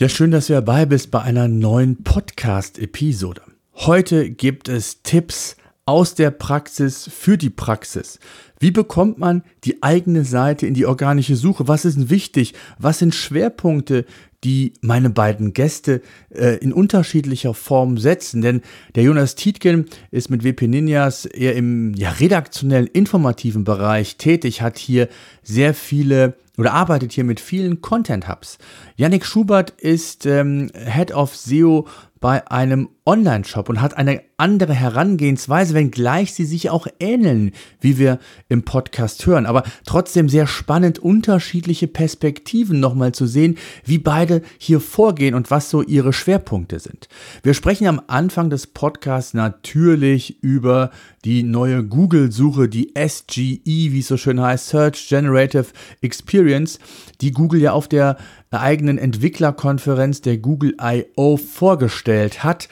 Ja, 0.00 0.08
schön, 0.08 0.30
dass 0.30 0.46
du 0.46 0.54
dabei 0.54 0.86
bist 0.86 1.10
bei 1.10 1.20
einer 1.20 1.46
neuen 1.46 2.02
Podcast-Episode. 2.02 3.42
Heute 3.74 4.30
gibt 4.30 4.70
es 4.70 5.02
Tipps 5.02 5.56
aus 5.84 6.14
der 6.14 6.30
Praxis 6.30 7.06
für 7.12 7.36
die 7.36 7.50
Praxis. 7.50 8.18
Wie 8.58 8.70
bekommt 8.70 9.18
man 9.18 9.42
die 9.64 9.82
eigene 9.82 10.24
Seite 10.24 10.66
in 10.66 10.72
die 10.72 10.86
organische 10.86 11.36
Suche? 11.36 11.68
Was 11.68 11.84
ist 11.84 12.08
wichtig? 12.08 12.54
Was 12.78 13.00
sind 13.00 13.14
Schwerpunkte, 13.14 14.06
die 14.42 14.72
meine 14.80 15.10
beiden 15.10 15.52
Gäste 15.52 16.00
äh, 16.30 16.56
in 16.56 16.72
unterschiedlicher 16.72 17.52
Form 17.52 17.98
setzen. 17.98 18.40
Denn 18.40 18.62
der 18.94 19.02
Jonas 19.02 19.34
Tietgen 19.34 19.84
ist 20.10 20.30
mit 20.30 20.44
WP 20.44 20.62
Ninjas 20.62 21.26
eher 21.26 21.54
im 21.56 21.94
ja, 21.94 22.10
redaktionellen, 22.10 22.86
informativen 22.86 23.64
Bereich 23.64 24.16
tätig, 24.16 24.62
hat 24.62 24.78
hier 24.78 25.08
sehr 25.42 25.74
viele 25.74 26.36
oder 26.60 26.74
arbeitet 26.74 27.12
hier 27.12 27.24
mit 27.24 27.40
vielen 27.40 27.80
Content 27.80 28.28
Hubs. 28.28 28.58
Yannick 28.96 29.24
Schubert 29.24 29.70
ist 29.70 30.26
ähm, 30.26 30.70
Head 30.74 31.10
of 31.10 31.34
SEO 31.34 31.88
bei 32.20 32.46
einem 32.50 32.90
Online-Shop 33.10 33.68
und 33.68 33.80
hat 33.80 33.96
eine 33.96 34.22
andere 34.36 34.72
Herangehensweise, 34.72 35.74
wenngleich 35.74 36.32
sie 36.32 36.44
sich 36.44 36.70
auch 36.70 36.86
ähneln, 37.00 37.50
wie 37.80 37.98
wir 37.98 38.20
im 38.48 38.62
Podcast 38.62 39.26
hören. 39.26 39.46
Aber 39.46 39.64
trotzdem 39.84 40.28
sehr 40.28 40.46
spannend, 40.46 41.00
unterschiedliche 41.00 41.88
Perspektiven 41.88 42.78
nochmal 42.78 43.10
zu 43.10 43.26
sehen, 43.26 43.58
wie 43.84 43.98
beide 43.98 44.42
hier 44.58 44.80
vorgehen 44.80 45.34
und 45.34 45.50
was 45.50 45.70
so 45.70 45.82
ihre 45.82 46.12
Schwerpunkte 46.12 46.78
sind. 46.78 47.08
Wir 47.42 47.54
sprechen 47.54 47.88
am 47.88 48.00
Anfang 48.06 48.48
des 48.48 48.68
Podcasts 48.68 49.34
natürlich 49.34 50.40
über 50.40 50.90
die 51.24 51.42
neue 51.42 51.84
Google-Suche, 51.84 52.68
die 52.68 52.94
SGE, 52.96 53.60
wie 53.64 53.98
es 53.98 54.06
so 54.06 54.16
schön 54.16 54.40
heißt, 54.40 54.68
Search 54.68 55.08
Generative 55.08 55.66
Experience, 56.00 56.78
die 57.20 57.32
Google 57.32 57.60
ja 57.60 57.72
auf 57.72 57.88
der 57.88 58.16
eigenen 58.52 58.98
Entwicklerkonferenz 58.98 60.22
der 60.22 60.38
Google 60.38 60.74
I.O. 60.82 61.36
vorgestellt 61.36 62.42
hat 62.42 62.68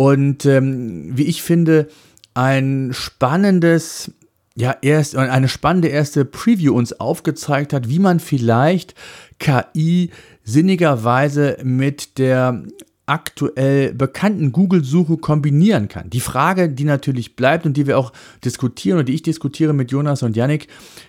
und 0.00 0.46
ähm, 0.46 1.10
wie 1.14 1.24
ich 1.24 1.42
finde, 1.42 1.86
ein 2.32 2.92
spannendes, 2.94 4.10
ja, 4.56 4.74
erst, 4.80 5.14
eine 5.14 5.46
spannende 5.46 5.88
erste 5.88 6.24
Preview 6.24 6.74
uns 6.74 6.98
aufgezeigt 6.98 7.74
hat, 7.74 7.90
wie 7.90 7.98
man 7.98 8.18
vielleicht 8.18 8.94
KI 9.38 10.08
sinnigerweise 10.42 11.58
mit 11.62 12.16
der 12.16 12.62
aktuell 13.04 13.92
bekannten 13.92 14.52
Google-Suche 14.52 15.18
kombinieren 15.18 15.88
kann. 15.88 16.08
Die 16.08 16.20
Frage, 16.20 16.70
die 16.70 16.84
natürlich 16.84 17.36
bleibt 17.36 17.66
und 17.66 17.76
die 17.76 17.86
wir 17.86 17.98
auch 17.98 18.12
diskutieren 18.42 19.00
und 19.00 19.08
die 19.08 19.14
ich 19.14 19.22
diskutiere 19.22 19.74
mit 19.74 19.90
Jonas 19.90 20.22
und 20.22 20.36
Yannick, 20.36 20.68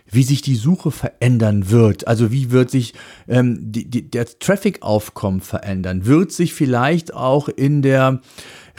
wie 0.10 0.24
sich 0.24 0.42
die 0.42 0.56
Suche 0.56 0.92
verändern 0.92 1.70
wird. 1.70 2.08
Also 2.08 2.32
wie 2.32 2.52
wird 2.52 2.72
sich 2.72 2.96
ähm, 3.30 3.72
die, 3.72 3.90
die, 3.90 4.10
der 4.10 4.26
Traffic-Aufkommen 4.26 5.42
verändern? 5.42 6.06
Wird 6.06 6.34
sich 6.34 6.56
vielleicht 6.56 7.14
auch 7.14 7.48
in 7.48 7.84
der 7.84 8.20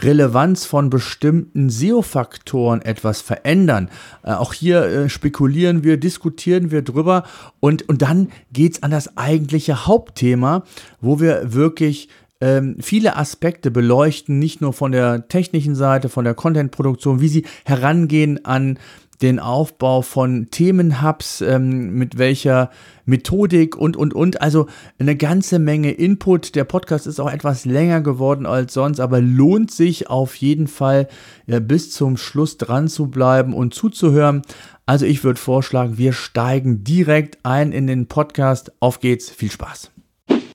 Relevanz 0.01 0.65
von 0.65 0.89
bestimmten 0.89 1.69
SEO-Faktoren 1.69 2.81
etwas 2.81 3.21
verändern. 3.21 3.89
Äh, 4.23 4.33
auch 4.33 4.53
hier 4.53 4.83
äh, 4.83 5.09
spekulieren 5.09 5.83
wir, 5.83 5.97
diskutieren 5.97 6.71
wir 6.71 6.81
drüber 6.81 7.23
und, 7.59 7.87
und 7.89 8.01
dann 8.01 8.29
geht 8.51 8.73
es 8.73 8.83
an 8.83 8.91
das 8.91 9.17
eigentliche 9.17 9.85
Hauptthema, 9.85 10.63
wo 11.01 11.19
wir 11.19 11.53
wirklich 11.53 12.09
ähm, 12.43 12.75
viele 12.81 13.15
Aspekte 13.15 13.71
beleuchten, 13.71 14.37
nicht 14.37 14.59
nur 14.59 14.73
von 14.73 14.91
der 14.91 15.29
technischen 15.29 15.75
Seite, 15.75 16.09
von 16.09 16.25
der 16.25 16.33
Content-Produktion, 16.33 17.21
wie 17.21 17.29
sie 17.29 17.45
herangehen 17.63 18.43
an 18.43 18.79
den 19.23 19.39
Aufbau 19.39 20.01
von 20.01 20.49
Themenhubs, 20.51 21.41
ähm, 21.41 21.93
mit 21.93 22.17
welcher 22.17 22.69
Methodik 23.05 23.75
und, 23.75 23.95
und, 23.97 24.13
und. 24.13 24.41
Also 24.41 24.67
eine 24.99 25.15
ganze 25.15 25.59
Menge 25.59 25.91
Input. 25.91 26.55
Der 26.55 26.65
Podcast 26.65 27.07
ist 27.07 27.19
auch 27.19 27.31
etwas 27.31 27.65
länger 27.65 28.01
geworden 28.01 28.45
als 28.45 28.73
sonst, 28.73 28.99
aber 28.99 29.21
lohnt 29.21 29.71
sich 29.71 30.09
auf 30.09 30.35
jeden 30.35 30.67
Fall 30.67 31.07
ja, 31.47 31.59
bis 31.59 31.91
zum 31.91 32.17
Schluss 32.17 32.57
dran 32.57 32.89
zu 32.89 33.07
bleiben 33.07 33.53
und 33.53 33.73
zuzuhören. 33.73 34.41
Also 34.85 35.05
ich 35.05 35.23
würde 35.23 35.39
vorschlagen, 35.39 35.97
wir 35.97 36.11
steigen 36.11 36.83
direkt 36.83 37.45
ein 37.45 37.71
in 37.71 37.87
den 37.87 38.07
Podcast. 38.07 38.73
Auf 38.81 38.99
geht's, 38.99 39.29
viel 39.29 39.51
Spaß. 39.51 39.92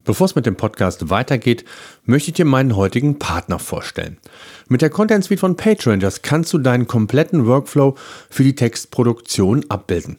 Bevor 0.09 0.25
es 0.25 0.35
mit 0.35 0.47
dem 0.47 0.57
Podcast 0.57 1.11
weitergeht, 1.11 1.67
möchte 2.07 2.31
ich 2.31 2.37
dir 2.37 2.47
meinen 2.47 2.77
heutigen 2.77 3.19
Partner 3.19 3.59
vorstellen. 3.59 4.17
Mit 4.67 4.81
der 4.81 4.89
Content 4.89 5.23
Suite 5.23 5.39
von 5.39 5.55
PageRangers 5.55 6.23
kannst 6.23 6.51
du 6.55 6.57
deinen 6.57 6.87
kompletten 6.87 7.45
Workflow 7.45 7.95
für 8.31 8.43
die 8.43 8.55
Textproduktion 8.55 9.67
abbilden. 9.69 10.17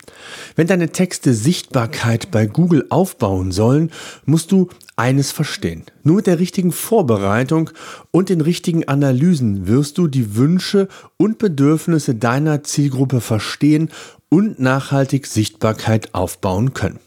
Wenn 0.55 0.67
deine 0.67 0.91
Texte 0.91 1.33
Sichtbarkeit 1.33 2.29
bei 2.29 2.45
Google 2.45 2.85
aufbauen 2.91 3.51
sollen, 3.51 3.89
musst 4.25 4.51
du 4.51 4.69
eines 4.99 5.31
verstehen. 5.31 5.83
Nur 6.03 6.17
mit 6.17 6.27
der 6.27 6.39
richtigen 6.39 6.73
Vorbereitung 6.73 7.71
und 8.11 8.27
den 8.27 8.41
richtigen 8.41 8.87
Analysen 8.87 9.65
wirst 9.65 9.97
du 9.97 10.07
die 10.07 10.35
Wünsche 10.35 10.89
und 11.15 11.37
Bedürfnisse 11.37 12.15
deiner 12.15 12.63
Zielgruppe 12.63 13.21
verstehen 13.21 13.89
und 14.27 14.59
nachhaltig 14.59 15.25
Sichtbarkeit 15.25 16.13
aufbauen 16.13 16.73
können. 16.73 16.99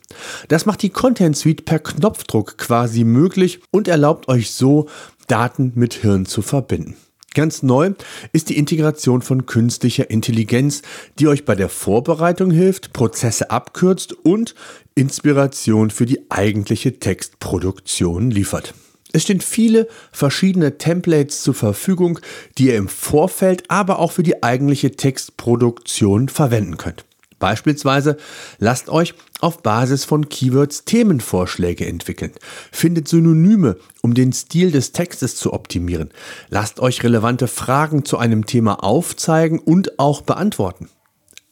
Das 0.49 0.65
macht 0.65 0.83
die 0.83 0.91
Content 0.91 1.37
Suite 1.37 1.67
per 1.67 1.79
Knopfdruck 1.79 2.57
quasi 2.57 3.05
möglich 3.05 3.61
und 3.71 3.89
erlaubt 3.89 4.27
euch 4.29 4.53
so, 4.53 4.89
Daten 5.29 5.73
mit 5.75 5.95
Hirn 5.95 6.27
zu 6.27 6.43
verbinden. 6.43 6.97
Ganz 7.35 7.63
neu 7.63 7.93
ist 8.33 8.51
die 8.51 8.59
Integration 8.59 9.23
von 9.23 9.47
künstlicher 9.47 10.11
Intelligenz, 10.11 10.83
die 11.19 11.29
euch 11.29 11.45
bei 11.45 11.55
der 11.55 11.69
Vorbereitung 11.69 12.51
hilft, 12.51 12.93
Prozesse 12.93 13.51
abkürzt 13.51 14.13
und 14.13 14.55
Inspiration 14.95 15.91
für 15.91 16.05
die 16.05 16.31
eigentliche 16.31 16.99
Textproduktion 16.99 18.31
liefert. 18.31 18.75
Es 19.13 19.23
stehen 19.23 19.41
viele 19.41 19.89
verschiedene 20.11 20.79
Templates 20.79 21.43
zur 21.43 21.55
Verfügung, 21.55 22.19
die 22.59 22.69
ihr 22.69 22.77
im 22.77 22.89
Vorfeld, 22.89 23.65
aber 23.69 23.99
auch 23.99 24.13
für 24.13 24.23
die 24.23 24.43
eigentliche 24.43 24.93
Textproduktion 24.93 26.29
verwenden 26.29 26.79
könnt. 26.79 27.05
Beispielsweise 27.43 28.19
lasst 28.61 28.89
euch 28.89 29.15
auf 29.41 29.65
Basis 29.65 30.05
von 30.05 30.29
Keywords 30.29 30.85
Themenvorschläge 30.85 31.85
entwickeln. 31.85 32.31
Findet 32.71 33.09
Synonyme, 33.09 33.79
um 34.01 34.15
den 34.15 34.33
Stil 34.33 34.71
des 34.71 34.93
Textes 34.93 35.35
zu 35.35 35.53
optimieren. 35.53 36.11
Lasst 36.51 36.79
euch 36.79 37.03
relevante 37.03 37.49
Fragen 37.49 38.05
zu 38.05 38.17
einem 38.17 38.47
Thema 38.47 38.85
aufzeigen 38.85 39.59
und 39.59 39.99
auch 39.99 40.21
beantworten. 40.21 40.89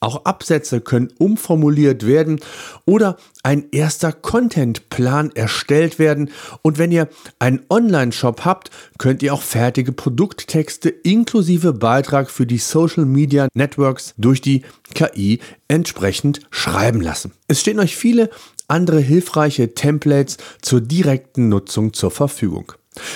Auch 0.00 0.25
Absätze 0.25 0.81
können 0.81 1.12
umformuliert 1.19 2.06
werden 2.06 2.41
oder 2.87 3.19
ein 3.43 3.66
erster 3.71 4.12
Contentplan 4.12 5.31
erstellt 5.34 5.99
werden. 5.99 6.31
Und 6.62 6.78
wenn 6.78 6.91
ihr 6.91 7.09
einen 7.38 7.61
Online-Shop 7.69 8.47
habt, 8.47 8.71
könnt 8.99 9.22
ihr 9.22 9.34
auch 9.34 9.43
fertige 9.43 9.93
Produkttexte 9.93 10.89
inklusive 10.89 11.75
Beitrag 11.75 12.31
für 12.31 12.47
die 12.47 12.59
Social 12.59 13.05
Media 13.05 13.49
Networks 13.53 14.15
durch 14.16 14.41
die 14.41 14.62
KI 14.94 15.41
entsprechend 15.69 16.41
schreiben 16.50 17.03
lassen. 17.03 17.33
Es 17.47 17.60
stehen 17.60 17.78
euch 17.78 17.94
viele 17.97 18.31
andere 18.69 19.00
hilfreiche 19.00 19.75
Templates 19.75 20.39
zur 20.62 20.81
direkten 20.81 21.49
Nutzung 21.50 21.93
zur 21.93 22.10
Verfügung. 22.10 22.72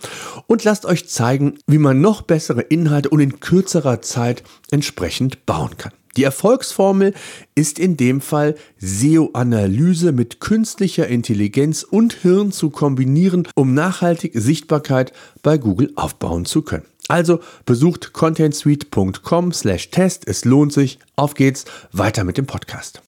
und 0.46 0.62
lasst 0.64 0.86
euch 0.86 1.08
zeigen, 1.08 1.58
wie 1.66 1.78
man 1.78 2.00
noch 2.00 2.22
bessere 2.22 2.62
Inhalte 2.62 3.10
und 3.10 3.20
in 3.20 3.40
kürzerer 3.40 4.00
Zeit 4.02 4.44
entsprechend 4.70 5.44
bauen 5.46 5.76
kann. 5.76 5.92
Die 6.16 6.22
Erfolgsformel 6.22 7.12
ist 7.56 7.80
in 7.80 7.96
dem 7.96 8.20
Fall 8.20 8.54
SEO-Analyse 8.78 10.12
mit 10.12 10.38
künstlicher 10.38 11.08
Intelligenz 11.08 11.82
und 11.82 12.12
Hirn 12.12 12.52
zu 12.52 12.70
kombinieren, 12.70 13.48
um 13.56 13.74
nachhaltig 13.74 14.30
Sichtbarkeit 14.34 15.12
bei 15.42 15.58
Google 15.58 15.90
aufbauen 15.96 16.44
zu 16.44 16.62
können. 16.62 16.86
Also 17.08 17.40
besucht 17.66 18.12
contentsuite.com/test. 18.12 20.26
Es 20.26 20.44
lohnt 20.44 20.72
sich. 20.72 20.98
Auf 21.16 21.34
geht's. 21.34 21.64
Weiter 21.92 22.24
mit 22.24 22.38
dem 22.38 22.46
Podcast. 22.46 23.02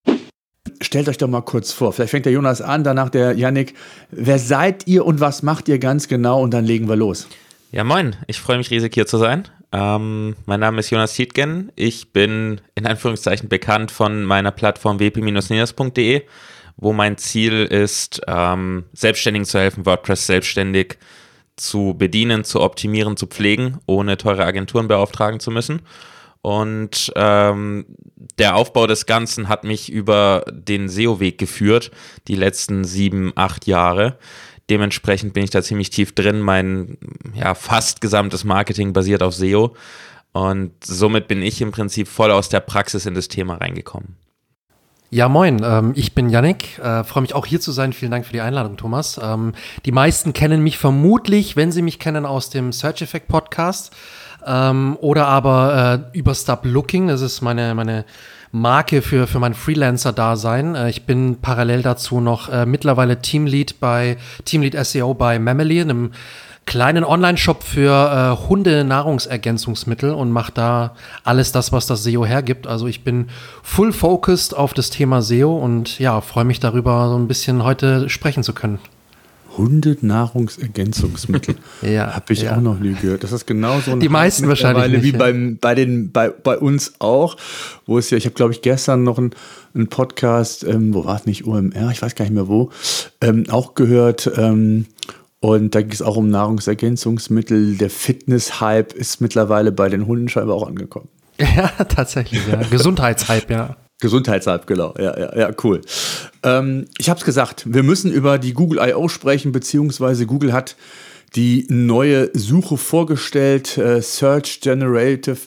Stellt 0.80 1.08
euch 1.08 1.18
doch 1.18 1.28
mal 1.28 1.42
kurz 1.42 1.72
vor. 1.72 1.92
Vielleicht 1.92 2.10
fängt 2.10 2.26
der 2.26 2.32
Jonas 2.32 2.60
an, 2.60 2.84
danach 2.84 3.08
der 3.08 3.32
Yannick. 3.32 3.74
Wer 4.10 4.38
seid 4.38 4.86
ihr 4.86 5.06
und 5.06 5.20
was 5.20 5.42
macht 5.42 5.68
ihr 5.68 5.78
ganz 5.78 6.08
genau? 6.08 6.42
Und 6.42 6.52
dann 6.52 6.64
legen 6.64 6.88
wir 6.88 6.96
los. 6.96 7.26
Ja, 7.72 7.84
moin. 7.84 8.16
Ich 8.26 8.40
freue 8.40 8.58
mich 8.58 8.70
riesig 8.70 8.94
hier 8.94 9.06
zu 9.06 9.18
sein. 9.18 9.48
Ähm, 9.72 10.36
mein 10.46 10.60
Name 10.60 10.80
ist 10.80 10.90
Jonas 10.90 11.14
Tietgen. 11.14 11.72
Ich 11.74 12.12
bin 12.12 12.60
in 12.74 12.86
Anführungszeichen 12.86 13.48
bekannt 13.48 13.90
von 13.90 14.24
meiner 14.24 14.50
Plattform 14.50 15.00
wp-ninas.de, 15.00 16.22
wo 16.76 16.92
mein 16.92 17.18
Ziel 17.18 17.64
ist, 17.64 18.20
ähm, 18.26 18.84
Selbstständigen 18.92 19.46
zu 19.46 19.58
helfen, 19.58 19.86
WordPress 19.86 20.26
selbstständig 20.26 20.98
zu 21.56 21.94
bedienen, 21.96 22.44
zu 22.44 22.60
optimieren, 22.60 23.16
zu 23.16 23.26
pflegen, 23.26 23.78
ohne 23.86 24.16
teure 24.16 24.44
Agenturen 24.44 24.88
beauftragen 24.88 25.40
zu 25.40 25.50
müssen. 25.50 25.82
Und 26.42 27.12
ähm, 27.16 27.86
der 28.38 28.54
Aufbau 28.54 28.86
des 28.86 29.06
Ganzen 29.06 29.48
hat 29.48 29.64
mich 29.64 29.90
über 29.90 30.44
den 30.50 30.88
SEO-Weg 30.88 31.38
geführt, 31.38 31.90
die 32.28 32.36
letzten 32.36 32.84
sieben, 32.84 33.32
acht 33.34 33.66
Jahre. 33.66 34.18
Dementsprechend 34.70 35.32
bin 35.32 35.44
ich 35.44 35.50
da 35.50 35.62
ziemlich 35.62 35.90
tief 35.90 36.14
drin. 36.14 36.40
Mein 36.40 36.98
ja, 37.34 37.54
fast 37.54 38.00
gesamtes 38.00 38.44
Marketing 38.44 38.92
basiert 38.92 39.22
auf 39.22 39.34
SEO. 39.34 39.74
Und 40.32 40.72
somit 40.84 41.28
bin 41.28 41.42
ich 41.42 41.60
im 41.62 41.72
Prinzip 41.72 42.08
voll 42.08 42.30
aus 42.30 42.48
der 42.48 42.60
Praxis 42.60 43.06
in 43.06 43.14
das 43.14 43.28
Thema 43.28 43.56
reingekommen. 43.56 44.16
Ja, 45.10 45.28
moin, 45.28 45.62
ähm, 45.64 45.92
ich 45.94 46.16
bin 46.16 46.30
Yannick, 46.30 46.80
äh, 46.80 47.04
freue 47.04 47.22
mich 47.22 47.32
auch 47.32 47.46
hier 47.46 47.60
zu 47.60 47.70
sein. 47.70 47.92
Vielen 47.92 48.10
Dank 48.10 48.26
für 48.26 48.32
die 48.32 48.40
Einladung, 48.40 48.76
Thomas. 48.76 49.20
Ähm, 49.22 49.52
die 49.84 49.92
meisten 49.92 50.32
kennen 50.32 50.62
mich 50.62 50.78
vermutlich, 50.78 51.54
wenn 51.54 51.70
sie 51.70 51.82
mich 51.82 52.00
kennen, 52.00 52.26
aus 52.26 52.50
dem 52.50 52.72
Search 52.72 53.02
Effect 53.02 53.28
Podcast 53.28 53.94
ähm, 54.44 54.96
oder 55.00 55.28
aber 55.28 56.08
äh, 56.12 56.18
über 56.18 56.34
Stop 56.34 56.64
Looking. 56.64 57.06
Das 57.06 57.20
ist 57.20 57.40
meine, 57.40 57.72
meine 57.76 58.04
Marke 58.50 59.00
für, 59.00 59.28
für 59.28 59.38
mein 59.38 59.54
Freelancer-Dasein. 59.54 60.74
Äh, 60.74 60.90
ich 60.90 61.06
bin 61.06 61.40
parallel 61.40 61.82
dazu 61.82 62.20
noch 62.20 62.48
äh, 62.48 62.66
mittlerweile 62.66 63.20
Teamlead 63.20 63.78
bei 63.78 64.16
Teamlead 64.44 64.74
SEO 64.84 65.14
bei 65.14 65.38
Mamely, 65.38 65.82
einem 65.82 66.10
kleinen 66.66 67.04
Online-Shop 67.04 67.62
für 67.62 67.92
äh, 67.92 68.48
Hunde-Nahrungsergänzungsmittel 68.48 70.10
und 70.10 70.30
mache 70.32 70.52
da 70.52 70.94
alles 71.24 71.52
das, 71.52 71.72
was 71.72 71.86
das 71.86 72.02
SEO 72.02 72.26
hergibt. 72.26 72.66
Also 72.66 72.86
ich 72.88 73.04
bin 73.04 73.28
full 73.62 73.92
focused 73.92 74.54
auf 74.54 74.74
das 74.74 74.90
Thema 74.90 75.22
SEO 75.22 75.56
und 75.56 75.98
ja, 75.98 76.20
freue 76.20 76.44
mich 76.44 76.60
darüber, 76.60 77.08
so 77.08 77.16
ein 77.16 77.28
bisschen 77.28 77.64
heute 77.64 78.08
sprechen 78.08 78.42
zu 78.42 78.52
können. 78.52 78.80
Hundenahrungsergänzungsmittel. 79.56 81.54
ja. 81.82 82.14
Habe 82.14 82.32
ich 82.32 82.42
ja. 82.42 82.56
auch 82.56 82.60
noch 82.60 82.78
nie 82.78 82.92
gehört. 82.94 83.24
Das 83.24 83.32
ist 83.32 83.46
genau 83.46 83.80
so 83.80 83.92
ein 83.92 84.00
Die 84.00 84.08
meisten 84.08 84.48
wahrscheinlich 84.48 84.88
nicht, 84.90 85.02
wie 85.02 85.12
ja. 85.12 85.18
beim, 85.18 85.56
bei, 85.58 85.74
den, 85.74 86.12
bei, 86.12 86.28
bei 86.28 86.58
uns 86.58 86.94
auch, 86.98 87.36
wo 87.86 87.96
es 87.98 88.10
ja, 88.10 88.18
ich 88.18 88.26
habe 88.26 88.34
glaube 88.34 88.52
ich 88.52 88.60
gestern 88.60 89.02
noch 89.02 89.18
einen, 89.18 89.30
einen 89.74 89.88
Podcast, 89.88 90.64
ähm, 90.64 90.92
wo 90.92 91.04
war 91.04 91.16
es 91.16 91.26
nicht, 91.26 91.46
OMR, 91.46 91.90
ich 91.90 92.02
weiß 92.02 92.14
gar 92.14 92.24
nicht 92.24 92.34
mehr 92.34 92.48
wo, 92.48 92.70
ähm, 93.20 93.44
auch 93.48 93.74
gehört. 93.74 94.30
Ähm, 94.36 94.86
und 95.40 95.74
da 95.74 95.82
ging 95.82 95.92
es 95.92 96.02
auch 96.02 96.16
um 96.16 96.28
Nahrungsergänzungsmittel. 96.28 97.76
Der 97.76 97.90
Fitness-Hype 97.90 98.92
ist 98.92 99.20
mittlerweile 99.20 99.72
bei 99.72 99.88
den 99.88 100.06
Hunden 100.06 100.28
scheinbar 100.28 100.56
auch 100.56 100.66
angekommen. 100.66 101.08
Ja, 101.38 101.68
tatsächlich, 101.84 102.40
ja. 102.50 102.62
Gesundheitshype, 102.70 103.52
ja. 103.52 103.76
Gesundheitshype, 104.00 104.64
genau. 104.66 104.94
Ja, 104.98 105.18
ja, 105.18 105.38
ja, 105.38 105.50
cool. 105.64 105.82
Ähm, 106.42 106.86
ich 106.96 107.10
habe 107.10 107.18
es 107.18 107.26
gesagt, 107.26 107.64
wir 107.66 107.82
müssen 107.82 108.10
über 108.10 108.38
die 108.38 108.54
Google 108.54 108.78
I.O. 108.78 109.08
sprechen, 109.08 109.52
beziehungsweise 109.52 110.24
Google 110.24 110.54
hat 110.54 110.76
die 111.34 111.66
neue 111.68 112.30
Suche 112.32 112.78
vorgestellt, 112.78 113.76
äh, 113.76 114.00
Search 114.00 114.60
Generative 114.62 115.38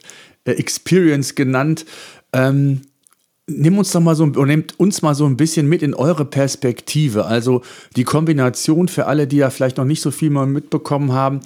äh, 0.46 0.52
Experience 0.52 1.34
genannt. 1.34 1.86
Ähm, 2.34 2.82
nimm 3.50 3.78
uns 3.78 3.92
doch 3.92 4.00
mal 4.00 4.16
so, 4.16 4.26
nehmt 4.26 4.80
uns 4.80 5.02
mal 5.02 5.16
so 5.16 5.26
ein 5.26 5.38
bisschen 5.38 5.68
mit 5.68 5.82
in 5.84 5.94
eure 5.94 6.26
Perspektive. 6.26 7.26
Also 7.26 7.62
die 7.96 8.04
Kombination 8.04 8.88
für 8.88 9.06
alle, 9.06 9.28
die 9.28 9.38
ja 9.38 9.50
vielleicht 9.50 9.78
noch 9.78 9.86
nicht 9.86 10.02
so 10.02 10.12
viel 10.12 10.30
mal 10.30 10.46
mitbekommen 10.46 11.14
haben, 11.14 11.40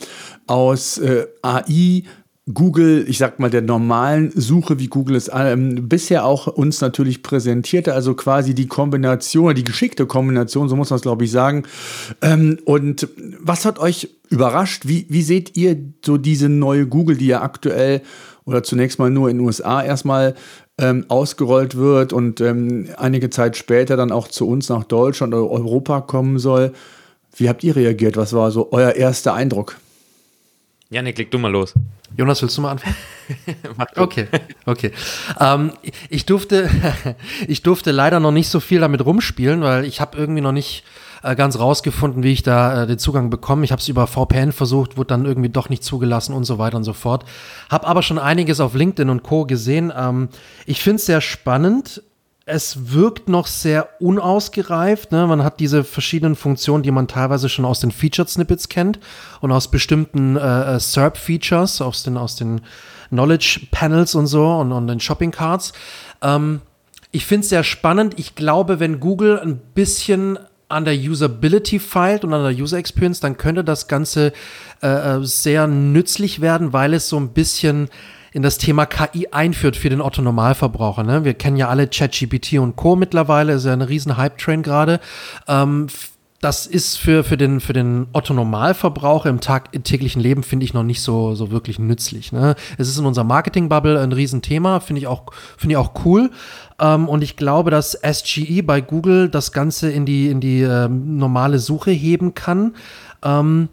aus 0.47 0.97
äh, 0.97 1.27
AI, 1.41 2.03
Google, 2.51 3.05
ich 3.07 3.19
sag 3.19 3.39
mal, 3.39 3.49
der 3.49 3.61
normalen 3.61 4.31
Suche, 4.35 4.77
wie 4.77 4.87
Google 4.87 5.15
es 5.15 5.31
ähm, 5.33 5.87
bisher 5.87 6.25
auch 6.25 6.47
uns 6.47 6.81
natürlich 6.81 7.23
präsentierte, 7.23 7.93
also 7.93 8.15
quasi 8.15 8.53
die 8.53 8.67
Kombination, 8.67 9.55
die 9.55 9.63
geschickte 9.63 10.05
Kombination, 10.05 10.67
so 10.67 10.75
muss 10.75 10.89
man 10.89 10.97
es 10.97 11.03
glaube 11.03 11.23
ich 11.23 11.31
sagen. 11.31 11.63
Ähm, 12.21 12.59
und 12.65 13.07
was 13.39 13.63
hat 13.63 13.79
euch 13.79 14.09
überrascht? 14.29 14.87
Wie, 14.87 15.05
wie 15.07 15.21
seht 15.21 15.55
ihr 15.55 15.77
so 16.03 16.17
diese 16.17 16.49
neue 16.49 16.85
Google, 16.85 17.15
die 17.15 17.27
ja 17.27 17.41
aktuell 17.41 18.01
oder 18.43 18.61
zunächst 18.61 18.99
mal 18.99 19.09
nur 19.09 19.29
in 19.29 19.37
den 19.37 19.45
USA 19.45 19.81
erstmal 19.81 20.35
ähm, 20.79 21.05
ausgerollt 21.07 21.75
wird 21.75 22.13
und 22.13 22.41
ähm, 22.41 22.89
einige 22.97 23.29
Zeit 23.29 23.57
später 23.57 23.97
dann 23.97 24.11
auch 24.11 24.27
zu 24.27 24.47
uns 24.47 24.69
nach 24.69 24.83
Deutschland 24.83 25.33
oder 25.33 25.49
Europa 25.49 26.01
kommen 26.01 26.39
soll? 26.39 26.73
Wie 27.35 27.49
habt 27.49 27.63
ihr 27.63 27.75
reagiert? 27.75 28.17
Was 28.17 28.33
war 28.33 28.51
so 28.51 28.71
euer 28.71 28.91
erster 28.91 29.33
Eindruck? 29.33 29.77
Janik, 30.89 31.17
leg 31.17 31.31
du 31.31 31.39
mal 31.39 31.51
los. 31.51 31.73
Jonas, 32.15 32.41
willst 32.41 32.57
du 32.57 32.61
mal 32.61 32.71
anfangen? 32.71 32.95
Okay, 33.95 34.27
okay. 34.65 34.91
Ähm, 35.39 35.71
ich, 36.09 36.25
durfte, 36.25 36.69
ich 37.47 37.63
durfte 37.63 37.91
leider 37.91 38.19
noch 38.19 38.31
nicht 38.31 38.49
so 38.49 38.59
viel 38.59 38.81
damit 38.81 39.03
rumspielen, 39.03 39.61
weil 39.61 39.85
ich 39.85 40.01
habe 40.01 40.17
irgendwie 40.17 40.41
noch 40.41 40.51
nicht 40.51 40.83
äh, 41.23 41.35
ganz 41.35 41.57
rausgefunden, 41.57 42.23
wie 42.23 42.31
ich 42.31 42.43
da 42.43 42.83
äh, 42.83 42.87
den 42.87 42.99
Zugang 42.99 43.29
bekomme. 43.29 43.63
Ich 43.65 43.71
habe 43.71 43.81
es 43.81 43.87
über 43.87 44.07
VPN 44.07 44.51
versucht, 44.51 44.97
wurde 44.97 45.07
dann 45.07 45.25
irgendwie 45.25 45.49
doch 45.49 45.69
nicht 45.69 45.83
zugelassen 45.83 46.33
und 46.33 46.43
so 46.43 46.57
weiter 46.57 46.77
und 46.77 46.83
so 46.83 46.93
fort. 46.93 47.25
Habe 47.69 47.87
aber 47.87 48.03
schon 48.03 48.19
einiges 48.19 48.59
auf 48.59 48.75
LinkedIn 48.75 49.09
und 49.09 49.23
Co. 49.23 49.45
gesehen. 49.45 49.91
Ähm, 49.95 50.29
ich 50.65 50.81
finde 50.81 50.97
es 50.97 51.05
sehr 51.05 51.21
spannend 51.21 52.03
es 52.45 52.91
wirkt 52.91 53.29
noch 53.29 53.47
sehr 53.47 54.01
unausgereift. 54.01 55.11
Ne? 55.11 55.25
Man 55.27 55.43
hat 55.43 55.59
diese 55.59 55.83
verschiedenen 55.83 56.35
Funktionen, 56.35 56.83
die 56.83 56.91
man 56.91 57.07
teilweise 57.07 57.47
schon 57.47 57.63
aus 57.63 57.79
den 57.79 57.91
Featured 57.91 58.29
Snippets 58.29 58.67
kennt 58.67 58.99
und 59.39 59.51
aus 59.51 59.69
bestimmten 59.69 60.35
äh, 60.35 60.79
SERP-Features, 60.79 61.81
aus 61.81 62.03
den, 62.03 62.17
aus 62.17 62.35
den 62.35 62.61
Knowledge 63.09 63.67
Panels 63.71 64.15
und 64.15 64.27
so 64.27 64.45
und, 64.55 64.71
und 64.73 64.87
den 64.87 64.99
Shopping 64.99 65.31
Cards. 65.31 65.71
Ähm, 66.21 66.61
ich 67.11 67.25
finde 67.25 67.43
es 67.43 67.49
sehr 67.49 67.63
spannend. 67.63 68.15
Ich 68.17 68.35
glaube, 68.35 68.79
wenn 68.79 68.99
Google 68.99 69.39
ein 69.39 69.61
bisschen 69.73 70.37
an 70.69 70.85
der 70.85 70.95
Usability 70.95 71.79
feilt 71.79 72.23
und 72.23 72.33
an 72.33 72.43
der 72.43 72.61
User 72.61 72.77
Experience, 72.77 73.19
dann 73.19 73.37
könnte 73.37 73.63
das 73.63 73.87
Ganze 73.87 74.33
äh, 74.81 75.19
sehr 75.21 75.67
nützlich 75.67 76.41
werden, 76.41 76.73
weil 76.73 76.93
es 76.93 77.09
so 77.09 77.17
ein 77.19 77.29
bisschen 77.29 77.89
in 78.33 78.41
das 78.41 78.57
Thema 78.57 78.85
KI 78.87 79.27
einführt 79.31 79.75
für 79.77 79.89
den 79.89 80.01
Otto 80.01 80.21
Normalverbraucher. 80.21 81.03
Ne? 81.03 81.23
Wir 81.23 81.35
kennen 81.35 81.55
ja 81.55 81.69
alle 81.69 81.87
ChatGPT 81.87 82.53
und 82.53 82.75
Co. 82.75 82.95
mittlerweile, 82.95 83.53
ist 83.53 83.65
ja 83.65 83.73
eine 83.73 83.89
riesen 83.89 84.17
Hype-Train 84.17 84.63
gerade. 84.63 84.99
Ähm, 85.47 85.87
das 86.43 86.67
ist 86.67 86.97
für, 86.97 87.23
für 87.23 87.37
den, 87.37 87.61
für 87.61 87.71
den 87.71 88.07
Otto 88.11 88.33
Normalverbraucher 88.33 89.29
im 89.29 89.39
Tag, 89.39 89.69
im 89.71 89.83
täglichen 89.83 90.21
Leben, 90.21 90.43
finde 90.43 90.65
ich, 90.65 90.73
noch 90.73 90.83
nicht 90.83 91.01
so, 91.01 91.35
so 91.35 91.51
wirklich 91.51 91.79
nützlich. 91.79 92.33
Ne? 92.33 92.55
Es 92.77 92.89
ist 92.89 92.97
in 92.97 93.05
unserer 93.05 93.23
Marketing-Bubble 93.23 93.99
ein 93.99 94.11
Riesenthema, 94.11 94.81
finde 94.81 94.99
ich 94.99 95.07
auch, 95.07 95.23
ich 95.65 95.77
auch 95.77 95.93
cool. 96.03 96.31
Ähm, 96.79 97.07
und 97.07 97.23
ich 97.23 97.37
glaube, 97.37 97.71
dass 97.71 97.91
SGE 97.93 98.61
bei 98.61 98.81
Google 98.81 99.29
das 99.29 99.53
Ganze 99.53 99.89
in 99.89 100.05
die, 100.05 100.27
in 100.27 100.41
die 100.41 100.61
ähm, 100.61 101.17
normale 101.17 101.59
Suche 101.59 101.91
heben 101.91 102.33
kann. 102.33 102.75
Ähm, 103.23 103.69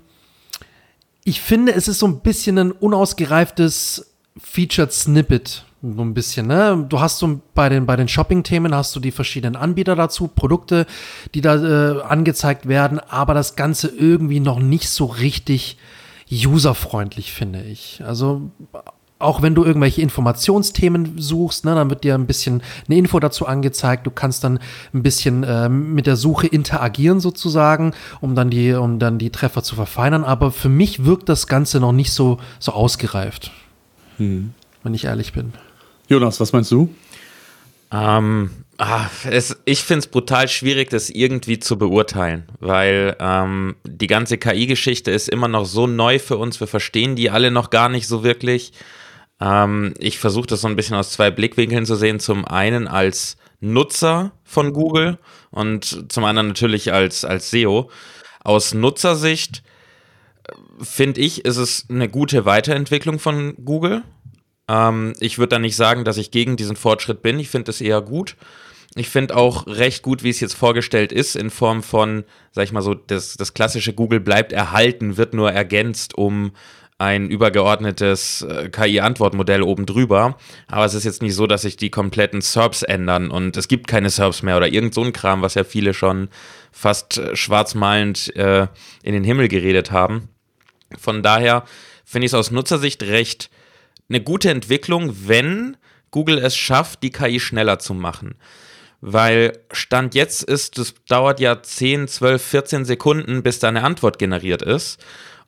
ich 1.25 1.41
finde, 1.41 1.75
es 1.75 1.89
ist 1.89 1.99
so 1.99 2.07
ein 2.07 2.21
bisschen 2.21 2.57
ein 2.59 2.71
unausgereiftes 2.71 4.13
Featured 4.39 4.93
Snippet 4.93 5.65
so 5.83 6.03
ein 6.03 6.13
bisschen, 6.13 6.47
ne? 6.47 6.87
Du 6.89 7.01
hast 7.01 7.19
so 7.19 7.41
bei 7.55 7.69
den, 7.69 7.87
bei 7.87 7.97
den 7.97 8.09
Shopping-Themen 8.09 8.75
hast 8.75 8.95
du 8.95 9.01
die 9.01 9.13
verschiedenen 9.13 9.57
Anbieter 9.57 9.97
dazu, 9.97 10.29
Produkte, 10.29 10.87
die 11.35 11.41
da 11.41 11.57
äh, 11.57 12.03
angezeigt 12.03 12.69
werden, 12.69 12.99
aber 12.99 13.33
das 13.35 13.57
Ganze 13.57 13.89
irgendwie 13.89 14.41
noch 14.41 14.59
nicht 14.61 14.91
so 14.91 15.07
richtig 15.07 15.79
userfreundlich, 16.31 17.33
finde 17.33 17.63
ich. 17.63 18.03
Also 18.07 18.51
auch 19.19 19.43
wenn 19.43 19.55
du 19.55 19.65
irgendwelche 19.65 20.01
Informationsthemen 20.01 21.19
suchst, 21.19 21.65
ne, 21.65 21.75
dann 21.75 21.91
wird 21.91 22.05
dir 22.05 22.15
ein 22.15 22.27
bisschen 22.27 22.63
eine 22.89 22.99
Info 22.99 23.21
dazu 23.21 23.47
angezeigt. 23.47 24.07
Du 24.07 24.11
kannst 24.11 24.45
dann 24.45 24.59
ein 24.95 25.03
bisschen 25.03 25.45
äh, 25.45 25.69
mit 25.69 26.07
der 26.07 26.17
Suche 26.17 26.47
interagieren 26.47 27.21
sozusagen, 27.21 27.93
um 28.21 28.35
dann 28.35 28.51
die, 28.51 28.73
um 28.73 28.99
dann 28.99 29.19
die 29.19 29.31
Treffer 29.31 29.63
zu 29.63 29.75
verfeinern. 29.75 30.25
Aber 30.25 30.51
für 30.51 30.71
mich 30.71 31.05
wirkt 31.05 31.29
das 31.29 31.47
Ganze 31.47 31.81
noch 31.81 31.93
nicht 31.93 32.13
so, 32.13 32.39
so 32.59 32.73
ausgereift 32.73 33.51
Hm. 34.17 34.53
wenn 34.83 34.95
ich 34.95 35.05
ehrlich 35.05 35.33
bin. 35.33 35.53
Jonas, 36.11 36.41
was 36.41 36.53
meinst 36.53 36.73
du? 36.73 36.93
Ähm, 37.93 38.51
ah, 38.79 39.07
es, 39.31 39.57
ich 39.65 39.85
finde 39.85 40.01
es 40.01 40.07
brutal 40.09 40.49
schwierig, 40.49 40.91
das 40.91 41.09
irgendwie 41.09 41.61
zu 41.61 41.79
beurteilen, 41.79 42.49
weil 42.59 43.17
ähm, 43.21 43.77
die 43.85 44.09
ganze 44.09 44.37
KI-Geschichte 44.37 45.13
ist 45.13 45.29
immer 45.29 45.47
noch 45.47 45.67
so 45.67 45.87
neu 45.87 46.19
für 46.19 46.37
uns. 46.37 46.59
Wir 46.59 46.67
verstehen 46.67 47.15
die 47.15 47.31
alle 47.31 47.53
noch 47.53 47.71
gar 47.71 47.89
nicht 47.89 48.09
so 48.09 48.25
wirklich. 48.25 48.73
Ähm, 49.41 49.95
ich 49.99 50.19
versuche 50.19 50.49
das 50.49 50.63
so 50.63 50.69
ein 50.69 50.75
bisschen 50.75 50.97
aus 50.97 51.13
zwei 51.13 51.31
Blickwinkeln 51.31 51.87
zu 51.87 51.95
sehen. 51.95 52.19
Zum 52.19 52.45
einen 52.45 52.89
als 52.89 53.37
Nutzer 53.61 54.33
von 54.43 54.73
Google 54.73 55.17
und 55.53 56.11
zum 56.13 56.25
anderen 56.25 56.49
natürlich 56.49 56.93
als, 56.93 57.25
als 57.25 57.53
SEO. 57.53 57.89
Aus 58.43 58.75
Nutzersicht 58.75 59.63
finde 60.81 61.21
ich, 61.21 61.45
ist 61.45 61.57
es 61.57 61.87
eine 61.89 62.09
gute 62.09 62.47
Weiterentwicklung 62.47 63.21
von 63.21 63.55
Google. 63.65 64.03
Ähm, 64.71 65.15
ich 65.21 65.39
würde 65.39 65.57
da 65.57 65.59
nicht 65.59 65.77
sagen, 65.77 66.05
dass 66.05 66.17
ich 66.17 66.31
gegen 66.31 66.57
diesen 66.57 66.77
Fortschritt 66.77 67.23
bin. 67.23 67.41
Ich 67.41 67.49
finde 67.49 67.71
es 67.71 67.81
eher 67.81 68.01
gut. 68.01 68.37
Ich 68.95 69.09
finde 69.09 69.37
auch 69.37 69.67
recht 69.67 70.03
gut, 70.03 70.23
wie 70.23 70.31
es 70.31 70.41
jetzt 70.41 70.55
vorgestellt 70.55 71.13
ist, 71.13 71.37
in 71.37 71.51
Form 71.51 71.83
von, 71.83 72.25
sag 72.53 72.65
ich 72.65 72.73
mal 72.73 72.83
so, 72.83 72.95
das, 72.95 73.37
das 73.37 73.55
klassische 73.55 73.93
Google 73.93 74.21
bleibt 74.21 74.53
erhalten, 74.53 75.17
wird 75.17 75.35
nur 75.35 75.53
ergänzt 75.53 76.17
um 76.17 76.53
ein 76.99 77.31
übergeordnetes 77.31 78.43
äh, 78.43 78.69
KI-Antwortmodell 78.69 79.63
oben 79.63 79.87
drüber. 79.87 80.37
Aber 80.67 80.85
es 80.85 80.95
ist 80.95 81.05
jetzt 81.05 81.23
nicht 81.23 81.35
so, 81.35 81.47
dass 81.47 81.63
sich 81.63 81.77
die 81.77 81.91
kompletten 81.91 82.43
SERPs 82.43 82.83
ändern 82.83 83.31
und 83.31 83.57
es 83.57 83.69
gibt 83.69 83.89
keine 83.89 84.11
SERPs 84.11 84.43
mehr 84.43 84.59
oder 84.59 84.69
irgend 84.69 84.93
so 84.93 85.03
ein 85.03 85.15
Kram, 85.15 85.41
was 85.41 85.55
ja 85.55 85.65
viele 85.65 85.95
schon 85.95 86.29
fast 86.73 87.17
äh, 87.17 87.35
schwarzmalend 87.35 88.37
äh, 88.37 88.67
in 89.03 89.15
den 89.15 89.25
Himmel 89.25 89.49
geredet 89.49 89.93
haben. 89.93 90.29
Von 90.99 91.23
daher 91.23 91.65
finde 92.05 92.27
ich 92.27 92.33
es 92.33 92.35
aus 92.35 92.51
Nutzersicht 92.51 93.03
recht 93.05 93.51
eine 94.11 94.21
gute 94.21 94.51
Entwicklung, 94.51 95.15
wenn 95.27 95.77
Google 96.11 96.39
es 96.39 96.57
schafft, 96.57 97.03
die 97.03 97.11
KI 97.11 97.41
schneller 97.41 97.79
zu 97.79 97.95
machen. 97.95 98.35
Weil 99.01 99.59
Stand 99.73 100.15
jetzt 100.15 100.43
ist, 100.43 100.79
es 100.79 100.95
dauert 101.09 101.41
ja 101.41 101.63
10, 101.63 102.09
12, 102.09 102.43
14 102.43 102.85
Sekunden, 102.85 103.43
bis 103.43 103.59
da 103.59 103.69
eine 103.69 103.85
Antwort 103.85 104.19
generiert 104.19 104.61
ist. 104.61 105.03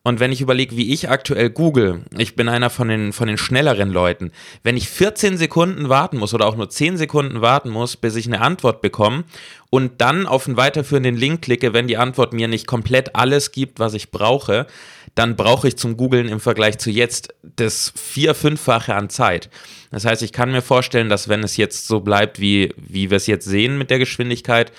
Und 0.04 0.18
wenn 0.18 0.32
ich 0.32 0.40
überlege, 0.40 0.76
wie 0.76 0.92
ich 0.92 1.10
aktuell 1.10 1.48
google, 1.50 2.02
ich 2.18 2.34
bin 2.34 2.48
einer 2.48 2.70
von 2.70 2.88
den, 2.88 3.12
von 3.12 3.28
den 3.28 3.38
schnelleren 3.38 3.90
Leuten, 3.90 4.32
wenn 4.64 4.76
ich 4.76 4.88
14 4.88 5.36
Sekunden 5.36 5.88
warten 5.88 6.16
muss 6.16 6.34
oder 6.34 6.46
auch 6.46 6.56
nur 6.56 6.68
10 6.68 6.96
Sekunden 6.96 7.40
warten 7.40 7.70
muss, 7.70 7.96
bis 7.96 8.16
ich 8.16 8.26
eine 8.26 8.40
Antwort 8.40 8.80
bekomme 8.80 9.22
und 9.70 10.00
dann 10.00 10.26
auf 10.26 10.48
einen 10.48 10.56
weiterführenden 10.56 11.16
Link 11.16 11.42
klicke, 11.42 11.72
wenn 11.72 11.86
die 11.86 11.98
Antwort 11.98 12.32
mir 12.32 12.48
nicht 12.48 12.66
komplett 12.66 13.14
alles 13.14 13.52
gibt, 13.52 13.78
was 13.78 13.94
ich 13.94 14.10
brauche, 14.10 14.66
dann 15.14 15.36
brauche 15.36 15.68
ich 15.68 15.76
zum 15.76 15.96
Googlen 15.96 16.28
im 16.28 16.40
Vergleich 16.40 16.78
zu 16.78 16.90
jetzt 16.90 17.34
das 17.42 17.92
vier-, 17.96 18.34
fünffache 18.34 18.94
an 18.94 19.10
Zeit. 19.10 19.50
Das 19.90 20.04
heißt, 20.04 20.22
ich 20.22 20.32
kann 20.32 20.52
mir 20.52 20.62
vorstellen, 20.62 21.08
dass 21.08 21.28
wenn 21.28 21.42
es 21.42 21.56
jetzt 21.56 21.86
so 21.86 22.00
bleibt, 22.00 22.40
wie, 22.40 22.74
wie 22.76 23.10
wir 23.10 23.18
es 23.18 23.26
jetzt 23.26 23.44
sehen 23.44 23.76
mit 23.76 23.90
der 23.90 23.98
Geschwindigkeit, 23.98 24.72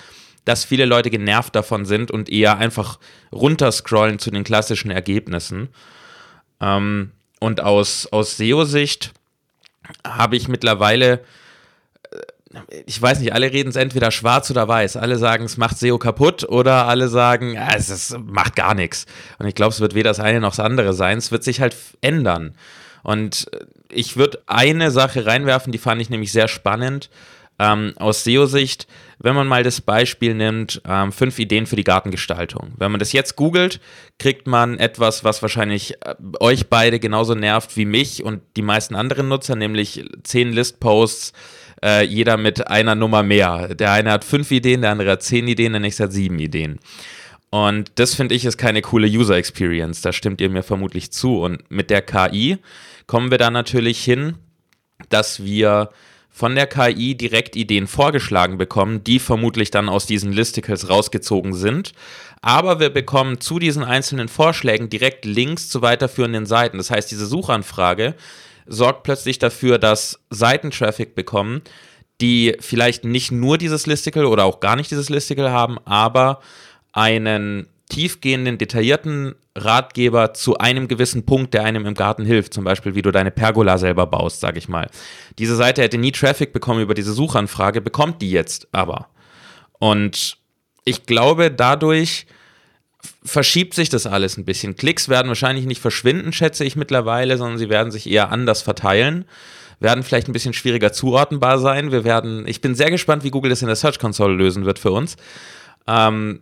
dass 0.44 0.64
viele 0.64 0.84
Leute 0.84 1.10
genervt 1.10 1.54
davon 1.54 1.86
sind 1.86 2.10
und 2.10 2.28
eher 2.28 2.58
einfach 2.58 2.98
runterscrollen 3.32 4.18
zu 4.18 4.30
den 4.30 4.44
klassischen 4.44 4.90
Ergebnissen. 4.90 5.68
Ähm, 6.60 7.12
und 7.40 7.60
aus, 7.60 8.06
aus 8.06 8.36
SEO-Sicht 8.36 9.12
habe 10.06 10.36
ich 10.36 10.48
mittlerweile, 10.48 11.20
ich 12.86 13.00
weiß 13.00 13.20
nicht, 13.20 13.32
alle 13.32 13.52
reden 13.52 13.70
es 13.70 13.76
entweder 13.76 14.10
schwarz 14.10 14.50
oder 14.50 14.66
weiß. 14.68 14.96
Alle 14.96 15.18
sagen, 15.18 15.44
es 15.44 15.56
macht 15.56 15.78
SEO 15.78 15.98
kaputt 15.98 16.48
oder 16.48 16.86
alle 16.86 17.08
sagen, 17.08 17.56
es 17.56 17.90
ist, 17.90 18.18
macht 18.18 18.56
gar 18.56 18.74
nichts. 18.74 19.06
Und 19.38 19.46
ich 19.46 19.54
glaube, 19.54 19.72
es 19.72 19.80
wird 19.80 19.94
weder 19.94 20.10
das 20.10 20.20
eine 20.20 20.40
noch 20.40 20.56
das 20.56 20.60
andere 20.60 20.92
sein. 20.92 21.18
Es 21.18 21.32
wird 21.32 21.44
sich 21.44 21.60
halt 21.60 21.76
ändern. 22.00 22.54
Und 23.02 23.46
äh, 23.52 23.64
ich 23.92 24.16
würde 24.16 24.42
eine 24.46 24.90
Sache 24.90 25.26
reinwerfen, 25.26 25.72
die 25.72 25.78
fand 25.78 26.00
ich 26.00 26.10
nämlich 26.10 26.32
sehr 26.32 26.48
spannend. 26.48 27.10
Ähm, 27.56 27.92
aus 27.96 28.24
SEO-Sicht, 28.24 28.88
wenn 29.20 29.36
man 29.36 29.46
mal 29.46 29.62
das 29.62 29.80
Beispiel 29.80 30.34
nimmt, 30.34 30.82
ähm, 30.88 31.12
fünf 31.12 31.38
Ideen 31.38 31.66
für 31.66 31.76
die 31.76 31.84
Gartengestaltung. 31.84 32.72
Wenn 32.76 32.90
man 32.90 32.98
das 32.98 33.12
jetzt 33.12 33.36
googelt, 33.36 33.80
kriegt 34.18 34.48
man 34.48 34.80
etwas, 34.80 35.22
was 35.22 35.40
wahrscheinlich 35.40 35.94
äh, 36.04 36.16
euch 36.40 36.68
beide 36.68 36.98
genauso 36.98 37.36
nervt 37.36 37.76
wie 37.76 37.84
mich 37.84 38.24
und 38.24 38.42
die 38.56 38.62
meisten 38.62 38.96
anderen 38.96 39.28
Nutzer, 39.28 39.54
nämlich 39.54 40.04
zehn 40.24 40.52
List-Posts, 40.52 41.32
äh, 41.84 42.02
jeder 42.02 42.36
mit 42.36 42.66
einer 42.68 42.94
Nummer 42.94 43.22
mehr. 43.22 43.74
Der 43.74 43.92
eine 43.92 44.10
hat 44.10 44.24
fünf 44.24 44.50
Ideen, 44.50 44.80
der 44.80 44.92
andere 44.92 45.12
hat 45.12 45.22
zehn 45.22 45.46
Ideen, 45.46 45.72
der 45.72 45.80
nächste 45.80 46.04
hat 46.04 46.12
sieben 46.12 46.38
Ideen. 46.38 46.80
Und 47.50 47.92
das 47.96 48.14
finde 48.14 48.34
ich 48.34 48.44
ist 48.44 48.58
keine 48.58 48.82
coole 48.82 49.06
User 49.06 49.36
Experience. 49.36 50.00
Da 50.00 50.12
stimmt 50.12 50.40
ihr 50.40 50.50
mir 50.50 50.64
vermutlich 50.64 51.12
zu. 51.12 51.42
Und 51.42 51.70
mit 51.70 51.90
der 51.90 52.02
KI 52.02 52.58
kommen 53.06 53.30
wir 53.30 53.38
da 53.38 53.50
natürlich 53.50 54.02
hin, 54.02 54.34
dass 55.10 55.44
wir 55.44 55.90
von 56.30 56.56
der 56.56 56.66
KI 56.66 57.14
direkt 57.14 57.54
Ideen 57.54 57.86
vorgeschlagen 57.86 58.58
bekommen, 58.58 59.04
die 59.04 59.20
vermutlich 59.20 59.70
dann 59.70 59.88
aus 59.88 60.06
diesen 60.06 60.32
Listicles 60.32 60.90
rausgezogen 60.90 61.52
sind. 61.52 61.92
Aber 62.42 62.80
wir 62.80 62.90
bekommen 62.90 63.40
zu 63.40 63.60
diesen 63.60 63.84
einzelnen 63.84 64.26
Vorschlägen 64.26 64.88
direkt 64.88 65.24
Links 65.24 65.68
zu 65.68 65.80
weiterführenden 65.80 66.46
Seiten. 66.46 66.78
Das 66.78 66.90
heißt, 66.90 67.10
diese 67.10 67.26
Suchanfrage 67.26 68.16
sorgt 68.66 69.02
plötzlich 69.02 69.38
dafür, 69.38 69.78
dass 69.78 70.20
Seiten 70.30 70.70
Traffic 70.70 71.14
bekommen, 71.14 71.62
die 72.20 72.56
vielleicht 72.60 73.04
nicht 73.04 73.32
nur 73.32 73.58
dieses 73.58 73.86
Listicle 73.86 74.28
oder 74.28 74.44
auch 74.44 74.60
gar 74.60 74.76
nicht 74.76 74.90
dieses 74.90 75.08
Listicle 75.08 75.50
haben, 75.50 75.78
aber 75.84 76.40
einen 76.92 77.66
tiefgehenden, 77.88 78.58
detaillierten 78.58 79.34
Ratgeber 79.56 80.34
zu 80.34 80.58
einem 80.58 80.88
gewissen 80.88 81.26
Punkt, 81.26 81.54
der 81.54 81.64
einem 81.64 81.86
im 81.86 81.94
Garten 81.94 82.24
hilft. 82.24 82.54
Zum 82.54 82.64
Beispiel, 82.64 82.94
wie 82.94 83.02
du 83.02 83.10
deine 83.10 83.30
Pergola 83.30 83.78
selber 83.78 84.06
baust, 84.06 84.40
sag 84.40 84.56
ich 84.56 84.68
mal. 84.68 84.88
Diese 85.38 85.54
Seite 85.54 85.82
hätte 85.82 85.98
nie 85.98 86.12
Traffic 86.12 86.52
bekommen 86.52 86.80
über 86.80 86.94
diese 86.94 87.12
Suchanfrage, 87.12 87.80
bekommt 87.80 88.22
die 88.22 88.30
jetzt 88.30 88.68
aber. 88.72 89.08
Und 89.78 90.38
ich 90.84 91.06
glaube, 91.06 91.50
dadurch 91.50 92.26
verschiebt 93.24 93.74
sich 93.74 93.88
das 93.88 94.06
alles 94.06 94.36
ein 94.36 94.44
bisschen. 94.44 94.76
Klicks 94.76 95.08
werden 95.08 95.28
wahrscheinlich 95.28 95.66
nicht 95.66 95.80
verschwinden, 95.80 96.32
schätze 96.32 96.64
ich 96.64 96.76
mittlerweile, 96.76 97.38
sondern 97.38 97.58
sie 97.58 97.70
werden 97.70 97.90
sich 97.90 98.08
eher 98.10 98.30
anders 98.30 98.62
verteilen 98.62 99.24
werden 99.80 100.04
vielleicht 100.04 100.28
ein 100.28 100.32
bisschen 100.32 100.54
schwieriger 100.54 100.92
zuordnenbar 100.92 101.58
sein. 101.58 101.92
Wir 101.92 102.04
werden, 102.04 102.46
ich 102.46 102.60
bin 102.60 102.74
sehr 102.74 102.90
gespannt, 102.90 103.24
wie 103.24 103.30
Google 103.30 103.50
das 103.50 103.62
in 103.62 103.68
der 103.68 103.76
Search 103.76 103.98
Console 103.98 104.34
lösen 104.34 104.64
wird 104.64 104.78
für 104.78 104.92
uns. 104.92 105.16
Ähm, 105.86 106.40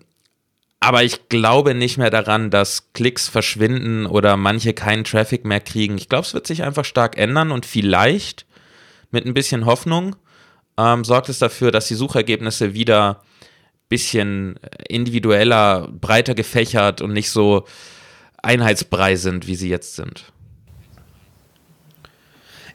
aber 0.81 1.05
ich 1.05 1.29
glaube 1.29 1.75
nicht 1.75 1.99
mehr 1.99 2.11
daran, 2.11 2.51
dass 2.51 2.93
Klicks 2.93 3.29
verschwinden 3.29 4.07
oder 4.07 4.37
manche 4.37 4.73
keinen 4.73 5.05
Traffic 5.05 5.45
mehr 5.45 5.61
kriegen. 5.61 5.97
Ich 5.97 6.09
glaube, 6.09 6.27
es 6.27 6.35
wird 6.35 6.47
sich 6.47 6.63
einfach 6.63 6.85
stark 6.85 7.17
ändern 7.19 7.53
und 7.53 7.67
vielleicht 7.67 8.47
mit 9.11 9.27
ein 9.27 9.35
bisschen 9.35 9.67
Hoffnung 9.67 10.17
ähm, 10.79 11.05
sorgt 11.05 11.29
es 11.29 11.39
dafür, 11.39 11.71
dass 11.71 11.87
die 11.87 11.95
Suchergebnisse 11.95 12.75
wieder 12.75 13.23
bisschen 13.93 14.55
individueller, 14.89 15.87
breiter 16.01 16.35
gefächert 16.35 17.03
und 17.03 17.13
nicht 17.13 17.31
so 17.31 17.67
einheitsbrei 18.43 19.17
sind, 19.17 19.47
wie 19.47 19.55
sie 19.55 19.69
jetzt 19.69 19.97
sind. 19.97 20.33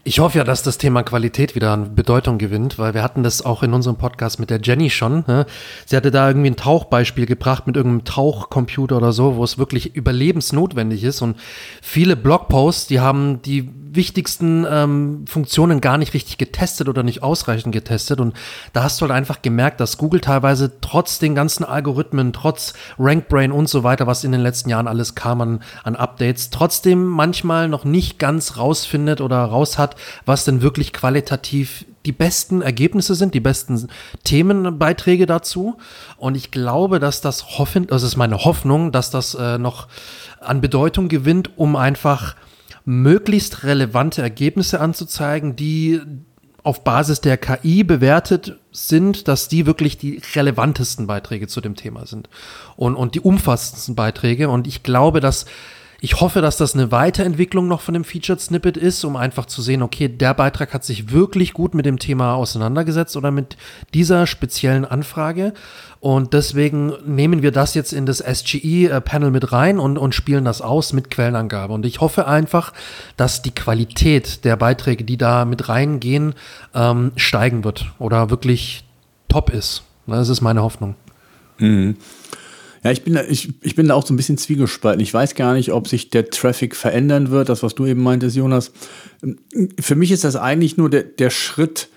Ich 0.04 0.20
hoffe 0.20 0.38
ja, 0.38 0.44
dass 0.44 0.62
das 0.62 0.78
Thema 0.78 1.02
Qualität 1.02 1.56
wieder 1.56 1.72
an 1.72 1.96
Bedeutung 1.96 2.38
gewinnt, 2.38 2.78
weil 2.78 2.94
wir 2.94 3.02
hatten 3.02 3.24
das 3.24 3.44
auch 3.44 3.64
in 3.64 3.74
unserem 3.74 3.98
Podcast 3.98 4.40
mit 4.40 4.52
der 4.52 4.62
Jenny 4.62 4.92
schon. 4.92 5.26
Ne? 5.28 5.48
Sie 5.88 5.98
hatte 5.98 6.12
da 6.12 6.28
irgendwie 6.28 6.52
ein 6.52 6.56
Tauchbeispiel 6.56 7.26
gebracht 7.26 7.66
mit 7.66 7.76
irgendeinem 7.76 8.06
Tauchcomputer 8.06 8.98
oder 8.98 9.12
so, 9.12 9.38
wo 9.38 9.44
es 9.44 9.58
wirklich 9.58 9.96
überlebensnotwendig 9.96 11.04
ist. 11.04 11.24
Und 11.24 11.36
viele 11.82 12.16
Blogposts, 12.16 12.86
die 12.86 13.00
haben 13.00 13.42
die 13.42 13.70
wichtigsten 13.96 14.65
ähm, 14.70 15.25
Funktionen 15.27 15.82
gar 15.82 15.98
nicht 15.98 16.13
richtig 16.13 16.38
getestet 16.38 16.89
oder 16.89 17.03
nicht 17.03 17.24
ausreichend 17.24 17.74
getestet. 17.74 18.20
Und 18.20 18.36
da 18.74 18.84
hast 18.84 19.00
du 19.00 19.03
halt 19.03 19.12
einfach 19.12 19.41
gemerkt, 19.41 19.79
dass 19.79 19.98
Google 19.98 20.22
teilweise 20.22 20.79
trotz 20.82 21.20
den 21.20 21.36
ganzen 21.36 21.63
Algorithmen, 21.63 22.34
trotz 22.34 22.74
RankBrain 23.00 23.51
und 23.51 23.70
so 23.70 23.84
weiter, 23.84 24.08
was 24.08 24.24
in 24.24 24.32
den 24.32 24.41
letzten 24.41 24.70
Jahren 24.70 24.88
alles 24.88 25.15
kam 25.15 25.41
an, 25.41 25.62
an 25.84 25.96
Updates, 25.96 26.50
trotzdem 26.50 27.06
manchmal 27.06 27.67
noch 27.70 27.86
nicht 27.86 28.20
ganz 28.20 28.58
rausfindet 28.58 29.22
oder 29.22 29.38
raus 29.38 29.77
hat, 29.77 29.96
was 30.25 30.46
denn 30.46 30.62
wirklich 30.62 30.94
qualitativ 30.94 31.86
die 32.08 32.13
besten 32.13 32.62
Ergebnisse 32.62 33.15
sind, 33.15 33.34
die 33.34 33.41
besten 33.41 33.89
Themenbeiträge 34.24 35.25
dazu. 35.25 35.77
Und 36.15 36.36
ich 36.36 36.51
glaube, 36.51 37.00
dass 37.00 37.22
das 37.22 37.58
hoffen, 37.60 37.86
das 37.88 38.01
ist 38.01 38.15
meine 38.15 38.46
Hoffnung, 38.46 38.91
dass 38.94 39.12
das 39.12 39.36
äh, 39.36 39.58
noch 39.58 39.88
an 40.39 40.62
Bedeutung 40.62 41.10
gewinnt, 41.10 41.58
um 41.58 41.75
einfach 41.75 42.36
möglichst 42.88 43.65
relevante 43.65 44.22
Ergebnisse 44.22 44.79
anzuzeigen, 44.79 45.58
die 45.58 46.00
auf 46.63 46.86
Basis 46.86 47.20
der 47.20 47.36
KI 47.36 47.84
bewertet 47.84 48.58
sind, 48.72 49.27
dass 49.27 49.50
die 49.50 49.65
wirklich 49.65 49.98
die 49.98 50.22
relevantesten 50.36 51.06
Beiträge 51.06 51.48
zu 51.48 51.60
dem 51.60 51.75
Thema 51.75 52.06
sind 52.06 52.29
und, 52.77 52.96
und 52.96 53.15
die 53.15 53.20
umfassendsten 53.20 53.96
Beiträge. 53.96 54.48
Und 54.48 54.67
ich 54.67 54.84
glaube, 54.84 55.20
dass 55.20 55.46
ich 56.00 56.22
hoffe, 56.22 56.42
dass 56.42 56.58
das 56.58 56.75
eine 56.75 56.92
Weiterentwicklung 56.92 57.68
noch 57.68 57.82
von 57.82 57.96
dem 57.96 58.04
Featured 58.04 58.39
Snippet 58.39 58.77
ist, 58.77 59.04
um 59.04 59.16
einfach 59.16 59.48
zu 59.48 59.63
sehen, 59.63 59.82
okay, 59.82 60.08
der 60.08 60.36
Beitrag 60.36 60.74
hat 60.74 60.84
sich 60.84 61.12
wirklich 61.12 61.54
gut 61.54 61.74
mit 61.74 61.88
dem 61.88 61.98
Thema 61.98 62.36
auseinandergesetzt 62.36 63.18
oder 63.18 63.32
mit 63.32 63.58
dieser 63.96 64.27
speziellen 64.27 64.86
Anfrage. 64.86 65.54
Und 66.00 66.34
deswegen 66.34 66.94
nehmen 67.06 67.42
wir 67.42 67.51
das 67.51 67.74
jetzt 67.74 67.94
in 67.94 68.06
das 68.06 68.20
SGE-Panel 68.20 69.32
mit 69.32 69.51
rein 69.51 69.80
und, 69.80 69.98
und 69.98 70.13
spielen 70.13 70.46
das 70.46 70.62
aus 70.62 70.94
mit 70.94 71.10
Quellenangabe. 71.10 71.74
Und 71.74 71.86
ich 71.86 72.00
hoffe 72.00 72.27
einfach, 72.27 72.74
dass 73.18 73.42
die 73.42 73.56
Qualität 73.56 74.46
der 74.46 74.56
Beiträge, 74.56 75.04
die 75.04 75.18
da 75.18 75.46
mit 75.46 75.68
reingehen, 75.68 76.36
ähm, 76.75 77.12
steigen 77.16 77.63
wird 77.63 77.92
oder 77.98 78.30
wirklich 78.30 78.84
top 79.30 79.50
ist. 79.50 79.84
Das 80.06 80.30
ist 80.30 80.42
meine 80.42 80.62
Hoffnung. 80.62 80.96
Mhm. 81.58 81.98
Ja, 82.84 82.91
ich 82.91 83.03
bin, 83.03 83.13
da, 83.13 83.24
ich, 83.24 83.53
ich 83.62 83.75
bin 83.75 83.88
da 83.88 83.96
auch 83.96 84.05
so 84.05 84.13
ein 84.13 84.17
bisschen 84.17 84.38
zwiegespalten. 84.38 85.01
Ich 85.01 85.13
weiß 85.13 85.36
gar 85.36 85.53
nicht, 85.53 85.72
ob 85.72 85.88
sich 85.88 86.10
der 86.10 86.29
Traffic 86.29 86.75
verändern 86.75 87.31
wird, 87.31 87.50
das, 87.50 87.63
was 87.63 87.75
du 87.75 87.86
eben 87.86 88.01
meintest, 88.01 88.36
Jonas. 88.36 88.72
Für 89.79 89.96
mich 89.96 90.12
ist 90.12 90.24
das 90.24 90.36
eigentlich 90.36 90.77
nur 90.77 90.89
der, 90.89 91.03
der 91.03 91.29
Schritt, 91.29 91.89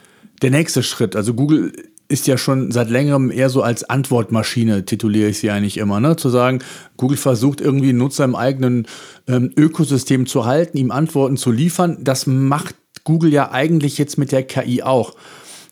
der 0.43 0.51
nächste 0.51 0.83
Schritt. 0.83 1.17
Also 1.17 1.35
Google 1.35 1.73
ist 2.11 2.27
ja 2.27 2.37
schon 2.37 2.73
seit 2.73 2.91
längerem 2.91 3.31
eher 3.31 3.51
so 3.51 3.63
als 3.63 3.85
Antwortmaschine, 3.85 4.85
tituliere 4.85 5.29
ich 5.29 5.39
sie 5.39 5.51
eigentlich 5.51 5.79
immer. 5.79 6.01
Ne? 6.01 6.17
Zu 6.17 6.29
sagen, 6.29 6.59
Google 6.97 7.17
versucht 7.17 7.61
irgendwie 7.61 7.93
Nutzer 7.93 8.25
im 8.25 8.35
eigenen 8.35 8.87
ähm, 9.29 9.53
Ökosystem 9.57 10.27
zu 10.27 10.45
halten, 10.45 10.77
ihm 10.77 10.91
Antworten 10.91 11.37
zu 11.37 11.53
liefern. 11.53 11.99
Das 12.01 12.27
macht 12.27 12.75
Google 13.05 13.33
ja 13.33 13.53
eigentlich 13.53 13.97
jetzt 13.97 14.19
mit 14.19 14.33
der 14.33 14.43
KI 14.43 14.83
auch. 14.83 15.15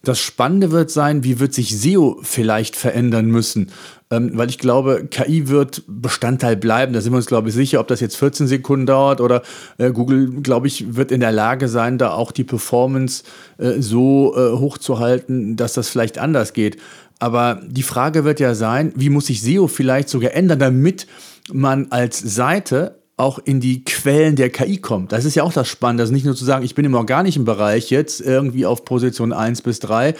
Das 0.04 0.20
Spannende 0.20 0.70
wird 0.70 0.90
sein, 0.90 1.24
wie 1.24 1.40
wird 1.40 1.52
sich 1.52 1.76
SEO 1.76 2.18
vielleicht 2.22 2.76
verändern 2.76 3.26
müssen. 3.26 3.72
Ähm, 4.10 4.30
weil 4.34 4.48
ich 4.48 4.58
glaube, 4.58 5.06
KI 5.10 5.48
wird 5.48 5.82
Bestandteil 5.86 6.56
bleiben. 6.56 6.92
Da 6.92 7.00
sind 7.00 7.12
wir 7.12 7.16
uns, 7.16 7.26
glaube 7.26 7.48
ich, 7.48 7.54
sicher, 7.54 7.80
ob 7.80 7.88
das 7.88 8.00
jetzt 8.00 8.16
14 8.16 8.46
Sekunden 8.46 8.86
dauert 8.86 9.20
oder 9.20 9.42
äh, 9.76 9.90
Google, 9.90 10.40
glaube 10.40 10.66
ich, 10.66 10.94
wird 10.96 11.12
in 11.12 11.20
der 11.20 11.32
Lage 11.32 11.68
sein, 11.68 11.98
da 11.98 12.12
auch 12.12 12.32
die 12.32 12.44
Performance 12.44 13.24
äh, 13.58 13.80
so 13.80 14.34
äh, 14.36 14.56
hochzuhalten, 14.56 15.56
dass 15.56 15.74
das 15.74 15.88
vielleicht 15.88 16.18
anders 16.18 16.52
geht. 16.52 16.78
Aber 17.18 17.60
die 17.66 17.82
Frage 17.82 18.24
wird 18.24 18.40
ja 18.40 18.54
sein, 18.54 18.92
wie 18.94 19.10
muss 19.10 19.26
sich 19.26 19.42
SEO 19.42 19.66
vielleicht 19.66 20.08
sogar 20.08 20.32
ändern, 20.32 20.60
damit 20.60 21.06
man 21.52 21.88
als 21.90 22.18
Seite 22.18 22.97
auch 23.18 23.40
in 23.44 23.58
die 23.58 23.82
Quellen 23.82 24.36
der 24.36 24.48
KI 24.48 24.78
kommt. 24.78 25.10
Das 25.10 25.24
ist 25.24 25.34
ja 25.34 25.42
auch 25.42 25.52
das 25.52 25.66
Spannende. 25.68 26.04
Ist 26.04 26.12
nicht 26.12 26.24
nur 26.24 26.36
zu 26.36 26.44
sagen, 26.44 26.64
ich 26.64 26.76
bin 26.76 26.84
im 26.84 26.94
organischen 26.94 27.44
Bereich 27.44 27.90
jetzt 27.90 28.20
irgendwie 28.20 28.64
auf 28.64 28.84
Position 28.84 29.32
1 29.32 29.62
bis 29.62 29.80
3, 29.80 30.14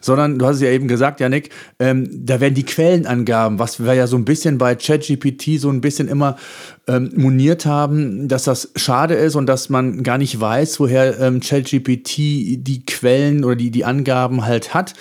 sondern 0.00 0.38
du 0.38 0.46
hast 0.46 0.56
es 0.56 0.62
ja 0.62 0.70
eben 0.70 0.86
gesagt, 0.86 1.18
Janik, 1.18 1.50
ähm, 1.80 2.08
da 2.12 2.40
werden 2.40 2.54
die 2.54 2.64
Quellenangaben, 2.64 3.58
was 3.58 3.84
wir 3.84 3.94
ja 3.94 4.06
so 4.06 4.16
ein 4.16 4.24
bisschen 4.24 4.56
bei 4.56 4.76
ChatGPT 4.76 5.58
so 5.58 5.68
ein 5.68 5.80
bisschen 5.80 6.06
immer 6.06 6.36
ähm, 6.86 7.10
moniert 7.16 7.66
haben, 7.66 8.28
dass 8.28 8.44
das 8.44 8.70
schade 8.76 9.14
ist 9.14 9.34
und 9.34 9.46
dass 9.46 9.68
man 9.68 10.04
gar 10.04 10.18
nicht 10.18 10.40
weiß, 10.40 10.78
woher 10.78 11.18
ähm, 11.18 11.40
ChatGPT 11.40 12.16
die 12.16 12.84
Quellen 12.86 13.44
oder 13.44 13.56
die, 13.56 13.72
die 13.72 13.84
Angaben 13.84 14.44
halt 14.44 14.74
hat. 14.74 14.94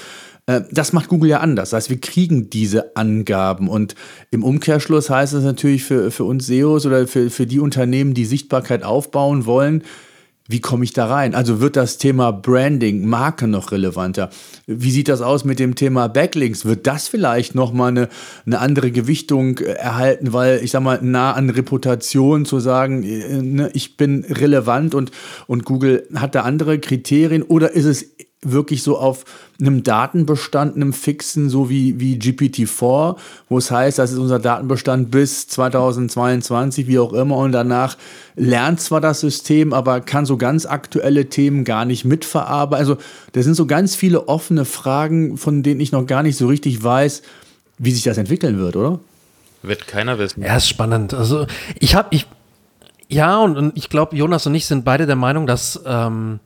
Äh, 0.45 0.61
das 0.71 0.93
macht 0.93 1.09
Google 1.09 1.29
ja 1.29 1.39
anders. 1.39 1.71
Das 1.71 1.77
heißt, 1.77 1.89
wir 1.89 2.01
kriegen 2.01 2.49
diese 2.49 2.95
Angaben 2.95 3.67
und 3.67 3.95
im 4.31 4.43
Umkehrschluss 4.43 5.09
heißt 5.09 5.33
es 5.33 5.43
natürlich 5.43 5.83
für, 5.83 6.11
für 6.11 6.23
uns 6.23 6.47
SEOs 6.47 6.85
oder 6.85 7.07
für, 7.07 7.29
für 7.29 7.47
die 7.47 7.59
Unternehmen, 7.59 8.13
die 8.13 8.25
Sichtbarkeit 8.25 8.83
aufbauen 8.83 9.45
wollen, 9.45 9.83
wie 10.49 10.59
komme 10.59 10.83
ich 10.83 10.91
da 10.91 11.05
rein? 11.05 11.35
Also 11.35 11.61
wird 11.61 11.77
das 11.77 11.97
Thema 11.97 12.31
Branding, 12.31 13.05
Marke 13.05 13.47
noch 13.47 13.71
relevanter? 13.71 14.29
Wie 14.67 14.91
sieht 14.91 15.07
das 15.07 15.21
aus 15.21 15.45
mit 15.45 15.57
dem 15.57 15.75
Thema 15.75 16.09
Backlinks? 16.09 16.65
Wird 16.65 16.85
das 16.85 17.07
vielleicht 17.07 17.55
nochmal 17.55 17.91
eine, 17.91 18.09
eine 18.45 18.59
andere 18.59 18.91
Gewichtung 18.91 19.59
äh, 19.59 19.71
erhalten, 19.71 20.33
weil 20.33 20.59
ich 20.61 20.71
sag 20.71 20.83
mal, 20.83 20.99
nah 21.01 21.31
an 21.31 21.49
Reputation 21.49 22.45
zu 22.45 22.59
sagen, 22.59 23.03
äh, 23.03 23.41
ne, 23.41 23.69
ich 23.73 23.95
bin 23.95 24.25
relevant 24.25 24.95
und, 24.95 25.11
und 25.47 25.63
Google 25.63 26.07
hat 26.13 26.35
da 26.35 26.41
andere 26.41 26.77
Kriterien 26.79 27.41
oder 27.41 27.71
ist 27.71 27.85
es 27.85 28.05
wirklich 28.43 28.83
so 28.83 28.97
auf 28.97 29.25
einem 29.59 29.83
Datenbestand, 29.83 30.75
einem 30.75 30.93
fixen, 30.93 31.49
so 31.49 31.69
wie, 31.69 31.99
wie 31.99 32.17
GPT-4, 32.17 33.15
wo 33.49 33.57
es 33.57 33.71
heißt, 33.71 33.99
das 33.99 34.11
ist 34.11 34.17
unser 34.17 34.39
Datenbestand 34.39 35.11
bis 35.11 35.47
2022, 35.47 36.87
wie 36.87 36.99
auch 36.99 37.13
immer, 37.13 37.37
und 37.37 37.51
danach 37.51 37.97
lernt 38.35 38.81
zwar 38.81 39.01
das 39.01 39.19
System, 39.19 39.73
aber 39.73 40.01
kann 40.01 40.25
so 40.25 40.37
ganz 40.37 40.65
aktuelle 40.65 41.29
Themen 41.29 41.63
gar 41.63 41.85
nicht 41.85 42.05
mitverarbeiten. 42.05 42.85
Also, 42.85 42.97
da 43.33 43.43
sind 43.43 43.55
so 43.55 43.65
ganz 43.65 43.95
viele 43.95 44.27
offene 44.27 44.65
Fragen, 44.65 45.37
von 45.37 45.63
denen 45.63 45.79
ich 45.79 45.91
noch 45.91 46.05
gar 46.05 46.23
nicht 46.23 46.37
so 46.37 46.47
richtig 46.47 46.83
weiß, 46.83 47.21
wie 47.77 47.91
sich 47.91 48.03
das 48.03 48.17
entwickeln 48.17 48.59
wird, 48.59 48.75
oder? 48.75 48.99
Wird 49.61 49.87
keiner 49.87 50.19
wissen. 50.19 50.43
Ja, 50.43 50.57
ist 50.57 50.67
spannend. 50.67 51.13
Also, 51.13 51.47
ich 51.79 51.95
habe, 51.95 52.09
ich, 52.11 52.27
ja, 53.07 53.39
und, 53.39 53.57
und 53.57 53.77
ich 53.77 53.89
glaube, 53.89 54.15
Jonas 54.15 54.45
und 54.47 54.55
ich 54.55 54.65
sind 54.65 54.83
beide 54.83 55.05
der 55.05 55.15
Meinung, 55.15 55.47
dass, 55.47 55.81
ähm, 55.85 56.39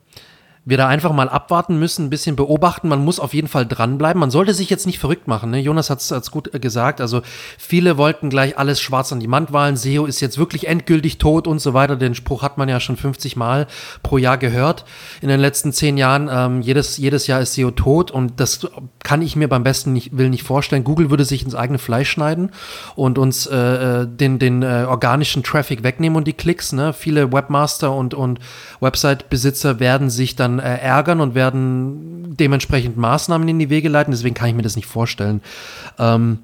wir 0.68 0.76
da 0.76 0.90
einfach 0.90 1.14
mal 1.14 1.30
abwarten 1.30 1.80
müssen, 1.80 2.08
ein 2.08 2.10
bisschen 2.10 2.36
beobachten. 2.36 2.90
Man 2.90 3.06
muss 3.06 3.22
auf 3.22 3.34
jeden 3.34 3.48
Fall 3.48 3.66
dranbleiben. 3.66 4.20
Man 4.20 4.32
sollte 4.32 4.54
sich 4.54 4.70
jetzt 4.70 4.86
nicht 4.86 5.00
verrückt 5.00 5.26
machen. 5.26 5.50
Ne? 5.50 5.62
Jonas 5.62 5.90
hat 5.90 6.02
es 6.02 6.30
gut 6.30 6.54
äh, 6.54 6.60
gesagt. 6.60 7.00
Also 7.00 7.22
viele 7.58 7.98
wollten 7.98 8.30
gleich 8.30 8.58
alles 8.58 8.82
schwarz 8.82 9.14
an 9.14 9.22
die 9.22 9.32
Wand 9.32 9.50
malen. 9.52 9.78
SEO 9.78 10.06
ist 10.06 10.20
jetzt 10.20 10.38
wirklich 10.38 10.68
endgültig 10.68 11.20
tot 11.20 11.48
und 11.48 11.60
so 11.60 11.74
weiter. 11.74 11.96
Den 11.96 12.16
Spruch 12.16 12.42
hat 12.42 12.58
man 12.58 12.68
ja 12.68 12.82
schon 12.82 12.98
50 12.98 13.38
Mal 13.38 13.68
pro 14.04 14.18
Jahr 14.18 14.38
gehört 14.38 14.84
in 15.22 15.30
den 15.30 15.40
letzten 15.40 15.72
zehn 15.72 15.96
Jahren. 15.96 16.30
Ähm, 16.30 16.62
jedes, 16.62 16.98
jedes 16.98 17.28
Jahr 17.28 17.40
ist 17.40 17.54
SEO 17.54 17.72
tot 17.72 18.12
und 18.12 18.42
das 18.42 18.68
kann 19.06 19.22
ich 19.22 19.38
mir 19.38 19.48
beim 19.48 19.64
besten 19.64 19.94
nicht, 19.94 20.18
will 20.18 20.30
nicht 20.30 20.44
vorstellen. 20.44 20.84
Google 20.84 21.10
würde 21.10 21.24
sich 21.24 21.44
ins 21.44 21.56
eigene 21.56 21.80
Fleisch 21.80 22.10
schneiden 22.10 22.52
und 22.96 23.18
uns 23.18 23.46
äh, 23.46 23.56
äh 23.56 24.08
den, 24.08 24.38
den 24.38 24.64
äh, 24.64 24.86
organischen 24.86 25.44
Traffic 25.44 25.84
wegnehmen 25.84 26.18
und 26.18 26.28
die 26.28 26.34
Klicks. 26.34 26.74
Ne? 26.74 26.92
Viele 26.92 27.32
Webmaster 27.32 27.94
und, 27.94 28.14
und 28.14 28.40
Website-Besitzer 28.82 29.80
werden 29.80 30.10
sich 30.10 30.36
dann 30.36 30.57
äh, 30.60 30.78
ärgern 30.78 31.22
und 31.22 31.36
werden 31.36 32.36
dementsprechend 32.38 32.98
Maßnahmen 32.98 33.48
in 33.48 33.60
die 33.60 33.70
Wege 33.70 33.90
leiten. 33.90 34.12
Deswegen 34.12 34.36
kann 34.36 34.50
ich 34.50 34.56
mir 34.56 34.62
das 34.62 34.76
nicht 34.76 34.88
vorstellen. 34.88 35.42
Ähm, 35.98 36.40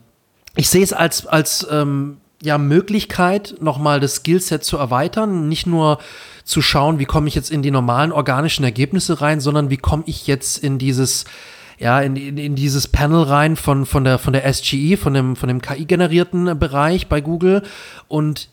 ich 0.56 0.70
sehe 0.70 0.84
es 0.84 0.94
als, 0.94 1.26
als 1.26 1.68
ähm, 1.72 2.18
ja, 2.42 2.58
Möglichkeit, 2.58 3.56
nochmal 3.60 4.00
das 4.00 4.16
Skillset 4.16 4.64
zu 4.64 4.78
erweitern. 4.78 5.48
Nicht 5.48 5.66
nur 5.66 6.00
zu 6.44 6.62
schauen, 6.62 7.00
wie 7.00 7.06
komme 7.06 7.28
ich 7.28 7.36
jetzt 7.36 7.52
in 7.52 7.62
die 7.62 7.72
normalen 7.72 8.12
organischen 8.12 8.64
Ergebnisse 8.64 9.22
rein, 9.22 9.40
sondern 9.40 9.70
wie 9.70 9.78
komme 9.78 10.04
ich 10.06 10.28
jetzt 10.28 10.58
in 10.58 10.78
dieses 10.78 11.26
ja, 11.80 12.02
in, 12.02 12.16
in, 12.16 12.38
in, 12.38 12.56
dieses 12.56 12.88
Panel 12.88 13.24
rein 13.24 13.56
von, 13.56 13.86
von 13.86 14.04
der, 14.04 14.20
von 14.20 14.32
der 14.32 14.52
SGE, 14.54 14.96
von 14.96 15.14
dem, 15.14 15.36
von 15.36 15.50
dem 15.50 15.62
KI-generierten 15.62 16.58
Bereich 16.60 17.08
bei 17.08 17.20
Google. 17.20 17.64
Und 18.08 18.50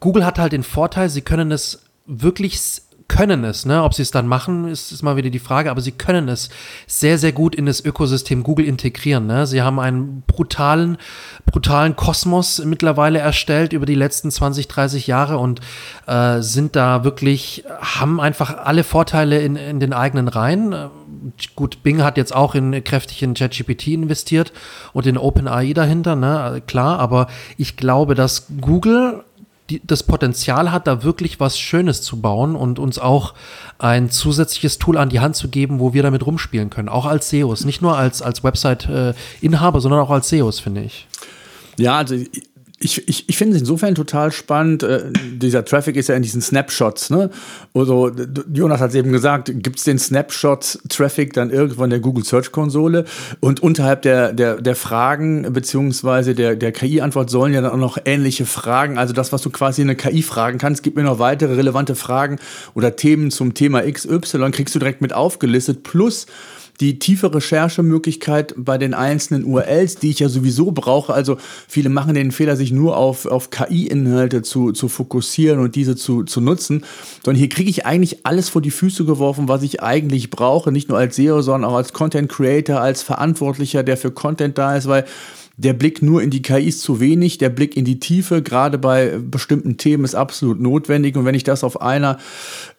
Google 0.00 0.26
hat 0.26 0.38
halt 0.38 0.52
den 0.52 0.64
Vorteil, 0.64 1.08
sie 1.08 1.22
können 1.22 1.52
es 1.52 1.84
wirklich 2.06 2.60
können 3.08 3.44
es, 3.44 3.64
ne? 3.64 3.82
Ob 3.82 3.94
sie 3.94 4.02
es 4.02 4.10
dann 4.10 4.26
machen, 4.26 4.68
ist, 4.68 4.90
ist 4.90 5.02
mal 5.02 5.16
wieder 5.16 5.30
die 5.30 5.38
Frage, 5.38 5.70
aber 5.70 5.80
sie 5.80 5.92
können 5.92 6.28
es 6.28 6.48
sehr, 6.86 7.18
sehr 7.18 7.32
gut 7.32 7.54
in 7.54 7.66
das 7.66 7.84
Ökosystem 7.84 8.42
Google 8.42 8.66
integrieren. 8.66 9.26
Ne? 9.26 9.46
Sie 9.46 9.62
haben 9.62 9.78
einen 9.78 10.22
brutalen, 10.26 10.98
brutalen 11.46 11.94
Kosmos 11.94 12.64
mittlerweile 12.64 13.18
erstellt 13.18 13.72
über 13.72 13.86
die 13.86 13.94
letzten 13.94 14.30
20, 14.30 14.68
30 14.68 15.06
Jahre 15.06 15.38
und 15.38 15.60
äh, 16.06 16.40
sind 16.40 16.74
da 16.76 17.04
wirklich, 17.04 17.64
haben 17.80 18.20
einfach 18.20 18.56
alle 18.58 18.84
Vorteile 18.84 19.40
in, 19.40 19.56
in 19.56 19.80
den 19.80 19.92
eigenen 19.92 20.28
Reihen. 20.28 20.74
Gut, 21.54 21.82
Bing 21.82 22.02
hat 22.02 22.16
jetzt 22.16 22.34
auch 22.34 22.54
in 22.54 22.82
kräftig 22.82 23.22
in 23.22 23.34
ChatGPT 23.34 23.88
investiert 23.88 24.52
und 24.92 25.06
in 25.06 25.16
OpenAI 25.16 25.72
dahinter, 25.72 26.16
ne? 26.16 26.62
Klar, 26.66 26.98
aber 26.98 27.28
ich 27.56 27.76
glaube, 27.76 28.14
dass 28.14 28.46
Google 28.60 29.24
die, 29.70 29.80
das 29.84 30.02
Potenzial 30.02 30.72
hat, 30.72 30.86
da 30.86 31.02
wirklich 31.02 31.40
was 31.40 31.58
Schönes 31.58 32.02
zu 32.02 32.20
bauen 32.20 32.54
und 32.54 32.78
uns 32.78 32.98
auch 32.98 33.34
ein 33.78 34.10
zusätzliches 34.10 34.78
Tool 34.78 34.96
an 34.96 35.08
die 35.08 35.20
Hand 35.20 35.36
zu 35.36 35.48
geben, 35.48 35.80
wo 35.80 35.92
wir 35.92 36.02
damit 36.02 36.24
rumspielen 36.24 36.70
können. 36.70 36.88
Auch 36.88 37.06
als 37.06 37.30
SEOs, 37.30 37.64
nicht 37.64 37.82
nur 37.82 37.96
als, 37.96 38.22
als 38.22 38.44
Website-Inhaber, 38.44 39.80
sondern 39.80 40.00
auch 40.00 40.10
als 40.10 40.28
SEOs, 40.28 40.60
finde 40.60 40.82
ich. 40.82 41.06
Ja, 41.78 41.98
also 41.98 42.16
ich, 42.78 43.08
ich, 43.08 43.26
ich 43.26 43.36
finde 43.38 43.54
es 43.54 43.62
insofern 43.62 43.94
total 43.94 44.30
spannend. 44.32 44.82
Äh, 44.82 45.10
dieser 45.14 45.64
Traffic 45.64 45.96
ist 45.96 46.08
ja 46.08 46.14
in 46.14 46.22
diesen 46.22 46.42
Snapshots. 46.42 47.08
Ne? 47.08 47.30
Also, 47.72 48.10
Jonas 48.52 48.80
hat 48.80 48.90
es 48.90 48.96
eben 48.96 49.12
gesagt, 49.12 49.50
gibt 49.62 49.78
es 49.78 49.84
den 49.84 49.98
Snapshot-Traffic 49.98 51.32
dann 51.32 51.50
irgendwo 51.50 51.84
in 51.84 51.90
der 51.90 52.00
Google 52.00 52.24
Search 52.24 52.52
Konsole 52.52 53.06
und 53.40 53.62
unterhalb 53.62 54.02
der, 54.02 54.34
der, 54.34 54.60
der 54.60 54.76
Fragen 54.76 55.50
beziehungsweise 55.54 56.34
der, 56.34 56.54
der 56.54 56.72
KI-Antwort 56.72 57.30
sollen 57.30 57.54
ja 57.54 57.62
dann 57.62 57.72
auch 57.72 57.76
noch 57.78 57.98
ähnliche 58.04 58.44
Fragen, 58.44 58.98
also 58.98 59.14
das, 59.14 59.32
was 59.32 59.40
du 59.40 59.48
quasi 59.48 59.80
in 59.80 59.88
eine 59.88 59.96
KI 59.96 60.22
fragen 60.22 60.58
kannst, 60.58 60.82
gibt 60.82 60.96
mir 60.96 61.02
noch 61.02 61.18
weitere 61.18 61.54
relevante 61.54 61.94
Fragen 61.94 62.38
oder 62.74 62.94
Themen 62.94 63.30
zum 63.30 63.54
Thema 63.54 63.90
XY, 63.90 64.50
kriegst 64.50 64.74
du 64.74 64.78
direkt 64.78 65.00
mit 65.00 65.14
aufgelistet, 65.14 65.82
plus 65.82 66.26
die 66.80 66.98
tiefe 66.98 67.34
Recherchemöglichkeit 67.34 68.54
bei 68.56 68.78
den 68.78 68.94
einzelnen 68.94 69.44
URLs, 69.44 69.96
die 69.96 70.10
ich 70.10 70.18
ja 70.18 70.28
sowieso 70.28 70.72
brauche. 70.72 71.14
Also 71.14 71.38
viele 71.68 71.88
machen 71.88 72.14
den 72.14 72.32
Fehler, 72.32 72.56
sich 72.56 72.72
nur 72.72 72.96
auf, 72.96 73.26
auf 73.26 73.50
KI-Inhalte 73.50 74.42
zu, 74.42 74.72
zu 74.72 74.88
fokussieren 74.88 75.58
und 75.60 75.74
diese 75.74 75.96
zu, 75.96 76.24
zu 76.24 76.40
nutzen. 76.40 76.84
Sondern 77.24 77.38
hier 77.38 77.48
kriege 77.48 77.70
ich 77.70 77.86
eigentlich 77.86 78.26
alles 78.26 78.48
vor 78.48 78.62
die 78.62 78.70
Füße 78.70 79.04
geworfen, 79.04 79.48
was 79.48 79.62
ich 79.62 79.82
eigentlich 79.82 80.30
brauche. 80.30 80.72
Nicht 80.72 80.88
nur 80.88 80.98
als 80.98 81.16
SEO, 81.16 81.40
sondern 81.42 81.70
auch 81.70 81.76
als 81.76 81.92
Content 81.92 82.30
Creator, 82.30 82.80
als 82.80 83.02
Verantwortlicher, 83.02 83.82
der 83.82 83.96
für 83.96 84.10
Content 84.10 84.58
da 84.58 84.76
ist, 84.76 84.86
weil 84.86 85.04
der 85.58 85.72
Blick 85.72 86.02
nur 86.02 86.22
in 86.22 86.30
die 86.30 86.42
KI 86.42 86.68
ist 86.68 86.82
zu 86.82 87.00
wenig, 87.00 87.38
der 87.38 87.48
Blick 87.48 87.76
in 87.76 87.86
die 87.86 87.98
Tiefe, 87.98 88.42
gerade 88.42 88.76
bei 88.76 89.18
bestimmten 89.18 89.78
Themen, 89.78 90.04
ist 90.04 90.14
absolut 90.14 90.60
notwendig. 90.60 91.16
Und 91.16 91.24
wenn 91.24 91.34
ich 91.34 91.44
das 91.44 91.64
auf 91.64 91.80
einer 91.80 92.18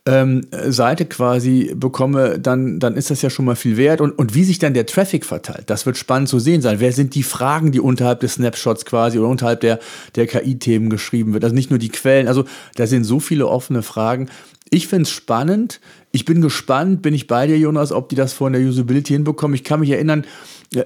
ähm, 0.08 0.48
Seite 0.52 1.06
quasi 1.06 1.74
bekomme, 1.76 2.40
dann, 2.40 2.80
dann 2.80 2.96
ist 2.96 3.12
das 3.12 3.22
ja 3.22 3.30
schon 3.30 3.46
mal 3.46 3.56
viel 3.56 3.76
wert. 3.76 4.00
Und, 4.00 4.18
und 4.18 4.34
wie 4.34 4.46
sich 4.46 4.58
dann 4.58 4.74
der 4.74 4.86
Traffic 4.86 5.26
verteilt, 5.26 5.70
das 5.70 5.86
wird 5.86 5.98
spannend 5.98 6.30
zu 6.30 6.40
sehen 6.40 6.62
sein. 6.62 6.80
Wer 6.80 6.94
sind 6.94 7.14
die 7.14 7.24
Fragen, 7.24 7.74
die 7.74 7.82
unterhalb 7.82 8.22
des 8.22 8.36
Snapshots 8.36 8.86
quasi 8.86 9.20
oder 9.20 9.28
unterhalb 9.28 9.60
der, 9.60 9.80
der 10.16 10.26
KI-Themen 10.26 10.90
geschrieben 10.90 11.34
wird? 11.34 11.44
Also 11.44 11.54
nicht 11.54 11.70
nur 11.70 11.80
die 11.80 11.90
Quellen, 11.90 12.28
also 12.28 12.46
da 12.76 12.88
sind 12.88 13.04
so 13.04 13.20
viele 13.20 13.48
offene 13.48 13.84
Fragen. 13.84 14.30
Ich 14.70 14.88
finde 14.88 15.04
es 15.04 15.12
spannend. 15.12 15.80
Ich 16.12 16.26
bin 16.26 16.42
gespannt, 16.42 17.02
bin 17.02 17.14
ich 17.14 17.28
bei 17.28 17.48
dir, 17.48 17.58
Jonas, 17.58 17.92
ob 17.92 18.10
die 18.10 18.16
das 18.16 18.34
von 18.34 18.54
der 18.54 18.62
Usability 18.62 19.14
hinbekommen. 19.14 19.56
Ich 19.56 19.64
kann 19.64 19.80
mich 19.80 19.92
erinnern, 19.92 20.26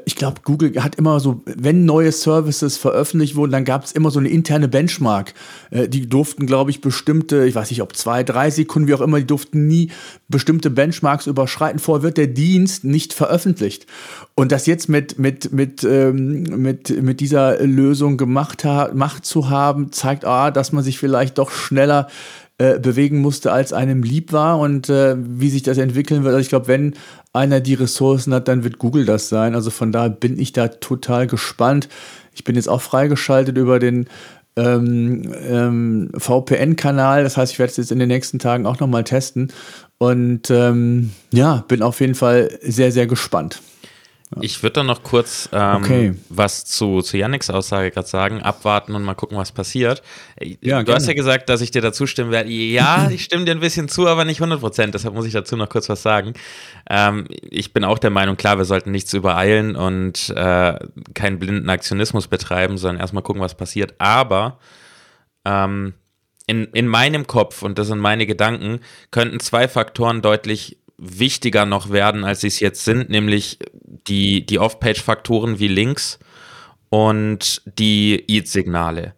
ich 0.05 0.15
glaube, 0.15 0.41
Google 0.43 0.83
hat 0.83 0.95
immer 0.95 1.19
so, 1.19 1.41
wenn 1.45 1.85
neue 1.85 2.11
Services 2.11 2.77
veröffentlicht 2.77 3.35
wurden, 3.35 3.51
dann 3.51 3.65
gab 3.65 3.83
es 3.83 3.91
immer 3.91 4.11
so 4.11 4.19
eine 4.19 4.29
interne 4.29 4.67
Benchmark. 4.67 5.33
Äh, 5.71 5.87
die 5.87 6.07
durften, 6.07 6.45
glaube 6.45 6.69
ich, 6.69 6.81
bestimmte, 6.81 7.45
ich 7.45 7.55
weiß 7.55 7.71
nicht, 7.71 7.81
ob 7.81 7.95
zwei, 7.95 8.23
drei 8.23 8.51
Sekunden, 8.51 8.87
wie 8.87 8.93
auch 8.93 9.01
immer, 9.01 9.19
die 9.19 9.25
durften 9.25 9.67
nie 9.67 9.89
bestimmte 10.27 10.69
Benchmarks 10.69 11.25
überschreiten. 11.25 11.79
Vorher 11.79 12.03
wird 12.03 12.17
der 12.17 12.27
Dienst 12.27 12.83
nicht 12.83 13.13
veröffentlicht. 13.13 13.87
Und 14.35 14.51
das 14.51 14.67
jetzt 14.67 14.87
mit, 14.87 15.17
mit, 15.17 15.51
mit, 15.51 15.83
ähm, 15.83 16.43
mit, 16.43 17.01
mit 17.01 17.19
dieser 17.19 17.59
Lösung 17.65 18.17
gemacht, 18.17 18.63
ha 18.63 18.87
gemacht 18.87 19.25
zu 19.25 19.49
haben, 19.49 19.91
zeigt, 19.91 20.25
ah, 20.25 20.51
dass 20.51 20.71
man 20.71 20.83
sich 20.83 20.99
vielleicht 20.99 21.39
doch 21.39 21.49
schneller 21.49 22.07
äh, 22.61 22.77
bewegen 22.77 23.21
musste, 23.21 23.51
als 23.51 23.73
einem 23.73 24.03
lieb 24.03 24.31
war 24.31 24.59
und 24.59 24.87
äh, 24.87 25.15
wie 25.17 25.49
sich 25.49 25.63
das 25.63 25.79
entwickeln 25.79 26.23
wird. 26.23 26.35
Also 26.35 26.43
ich 26.43 26.49
glaube, 26.49 26.67
wenn 26.67 26.93
einer 27.33 27.59
die 27.59 27.73
Ressourcen 27.73 28.35
hat, 28.35 28.47
dann 28.47 28.63
wird 28.63 28.77
Google 28.77 29.03
das 29.03 29.29
sein. 29.29 29.55
Also 29.55 29.71
von 29.71 29.91
daher 29.91 30.11
bin 30.11 30.37
ich 30.39 30.53
da 30.53 30.67
total 30.67 31.25
gespannt. 31.25 31.89
Ich 32.35 32.43
bin 32.43 32.55
jetzt 32.55 32.69
auch 32.69 32.81
freigeschaltet 32.81 33.57
über 33.57 33.79
den 33.79 34.05
ähm, 34.55 35.33
ähm, 35.49 36.11
VPN-Kanal. 36.15 37.23
Das 37.23 37.35
heißt, 37.35 37.53
ich 37.53 37.57
werde 37.57 37.71
es 37.71 37.77
jetzt 37.77 37.91
in 37.91 37.97
den 37.97 38.09
nächsten 38.09 38.37
Tagen 38.37 38.67
auch 38.67 38.79
nochmal 38.79 39.05
testen. 39.05 39.51
Und 39.97 40.51
ähm, 40.51 41.13
ja, 41.33 41.65
bin 41.67 41.81
auf 41.81 41.99
jeden 41.99 42.15
Fall 42.15 42.59
sehr, 42.61 42.91
sehr 42.91 43.07
gespannt. 43.07 43.59
Ich 44.39 44.63
würde 44.63 44.75
dann 44.75 44.85
noch 44.85 45.03
kurz 45.03 45.49
ähm, 45.51 45.83
okay. 45.83 46.13
was 46.29 46.63
zu, 46.63 47.01
zu 47.01 47.17
Yannicks 47.17 47.49
Aussage 47.49 47.91
gerade 47.91 48.07
sagen, 48.07 48.41
abwarten 48.41 48.95
und 48.95 49.03
mal 49.03 49.13
gucken, 49.13 49.37
was 49.37 49.51
passiert. 49.51 50.01
Ja, 50.39 50.79
du 50.79 50.85
gerne. 50.85 50.95
hast 50.95 51.07
ja 51.07 51.13
gesagt, 51.13 51.49
dass 51.49 51.59
ich 51.59 51.71
dir 51.71 51.81
dazu 51.81 52.07
stimmen 52.07 52.31
werde. 52.31 52.49
Ja, 52.49 53.09
ich 53.11 53.25
stimme 53.25 53.43
dir 53.43 53.51
ein 53.51 53.59
bisschen 53.59 53.89
zu, 53.89 54.07
aber 54.07 54.23
nicht 54.23 54.39
100 54.39 54.61
Prozent. 54.61 54.93
Deshalb 54.93 55.15
muss 55.15 55.25
ich 55.25 55.33
dazu 55.33 55.57
noch 55.57 55.67
kurz 55.67 55.89
was 55.89 56.01
sagen. 56.01 56.33
Ähm, 56.89 57.27
ich 57.29 57.73
bin 57.73 57.83
auch 57.83 57.99
der 57.99 58.09
Meinung, 58.09 58.37
klar, 58.37 58.57
wir 58.57 58.65
sollten 58.65 58.91
nichts 58.91 59.13
übereilen 59.13 59.75
und 59.75 60.29
äh, 60.29 60.79
keinen 61.13 61.39
blinden 61.39 61.69
Aktionismus 61.69 62.27
betreiben, 62.27 62.77
sondern 62.77 63.01
erstmal 63.01 63.23
gucken, 63.23 63.41
was 63.41 63.55
passiert. 63.55 63.95
Aber 63.97 64.59
ähm, 65.43 65.93
in, 66.47 66.65
in 66.73 66.87
meinem 66.87 67.27
Kopf, 67.27 67.63
und 67.63 67.77
das 67.77 67.87
sind 67.87 67.99
meine 67.99 68.25
Gedanken, 68.25 68.79
könnten 69.11 69.39
zwei 69.39 69.67
Faktoren 69.67 70.21
deutlich 70.21 70.77
wichtiger 71.01 71.65
noch 71.65 71.89
werden, 71.91 72.23
als 72.23 72.41
sie 72.41 72.47
es 72.47 72.59
jetzt 72.59 72.85
sind, 72.85 73.09
nämlich 73.09 73.57
die, 74.07 74.45
die 74.45 74.59
Off-Page-Faktoren 74.59 75.59
wie 75.59 75.67
Links 75.67 76.19
und 76.89 77.63
die 77.65 78.23
EAT-Signale. 78.27 79.13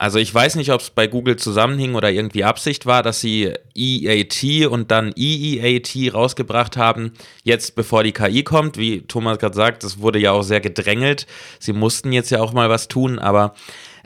Also 0.00 0.18
ich 0.18 0.34
weiß 0.34 0.56
nicht, 0.56 0.72
ob 0.72 0.80
es 0.80 0.88
bei 0.88 1.06
Google 1.06 1.36
zusammenhing 1.36 1.94
oder 1.94 2.10
irgendwie 2.10 2.42
Absicht 2.42 2.86
war, 2.86 3.02
dass 3.02 3.20
sie 3.20 3.52
EAT 3.76 4.66
und 4.66 4.90
dann 4.90 5.12
EEAT 5.14 6.14
rausgebracht 6.14 6.78
haben, 6.78 7.12
jetzt 7.44 7.76
bevor 7.76 8.02
die 8.02 8.12
KI 8.12 8.42
kommt. 8.42 8.78
Wie 8.78 9.02
Thomas 9.02 9.38
gerade 9.38 9.54
sagt, 9.54 9.84
das 9.84 10.00
wurde 10.00 10.18
ja 10.18 10.32
auch 10.32 10.42
sehr 10.42 10.60
gedrängelt. 10.60 11.26
Sie 11.58 11.74
mussten 11.74 12.12
jetzt 12.12 12.30
ja 12.30 12.40
auch 12.40 12.54
mal 12.54 12.70
was 12.70 12.88
tun, 12.88 13.18
aber 13.18 13.54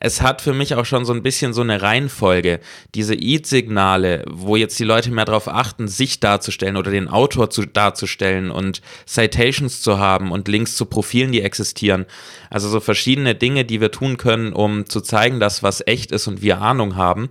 es 0.04 0.20
hat 0.20 0.42
für 0.42 0.52
mich 0.52 0.74
auch 0.74 0.84
schon 0.84 1.06
so 1.06 1.14
ein 1.14 1.22
bisschen 1.22 1.54
so 1.54 1.62
eine 1.62 1.80
Reihenfolge. 1.80 2.60
Diese 2.94 3.14
Eat-Signale, 3.14 4.26
wo 4.30 4.54
jetzt 4.54 4.78
die 4.78 4.84
Leute 4.84 5.10
mehr 5.10 5.24
darauf 5.24 5.48
achten, 5.48 5.88
sich 5.88 6.20
darzustellen 6.20 6.76
oder 6.76 6.90
den 6.90 7.08
Autor 7.08 7.48
zu, 7.48 7.64
darzustellen 7.64 8.50
und 8.50 8.82
Citations 9.06 9.80
zu 9.80 9.98
haben 9.98 10.30
und 10.30 10.46
Links 10.46 10.76
zu 10.76 10.84
Profilen, 10.84 11.32
die 11.32 11.40
existieren. 11.40 12.04
Also 12.50 12.68
so 12.68 12.80
verschiedene 12.80 13.34
Dinge, 13.34 13.64
die 13.64 13.80
wir 13.80 13.92
tun 13.92 14.18
können, 14.18 14.52
um 14.52 14.84
zu 14.84 15.00
zeigen, 15.00 15.40
dass 15.40 15.62
was 15.62 15.82
echt 15.86 16.12
ist 16.12 16.26
und 16.26 16.42
wir 16.42 16.60
Ahnung 16.60 16.96
haben. 16.96 17.30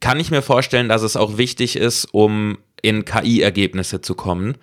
Kann 0.00 0.18
ich 0.18 0.32
mir 0.32 0.42
vorstellen, 0.42 0.88
dass 0.88 1.02
es 1.02 1.14
auch 1.14 1.38
wichtig 1.38 1.76
ist, 1.76 2.06
um 2.06 2.58
in 2.82 3.04
KI-Ergebnisse 3.04 4.00
zu 4.00 4.16
kommen 4.16 4.56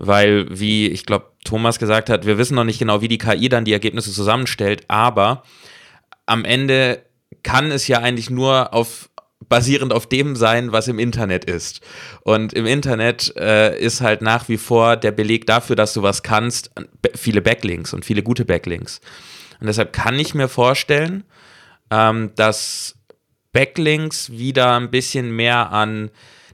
weil, 0.00 0.46
wie 0.48 0.86
ich 0.86 1.06
glaube, 1.06 1.24
Thomas 1.44 1.80
gesagt 1.80 2.08
hat, 2.08 2.24
wir 2.24 2.38
wissen 2.38 2.54
noch 2.54 2.62
nicht 2.62 2.78
genau, 2.78 3.00
wie 3.00 3.08
die 3.08 3.18
KI 3.18 3.48
dann 3.48 3.64
die 3.64 3.72
Ergebnisse 3.72 4.12
zusammenstellt, 4.12 4.82
aber 4.86 5.42
am 6.28 6.44
Ende 6.44 7.02
kann 7.42 7.70
es 7.70 7.88
ja 7.88 8.00
eigentlich 8.00 8.30
nur 8.30 8.74
auf 8.74 9.10
basierend 9.48 9.92
auf 9.92 10.06
dem 10.06 10.36
sein, 10.36 10.72
was 10.72 10.88
im 10.88 10.98
Internet 10.98 11.44
ist. 11.44 11.80
Und 12.22 12.52
im 12.52 12.66
Internet 12.66 13.34
äh, 13.36 13.78
ist 13.78 14.00
halt 14.00 14.20
nach 14.20 14.48
wie 14.48 14.58
vor 14.58 14.96
der 14.96 15.12
Beleg 15.12 15.46
dafür, 15.46 15.76
dass 15.76 15.94
du 15.94 16.02
was 16.02 16.22
kannst, 16.22 16.70
viele 17.14 17.40
Backlinks 17.40 17.94
und 17.94 18.04
viele 18.04 18.22
gute 18.22 18.44
Backlinks. 18.44 19.00
Und 19.60 19.66
deshalb 19.66 19.92
kann 19.92 20.18
ich 20.18 20.34
mir 20.34 20.48
vorstellen, 20.48 21.24
ähm, 21.90 22.32
dass 22.34 22.96
Backlinks 23.52 24.30
wieder 24.30 24.76
ein 24.76 24.90
bisschen 24.90 25.34
mehr 25.34 25.72
an 25.72 26.10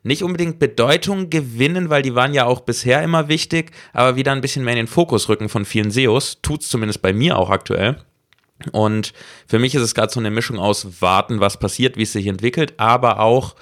nicht 0.07 0.23
unbedingt 0.23 0.59
Bedeutung 0.59 1.31
gewinnen, 1.31 1.89
weil 1.89 2.03
die 2.03 2.15
waren 2.15 2.35
ja 2.35 2.45
auch 2.45 2.61
bisher 2.61 3.03
immer 3.03 3.29
wichtig, 3.29 3.73
aber 3.95 4.17
wieder 4.17 4.33
ein 4.33 4.43
bisschen 4.43 4.63
mehr 4.63 4.75
in 4.75 4.81
den 4.81 4.87
Fokus 4.87 5.31
rücken 5.31 5.49
von 5.49 5.65
vielen 5.65 5.91
SEOs. 5.91 6.43
Tut 6.43 6.61
es 6.61 6.69
zumindest 6.69 7.01
bei 7.01 7.15
mir 7.15 7.39
auch 7.39 7.49
aktuell. 7.49 7.97
Und 8.73 9.13
für 9.47 9.59
mich 9.59 9.75
ist 9.75 9.83
es 9.83 9.95
gerade 9.95 10.13
so 10.13 10.21
eine 10.21 10.31
Mischung 10.31 10.59
aus 10.59 11.01
warten, 11.01 11.41
was 11.41 11.59
passiert, 11.59 11.97
wie 11.97 12.03
es 12.03 12.13
sich 12.13 12.27
entwickelt, 12.27 12.75
aber 12.79 13.21
auch 13.21 13.55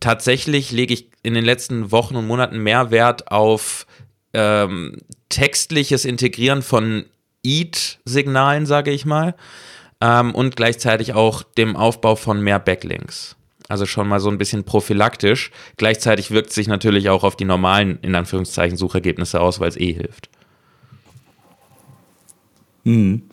tatsächlich 0.00 0.72
lege 0.72 0.94
ich 0.94 1.10
in 1.22 1.34
den 1.34 1.44
letzten 1.44 1.92
Wochen 1.92 2.16
und 2.16 2.26
Monaten 2.26 2.58
mehr 2.58 2.90
Wert 2.90 3.30
auf 3.30 3.86
ähm, 4.32 4.98
textliches 5.28 6.04
Integrieren 6.04 6.62
von 6.62 7.04
EAT-Signalen, 7.44 8.66
sage 8.66 8.90
ich 8.90 9.04
mal, 9.04 9.34
ähm, 10.00 10.34
und 10.34 10.56
gleichzeitig 10.56 11.14
auch 11.14 11.42
dem 11.42 11.76
Aufbau 11.76 12.16
von 12.16 12.42
mehr 12.42 12.58
Backlinks. 12.58 13.36
Also 13.68 13.86
schon 13.86 14.08
mal 14.08 14.18
so 14.18 14.28
ein 14.30 14.38
bisschen 14.38 14.64
prophylaktisch. 14.64 15.52
Gleichzeitig 15.76 16.32
wirkt 16.32 16.52
sich 16.52 16.66
natürlich 16.66 17.08
auch 17.08 17.22
auf 17.22 17.36
die 17.36 17.44
normalen, 17.44 18.00
in 18.02 18.16
Anführungszeichen, 18.16 18.76
Suchergebnisse 18.76 19.40
aus, 19.40 19.60
weil 19.60 19.68
es 19.68 19.76
eh 19.76 19.92
hilft. 19.92 20.28
Mhm. 22.84 23.29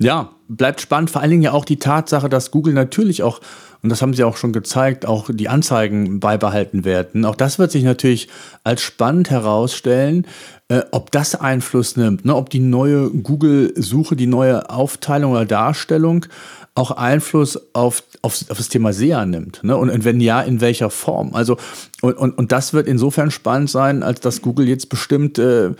Ja, 0.00 0.30
bleibt 0.48 0.80
spannend. 0.80 1.10
Vor 1.10 1.22
allen 1.22 1.30
Dingen 1.30 1.42
ja 1.42 1.52
auch 1.52 1.64
die 1.64 1.78
Tatsache, 1.78 2.28
dass 2.28 2.50
Google 2.50 2.74
natürlich 2.74 3.22
auch, 3.22 3.40
und 3.82 3.88
das 3.88 4.02
haben 4.02 4.14
sie 4.14 4.24
auch 4.24 4.36
schon 4.36 4.52
gezeigt, 4.52 5.06
auch 5.06 5.30
die 5.32 5.48
Anzeigen 5.48 6.20
beibehalten 6.20 6.84
werden. 6.84 7.24
Auch 7.24 7.36
das 7.36 7.58
wird 7.58 7.70
sich 7.70 7.82
natürlich 7.82 8.28
als 8.62 8.82
spannend 8.82 9.30
herausstellen, 9.30 10.26
äh, 10.68 10.82
ob 10.90 11.10
das 11.12 11.34
Einfluss 11.34 11.96
nimmt, 11.96 12.24
ne? 12.24 12.34
ob 12.34 12.50
die 12.50 12.60
neue 12.60 13.10
Google-Suche, 13.10 14.16
die 14.16 14.26
neue 14.26 14.68
Aufteilung 14.68 15.32
oder 15.32 15.46
Darstellung 15.46 16.26
auch 16.74 16.90
Einfluss 16.90 17.58
auf, 17.72 18.02
auf, 18.20 18.44
auf 18.50 18.58
das 18.58 18.68
Thema 18.68 18.92
SEA 18.92 19.24
nimmt. 19.24 19.64
Ne? 19.64 19.76
Und, 19.76 19.88
und, 19.88 20.04
wenn 20.04 20.20
ja, 20.20 20.42
in 20.42 20.60
welcher 20.60 20.90
Form? 20.90 21.34
Also, 21.34 21.56
und, 22.02 22.18
und, 22.18 22.36
und 22.36 22.52
das 22.52 22.74
wird 22.74 22.86
insofern 22.86 23.30
spannend 23.30 23.70
sein, 23.70 24.02
als 24.02 24.20
dass 24.20 24.42
Google 24.42 24.68
jetzt 24.68 24.90
bestimmt 24.90 25.38
äh, 25.38 25.70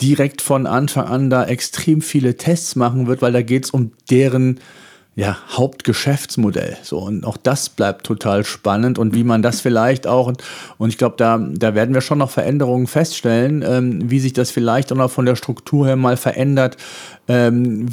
direkt 0.00 0.42
von 0.42 0.66
Anfang 0.66 1.06
an 1.06 1.30
da 1.30 1.44
extrem 1.44 2.00
viele 2.00 2.36
Tests 2.36 2.76
machen 2.76 3.06
wird, 3.06 3.22
weil 3.22 3.32
da 3.32 3.42
geht 3.42 3.64
es 3.64 3.70
um 3.70 3.92
deren 4.10 4.60
ja, 5.16 5.36
Hauptgeschäftsmodell. 5.50 6.76
So, 6.82 6.98
und 6.98 7.26
auch 7.26 7.36
das 7.36 7.68
bleibt 7.68 8.06
total 8.06 8.44
spannend 8.44 8.98
und 8.98 9.14
wie 9.14 9.24
man 9.24 9.42
das 9.42 9.60
vielleicht 9.60 10.06
auch, 10.06 10.32
und, 10.78 10.88
ich 10.88 10.98
glaube, 10.98 11.16
da, 11.18 11.38
da 11.38 11.74
werden 11.74 11.94
wir 11.94 12.00
schon 12.00 12.18
noch 12.18 12.30
Veränderungen 12.30 12.86
feststellen, 12.86 13.62
ähm, 13.66 14.10
wie 14.10 14.20
sich 14.20 14.32
das 14.32 14.50
vielleicht 14.50 14.92
auch 14.92 14.96
noch 14.96 15.10
von 15.10 15.26
der 15.26 15.36
Struktur 15.36 15.86
her 15.86 15.96
mal 15.96 16.16
verändert, 16.16 16.76
ähm, 17.30 17.86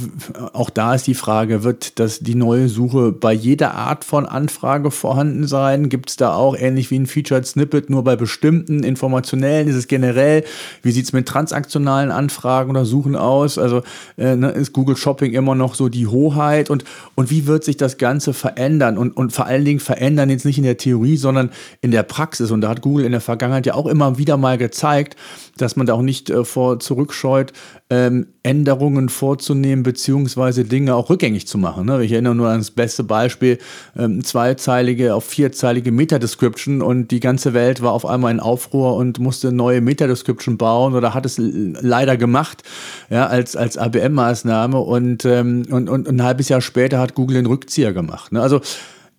auch 0.54 0.72
da 0.72 0.96
ist 0.96 1.06
die 1.06 1.14
Frage, 1.14 1.64
wird 1.64 2.00
das 2.00 2.22
die 2.22 2.34
neue 2.34 2.70
Suche 2.70 3.12
bei 3.12 3.34
jeder 3.34 3.76
Art 3.76 4.04
von 4.04 4.26
Anfrage 4.26 4.90
vorhanden 4.90 5.46
sein? 5.46 5.90
Gibt 5.90 6.10
es 6.10 6.16
da 6.16 6.34
auch 6.34 6.58
ähnlich 6.58 6.90
wie 6.90 6.98
ein 6.98 7.06
Featured 7.06 7.46
Snippet 7.46 7.92
nur 7.92 8.04
bei 8.04 8.16
bestimmten 8.16 8.82
informationellen? 8.82 9.68
Ist 9.68 9.76
es 9.76 9.88
generell? 9.88 10.44
Wie 10.82 10.90
sieht 10.90 11.06
es 11.06 11.14
mit 11.14 11.28
transaktionalen 11.28 12.10
Anfragen 12.10 12.72
oder 12.72 12.84
Suchen 12.84 13.16
aus? 13.16 13.60
Also 13.60 13.84
äh, 14.18 14.36
ne, 14.36 14.50
ist 14.50 14.74
Google 14.74 14.98
Shopping 14.98 15.34
immer 15.34 15.54
noch 15.54 15.76
so 15.76 15.88
die 15.88 16.08
Hoheit? 16.08 16.72
Und, 16.72 16.84
und 17.14 17.30
wie 17.30 17.46
wird 17.46 17.64
sich 17.64 17.78
das 17.78 18.00
Ganze 18.00 18.34
verändern? 18.34 18.98
Und, 18.98 19.16
und 19.16 19.34
vor 19.34 19.46
allen 19.46 19.66
Dingen 19.66 19.80
verändern 19.80 20.32
jetzt 20.32 20.46
nicht 20.46 20.58
in 20.58 20.64
der 20.64 20.78
Theorie, 20.78 21.16
sondern 21.16 21.52
in 21.82 21.92
der 21.92 22.02
Praxis. 22.02 22.50
Und 22.50 22.62
da 22.62 22.70
hat 22.70 22.82
Google 22.82 23.06
in 23.06 23.12
der 23.12 23.22
Vergangenheit 23.22 23.68
ja 23.68 23.76
auch 23.76 23.86
immer 23.86 24.18
wieder 24.18 24.36
mal 24.36 24.58
gezeigt, 24.58 25.16
dass 25.58 25.76
man 25.76 25.86
da 25.86 25.94
auch 25.94 26.02
nicht 26.02 26.32
äh, 26.32 26.44
vor 26.44 26.80
zurückscheut, 26.80 27.54
ähm, 27.90 28.28
Änderungen 28.44 29.08
vorzunehmen, 29.08 29.84
beziehungsweise 29.84 30.66
Dinge 30.66 30.96
auch 30.96 31.10
rückgängig 31.10 31.48
zu 31.48 31.58
machen. 31.58 31.86
Ne? 31.86 32.04
Ich 32.04 32.12
erinnere 32.12 32.36
nur 32.36 32.50
an 32.50 32.60
das 32.60 32.72
beste 32.72 33.04
Beispiel, 33.04 33.60
ähm, 33.98 34.24
zweizeilige 34.24 35.16
auf 35.16 35.24
vierzeilige 35.24 35.92
Meta-Description 35.92 36.82
und 36.82 37.12
die 37.12 37.22
ganze 37.22 37.54
Welt 37.54 37.82
war 37.82 37.94
auf 37.94 38.06
einmal 38.06 38.32
in 38.32 38.42
Aufruhr 38.42 38.96
und 38.96 39.20
musste 39.20 39.54
neue 39.54 39.80
Meta-Description 39.80 40.58
bauen 40.58 40.96
oder 40.96 41.14
hat 41.14 41.26
es 41.26 41.38
leider 41.38 42.18
gemacht, 42.18 42.64
ja, 43.10 43.28
als, 43.28 43.56
als 43.56 43.78
ABM-Maßnahme 43.78 44.80
und, 44.80 45.24
ähm, 45.24 45.64
und, 45.70 45.88
und 45.88 46.10
ein 46.10 46.24
halbes 46.24 46.50
Jahr 46.50 46.62
später 46.62 47.00
hat 47.00 47.16
Google 47.16 47.38
den 47.38 47.46
Rückzieher 47.46 47.94
gemacht. 47.94 48.34
Ne? 48.34 48.42
Also 48.42 48.60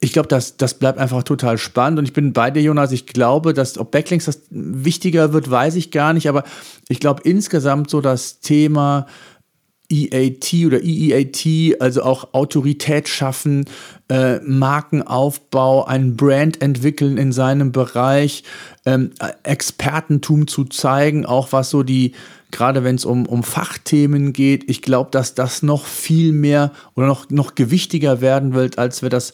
ich 0.01 0.13
glaube, 0.13 0.29
das, 0.29 0.57
das 0.57 0.75
bleibt 0.75 0.99
einfach 0.99 1.23
total 1.25 1.59
spannend 1.59 1.99
und 1.99 2.05
ich 2.05 2.13
bin 2.13 2.33
bei 2.33 2.51
dir, 2.51 2.63
Jonas. 2.63 2.93
Ich 2.93 3.07
glaube, 3.07 3.53
dass 3.53 3.79
ob 3.79 3.91
Backlinks 3.91 4.27
das 4.27 4.43
wichtiger 4.51 5.33
wird, 5.33 5.51
weiß 5.51 5.75
ich 5.75 5.91
gar 5.91 6.13
nicht, 6.13 6.29
aber 6.29 6.45
ich 6.89 7.01
glaube 7.01 7.23
insgesamt 7.25 7.91
so 7.91 8.01
das 8.01 8.41
Thema 8.41 9.07
EAT 9.91 10.53
oder 10.67 10.83
EEAT, 10.83 11.81
also 11.81 12.03
auch 12.03 12.35
Autorität 12.35 13.09
schaffen, 13.09 13.65
äh, 14.09 14.39
Markenaufbau, 14.41 15.85
ein 15.87 16.15
Brand 16.15 16.61
entwickeln 16.61 17.17
in 17.17 17.33
seinem 17.33 17.73
Bereich, 17.73 18.45
ähm, 18.85 19.13
Expertentum 19.43 20.47
zu 20.47 20.65
zeigen, 20.65 21.25
auch 21.25 21.53
was 21.53 21.71
so 21.71 21.83
die, 21.83 22.13
gerade 22.51 22.85
wenn 22.85 22.97
es 22.97 23.07
um, 23.07 23.27
um 23.27 23.43
Fachthemen 23.43 24.35
geht, 24.35 24.69
ich 24.69 24.83
glaube, 24.83 25.11
dass 25.11 25.35
das 25.35 25.63
noch 25.63 25.87
viel 25.87 26.33
mehr 26.33 26.73
oder 26.95 27.07
noch, 27.07 27.31
noch 27.31 27.55
gewichtiger 27.55 28.21
werden 28.21 28.53
wird, 28.53 28.79
als 28.79 29.01
wir 29.01 29.09
das 29.09 29.33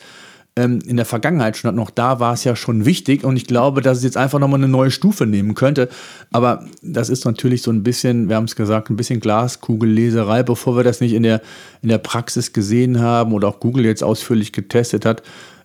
ähm, 0.56 0.78
in 0.86 0.96
der 0.96 1.06
Vergangenheit 1.06 1.56
schon 1.56 1.74
noch 1.74 1.90
da 1.90 2.20
war 2.20 2.32
es 2.32 2.44
ja 2.44 2.54
schon 2.54 2.84
wichtig 2.84 3.24
und 3.24 3.36
ich 3.36 3.46
glaube, 3.46 3.80
dass 3.80 3.98
es 3.98 4.04
jetzt 4.04 4.16
einfach 4.16 4.38
nochmal 4.38 4.60
eine 4.60 4.68
neue 4.68 4.90
Stufe 4.90 5.26
nehmen 5.26 5.54
könnte. 5.54 5.88
Aber 6.30 6.64
das 6.82 7.08
ist 7.08 7.24
natürlich 7.24 7.62
so 7.62 7.72
ein 7.72 7.82
bisschen, 7.82 8.28
wir 8.28 8.36
haben 8.36 8.44
es 8.44 8.54
gesagt, 8.54 8.90
ein 8.90 8.96
bisschen 8.96 9.20
Glaskugelleserei, 9.20 10.42
bevor 10.42 10.76
wir 10.76 10.84
das 10.84 11.00
nicht 11.00 11.12
in 11.12 11.24
der, 11.24 11.40
in 11.82 11.88
der 11.88 11.98
Praxis 11.98 12.52
gesehen 12.52 13.00
haben 13.00 13.32
oder 13.32 13.48
auch 13.48 13.58
Google 13.58 13.84
jetzt 13.84 14.04
ausführlich 14.04 14.52
getestet 14.52 15.04
hat. 15.04 15.22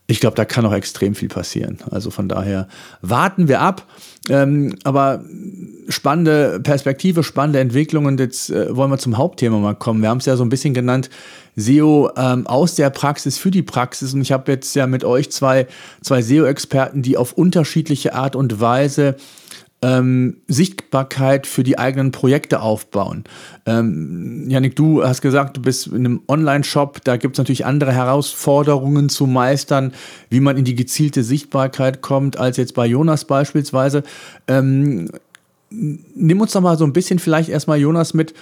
Ich 0.10 0.20
glaube, 0.20 0.36
da 0.36 0.44
kann 0.44 0.66
auch 0.66 0.74
extrem 0.74 1.14
viel 1.14 1.28
passieren. 1.28 1.78
Also 1.92 2.10
von 2.10 2.28
daher 2.28 2.68
warten 3.04 3.48
wir 3.48 3.62
ab. 3.62 3.86
Ähm, 4.28 4.76
aber 4.84 5.24
spannende 5.88 6.60
Perspektive, 6.62 7.24
spannende 7.24 7.60
Entwicklungen. 7.60 8.18
Jetzt 8.18 8.50
äh, 8.50 8.76
wollen 8.76 8.90
wir 8.90 8.98
zum 8.98 9.20
Hauptthema 9.20 9.60
mal 9.60 9.76
kommen. 9.76 10.02
Wir 10.02 10.10
haben 10.10 10.18
es 10.18 10.26
ja 10.26 10.36
so 10.36 10.44
ein 10.44 10.50
bisschen 10.50 10.74
genannt, 10.74 11.12
SEO 11.56 12.10
ähm, 12.18 12.48
aus 12.48 12.74
der 12.74 12.90
Praxis 12.90 13.38
für 13.38 13.52
die 13.52 13.62
Praxis. 13.62 14.16
Und 14.16 14.22
ich 14.22 14.32
habe 14.32 14.52
jetzt 14.52 14.76
ja 14.76 14.88
mit 14.88 15.04
euch 15.04 15.30
zwei, 15.30 15.68
zwei 16.02 16.24
SEO-Experten, 16.24 17.04
die 17.04 17.16
auf 17.16 17.34
unterschiedliche 17.34 18.16
Art 18.16 18.36
und 18.36 18.60
Weise 18.60 19.16
ähm, 19.82 20.38
Sichtbarkeit 20.48 21.48
für 21.48 21.64
die 21.64 21.80
eigenen 21.80 22.12
Projekte 22.12 22.62
aufbauen. 22.62 23.24
Ähm, 23.66 24.50
Janik, 24.50 24.76
du 24.76 25.04
hast 25.04 25.22
gesagt, 25.22 25.58
du 25.58 25.62
bist 25.62 25.88
in 25.88 26.06
einem 26.06 26.22
Online-Shop, 26.28 27.02
da 27.04 27.18
gibt 27.18 27.36
es 27.36 27.38
natürlich 27.38 27.66
andere 27.66 27.94
Herausforderungen 27.94 29.10
zu 29.10 29.26
meistern, 29.26 29.94
wie 30.30 30.42
man 30.42 30.58
in 30.58 30.66
die 30.66 30.76
gezielte 30.76 31.24
Sichtbarkeit 31.24 32.02
kommt, 32.02 32.38
als 32.38 32.58
jetzt 32.58 32.74
bei 32.74 32.86
Jonas 32.86 33.26
beispielsweise. 33.26 34.04
Ähm, 34.48 35.10
nimm 35.70 36.42
uns 36.42 36.54
doch 36.54 36.62
mal 36.62 36.78
so 36.78 36.84
ein 36.84 36.94
bisschen 36.94 37.20
vielleicht 37.20 37.50
erstmal, 37.50 37.80
Jonas, 37.80 38.14
mit, 38.14 38.34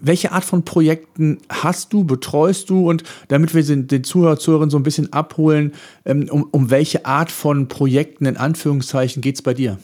welche 0.00 0.32
Art 0.32 0.44
von 0.44 0.64
Projekten 0.64 1.38
hast 1.48 1.92
du, 1.92 2.04
betreust 2.04 2.70
du 2.70 2.88
und 2.88 3.04
damit 3.28 3.54
wir 3.54 3.62
den 3.62 4.04
Zuhörer, 4.04 4.38
Zuhörerinnen 4.38 4.70
so 4.70 4.78
ein 4.78 4.82
bisschen 4.82 5.12
abholen, 5.12 5.72
ähm, 6.04 6.28
um, 6.30 6.48
um 6.50 6.70
welche 6.70 7.06
Art 7.06 7.30
von 7.30 7.68
Projekten 7.68 8.26
in 8.26 8.36
Anführungszeichen 8.36 9.22
geht 9.22 9.36
es 9.36 9.42
bei 9.42 9.54
dir? 9.54 9.78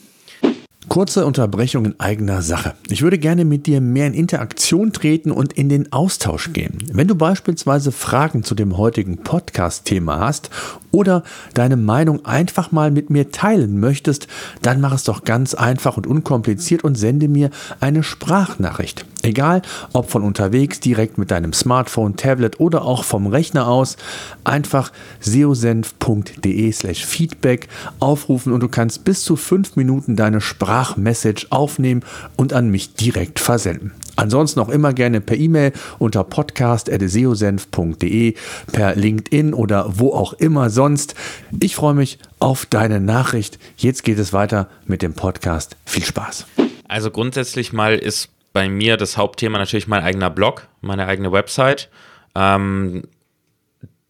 Kurze 0.89 1.25
Unterbrechung 1.25 1.85
in 1.87 2.01
eigener 2.01 2.43
Sache. 2.43 2.75
Ich 2.89 3.03
würde 3.03 3.17
gerne 3.17 3.45
mit 3.45 3.67
dir 3.67 3.81
mehr 3.81 4.09
in 4.09 4.15
Interaktion 4.15 4.93
treten 4.93 5.31
und 5.31 5.53
in 5.53 5.69
den 5.69 5.93
Austausch 5.93 6.53
gehen. 6.53 6.79
Wenn 6.93 7.09
du 7.09 7.15
beispielsweise 7.15 7.93
Fragen 7.93 8.43
zu 8.43 8.55
dem 8.55 8.77
heutigen 8.77 9.19
Podcast-Thema 9.19 10.19
hast 10.19 10.51
oder 10.91 11.23
deine 11.55 11.77
Meinung 11.77 12.27
einfach 12.27 12.73
mal 12.73 12.91
mit 12.91 13.11
mir 13.11 13.31
teilen 13.31 13.81
möchtest, 13.81 14.27
dann 14.61 14.81
mach 14.81 14.93
es 14.93 15.05
doch 15.05 15.25
ganz 15.25 15.55
einfach 15.55 15.97
und 15.97 16.07
unkompliziert 16.07 16.85
und 16.85 16.97
sende 16.97 17.29
mir 17.29 17.51
eine 17.81 18.03
Sprachnachricht. 18.03 19.07
Egal, 19.23 19.63
ob 19.93 20.11
von 20.11 20.25
unterwegs, 20.25 20.81
direkt 20.81 21.17
mit 21.17 21.31
deinem 21.31 21.53
Smartphone, 21.53 22.17
Tablet 22.17 22.59
oder 22.59 22.85
auch 22.85 23.05
vom 23.05 23.29
Rechner 23.29 23.69
aus, 23.69 23.97
einfach 24.43 24.91
seosenf.de 25.21 26.73
slash 26.73 27.07
feedback 27.07 27.69
aufrufen 28.01 28.53
und 28.53 28.61
du 28.61 28.69
kannst 28.69 29.05
bis 29.05 29.23
zu 29.23 29.37
fünf 29.37 29.77
Minuten 29.77 30.17
deine 30.17 30.41
Sprachmessage 30.73 31.49
aufnehmen 31.51 32.03
und 32.37 32.55
an 32.55 32.71
mich 32.71 32.95
direkt 32.95 33.41
versenden. 33.41 33.93
Ansonsten 34.17 34.59
auch 34.61 34.71
immer 34.71 34.95
gerne 34.95 35.21
per 35.21 35.37
E-Mail 35.37 35.75
unter 35.99 36.25
podcast.seosenf.de, 36.25 38.35
per 38.73 38.97
LinkedIn 38.97 39.53
oder 39.53 39.99
wo 39.99 40.15
auch 40.15 40.33
immer 40.33 40.71
sonst. 40.71 41.15
Ich 41.61 41.77
freue 41.77 41.93
mich 41.93 42.19
auf 42.39 42.65
deine 42.65 43.01
Nachricht. 43.01 43.59
Jetzt 43.77 44.03
geht 44.03 44.19
es 44.19 44.33
weiter 44.33 44.71
mit 44.87 45.03
dem 45.03 45.13
Podcast. 45.13 45.77
Viel 45.85 46.05
Spaß. 46.05 46.47
Also 46.89 47.11
grundsätzlich 47.11 47.75
mal 47.75 47.95
ist 47.95 48.31
bei 48.55 48.71
mir 48.71 48.97
das 48.97 49.19
Hauptthema 49.19 49.59
natürlich 49.59 49.89
mein 49.89 50.03
eigener 50.03 50.31
Blog, 50.31 50.69
meine 50.81 51.07
eigene 51.07 51.33
Website. 51.33 51.91
Ähm, 52.35 53.03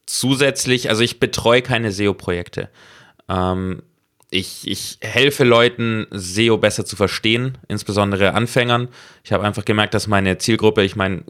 zusätzlich, 0.07 0.91
also 0.91 1.03
ich 1.03 1.19
betreue 1.19 1.63
keine 1.63 1.91
SEO-Projekte. 1.91 2.69
Ähm, 3.29 3.83
ich, 4.33 4.67
ich 4.67 4.99
helfe 5.03 5.45
Leuten, 5.45 6.07
SEO 6.11 6.57
besser 6.57 6.85
zu 6.85 6.97
verstehen, 6.97 7.59
insbesondere 7.69 8.33
Anfängern. 8.33 8.89
Ich 9.23 9.33
habe 9.33 9.45
einfach 9.45 9.65
gemerkt, 9.65 9.95
dass 9.95 10.07
meine 10.07 10.39
Zielgruppe, 10.39 10.83
ich 10.83 10.97
meine, 10.97 11.23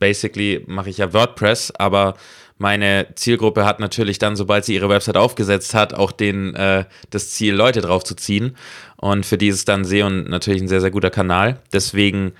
basically 0.00 0.64
mache 0.66 0.90
ich 0.90 0.98
ja 0.98 1.12
WordPress, 1.12 1.72
aber 1.78 2.16
meine 2.58 3.06
Zielgruppe 3.14 3.64
hat 3.64 3.78
natürlich 3.78 4.18
dann, 4.18 4.34
sobald 4.34 4.64
sie 4.64 4.74
ihre 4.74 4.88
Website 4.88 5.16
aufgesetzt 5.16 5.72
hat, 5.72 5.94
auch 5.94 6.10
den, 6.10 6.54
äh, 6.56 6.84
das 7.10 7.30
Ziel, 7.30 7.54
Leute 7.54 7.80
drauf 7.80 8.02
zu 8.04 8.16
ziehen. 8.16 8.56
Und 8.96 9.24
für 9.24 9.38
die 9.38 9.48
ist 9.48 9.68
dann 9.68 9.84
SEO 9.84 10.10
natürlich 10.10 10.60
ein 10.60 10.68
sehr, 10.68 10.80
sehr 10.80 10.90
guter 10.90 11.10
Kanal. 11.10 11.60
Deswegen 11.72 12.32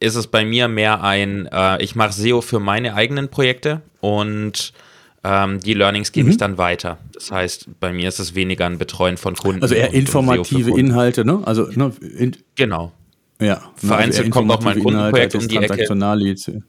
ist 0.00 0.14
es 0.14 0.28
bei 0.28 0.44
mir 0.44 0.68
mehr 0.68 1.02
ein, 1.02 1.46
äh, 1.52 1.82
ich 1.82 1.96
mache 1.96 2.12
SEO 2.12 2.40
für 2.40 2.60
meine 2.60 2.94
eigenen 2.94 3.28
Projekte 3.28 3.82
und 4.00 4.72
ähm, 5.28 5.60
die 5.60 5.74
Learnings 5.74 6.12
gebe 6.12 6.26
mhm. 6.26 6.30
ich 6.30 6.36
dann 6.38 6.56
weiter. 6.56 6.96
Das 7.12 7.30
heißt, 7.30 7.68
bei 7.80 7.92
mir 7.92 8.08
ist 8.08 8.18
es 8.18 8.34
weniger 8.34 8.64
ein 8.64 8.78
Betreuen 8.78 9.18
von 9.18 9.36
Kunden. 9.36 9.60
Also 9.60 9.74
eher 9.74 9.92
informative 9.92 10.70
Inhalte, 10.70 11.26
ne? 11.26 11.42
Also, 11.44 11.68
ne, 11.74 11.92
in 12.16 12.34
genau. 12.54 12.92
Ja. 13.38 13.60
Vereinzelt 13.76 14.26
also 14.26 14.30
kommt 14.30 14.50
auch 14.50 14.62
mal 14.62 14.74
ein 14.74 14.82
Kundenprojekt 14.82 15.34
um 15.34 15.46
die 15.46 15.56
Ecke. 15.58 16.62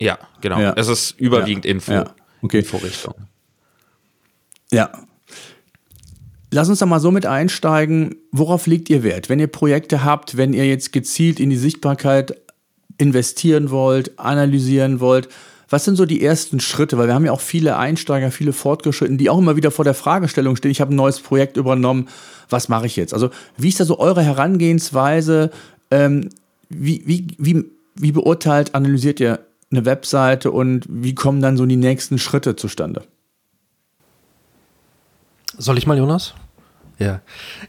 Ja, 0.00 0.18
genau. 0.40 0.60
Ja. 0.60 0.72
Es 0.76 0.88
ist 0.88 1.20
überwiegend 1.20 1.64
ja. 1.64 1.70
Info. 1.70 1.92
Ja. 1.92 2.14
Okay. 2.42 2.58
Inforichtung. 2.58 3.14
Ja, 4.72 4.90
Lass 6.50 6.70
uns 6.70 6.78
da 6.78 6.86
mal 6.86 6.98
so 6.98 7.10
mit 7.10 7.26
einsteigen. 7.26 8.16
Worauf 8.32 8.66
legt 8.66 8.88
ihr 8.88 9.02
Wert? 9.02 9.28
Wenn 9.28 9.38
ihr 9.38 9.48
Projekte 9.48 10.02
habt, 10.02 10.38
wenn 10.38 10.54
ihr 10.54 10.66
jetzt 10.66 10.92
gezielt 10.92 11.40
in 11.40 11.50
die 11.50 11.56
Sichtbarkeit 11.56 12.40
investieren 12.96 13.70
wollt, 13.70 14.18
analysieren 14.18 14.98
wollt, 14.98 15.28
was 15.68 15.84
sind 15.84 15.96
so 15.96 16.06
die 16.06 16.22
ersten 16.22 16.60
Schritte? 16.60 16.98
Weil 16.98 17.08
wir 17.08 17.14
haben 17.14 17.24
ja 17.24 17.32
auch 17.32 17.40
viele 17.40 17.76
Einsteiger, 17.76 18.30
viele 18.30 18.52
Fortgeschrittene, 18.52 19.18
die 19.18 19.30
auch 19.30 19.38
immer 19.38 19.56
wieder 19.56 19.70
vor 19.70 19.84
der 19.84 19.94
Fragestellung 19.94 20.56
stehen, 20.56 20.70
ich 20.70 20.80
habe 20.80 20.94
ein 20.94 20.96
neues 20.96 21.20
Projekt 21.20 21.56
übernommen, 21.56 22.08
was 22.48 22.68
mache 22.68 22.86
ich 22.86 22.96
jetzt? 22.96 23.12
Also 23.12 23.30
wie 23.56 23.68
ist 23.68 23.80
da 23.80 23.84
so 23.84 23.98
eure 23.98 24.22
Herangehensweise? 24.22 25.50
Ähm, 25.90 26.30
wie, 26.68 27.02
wie, 27.06 27.26
wie, 27.38 27.64
wie 27.94 28.12
beurteilt, 28.12 28.74
analysiert 28.74 29.20
ihr 29.20 29.40
eine 29.70 29.84
Webseite 29.84 30.50
und 30.50 30.86
wie 30.88 31.14
kommen 31.14 31.42
dann 31.42 31.56
so 31.56 31.66
die 31.66 31.76
nächsten 31.76 32.18
Schritte 32.18 32.56
zustande? 32.56 33.02
Soll 35.58 35.76
ich 35.76 35.86
mal, 35.86 35.98
Jonas? 35.98 36.34
Ja, 36.98 37.20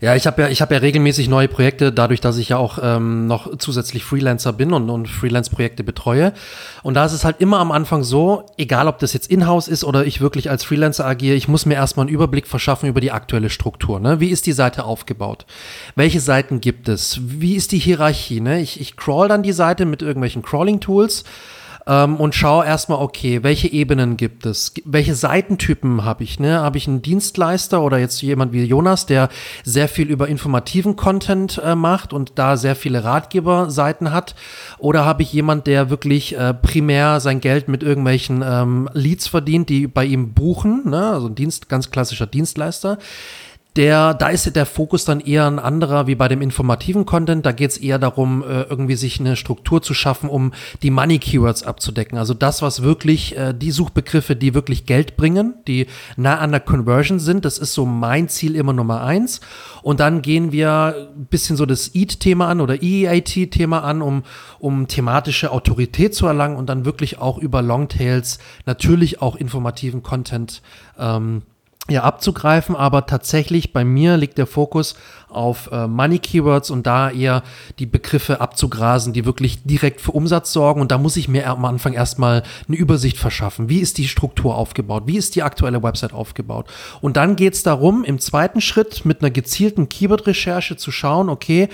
ja, 0.01 0.15
ich 0.15 0.25
habe 0.25 0.41
ja, 0.41 0.47
ich 0.47 0.59
habe 0.59 0.73
ja 0.73 0.79
regelmäßig 0.79 1.29
neue 1.29 1.47
Projekte, 1.47 1.91
dadurch, 1.91 2.19
dass 2.19 2.37
ich 2.37 2.49
ja 2.49 2.57
auch 2.57 2.79
ähm, 2.81 3.27
noch 3.27 3.59
zusätzlich 3.59 4.03
Freelancer 4.03 4.53
bin 4.53 4.73
und, 4.73 4.89
und 4.89 5.07
Freelance-Projekte 5.07 5.83
betreue. 5.83 6.33
Und 6.81 6.95
da 6.95 7.05
ist 7.05 7.13
es 7.13 7.25
halt 7.25 7.39
immer 7.39 7.59
am 7.59 7.71
Anfang 7.71 8.01
so, 8.01 8.47
egal 8.57 8.87
ob 8.87 8.97
das 8.97 9.13
jetzt 9.13 9.29
in-house 9.29 9.67
ist 9.67 9.83
oder 9.83 10.03
ich 10.03 10.19
wirklich 10.19 10.49
als 10.49 10.63
Freelancer 10.63 11.05
agiere, 11.05 11.35
ich 11.35 11.47
muss 11.47 11.67
mir 11.67 11.75
erstmal 11.75 12.07
einen 12.07 12.15
Überblick 12.15 12.47
verschaffen 12.47 12.89
über 12.89 13.01
die 13.01 13.11
aktuelle 13.11 13.51
Struktur. 13.51 13.99
Ne? 13.99 14.19
Wie 14.19 14.29
ist 14.29 14.47
die 14.47 14.51
Seite 14.51 14.83
aufgebaut? 14.85 15.45
Welche 15.95 16.21
Seiten 16.21 16.59
gibt 16.59 16.89
es? 16.89 17.19
Wie 17.21 17.55
ist 17.55 17.71
die 17.71 17.79
Hierarchie? 17.79 18.41
Ne? 18.41 18.61
Ich, 18.61 18.81
ich 18.81 18.97
crawl 18.97 19.27
dann 19.27 19.43
die 19.43 19.51
Seite 19.51 19.85
mit 19.85 20.01
irgendwelchen 20.01 20.41
Crawling-Tools 20.41 21.23
ähm, 21.89 22.17
und 22.17 22.35
schaue 22.35 22.65
erstmal, 22.65 22.99
okay, 22.99 23.41
welche 23.41 23.67
Ebenen 23.67 24.15
gibt 24.15 24.45
es? 24.45 24.73
Welche 24.85 25.15
Seitentypen 25.15 26.05
habe 26.05 26.23
ich? 26.23 26.39
Ne? 26.39 26.59
Habe 26.59 26.77
ich 26.77 26.87
einen 26.87 27.01
Dienstleister 27.01 27.81
oder 27.81 27.97
jetzt 27.97 28.21
jemand 28.21 28.53
wie 28.53 28.63
Jonas, 28.63 29.07
der 29.07 29.29
sehr 29.63 29.87
viel 29.87 30.07
über 30.09 30.27
informativen 30.27 30.95
Content 30.95 31.59
äh, 31.65 31.73
macht 31.73 32.13
und 32.13 32.33
da 32.35 32.55
sehr 32.57 32.75
viele 32.75 33.03
Ratgeberseiten 33.03 34.11
hat? 34.11 34.35
Oder 34.77 35.03
habe 35.03 35.23
ich 35.23 35.33
jemand, 35.33 35.65
der 35.65 35.89
wirklich 35.89 36.37
äh, 36.37 36.53
primär 36.53 37.19
sein 37.19 37.41
Geld 37.41 37.67
mit 37.67 37.81
irgendwelchen 37.81 38.43
ähm, 38.45 38.89
Leads 38.93 39.27
verdient, 39.27 39.69
die 39.69 39.87
bei 39.87 40.05
ihm 40.05 40.33
buchen? 40.33 40.89
Ne? 40.89 41.09
Also 41.09 41.27
ein 41.27 41.35
Dienst, 41.35 41.69
ganz 41.69 41.89
klassischer 41.89 42.27
Dienstleister 42.27 42.99
der, 43.79 44.13
da 44.13 44.27
ist 44.27 44.53
der 44.57 44.65
Fokus 44.65 45.05
dann 45.05 45.21
eher 45.21 45.47
ein 45.47 45.57
anderer 45.57 46.05
wie 46.05 46.15
bei 46.15 46.27
dem 46.27 46.41
informativen 46.41 47.05
Content. 47.05 47.45
Da 47.45 47.53
geht 47.53 47.71
es 47.71 47.77
eher 47.77 47.97
darum, 47.97 48.43
äh, 48.43 48.63
irgendwie 48.63 48.95
sich 48.95 49.21
eine 49.21 49.37
Struktur 49.37 49.81
zu 49.81 49.93
schaffen, 49.93 50.27
um 50.29 50.51
die 50.83 50.91
Money 50.91 51.17
Keywords 51.17 51.63
abzudecken. 51.63 52.17
Also 52.17 52.33
das, 52.33 52.61
was 52.61 52.83
wirklich, 52.83 53.37
äh, 53.37 53.53
die 53.53 53.71
Suchbegriffe, 53.71 54.35
die 54.35 54.53
wirklich 54.53 54.85
Geld 54.85 55.15
bringen, 55.15 55.53
die 55.65 55.87
nah 56.17 56.39
an 56.39 56.51
der 56.51 56.59
Conversion 56.59 57.19
sind, 57.19 57.45
das 57.45 57.57
ist 57.57 57.73
so 57.73 57.85
mein 57.85 58.27
Ziel 58.27 58.57
immer 58.57 58.73
Nummer 58.73 59.01
eins. 59.01 59.39
Und 59.81 60.01
dann 60.01 60.21
gehen 60.21 60.51
wir 60.51 61.09
ein 61.15 61.27
bisschen 61.27 61.55
so 61.55 61.65
das 61.65 61.95
EAT-Thema 61.95 62.49
an 62.49 62.59
oder 62.59 62.83
EAT-Thema 62.83 63.81
an, 63.85 64.01
um, 64.01 64.23
um 64.59 64.89
thematische 64.89 65.53
Autorität 65.53 66.13
zu 66.13 66.27
erlangen 66.27 66.57
und 66.57 66.67
dann 66.67 66.83
wirklich 66.83 67.19
auch 67.19 67.37
über 67.37 67.61
Longtails 67.61 68.39
natürlich 68.65 69.21
auch 69.21 69.37
informativen 69.37 70.03
Content 70.03 70.61
ähm, 70.99 71.43
ja, 71.89 72.03
abzugreifen, 72.03 72.75
aber 72.75 73.05
tatsächlich 73.05 73.73
bei 73.73 73.83
mir 73.83 74.17
liegt 74.17 74.37
der 74.37 74.47
Fokus 74.47 74.95
auf 75.29 75.69
äh, 75.71 75.87
Money 75.87 76.19
Keywords 76.19 76.69
und 76.69 76.87
da 76.87 77.11
eher 77.11 77.43
die 77.77 77.85
Begriffe 77.85 78.41
abzugrasen, 78.41 79.13
die 79.13 79.25
wirklich 79.25 79.63
direkt 79.63 80.01
für 80.01 80.11
Umsatz 80.11 80.51
sorgen 80.51 80.81
und 80.81 80.91
da 80.91 80.97
muss 80.97 81.17
ich 81.17 81.27
mir 81.27 81.47
am 81.47 81.65
Anfang 81.65 81.93
erstmal 81.93 82.43
eine 82.67 82.77
Übersicht 82.77 83.17
verschaffen. 83.17 83.69
Wie 83.69 83.79
ist 83.79 83.97
die 83.97 84.07
Struktur 84.07 84.55
aufgebaut? 84.55 85.03
Wie 85.05 85.17
ist 85.17 85.35
die 85.35 85.43
aktuelle 85.43 85.83
Website 85.83 86.13
aufgebaut? 86.13 86.67
Und 87.01 87.17
dann 87.17 87.35
geht 87.35 87.53
es 87.53 87.63
darum, 87.63 88.03
im 88.03 88.19
zweiten 88.19 88.61
Schritt 88.61 89.05
mit 89.05 89.21
einer 89.21 89.31
gezielten 89.31 89.89
Keyword-Recherche 89.89 90.77
zu 90.77 90.91
schauen, 90.91 91.29
okay, 91.29 91.69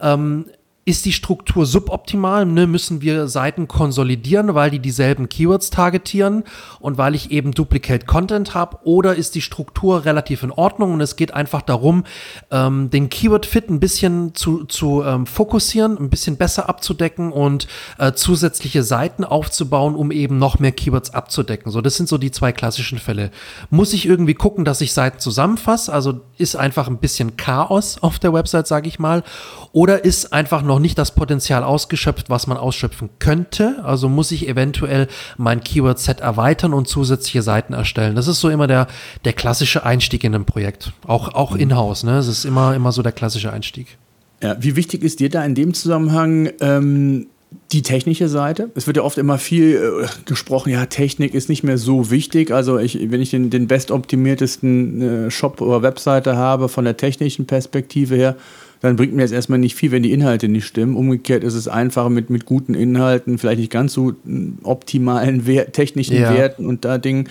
ähm, 0.00 0.46
ist 0.90 1.04
die 1.04 1.12
Struktur 1.12 1.66
suboptimal? 1.66 2.44
Ne? 2.44 2.66
Müssen 2.66 3.00
wir 3.00 3.28
Seiten 3.28 3.68
konsolidieren, 3.68 4.56
weil 4.56 4.72
die 4.72 4.80
dieselben 4.80 5.28
Keywords 5.28 5.70
targetieren 5.70 6.42
und 6.80 6.98
weil 6.98 7.14
ich 7.14 7.30
eben 7.30 7.52
Duplicate 7.52 8.06
Content 8.06 8.54
habe? 8.54 8.78
Oder 8.82 9.14
ist 9.14 9.36
die 9.36 9.40
Struktur 9.40 10.04
relativ 10.04 10.42
in 10.42 10.50
Ordnung 10.50 10.92
und 10.92 11.00
es 11.00 11.14
geht 11.14 11.32
einfach 11.32 11.62
darum, 11.62 12.02
ähm, 12.50 12.90
den 12.90 13.08
Keyword-Fit 13.08 13.70
ein 13.70 13.78
bisschen 13.78 14.34
zu, 14.34 14.64
zu 14.64 15.04
ähm, 15.04 15.26
fokussieren, 15.26 15.96
ein 15.96 16.10
bisschen 16.10 16.36
besser 16.36 16.68
abzudecken 16.68 17.30
und 17.30 17.68
äh, 17.98 18.12
zusätzliche 18.12 18.82
Seiten 18.82 19.22
aufzubauen, 19.22 19.94
um 19.94 20.10
eben 20.10 20.38
noch 20.38 20.58
mehr 20.58 20.72
Keywords 20.72 21.14
abzudecken. 21.14 21.70
So, 21.70 21.80
das 21.80 21.94
sind 21.94 22.08
so 22.08 22.18
die 22.18 22.32
zwei 22.32 22.50
klassischen 22.50 22.98
Fälle. 22.98 23.30
Muss 23.70 23.92
ich 23.92 24.06
irgendwie 24.06 24.34
gucken, 24.34 24.64
dass 24.64 24.80
ich 24.80 24.92
Seiten 24.92 25.20
zusammenfasse? 25.20 25.92
Also 25.92 26.22
ist 26.36 26.56
einfach 26.56 26.88
ein 26.88 26.98
bisschen 26.98 27.36
Chaos 27.36 27.98
auf 28.00 28.18
der 28.18 28.32
Website, 28.32 28.66
sage 28.66 28.88
ich 28.88 28.98
mal. 28.98 29.22
Oder 29.70 30.04
ist 30.04 30.32
einfach 30.32 30.62
noch 30.62 30.79
nicht 30.80 30.98
das 30.98 31.14
Potenzial 31.14 31.64
ausgeschöpft, 31.64 32.30
was 32.30 32.46
man 32.46 32.56
ausschöpfen 32.56 33.10
könnte. 33.18 33.82
Also 33.84 34.08
muss 34.08 34.30
ich 34.32 34.48
eventuell 34.48 35.08
mein 35.36 35.62
Keyword-Set 35.62 36.20
erweitern 36.20 36.74
und 36.74 36.88
zusätzliche 36.88 37.42
Seiten 37.42 37.72
erstellen. 37.72 38.16
Das 38.16 38.28
ist 38.28 38.40
so 38.40 38.48
immer 38.48 38.66
der, 38.66 38.86
der 39.24 39.32
klassische 39.32 39.84
Einstieg 39.84 40.24
in 40.24 40.34
ein 40.34 40.44
Projekt. 40.44 40.92
Auch, 41.06 41.34
auch 41.34 41.52
mhm. 41.52 41.60
in-house. 41.60 42.04
Ne? 42.04 42.12
Das 42.12 42.28
ist 42.28 42.44
immer, 42.44 42.74
immer 42.74 42.92
so 42.92 43.02
der 43.02 43.12
klassische 43.12 43.52
Einstieg. 43.52 43.98
Ja, 44.42 44.56
wie 44.58 44.76
wichtig 44.76 45.02
ist 45.02 45.20
dir 45.20 45.28
da 45.28 45.44
in 45.44 45.54
dem 45.54 45.74
Zusammenhang 45.74 46.50
ähm, 46.60 47.26
die 47.72 47.82
technische 47.82 48.28
Seite? 48.28 48.70
Es 48.74 48.86
wird 48.86 48.96
ja 48.96 49.02
oft 49.02 49.18
immer 49.18 49.38
viel 49.38 49.76
äh, 49.76 50.06
gesprochen, 50.24 50.70
ja, 50.70 50.86
Technik 50.86 51.34
ist 51.34 51.48
nicht 51.48 51.62
mehr 51.62 51.78
so 51.78 52.10
wichtig. 52.10 52.50
Also 52.50 52.78
ich, 52.78 53.10
wenn 53.10 53.20
ich 53.20 53.30
den, 53.30 53.50
den 53.50 53.66
bestoptimiertesten 53.66 55.26
äh, 55.26 55.30
Shop 55.30 55.60
oder 55.60 55.82
Webseite 55.82 56.36
habe 56.36 56.68
von 56.68 56.84
der 56.84 56.96
technischen 56.96 57.46
Perspektive 57.46 58.16
her, 58.16 58.36
dann 58.80 58.96
bringt 58.96 59.14
mir 59.14 59.22
jetzt 59.22 59.32
erstmal 59.32 59.58
nicht 59.58 59.74
viel, 59.74 59.90
wenn 59.90 60.02
die 60.02 60.12
Inhalte 60.12 60.48
nicht 60.48 60.66
stimmen. 60.66 60.96
Umgekehrt 60.96 61.44
ist 61.44 61.54
es 61.54 61.68
einfacher 61.68 62.08
mit, 62.08 62.30
mit 62.30 62.46
guten 62.46 62.74
Inhalten, 62.74 63.38
vielleicht 63.38 63.60
nicht 63.60 63.72
ganz 63.72 63.92
so 63.92 64.14
hm, 64.24 64.58
optimalen 64.62 65.46
Wert, 65.46 65.74
technischen 65.74 66.16
ja. 66.16 66.32
Werten 66.32 66.66
und 66.66 66.84
da 66.84 66.96
Dingen. 66.96 67.28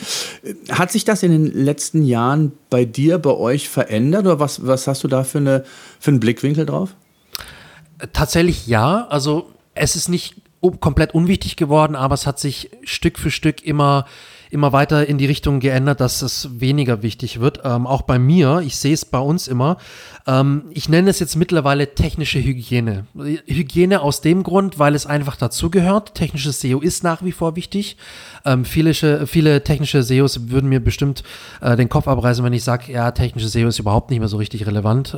Hat 0.70 0.92
sich 0.92 1.06
das 1.06 1.24
in 1.24 1.32
den 1.32 1.46
letzten 1.46 2.04
Jahren 2.04 2.52
bei 2.70 2.86
dir, 2.86 3.18
bei 3.18 3.32
euch 3.32 3.68
verändert 3.68 4.26
oder 4.26 4.40
was, 4.40 4.66
was 4.66 4.88
hast 4.88 5.04
du 5.04 5.08
da 5.08 5.24
für, 5.24 5.40
eine, 5.40 5.64
für 6.00 6.12
einen 6.12 6.20
Blickwinkel 6.20 6.66
drauf? 6.68 6.96
Tatsächlich 8.14 8.68
ja. 8.68 9.08
Also 9.08 9.50
es 9.74 9.96
ist 9.96 10.08
nicht 10.08 10.36
komplett 10.80 11.16
unwichtig 11.16 11.56
geworden, 11.56 11.96
aber 11.96 12.14
es 12.14 12.28
hat 12.28 12.40
sich 12.40 12.70
Stück 12.84 13.18
für 13.18 13.32
Stück 13.32 13.64
immer 13.66 14.06
immer 14.50 14.74
weiter 14.74 15.08
in 15.08 15.18
die 15.18 15.26
Richtung 15.26 15.60
geändert, 15.60 16.02
dass 16.02 16.22
es 16.22 16.60
weniger 16.60 17.04
wichtig 17.04 17.40
wird. 17.40 17.62
Ähm, 17.64 17.86
auch 17.86 18.02
bei 18.02 18.18
mir, 18.18 18.62
ich 18.66 18.78
sehe 18.78 18.94
es 18.94 19.06
bei 19.06 19.20
uns 19.20 19.48
immer. 19.48 19.78
Ähm, 20.26 20.64
ich 20.72 20.90
nenne 20.90 21.10
es 21.10 21.20
jetzt 21.20 21.36
mittlerweile 21.36 21.94
technische 21.94 22.40
Hygiene. 22.40 23.06
Hygiene 23.46 24.02
aus 24.02 24.22
dem 24.22 24.44
Grund, 24.44 24.80
weil 24.80 24.96
es 24.96 25.06
einfach 25.06 25.36
dazugehört. 25.36 26.16
Technisches 26.16 26.62
SEO 26.62 26.80
ist 26.80 27.04
nach 27.04 27.24
wie 27.24 27.32
vor 27.32 27.56
wichtig. 27.56 27.98
Ähm, 28.46 28.66
viele, 28.66 28.94
viele 29.28 29.64
technische 29.64 30.02
SEOs 30.04 30.50
würden 30.50 30.70
mir 30.70 30.80
bestimmt 30.80 31.24
äh, 31.62 31.76
den 31.76 31.90
Kopf 31.90 32.08
abreißen, 32.08 32.44
wenn 32.44 32.54
ich 32.54 32.64
sage, 32.64 32.92
ja, 32.92 33.12
technisches 33.12 33.52
SEO 33.52 33.68
ist 33.68 33.80
überhaupt 33.80 34.10
nicht 34.10 34.20
mehr 34.20 34.28
so 34.30 34.38
richtig 34.38 34.66
relevant. 34.66 35.16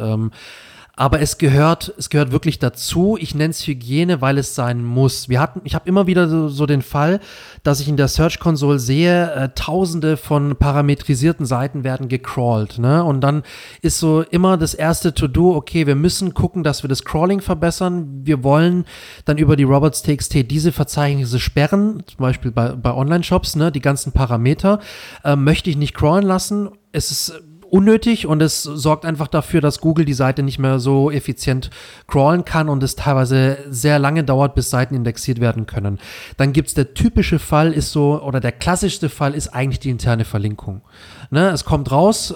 Aber 1.02 1.20
es 1.20 1.40
gehört, 1.40 1.96
es 1.98 2.12
gehört 2.12 2.32
wirklich 2.32 2.60
dazu. 2.60 3.18
Ich 3.20 3.34
nenne 3.34 3.50
es 3.50 3.66
Hygiene, 3.66 4.22
weil 4.22 4.38
es 4.38 4.54
sein 4.54 4.86
muss. 4.86 5.30
Wir 5.30 5.40
hatten, 5.40 5.62
ich 5.64 5.74
habe 5.74 5.90
immer 5.90 6.06
wieder 6.06 6.30
so, 6.30 6.48
so, 6.48 6.68
den 6.68 6.84
Fall, 6.84 7.20
dass 7.64 7.80
ich 7.80 7.90
in 7.90 7.98
der 7.98 8.08
Search 8.08 8.40
Console 8.40 8.78
sehe, 8.78 9.34
äh, 9.34 9.50
tausende 9.56 10.16
von 10.16 10.56
parametrisierten 10.56 11.48
Seiten 11.48 11.84
werden 11.84 12.08
gecrawlt. 12.08 12.78
Ne? 12.78 13.04
Und 13.04 13.22
dann 13.22 13.42
ist 13.82 13.98
so 13.98 14.22
immer 14.22 14.58
das 14.58 14.76
erste 14.76 15.16
To-Do, 15.16 15.56
okay, 15.56 15.88
wir 15.88 15.96
müssen 15.96 16.36
gucken, 16.36 16.62
dass 16.62 16.84
wir 16.84 16.88
das 16.88 17.04
Crawling 17.04 17.42
verbessern. 17.42 18.22
Wir 18.24 18.44
wollen 18.44 18.86
dann 19.26 19.40
über 19.40 19.56
die 19.56 19.64
Robots.txt 19.64 20.52
diese 20.52 20.72
Verzeichnisse 20.72 21.40
sperren, 21.40 22.04
zum 22.06 22.18
Beispiel 22.20 22.52
bei, 22.52 22.74
bei 22.76 22.94
Online-Shops, 22.94 23.56
ne? 23.56 23.72
die 23.72 23.82
ganzen 23.82 24.12
Parameter. 24.12 24.80
Äh, 25.24 25.36
möchte 25.36 25.72
ich 25.72 25.78
nicht 25.78 25.96
crawlen 25.96 26.28
lassen. 26.28 26.70
Es 26.92 27.10
ist 27.10 27.42
unnötig 27.72 28.28
und 28.28 28.42
es 28.42 28.64
sorgt 28.64 29.06
einfach 29.06 29.28
dafür, 29.28 29.62
dass 29.62 29.80
Google 29.80 30.06
die 30.06 30.14
Seite 30.14 30.44
nicht 30.44 30.60
mehr 30.60 30.80
so 30.80 31.10
effizient 31.10 31.70
crawlen 32.08 32.46
kann 32.46 32.70
und 32.70 32.84
es 32.84 32.96
teilweise 32.96 33.58
sehr 33.70 33.98
lange 33.98 34.24
dauert, 34.24 34.56
bis 34.56 34.70
Seiten 34.70 34.94
indexiert 34.94 35.40
werden 35.40 35.66
können. 35.66 36.00
Dann 36.38 36.52
gibt 36.54 36.68
es 36.68 36.74
der 36.74 36.94
typische 36.94 37.40
Fall 37.40 37.72
ist 37.72 37.92
so, 37.92 38.22
oder 38.22 38.40
der 38.40 38.52
klassischste 38.52 39.10
Fall 39.10 39.34
ist 39.34 39.50
eigentlich 39.50 39.80
die 39.80 39.90
interne 39.90 40.26
Verlinkung. 40.26 40.82
Ne, 41.30 41.50
es 41.50 41.64
kommt 41.64 41.92
raus, 41.92 42.36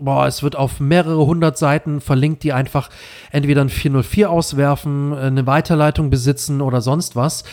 boah, 0.00 0.26
es 0.26 0.42
wird 0.42 0.56
auf 0.56 0.80
mehrere 0.80 1.26
hundert 1.26 1.56
Seiten 1.56 2.00
verlinkt, 2.00 2.42
die 2.42 2.52
einfach 2.52 2.90
entweder 3.30 3.60
ein 3.60 3.68
404 3.68 4.30
auswerfen, 4.30 5.14
eine 5.14 5.46
Weiterleitung 5.46 6.10
besitzen 6.10 6.60
oder 6.60 6.80
sonst 6.80 7.16
was. 7.16 7.44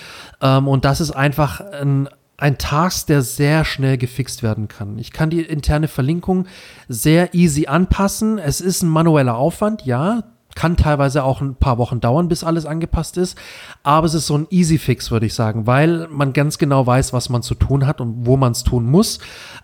Ähm, 0.42 0.68
und 0.68 0.86
das 0.86 1.00
ist 1.00 1.12
einfach 1.12 1.62
ein 1.62 2.10
ein 2.40 2.58
Task, 2.58 3.08
der 3.08 3.22
sehr 3.22 3.66
schnell 3.66 3.98
gefixt 3.98 4.44
werden 4.44 4.68
kann. 4.68 4.98
Ich 4.98 5.12
kann 5.12 5.30
die 5.30 5.42
interne 5.42 5.88
Verlinkung 5.88 6.48
sehr 6.88 7.34
easy 7.34 7.68
anpassen. 7.68 8.38
Es 8.38 8.62
ist 8.62 8.82
ein 8.82 8.90
manueller 8.90 9.36
Aufwand, 9.36 9.86
ja. 9.86 10.24
Kann 10.56 10.78
teilweise 10.78 11.24
auch 11.24 11.42
ein 11.42 11.56
paar 11.56 11.78
Wochen 11.78 12.00
dauern, 12.00 12.28
bis 12.28 12.44
alles 12.44 12.66
angepasst 12.66 13.18
ist. 13.18 13.38
Aber 13.84 14.08
es 14.08 14.16
ist 14.16 14.26
so 14.26 14.36
ein 14.36 14.48
Easy 14.50 14.80
Fix, 14.80 15.12
würde 15.12 15.28
ich 15.28 15.36
sagen, 15.36 15.68
weil 15.68 16.08
man 16.10 16.34
ganz 16.34 16.58
genau 16.58 16.88
weiß, 16.88 17.14
was 17.14 17.30
man 17.30 17.44
zu 17.44 17.54
tun 17.54 17.86
hat 17.86 18.02
und 18.02 18.26
wo 18.26 18.36
man 18.36 18.54
es 18.54 18.64
tun 18.64 18.86
muss. 18.86 19.20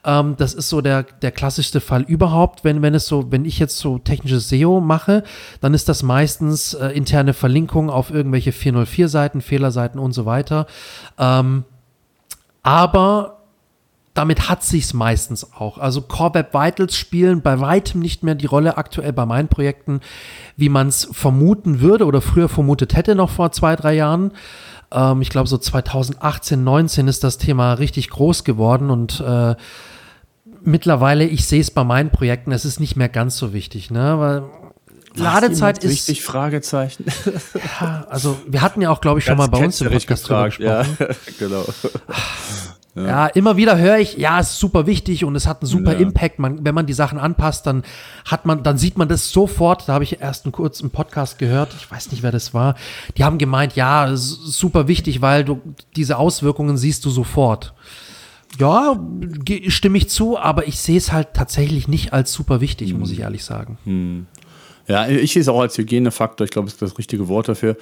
Ähm, 0.05 0.35
das 0.37 0.53
ist 0.53 0.69
so 0.69 0.81
der, 0.81 1.03
der 1.03 1.31
klassischste 1.31 1.81
Fall 1.81 2.03
überhaupt. 2.03 2.63
Wenn, 2.63 2.81
wenn 2.83 2.93
es 2.93 3.07
so, 3.07 3.31
wenn 3.31 3.45
ich 3.45 3.57
jetzt 3.57 3.79
so 3.79 3.97
technisches 3.97 4.47
SEO 4.47 4.79
mache, 4.79 5.23
dann 5.59 5.73
ist 5.73 5.89
das 5.89 6.03
meistens 6.03 6.75
äh, 6.75 6.89
interne 6.89 7.33
Verlinkung 7.33 7.89
auf 7.89 8.11
irgendwelche 8.11 8.51
404 8.51 9.09
Seiten, 9.09 9.41
Fehlerseiten 9.41 9.99
und 9.99 10.11
so 10.11 10.25
weiter. 10.25 10.67
Ähm, 11.17 11.65
aber 12.65 13.43
damit 14.15 14.49
hat 14.49 14.63
sich's 14.63 14.95
meistens 14.95 15.53
auch. 15.53 15.77
Also 15.77 16.01
Core 16.01 16.33
Web 16.33 16.53
Vitals 16.55 16.97
spielen 16.97 17.43
bei 17.43 17.59
weitem 17.59 17.99
nicht 17.99 18.23
mehr 18.23 18.33
die 18.33 18.47
Rolle 18.47 18.77
aktuell 18.77 19.13
bei 19.13 19.27
meinen 19.27 19.49
Projekten, 19.49 19.99
wie 20.57 20.69
man 20.69 20.87
es 20.87 21.07
vermuten 21.11 21.79
würde 21.79 22.05
oder 22.05 22.21
früher 22.21 22.49
vermutet 22.49 22.95
hätte 22.95 23.13
noch 23.13 23.29
vor 23.29 23.51
zwei, 23.51 23.75
drei 23.75 23.93
Jahren. 23.93 24.31
Ähm, 24.91 25.21
ich 25.21 25.29
glaube, 25.29 25.47
so 25.47 25.59
2018, 25.59 26.63
19 26.63 27.07
ist 27.07 27.23
das 27.23 27.37
Thema 27.37 27.73
richtig 27.73 28.09
groß 28.09 28.43
geworden 28.43 28.89
und 28.89 29.19
äh, 29.19 29.55
mittlerweile, 30.63 31.25
ich 31.25 31.45
sehe 31.45 31.61
es 31.61 31.69
bei 31.69 31.83
meinen 31.83 32.09
Projekten, 32.09 32.51
es 32.51 32.65
ist 32.65 32.79
nicht 32.79 32.95
mehr 32.95 33.09
ganz 33.09 33.37
so 33.37 33.53
wichtig, 33.53 33.91
ne? 33.91 34.17
Weil 34.17 34.43
Ladezeit 35.15 35.83
ist. 35.83 35.91
Richtig, 35.91 36.23
Fragezeichen. 36.23 37.05
Ja, 37.81 38.05
also 38.09 38.37
wir 38.47 38.61
hatten 38.61 38.81
ja 38.81 38.89
auch, 38.89 39.01
glaube 39.01 39.19
ich, 39.19 39.25
schon 39.25 39.37
mal 39.37 39.47
bei 39.47 39.63
uns 39.63 39.81
im 39.81 39.89
Podcast 39.89 40.23
gefragt, 40.23 40.59
drüber 40.59 40.83
gesprochen. 40.83 41.07
Ja, 41.09 41.15
genau. 41.39 41.65
Ja. 42.95 43.03
ja. 43.05 43.27
immer 43.27 43.57
wieder 43.57 43.77
höre 43.77 43.97
ich, 43.97 44.17
ja, 44.17 44.39
es 44.39 44.51
ist 44.51 44.59
super 44.59 44.85
wichtig 44.87 45.25
und 45.25 45.35
es 45.35 45.47
hat 45.47 45.61
einen 45.61 45.69
super 45.69 45.93
ja. 45.93 45.99
Impact. 45.99 46.39
Man, 46.39 46.63
wenn 46.63 46.73
man 46.73 46.85
die 46.85 46.93
Sachen 46.93 47.19
anpasst, 47.19 47.67
dann 47.67 47.83
hat 48.25 48.45
man, 48.45 48.63
dann 48.63 48.77
sieht 48.77 48.97
man 48.97 49.09
das 49.09 49.31
sofort. 49.31 49.87
Da 49.89 49.93
habe 49.93 50.03
ich 50.03 50.21
erst 50.21 50.45
einen 50.45 50.53
kurzen 50.53 50.89
Podcast 50.89 51.37
gehört. 51.37 51.73
Ich 51.77 51.91
weiß 51.91 52.11
nicht, 52.11 52.23
wer 52.23 52.31
das 52.31 52.53
war. 52.53 52.75
Die 53.17 53.23
haben 53.23 53.37
gemeint, 53.37 53.75
ja, 53.75 54.15
super 54.15 54.87
wichtig, 54.87 55.21
weil 55.21 55.43
du 55.43 55.61
diese 55.95 56.17
Auswirkungen 56.17 56.77
siehst 56.77 57.03
du 57.05 57.09
sofort. 57.09 57.73
Ja, 58.57 58.97
stimme 59.67 59.97
ich 59.97 60.09
zu, 60.09 60.37
aber 60.37 60.67
ich 60.67 60.79
sehe 60.79 60.97
es 60.97 61.11
halt 61.11 61.33
tatsächlich 61.33 61.87
nicht 61.87 62.13
als 62.13 62.31
super 62.31 62.61
wichtig, 62.61 62.91
hm. 62.91 62.99
muss 62.99 63.11
ich 63.11 63.19
ehrlich 63.19 63.43
sagen. 63.43 63.77
Hm. 63.83 64.27
Ja, 64.87 65.07
ich 65.07 65.33
sehe 65.33 65.41
es 65.41 65.47
auch 65.47 65.59
als 65.59 65.77
Hygienefaktor. 65.77 66.45
Ich 66.45 66.51
glaube, 66.51 66.65
das 66.65 66.73
ist 66.73 66.81
das 66.81 66.97
richtige 66.97 67.27
Wort 67.27 67.47
dafür. 67.47 67.75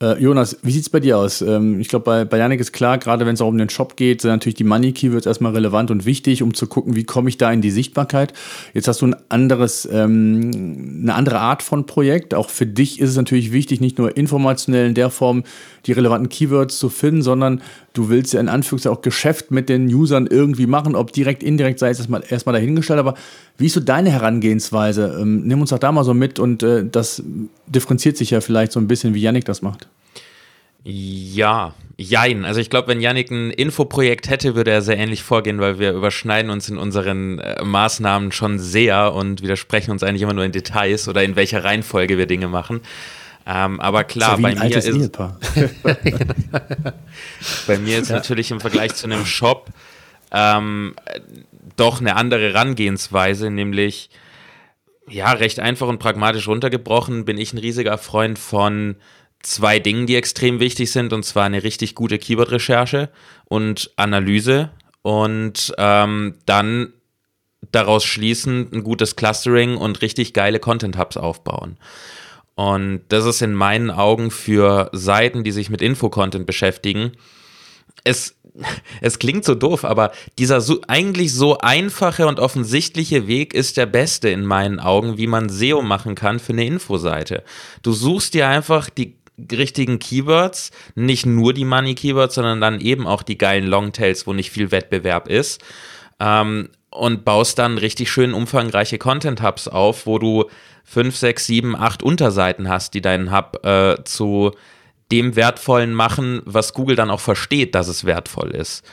Äh, 0.00 0.22
Jonas, 0.22 0.58
wie 0.62 0.72
sieht 0.72 0.82
es 0.82 0.90
bei 0.90 1.00
dir 1.00 1.16
aus? 1.16 1.40
Ähm, 1.40 1.80
ich 1.80 1.88
glaube, 1.88 2.04
bei, 2.04 2.24
bei 2.24 2.36
Janik 2.36 2.60
ist 2.60 2.72
klar, 2.72 2.98
gerade 2.98 3.24
wenn 3.24 3.34
es 3.34 3.40
auch 3.40 3.48
um 3.48 3.56
den 3.56 3.70
Shop 3.70 3.96
geht, 3.96 4.20
sind 4.20 4.30
natürlich 4.30 4.54
die 4.56 4.64
Money 4.64 4.92
Keywords 4.92 5.26
erstmal 5.26 5.52
relevant 5.52 5.90
und 5.90 6.04
wichtig, 6.04 6.42
um 6.42 6.52
zu 6.52 6.66
gucken, 6.66 6.96
wie 6.96 7.04
komme 7.04 7.30
ich 7.30 7.38
da 7.38 7.50
in 7.50 7.62
die 7.62 7.70
Sichtbarkeit. 7.70 8.34
Jetzt 8.74 8.88
hast 8.88 9.00
du 9.00 9.06
ein 9.06 9.16
anderes, 9.30 9.88
ähm, 9.90 11.00
eine 11.02 11.14
andere 11.14 11.40
Art 11.40 11.62
von 11.62 11.86
Projekt. 11.86 12.34
Auch 12.34 12.50
für 12.50 12.66
dich 12.66 13.00
ist 13.00 13.10
es 13.10 13.16
natürlich 13.16 13.52
wichtig, 13.52 13.80
nicht 13.80 13.98
nur 13.98 14.16
informationell 14.16 14.88
in 14.88 14.94
der 14.94 15.08
Form 15.08 15.44
die 15.86 15.92
relevanten 15.92 16.28
Keywords 16.28 16.78
zu 16.78 16.90
finden, 16.90 17.22
sondern 17.22 17.62
du 17.96 18.08
willst 18.08 18.32
ja 18.32 18.40
in 18.40 18.48
Anführungszeichen 18.48 18.96
auch 18.96 19.02
Geschäft 19.02 19.50
mit 19.50 19.68
den 19.68 19.92
Usern 19.92 20.26
irgendwie 20.26 20.66
machen, 20.66 20.94
ob 20.94 21.12
direkt, 21.12 21.42
indirekt 21.42 21.78
sei 21.78 21.90
es 21.90 21.98
erstmal, 21.98 22.24
erstmal 22.28 22.54
dahingestellt. 22.54 23.00
Aber 23.00 23.14
wie 23.58 23.66
ist 23.66 23.74
so 23.74 23.80
deine 23.80 24.10
Herangehensweise? 24.10 25.18
Ähm, 25.20 25.46
nimm 25.46 25.60
uns 25.60 25.70
doch 25.70 25.78
da 25.78 25.92
mal 25.92 26.04
so 26.04 26.14
mit 26.14 26.38
und 26.38 26.62
äh, 26.62 26.84
das 26.84 27.22
differenziert 27.66 28.16
sich 28.16 28.30
ja 28.30 28.40
vielleicht 28.40 28.72
so 28.72 28.80
ein 28.80 28.88
bisschen, 28.88 29.14
wie 29.14 29.20
Yannick 29.20 29.44
das 29.44 29.62
macht. 29.62 29.88
Ja, 30.84 31.74
Jein. 31.98 32.44
Also 32.44 32.60
ich 32.60 32.68
glaube, 32.68 32.88
wenn 32.88 33.00
Yannick 33.00 33.30
ein 33.30 33.50
Infoprojekt 33.50 34.28
hätte, 34.28 34.54
würde 34.54 34.70
er 34.70 34.82
sehr 34.82 34.98
ähnlich 34.98 35.22
vorgehen, 35.22 35.60
weil 35.60 35.78
wir 35.78 35.92
überschneiden 35.92 36.50
uns 36.50 36.68
in 36.68 36.76
unseren 36.76 37.38
äh, 37.38 37.64
Maßnahmen 37.64 38.32
schon 38.32 38.58
sehr 38.58 39.14
und 39.14 39.42
widersprechen 39.42 39.92
uns 39.92 40.02
eigentlich 40.02 40.20
immer 40.20 40.34
nur 40.34 40.44
in 40.44 40.52
Details 40.52 41.08
oder 41.08 41.24
in 41.24 41.36
welcher 41.36 41.64
Reihenfolge 41.64 42.18
wir 42.18 42.26
Dinge 42.26 42.48
machen. 42.48 42.82
Ähm, 43.46 43.80
aber 43.80 44.04
klar, 44.04 44.38
bei 44.38 44.56
mir, 44.56 44.76
ist, 44.76 45.12
bei 47.66 47.78
mir 47.78 48.00
ist 48.00 48.10
ja. 48.10 48.16
natürlich 48.16 48.50
im 48.50 48.60
Vergleich 48.60 48.94
zu 48.94 49.06
einem 49.06 49.24
Shop 49.24 49.70
ähm, 50.32 50.96
doch 51.76 52.00
eine 52.00 52.16
andere 52.16 52.52
Herangehensweise, 52.52 53.50
nämlich 53.50 54.10
ja, 55.08 55.30
recht 55.30 55.60
einfach 55.60 55.86
und 55.86 56.00
pragmatisch 56.00 56.48
runtergebrochen 56.48 57.24
bin 57.24 57.38
ich 57.38 57.52
ein 57.52 57.58
riesiger 57.58 57.96
Freund 57.98 58.38
von 58.38 58.96
zwei 59.42 59.78
Dingen, 59.78 60.06
die 60.06 60.16
extrem 60.16 60.58
wichtig 60.58 60.90
sind, 60.90 61.12
und 61.12 61.24
zwar 61.24 61.44
eine 61.44 61.62
richtig 61.62 61.94
gute 61.94 62.18
Keyword-Recherche 62.18 63.10
und 63.44 63.92
Analyse 63.94 64.70
und 65.02 65.72
ähm, 65.78 66.34
dann 66.46 66.92
daraus 67.70 68.04
schließen 68.04 68.68
ein 68.72 68.82
gutes 68.82 69.14
Clustering 69.14 69.76
und 69.76 70.02
richtig 70.02 70.32
geile 70.32 70.58
Content-Hubs 70.58 71.16
aufbauen. 71.16 71.78
Und 72.56 73.02
das 73.08 73.26
ist 73.26 73.42
in 73.42 73.52
meinen 73.52 73.90
Augen 73.90 74.30
für 74.30 74.88
Seiten, 74.92 75.44
die 75.44 75.52
sich 75.52 75.70
mit 75.70 75.82
Infocontent 75.82 76.46
beschäftigen, 76.46 77.12
es, 78.02 78.34
es 79.02 79.18
klingt 79.18 79.44
so 79.44 79.54
doof, 79.54 79.84
aber 79.84 80.10
dieser 80.38 80.62
so, 80.62 80.80
eigentlich 80.88 81.34
so 81.34 81.58
einfache 81.58 82.26
und 82.26 82.40
offensichtliche 82.40 83.26
Weg 83.26 83.52
ist 83.52 83.76
der 83.76 83.86
beste 83.86 84.30
in 84.30 84.46
meinen 84.46 84.80
Augen, 84.80 85.18
wie 85.18 85.26
man 85.26 85.50
SEO 85.50 85.82
machen 85.82 86.14
kann 86.14 86.38
für 86.38 86.54
eine 86.54 86.66
Infoseite. 86.66 87.44
Du 87.82 87.92
suchst 87.92 88.32
dir 88.32 88.48
einfach 88.48 88.88
die 88.88 89.16
richtigen 89.52 89.98
Keywords, 89.98 90.70
nicht 90.94 91.26
nur 91.26 91.52
die 91.52 91.66
Money 91.66 91.94
Keywords, 91.94 92.36
sondern 92.36 92.62
dann 92.62 92.80
eben 92.80 93.06
auch 93.06 93.22
die 93.22 93.36
geilen 93.36 93.66
Longtails, 93.66 94.26
wo 94.26 94.32
nicht 94.32 94.50
viel 94.50 94.70
Wettbewerb 94.70 95.28
ist. 95.28 95.62
Ähm, 96.18 96.70
und 96.88 97.26
baust 97.26 97.58
dann 97.58 97.76
richtig 97.76 98.10
schön 98.10 98.32
umfangreiche 98.32 98.96
Content 98.96 99.42
Hubs 99.42 99.68
auf, 99.68 100.06
wo 100.06 100.18
du 100.18 100.46
fünf, 100.86 101.16
sechs, 101.16 101.46
sieben, 101.46 101.76
acht 101.76 102.02
Unterseiten 102.02 102.68
hast, 102.68 102.94
die 102.94 103.02
deinen 103.02 103.36
Hub 103.36 103.66
äh, 103.66 103.96
zu 104.04 104.52
dem 105.12 105.36
Wertvollen 105.36 105.92
machen, 105.92 106.42
was 106.44 106.72
Google 106.72 106.96
dann 106.96 107.10
auch 107.10 107.20
versteht, 107.20 107.74
dass 107.74 107.88
es 107.88 108.04
wertvoll 108.04 108.52
ist 108.52 108.84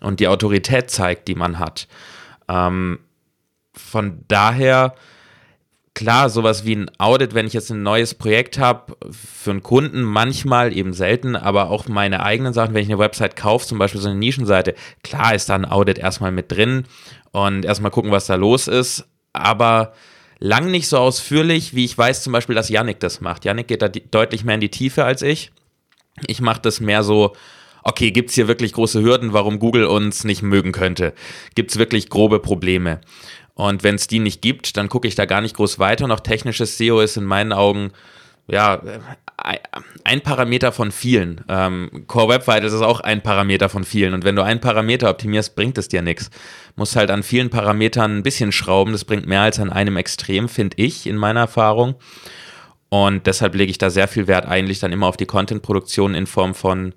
und 0.00 0.20
die 0.20 0.28
Autorität 0.28 0.90
zeigt, 0.90 1.28
die 1.28 1.34
man 1.34 1.58
hat. 1.58 1.88
Ähm, 2.48 3.00
von 3.74 4.24
daher, 4.28 4.94
klar, 5.94 6.30
sowas 6.30 6.64
wie 6.64 6.76
ein 6.76 6.90
Audit, 6.98 7.34
wenn 7.34 7.46
ich 7.46 7.52
jetzt 7.52 7.70
ein 7.70 7.82
neues 7.82 8.14
Projekt 8.14 8.58
habe, 8.58 8.96
für 9.10 9.50
einen 9.50 9.62
Kunden 9.62 10.02
manchmal, 10.02 10.76
eben 10.76 10.92
selten, 10.92 11.36
aber 11.36 11.70
auch 11.70 11.88
meine 11.88 12.22
eigenen 12.22 12.52
Sachen, 12.52 12.74
wenn 12.74 12.82
ich 12.82 12.88
eine 12.88 12.98
Website 12.98 13.36
kaufe, 13.36 13.66
zum 13.66 13.78
Beispiel 13.78 14.00
so 14.00 14.08
eine 14.08 14.18
Nischenseite, 14.18 14.74
klar 15.02 15.34
ist 15.34 15.48
da 15.48 15.56
ein 15.56 15.64
Audit 15.64 15.98
erstmal 15.98 16.32
mit 16.32 16.50
drin 16.50 16.84
und 17.32 17.64
erstmal 17.64 17.90
gucken, 17.90 18.12
was 18.12 18.26
da 18.26 18.36
los 18.36 18.66
ist, 18.66 19.06
aber 19.32 19.92
lang 20.40 20.70
nicht 20.70 20.88
so 20.88 20.98
ausführlich, 20.98 21.74
wie 21.74 21.84
ich 21.84 21.96
weiß 21.96 22.22
zum 22.22 22.32
Beispiel, 22.32 22.54
dass 22.54 22.70
Yannick 22.70 22.98
das 22.98 23.20
macht. 23.20 23.44
Yannick 23.44 23.68
geht 23.68 23.82
da 23.82 23.88
deutlich 23.88 24.44
mehr 24.44 24.56
in 24.56 24.60
die 24.60 24.70
Tiefe 24.70 25.04
als 25.04 25.22
ich. 25.22 25.52
Ich 26.26 26.40
mache 26.40 26.60
das 26.62 26.80
mehr 26.80 27.02
so, 27.02 27.34
okay, 27.84 28.10
gibt 28.10 28.30
es 28.30 28.34
hier 28.34 28.48
wirklich 28.48 28.72
große 28.72 29.02
Hürden, 29.02 29.32
warum 29.32 29.58
Google 29.58 29.84
uns 29.84 30.24
nicht 30.24 30.42
mögen 30.42 30.72
könnte? 30.72 31.12
Gibt 31.54 31.70
es 31.70 31.78
wirklich 31.78 32.08
grobe 32.08 32.40
Probleme? 32.40 33.00
Und 33.54 33.82
wenn 33.82 33.94
es 33.94 34.06
die 34.06 34.18
nicht 34.18 34.40
gibt, 34.40 34.76
dann 34.76 34.88
gucke 34.88 35.06
ich 35.06 35.14
da 35.14 35.26
gar 35.26 35.42
nicht 35.42 35.56
groß 35.56 35.78
weiter. 35.78 36.10
Auch 36.10 36.20
technisches 36.20 36.78
SEO 36.78 37.00
ist 37.00 37.18
in 37.18 37.24
meinen 37.24 37.52
Augen 37.52 37.92
ja, 38.50 38.82
ein 40.04 40.20
Parameter 40.20 40.72
von 40.72 40.92
vielen. 40.92 41.44
Ähm, 41.48 42.04
Core 42.06 42.28
Web 42.28 42.46
Vitals 42.46 42.72
ist 42.72 42.82
auch 42.82 43.00
ein 43.00 43.22
Parameter 43.22 43.68
von 43.68 43.84
vielen. 43.84 44.14
Und 44.14 44.24
wenn 44.24 44.36
du 44.36 44.42
einen 44.42 44.60
Parameter 44.60 45.08
optimierst, 45.08 45.56
bringt 45.56 45.78
es 45.78 45.88
dir 45.88 46.02
nichts. 46.02 46.30
Muss 46.76 46.96
halt 46.96 47.10
an 47.10 47.22
vielen 47.22 47.50
Parametern 47.50 48.18
ein 48.18 48.22
bisschen 48.22 48.52
schrauben. 48.52 48.92
Das 48.92 49.04
bringt 49.04 49.26
mehr 49.26 49.42
als 49.42 49.58
an 49.58 49.70
einem 49.70 49.96
Extrem, 49.96 50.48
finde 50.48 50.76
ich, 50.78 51.06
in 51.06 51.16
meiner 51.16 51.40
Erfahrung. 51.40 51.94
Und 52.90 53.26
deshalb 53.26 53.54
lege 53.54 53.70
ich 53.70 53.78
da 53.78 53.88
sehr 53.88 54.08
viel 54.08 54.26
Wert 54.26 54.46
eigentlich 54.46 54.80
dann 54.80 54.92
immer 54.92 55.06
auf 55.06 55.16
die 55.16 55.26
Content-Produktion 55.26 56.14
in 56.14 56.26
Form 56.26 56.54
von 56.54 56.94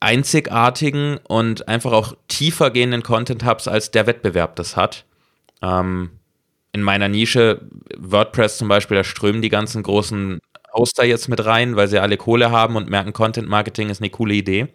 einzigartigen 0.00 1.18
und 1.28 1.68
einfach 1.68 1.92
auch 1.92 2.14
tiefer 2.28 2.70
gehenden 2.70 3.02
Content-Hubs, 3.02 3.68
als 3.68 3.90
der 3.90 4.06
Wettbewerb 4.06 4.56
das 4.56 4.76
hat. 4.76 5.06
Ähm, 5.62 6.10
in 6.74 6.82
meiner 6.82 7.08
Nische, 7.08 7.60
WordPress 7.96 8.58
zum 8.58 8.68
Beispiel, 8.68 8.96
da 8.96 9.04
strömen 9.04 9.40
die 9.42 9.48
ganzen 9.48 9.82
großen 9.82 10.40
Hoster 10.74 11.04
jetzt 11.04 11.28
mit 11.28 11.44
rein, 11.44 11.76
weil 11.76 11.86
sie 11.88 12.00
alle 12.00 12.16
Kohle 12.16 12.50
haben 12.50 12.74
und 12.74 12.90
merken, 12.90 13.12
Content 13.12 13.48
Marketing 13.48 13.90
ist 13.90 14.02
eine 14.02 14.10
coole 14.10 14.34
Idee. 14.34 14.68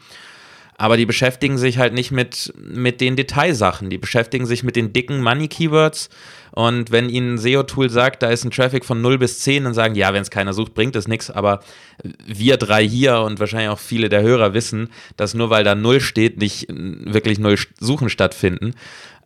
Aber 0.80 0.96
die 0.96 1.06
beschäftigen 1.06 1.58
sich 1.58 1.78
halt 1.78 1.94
nicht 1.94 2.12
mit, 2.12 2.54
mit 2.56 3.02
den 3.02 3.18
Detailsachen. 3.18 3.90
Die 3.90 3.98
beschäftigen 3.98 4.46
sich 4.46 4.64
mit 4.64 4.78
den 4.78 4.94
dicken 4.94 5.22
Money-Keywords. 5.22 6.10
Und 6.52 6.90
wenn 6.90 7.10
ihnen 7.10 7.34
ein 7.34 7.38
SEO-Tool 7.38 7.90
sagt, 7.90 8.24
da 8.24 8.30
ist 8.30 8.46
ein 8.46 8.52
Traffic 8.52 8.86
von 8.86 9.02
0 9.02 9.18
bis 9.18 9.42
10, 9.42 9.66
dann 9.66 9.74
sagen, 9.74 9.96
ja, 9.96 10.14
wenn 10.14 10.22
es 10.22 10.30
keiner 10.30 10.54
sucht, 10.54 10.74
bringt 10.76 10.96
es 10.96 11.10
nichts. 11.10 11.30
Aber 11.30 11.60
wir 12.26 12.56
drei 12.56 12.88
hier 12.88 13.20
und 13.20 13.42
wahrscheinlich 13.42 13.68
auch 13.68 13.78
viele 13.78 14.08
der 14.08 14.22
Hörer 14.22 14.54
wissen, 14.54 14.90
dass 15.18 15.34
nur 15.34 15.50
weil 15.50 15.66
da 15.66 15.76
0 15.76 16.00
steht, 16.00 16.38
nicht 16.38 16.68
wirklich 16.70 17.40
0 17.40 17.58
Suchen 17.82 18.10
stattfinden. 18.10 18.74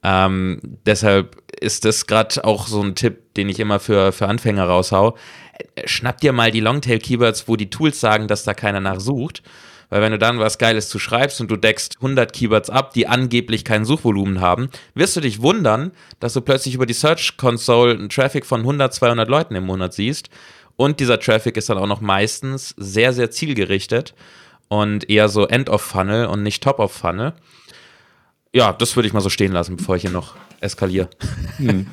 Ähm, 0.02 0.60
deshalb 0.88 1.38
ist 1.62 1.86
das 1.86 2.08
gerade 2.08 2.44
auch 2.44 2.66
so 2.66 2.82
ein 2.82 2.96
Tipp, 2.96 3.36
den 3.36 3.48
ich 3.48 3.60
immer 3.60 3.80
für, 3.80 4.12
für 4.12 4.28
Anfänger 4.28 4.66
raushau. 4.66 5.16
Schnapp 5.86 6.20
dir 6.20 6.34
mal 6.34 6.50
die 6.50 6.62
Longtail-Keywords, 6.62 7.48
wo 7.48 7.58
die 7.58 7.70
Tools 7.70 8.00
sagen, 8.00 8.28
dass 8.28 8.44
da 8.44 8.56
keiner 8.56 8.80
nachsucht. 8.80 9.44
Weil 9.90 10.02
wenn 10.02 10.12
du 10.12 10.18
dann 10.18 10.40
was 10.40 10.58
Geiles 10.58 10.90
zu 10.90 11.00
schreibst 11.00 11.42
und 11.42 11.50
du 11.52 11.58
deckst 11.58 11.98
100 11.98 12.34
Keywords 12.34 12.70
ab, 12.70 12.94
die 12.94 13.08
angeblich 13.08 13.64
kein 13.64 13.86
Suchvolumen 13.86 14.42
haben, 14.42 14.70
wirst 14.96 15.16
du 15.16 15.22
dich 15.22 15.42
wundern, 15.42 15.92
dass 16.20 16.34
du 16.34 16.42
plötzlich 16.42 16.76
über 16.76 16.86
die 16.86 16.94
Search 16.94 17.38
Console 17.38 17.94
einen 17.94 18.10
Traffic 18.10 18.46
von 18.46 18.62
100, 18.62 18.94
200 18.94 19.30
Leuten 19.30 19.56
im 19.56 19.66
Monat 19.66 19.94
siehst. 19.94 20.30
Und 20.76 21.00
dieser 21.00 21.20
Traffic 21.20 21.58
ist 21.58 21.70
dann 21.70 21.78
auch 21.78 21.88
noch 21.88 22.02
meistens 22.02 22.74
sehr, 22.78 23.14
sehr 23.14 23.30
zielgerichtet 23.30 24.16
und 24.68 25.10
eher 25.10 25.30
so 25.30 25.46
End 25.48 25.70
of 25.70 25.82
Funnel 25.82 26.26
und 26.26 26.42
nicht 26.42 26.64
Top 26.64 26.80
of 26.80 26.92
Funnel 26.92 27.34
ja, 28.54 28.72
das 28.72 28.96
würde 28.96 29.08
ich 29.08 29.14
mal 29.14 29.22
so 29.22 29.30
stehen 29.30 29.52
lassen, 29.52 29.76
bevor 29.76 29.96
ich 29.96 30.04
hier 30.04 30.12
noch 30.12 30.36
eskaliere. 30.62 31.10
Hm. 31.58 31.88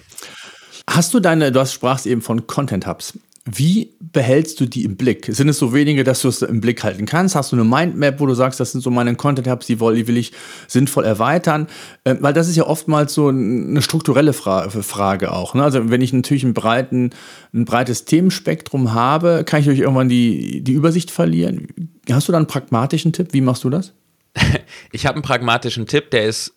Hast 0.89 1.15
du 1.15 1.21
deine, 1.21 1.51
du 1.51 1.65
sprachst 1.67 2.07
eben 2.07 2.21
von 2.21 2.47
Content 2.47 2.87
Hubs. 2.87 3.19
Wie 3.53 3.95
behältst 4.13 4.61
du 4.61 4.67
die 4.67 4.85
im 4.85 4.97
Blick? 4.97 5.27
Sind 5.29 5.49
es 5.49 5.59
so 5.59 5.73
wenige, 5.73 6.05
dass 6.05 6.23
du 6.23 6.29
es 6.29 6.43
im 6.43 6.61
Blick 6.61 6.85
halten 6.85 7.07
kannst? 7.07 7.35
Hast 7.35 7.53
du 7.53 7.57
eine 7.57 7.65
Mindmap, 7.65 8.21
wo 8.21 8.27
du 8.27 8.35
sagst, 8.35 8.61
das 8.61 8.73
sind 8.73 8.81
so 8.81 8.91
meine 8.91 9.15
Content 9.17 9.49
Hubs, 9.49 9.67
die 9.67 9.81
will, 9.81 10.17
ich 10.17 10.33
sinnvoll 10.69 11.05
erweitern? 11.05 11.67
Ähm, 12.05 12.19
weil 12.21 12.33
das 12.33 12.49
ist 12.49 12.57
ja 12.57 12.67
oftmals 12.67 13.15
so 13.15 13.29
eine 13.29 13.83
strukturelle 13.83 14.33
Fra 14.33 14.69
Frage 14.69 15.33
auch. 15.33 15.55
Ne? 15.55 15.65
Also 15.65 15.91
wenn 15.91 16.01
ich 16.01 16.13
natürlich 16.13 16.45
einen 16.45 16.55
breiten, 16.55 17.11
ein 17.53 17.65
breites 17.65 18.05
Themenspektrum 18.05 18.93
habe, 18.93 19.45
kann 19.45 19.61
ich 19.61 19.69
euch 19.69 19.79
irgendwann 19.79 20.09
die, 20.09 20.61
die 20.61 20.73
Übersicht 20.73 21.11
verlieren. 21.11 21.69
Hast 22.11 22.29
du 22.29 22.33
da 22.33 22.39
einen 22.39 22.47
pragmatischen 22.47 23.13
Tipp? 23.13 23.29
Wie 23.33 23.41
machst 23.41 23.65
du 23.65 23.71
das? 23.71 23.95
ich 24.93 25.07
habe 25.07 25.17
einen 25.17 25.23
pragmatischen 25.23 25.87
Tipp, 25.87 26.11
der 26.11 26.27
ist, 26.27 26.55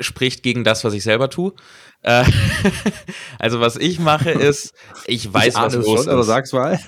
spricht 0.00 0.42
gegen 0.42 0.64
das, 0.64 0.84
was 0.84 0.94
ich 0.94 1.02
selber 1.02 1.30
tue. 1.30 1.52
Äh, 2.02 2.24
also 3.38 3.60
was 3.60 3.76
ich 3.76 3.98
mache 3.98 4.30
ist, 4.30 4.74
ich 5.06 5.32
weiß, 5.32 5.54
ich 5.54 5.60
was 5.60 5.74
los 5.74 5.86
schon, 5.86 5.98
ist. 5.98 6.08
Aber 6.08 6.22
sag's 6.22 6.52
mal. 6.52 6.78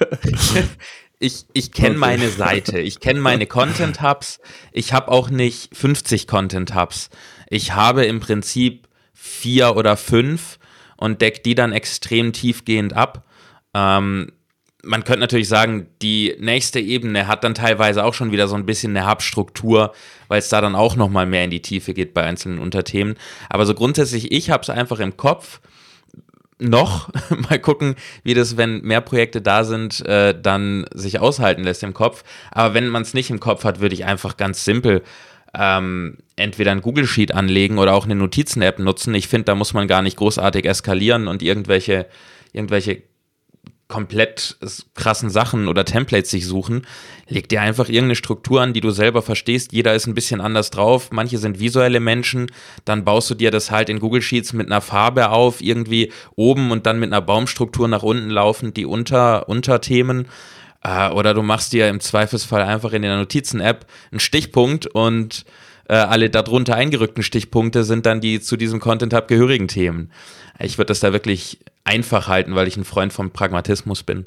ich, 1.18 1.46
ich 1.52 1.72
kenne 1.72 1.96
meine 1.96 2.28
Seite, 2.28 2.78
ich 2.78 3.00
kenne 3.00 3.20
meine 3.20 3.46
Content 3.46 4.02
Hubs. 4.02 4.40
Ich 4.72 4.92
habe 4.92 5.10
auch 5.10 5.30
nicht 5.30 5.76
50 5.76 6.26
Content 6.26 6.74
Hubs. 6.74 7.10
Ich 7.48 7.72
habe 7.72 8.04
im 8.04 8.20
Prinzip 8.20 8.88
vier 9.12 9.76
oder 9.76 9.96
fünf 9.96 10.58
und 10.96 11.20
deck 11.20 11.42
die 11.42 11.54
dann 11.54 11.72
extrem 11.72 12.32
tiefgehend 12.32 12.92
ab. 12.92 13.24
Ähm, 13.74 14.32
man 14.84 15.04
könnte 15.04 15.20
natürlich 15.20 15.48
sagen, 15.48 15.88
die 16.02 16.36
nächste 16.38 16.78
Ebene 16.78 17.26
hat 17.26 17.42
dann 17.42 17.54
teilweise 17.54 18.04
auch 18.04 18.14
schon 18.14 18.30
wieder 18.30 18.46
so 18.46 18.54
ein 18.54 18.66
bisschen 18.66 18.96
eine 18.96 19.10
Hubstruktur, 19.10 19.92
weil 20.28 20.38
es 20.38 20.48
da 20.48 20.60
dann 20.60 20.76
auch 20.76 20.94
noch 20.94 21.08
mal 21.08 21.26
mehr 21.26 21.44
in 21.44 21.50
die 21.50 21.62
Tiefe 21.62 21.94
geht 21.94 22.14
bei 22.14 22.22
einzelnen 22.22 22.58
Unterthemen. 22.58 23.16
Aber 23.48 23.66
so 23.66 23.74
grundsätzlich, 23.74 24.30
ich 24.30 24.50
habe 24.50 24.62
es 24.62 24.70
einfach 24.70 25.00
im 25.00 25.16
Kopf. 25.16 25.60
Noch 26.60 27.08
mal 27.48 27.58
gucken, 27.58 27.94
wie 28.24 28.34
das, 28.34 28.56
wenn 28.56 28.82
mehr 28.82 29.00
Projekte 29.00 29.40
da 29.40 29.64
sind, 29.64 30.04
äh, 30.06 30.34
dann 30.40 30.86
sich 30.92 31.20
aushalten 31.20 31.62
lässt 31.62 31.82
im 31.82 31.94
Kopf. 31.94 32.24
Aber 32.50 32.74
wenn 32.74 32.88
man 32.88 33.02
es 33.02 33.14
nicht 33.14 33.30
im 33.30 33.40
Kopf 33.40 33.64
hat, 33.64 33.80
würde 33.80 33.94
ich 33.94 34.04
einfach 34.04 34.36
ganz 34.36 34.64
simpel 34.64 35.02
ähm, 35.54 36.18
entweder 36.36 36.72
ein 36.72 36.82
Google 36.82 37.06
Sheet 37.06 37.32
anlegen 37.32 37.78
oder 37.78 37.94
auch 37.94 38.04
eine 38.04 38.16
Notizen-App 38.16 38.78
nutzen. 38.80 39.14
Ich 39.14 39.28
finde, 39.28 39.46
da 39.46 39.54
muss 39.54 39.72
man 39.72 39.88
gar 39.88 40.02
nicht 40.02 40.16
großartig 40.16 40.66
eskalieren 40.66 41.26
und 41.26 41.42
irgendwelche 41.42 42.06
irgendwelche 42.52 43.02
komplett 43.88 44.58
krassen 44.94 45.30
Sachen 45.30 45.66
oder 45.66 45.86
Templates 45.86 46.30
sich 46.30 46.46
suchen. 46.46 46.86
Leg 47.26 47.48
dir 47.48 47.62
einfach 47.62 47.88
irgendeine 47.88 48.16
Struktur 48.16 48.60
an, 48.60 48.74
die 48.74 48.82
du 48.82 48.90
selber 48.90 49.22
verstehst. 49.22 49.72
Jeder 49.72 49.94
ist 49.94 50.06
ein 50.06 50.14
bisschen 50.14 50.42
anders 50.42 50.70
drauf. 50.70 51.10
Manche 51.10 51.38
sind 51.38 51.58
visuelle 51.58 51.98
Menschen. 51.98 52.52
Dann 52.84 53.04
baust 53.04 53.30
du 53.30 53.34
dir 53.34 53.50
das 53.50 53.70
halt 53.70 53.88
in 53.88 53.98
Google 53.98 54.20
Sheets 54.20 54.52
mit 54.52 54.66
einer 54.66 54.82
Farbe 54.82 55.30
auf, 55.30 55.62
irgendwie 55.62 56.12
oben 56.36 56.70
und 56.70 56.84
dann 56.84 57.00
mit 57.00 57.10
einer 57.10 57.22
Baumstruktur 57.22 57.88
nach 57.88 58.02
unten 58.02 58.28
laufend 58.28 58.76
die 58.76 58.84
Unter 58.84 59.48
Unterthemen. 59.48 60.28
Äh, 60.82 61.08
oder 61.10 61.32
du 61.32 61.42
machst 61.42 61.72
dir 61.72 61.88
im 61.88 62.00
Zweifelsfall 62.00 62.62
einfach 62.62 62.92
in 62.92 63.02
der 63.02 63.16
Notizen-App 63.16 63.86
einen 64.10 64.20
Stichpunkt 64.20 64.86
und 64.86 65.46
äh, 65.88 65.94
alle 65.94 66.30
darunter 66.30 66.74
eingerückten 66.74 67.22
Stichpunkte 67.22 67.82
sind 67.82 68.06
dann 68.06 68.20
die 68.20 68.40
zu 68.40 68.56
diesem 68.56 68.78
Content-Hub 68.78 69.26
gehörigen 69.26 69.68
Themen. 69.68 70.12
Ich 70.58 70.78
würde 70.78 70.88
das 70.88 71.00
da 71.00 71.12
wirklich 71.12 71.58
einfach 71.84 72.28
halten, 72.28 72.54
weil 72.54 72.68
ich 72.68 72.76
ein 72.76 72.84
Freund 72.84 73.12
vom 73.12 73.30
Pragmatismus 73.30 74.02
bin. 74.02 74.26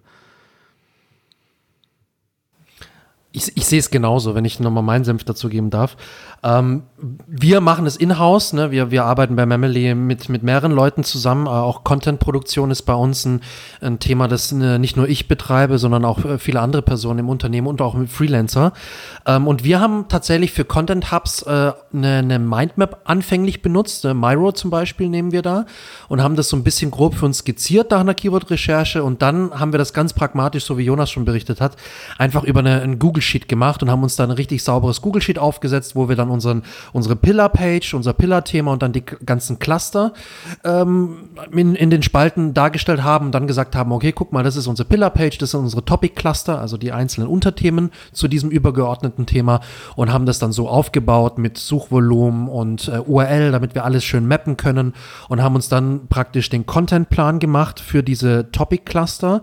Ich, 3.31 3.55
ich 3.55 3.65
sehe 3.65 3.79
es 3.79 3.91
genauso, 3.91 4.35
wenn 4.35 4.43
ich 4.43 4.59
nochmal 4.59 4.83
meinen 4.83 5.05
Senf 5.05 5.23
dazu 5.23 5.47
geben 5.47 5.69
darf. 5.69 5.95
Ähm, 6.43 6.83
wir 7.27 7.61
machen 7.61 7.85
es 7.85 7.95
in-house, 7.95 8.53
ne? 8.53 8.71
wir, 8.71 8.89
wir 8.89 9.05
arbeiten 9.05 9.35
bei 9.35 9.45
Memely 9.45 9.93
mit, 9.93 10.27
mit 10.27 10.41
mehreren 10.41 10.71
Leuten 10.71 11.03
zusammen. 11.03 11.45
Äh, 11.45 11.49
auch 11.49 11.83
Content-Produktion 11.83 12.71
ist 12.71 12.81
bei 12.83 12.95
uns 12.95 13.25
ein, 13.25 13.41
ein 13.79 13.99
Thema, 13.99 14.27
das 14.27 14.51
äh, 14.51 14.79
nicht 14.79 14.97
nur 14.97 15.07
ich 15.07 15.27
betreibe, 15.27 15.77
sondern 15.77 16.03
auch 16.03 16.25
äh, 16.25 16.39
viele 16.39 16.59
andere 16.59 16.81
Personen 16.81 17.19
im 17.19 17.29
Unternehmen 17.29 17.67
und 17.67 17.81
auch 17.81 17.93
mit 17.93 18.09
Freelancer. 18.09 18.73
Ähm, 19.27 19.47
und 19.47 19.63
wir 19.63 19.79
haben 19.79 20.07
tatsächlich 20.09 20.51
für 20.51 20.65
Content-Hubs 20.65 21.43
äh, 21.43 21.73
eine, 21.93 22.39
Mindmap 22.39 23.01
anfänglich 23.05 23.61
benutzt. 23.61 24.03
Äh, 24.05 24.15
Myro 24.15 24.51
zum 24.51 24.71
Beispiel 24.71 25.09
nehmen 25.09 25.31
wir 25.31 25.43
da 25.43 25.65
und 26.07 26.23
haben 26.23 26.35
das 26.35 26.49
so 26.49 26.57
ein 26.57 26.63
bisschen 26.63 26.89
grob 26.89 27.15
für 27.15 27.25
uns 27.25 27.39
skizziert 27.39 27.91
nach 27.91 27.99
einer 27.99 28.15
Keyword-Recherche 28.15 29.03
und 29.03 29.21
dann 29.21 29.59
haben 29.59 29.73
wir 29.73 29.77
das 29.77 29.93
ganz 29.93 30.13
pragmatisch, 30.13 30.65
so 30.65 30.77
wie 30.79 30.83
Jonas 30.83 31.11
schon 31.11 31.25
berichtet 31.25 31.61
hat, 31.61 31.75
einfach 32.17 32.43
über 32.43 32.61
eine, 32.61 32.81
ein 32.81 32.97
Google 32.97 33.21
Sheet 33.21 33.47
gemacht 33.47 33.83
und 33.83 33.91
haben 33.91 34.01
uns 34.01 34.15
da 34.15 34.23
ein 34.23 34.31
richtig 34.31 34.63
sauberes 34.63 35.01
Google 35.01 35.21
Sheet 35.21 35.37
aufgesetzt, 35.37 35.95
wo 35.95 36.09
wir 36.09 36.15
dann 36.15 36.30
unseren, 36.31 36.63
unsere 36.93 37.15
Pillar-Page, 37.15 37.93
unser 37.93 38.13
Pillar-Thema 38.13 38.71
und 38.71 38.81
dann 38.81 38.93
die 38.93 39.03
ganzen 39.03 39.59
Cluster 39.59 40.13
ähm, 40.63 41.29
in, 41.51 41.75
in 41.75 41.89
den 41.89 42.03
Spalten 42.03 42.53
dargestellt 42.53 43.03
haben 43.03 43.27
und 43.27 43.31
dann 43.33 43.47
gesagt 43.47 43.75
haben, 43.75 43.91
okay, 43.91 44.11
guck 44.11 44.31
mal, 44.31 44.43
das 44.43 44.55
ist 44.55 44.67
unsere 44.67 44.87
Pillar-Page, 44.87 45.37
das 45.37 45.51
sind 45.51 45.61
unsere 45.61 45.85
Topic-Cluster, 45.85 46.59
also 46.59 46.77
die 46.77 46.91
einzelnen 46.91 47.27
Unterthemen 47.27 47.91
zu 48.11 48.27
diesem 48.27 48.49
übergeordneten 48.49 49.25
Thema 49.25 49.61
und 49.95 50.11
haben 50.11 50.25
das 50.25 50.39
dann 50.39 50.51
so 50.51 50.67
aufgebaut 50.67 51.37
mit 51.37 51.57
Suchvolumen 51.57 52.47
und 52.47 52.87
äh, 52.87 52.99
URL, 52.99 53.51
damit 53.51 53.75
wir 53.75 53.85
alles 53.85 54.03
schön 54.03 54.27
mappen 54.27 54.57
können 54.57 54.93
und 55.29 55.41
haben 55.41 55.55
uns 55.55 55.69
dann 55.69 56.07
praktisch 56.07 56.49
den 56.49 56.65
Content-Plan 56.65 57.39
gemacht 57.39 57.79
für 57.79 58.03
diese 58.03 58.51
Topic-Cluster. 58.51 59.41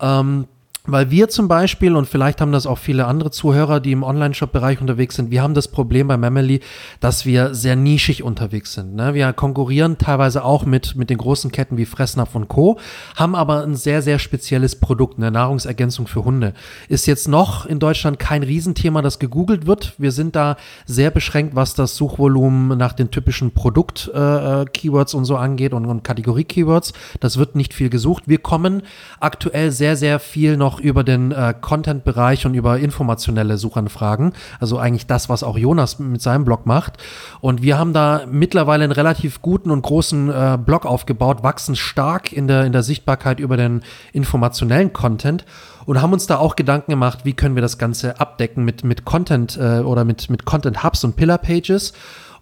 Ähm, 0.00 0.46
weil 0.88 1.10
wir 1.10 1.28
zum 1.28 1.48
Beispiel, 1.48 1.94
und 1.94 2.06
vielleicht 2.06 2.40
haben 2.40 2.50
das 2.50 2.66
auch 2.66 2.78
viele 2.78 3.06
andere 3.06 3.30
Zuhörer, 3.30 3.78
die 3.78 3.92
im 3.92 4.02
Online-Shop-Bereich 4.02 4.80
unterwegs 4.80 5.16
sind, 5.16 5.30
wir 5.30 5.42
haben 5.42 5.54
das 5.54 5.68
Problem 5.68 6.08
bei 6.08 6.16
Memely, 6.16 6.60
dass 7.00 7.26
wir 7.26 7.54
sehr 7.54 7.76
nischig 7.76 8.22
unterwegs 8.22 8.72
sind. 8.72 8.94
Ne? 8.94 9.12
Wir 9.12 9.32
konkurrieren 9.34 9.98
teilweise 9.98 10.44
auch 10.44 10.64
mit, 10.64 10.96
mit 10.96 11.10
den 11.10 11.18
großen 11.18 11.52
Ketten 11.52 11.76
wie 11.76 11.84
Fressnapf 11.84 12.34
und 12.34 12.48
Co., 12.48 12.78
haben 13.16 13.34
aber 13.34 13.62
ein 13.62 13.76
sehr, 13.76 14.00
sehr 14.00 14.18
spezielles 14.18 14.76
Produkt, 14.76 15.18
eine 15.18 15.30
Nahrungsergänzung 15.30 16.06
für 16.06 16.24
Hunde. 16.24 16.54
Ist 16.88 17.06
jetzt 17.06 17.28
noch 17.28 17.66
in 17.66 17.78
Deutschland 17.78 18.18
kein 18.18 18.42
Riesenthema, 18.42 19.02
das 19.02 19.18
gegoogelt 19.18 19.66
wird. 19.66 19.94
Wir 19.98 20.12
sind 20.12 20.36
da 20.36 20.56
sehr 20.86 21.10
beschränkt, 21.10 21.54
was 21.54 21.74
das 21.74 21.96
Suchvolumen 21.96 22.78
nach 22.78 22.94
den 22.94 23.10
typischen 23.10 23.52
Produkt-Keywords 23.52 25.14
äh, 25.14 25.16
und 25.16 25.24
so 25.26 25.36
angeht 25.36 25.74
und, 25.74 25.84
und 25.84 26.02
Kategorie-Keywords. 26.02 26.94
Das 27.20 27.36
wird 27.36 27.56
nicht 27.56 27.74
viel 27.74 27.90
gesucht. 27.90 28.24
Wir 28.26 28.38
kommen 28.38 28.82
aktuell 29.20 29.70
sehr, 29.70 29.94
sehr 29.96 30.18
viel 30.18 30.56
noch 30.56 30.77
über 30.80 31.04
den 31.04 31.32
äh, 31.32 31.54
Content-Bereich 31.60 32.46
und 32.46 32.54
über 32.54 32.78
informationelle 32.78 33.58
Suchanfragen. 33.58 34.32
Also 34.60 34.78
eigentlich 34.78 35.06
das, 35.06 35.28
was 35.28 35.42
auch 35.42 35.56
Jonas 35.56 35.98
mit 35.98 36.22
seinem 36.22 36.44
Blog 36.44 36.66
macht. 36.66 36.94
Und 37.40 37.62
wir 37.62 37.78
haben 37.78 37.92
da 37.92 38.22
mittlerweile 38.30 38.84
einen 38.84 38.92
relativ 38.92 39.42
guten 39.42 39.70
und 39.70 39.82
großen 39.82 40.30
äh, 40.30 40.58
Blog 40.64 40.86
aufgebaut, 40.86 41.42
wachsen 41.42 41.76
stark 41.76 42.32
in 42.32 42.48
der, 42.48 42.64
in 42.64 42.72
der 42.72 42.82
Sichtbarkeit 42.82 43.40
über 43.40 43.56
den 43.56 43.82
informationellen 44.12 44.92
Content 44.92 45.44
und 45.88 46.02
haben 46.02 46.12
uns 46.12 46.26
da 46.26 46.36
auch 46.36 46.54
Gedanken 46.54 46.90
gemacht, 46.90 47.20
wie 47.24 47.32
können 47.32 47.54
wir 47.54 47.62
das 47.62 47.78
Ganze 47.78 48.20
abdecken 48.20 48.62
mit, 48.64 48.84
mit 48.84 49.06
Content 49.06 49.56
äh, 49.56 49.80
oder 49.80 50.04
mit, 50.04 50.28
mit 50.28 50.44
Content 50.44 50.84
Hubs 50.84 51.02
und 51.02 51.16
Pillar 51.16 51.38
Pages 51.38 51.94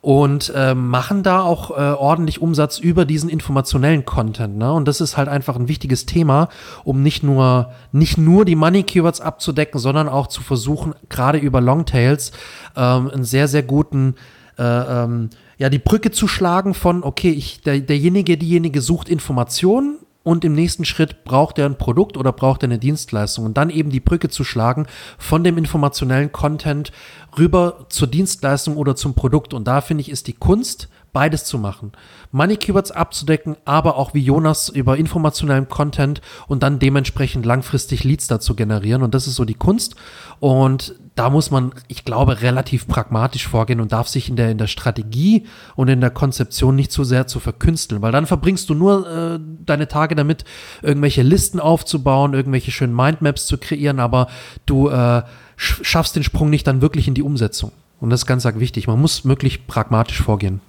und 0.07 0.53
äh, 0.55 0.73
machen 0.73 1.25
da 1.25 1.43
auch 1.43 1.73
äh, 1.73 1.75
ordentlich 1.75 2.41
Umsatz 2.41 2.79
über 2.79 3.05
diesen 3.05 3.29
informationellen 3.29 4.05
Content. 4.05 4.57
Ne? 4.57 4.73
Und 4.73 4.87
das 4.87 5.01
ist 5.01 5.17
halt 5.17 5.29
einfach 5.29 5.57
ein 5.57 5.67
wichtiges 5.67 6.07
Thema, 6.07 6.49
um 6.85 7.03
nicht 7.03 7.25
nur, 7.25 7.73
nicht 7.91 8.17
nur 8.17 8.45
die 8.45 8.55
Money 8.55 8.85
Keywords 8.85 9.21
abzudecken, 9.21 9.81
sondern 9.81 10.09
auch 10.09 10.29
zu 10.29 10.45
versuchen, 10.45 10.95
gerade 11.09 11.39
über 11.39 11.61
Longtails 11.61 12.31
ähm, 12.77 13.11
einen 13.11 13.25
sehr, 13.25 13.49
sehr 13.49 13.65
guten 13.65 14.15
äh, 14.61 14.63
ähm, 14.63 15.31
ja, 15.59 15.71
die 15.71 15.81
Brücke 15.81 16.13
zu 16.13 16.29
schlagen 16.29 16.75
von, 16.75 17.03
okay, 17.03 17.31
ich, 17.31 17.63
der, 17.63 17.81
derjenige, 17.81 18.39
diejenige 18.39 18.83
sucht 18.83 19.09
Informationen 19.09 19.96
und 20.27 20.45
im 20.45 20.55
nächsten 20.55 20.85
Schritt 20.85 21.23
braucht 21.23 21.57
er 21.57 21.67
ein 21.67 21.79
Produkt 21.79 22.17
oder 22.17 22.33
braucht 22.33 22.65
er 22.65 22.69
eine 22.69 22.81
Dienstleistung 22.81 23.45
und 23.45 23.57
dann 23.57 23.71
eben 23.71 23.91
die 23.91 24.01
Brücke 24.01 24.29
zu 24.29 24.43
schlagen 24.43 24.89
von 25.19 25.45
dem 25.45 25.57
informationellen 25.57 26.33
Content 26.33 26.91
rüber 27.39 27.87
zur 27.91 28.09
Dienstleistung 28.09 28.77
oder 28.77 28.97
zum 28.97 29.15
Produkt. 29.15 29.55
Und 29.55 29.69
da 29.69 29.81
finde 29.81 30.01
ich, 30.01 30.11
ist 30.11 30.27
die 30.27 30.33
Kunst, 30.33 30.89
beides 31.17 31.45
zu 31.45 31.57
machen. 31.57 31.93
Money 32.31 32.59
Keywords 32.59 32.91
abzudecken, 32.91 33.57
aber 33.65 33.97
auch 33.97 34.13
wie 34.13 34.21
Jonas 34.21 34.69
über 34.69 34.99
informationellen 34.99 35.67
Content 35.67 36.21
und 36.47 36.63
dann 36.63 36.79
dementsprechend 36.79 37.47
langfristig 37.47 38.05
Leads 38.05 38.27
dazu 38.27 38.55
generieren. 38.55 39.03
Und 39.03 39.15
das 39.15 39.27
ist 39.27 39.37
so 39.37 39.47
die 39.47 39.55
Kunst. 39.55 39.95
Und 40.41 40.95
da 41.15 41.31
muss 41.31 41.51
man, 41.51 41.73
ich 41.89 42.05
glaube, 42.05 42.43
relativ 42.43 42.87
pragmatisch 42.87 43.49
vorgehen 43.49 43.81
und 43.81 43.93
darf 43.93 44.09
sich 44.09 44.29
in 44.29 44.37
der, 44.37 44.51
in 44.51 44.59
der 44.59 44.67
Strategie 44.67 45.47
und 45.75 45.89
in 45.89 46.03
der 46.03 46.11
Konzeption 46.11 46.77
nicht 46.77 46.93
zu 46.93 47.03
sehr 47.03 47.27
zu 47.27 47.41
verkünsteln, 47.41 48.03
weil 48.03 48.13
dann 48.13 48.27
verbringst 48.27 48.69
du 48.69 48.75
nur 48.75 49.11
äh, 49.11 49.41
deine 49.65 49.89
Tage 49.89 50.17
damit, 50.17 50.45
irgendwelche 50.83 51.23
Listen 51.23 51.61
aufzubauen, 51.61 52.35
irgendwelche 52.35 52.73
schönen 52.73 52.95
Mindmaps 52.95 53.47
zu 53.47 53.57
kreieren, 53.57 54.01
aber 54.01 54.27
du 54.67 54.91
äh, 54.91 55.23
schaffst 55.57 56.15
den 56.15 56.25
Sprung 56.25 56.51
nicht 56.51 56.67
dann 56.67 56.83
wirklich 56.83 57.09
in 57.09 57.15
die 57.15 57.23
Umsetzung. 57.23 57.73
Und 58.01 58.11
das 58.11 58.21
ist 58.21 58.27
ganz 58.27 58.45
wichtig. 58.45 58.87
Man 58.87 59.01
muss 59.01 59.25
wirklich 59.25 59.67
pragmatisch 59.67 60.21
vorgehen. 60.21 60.61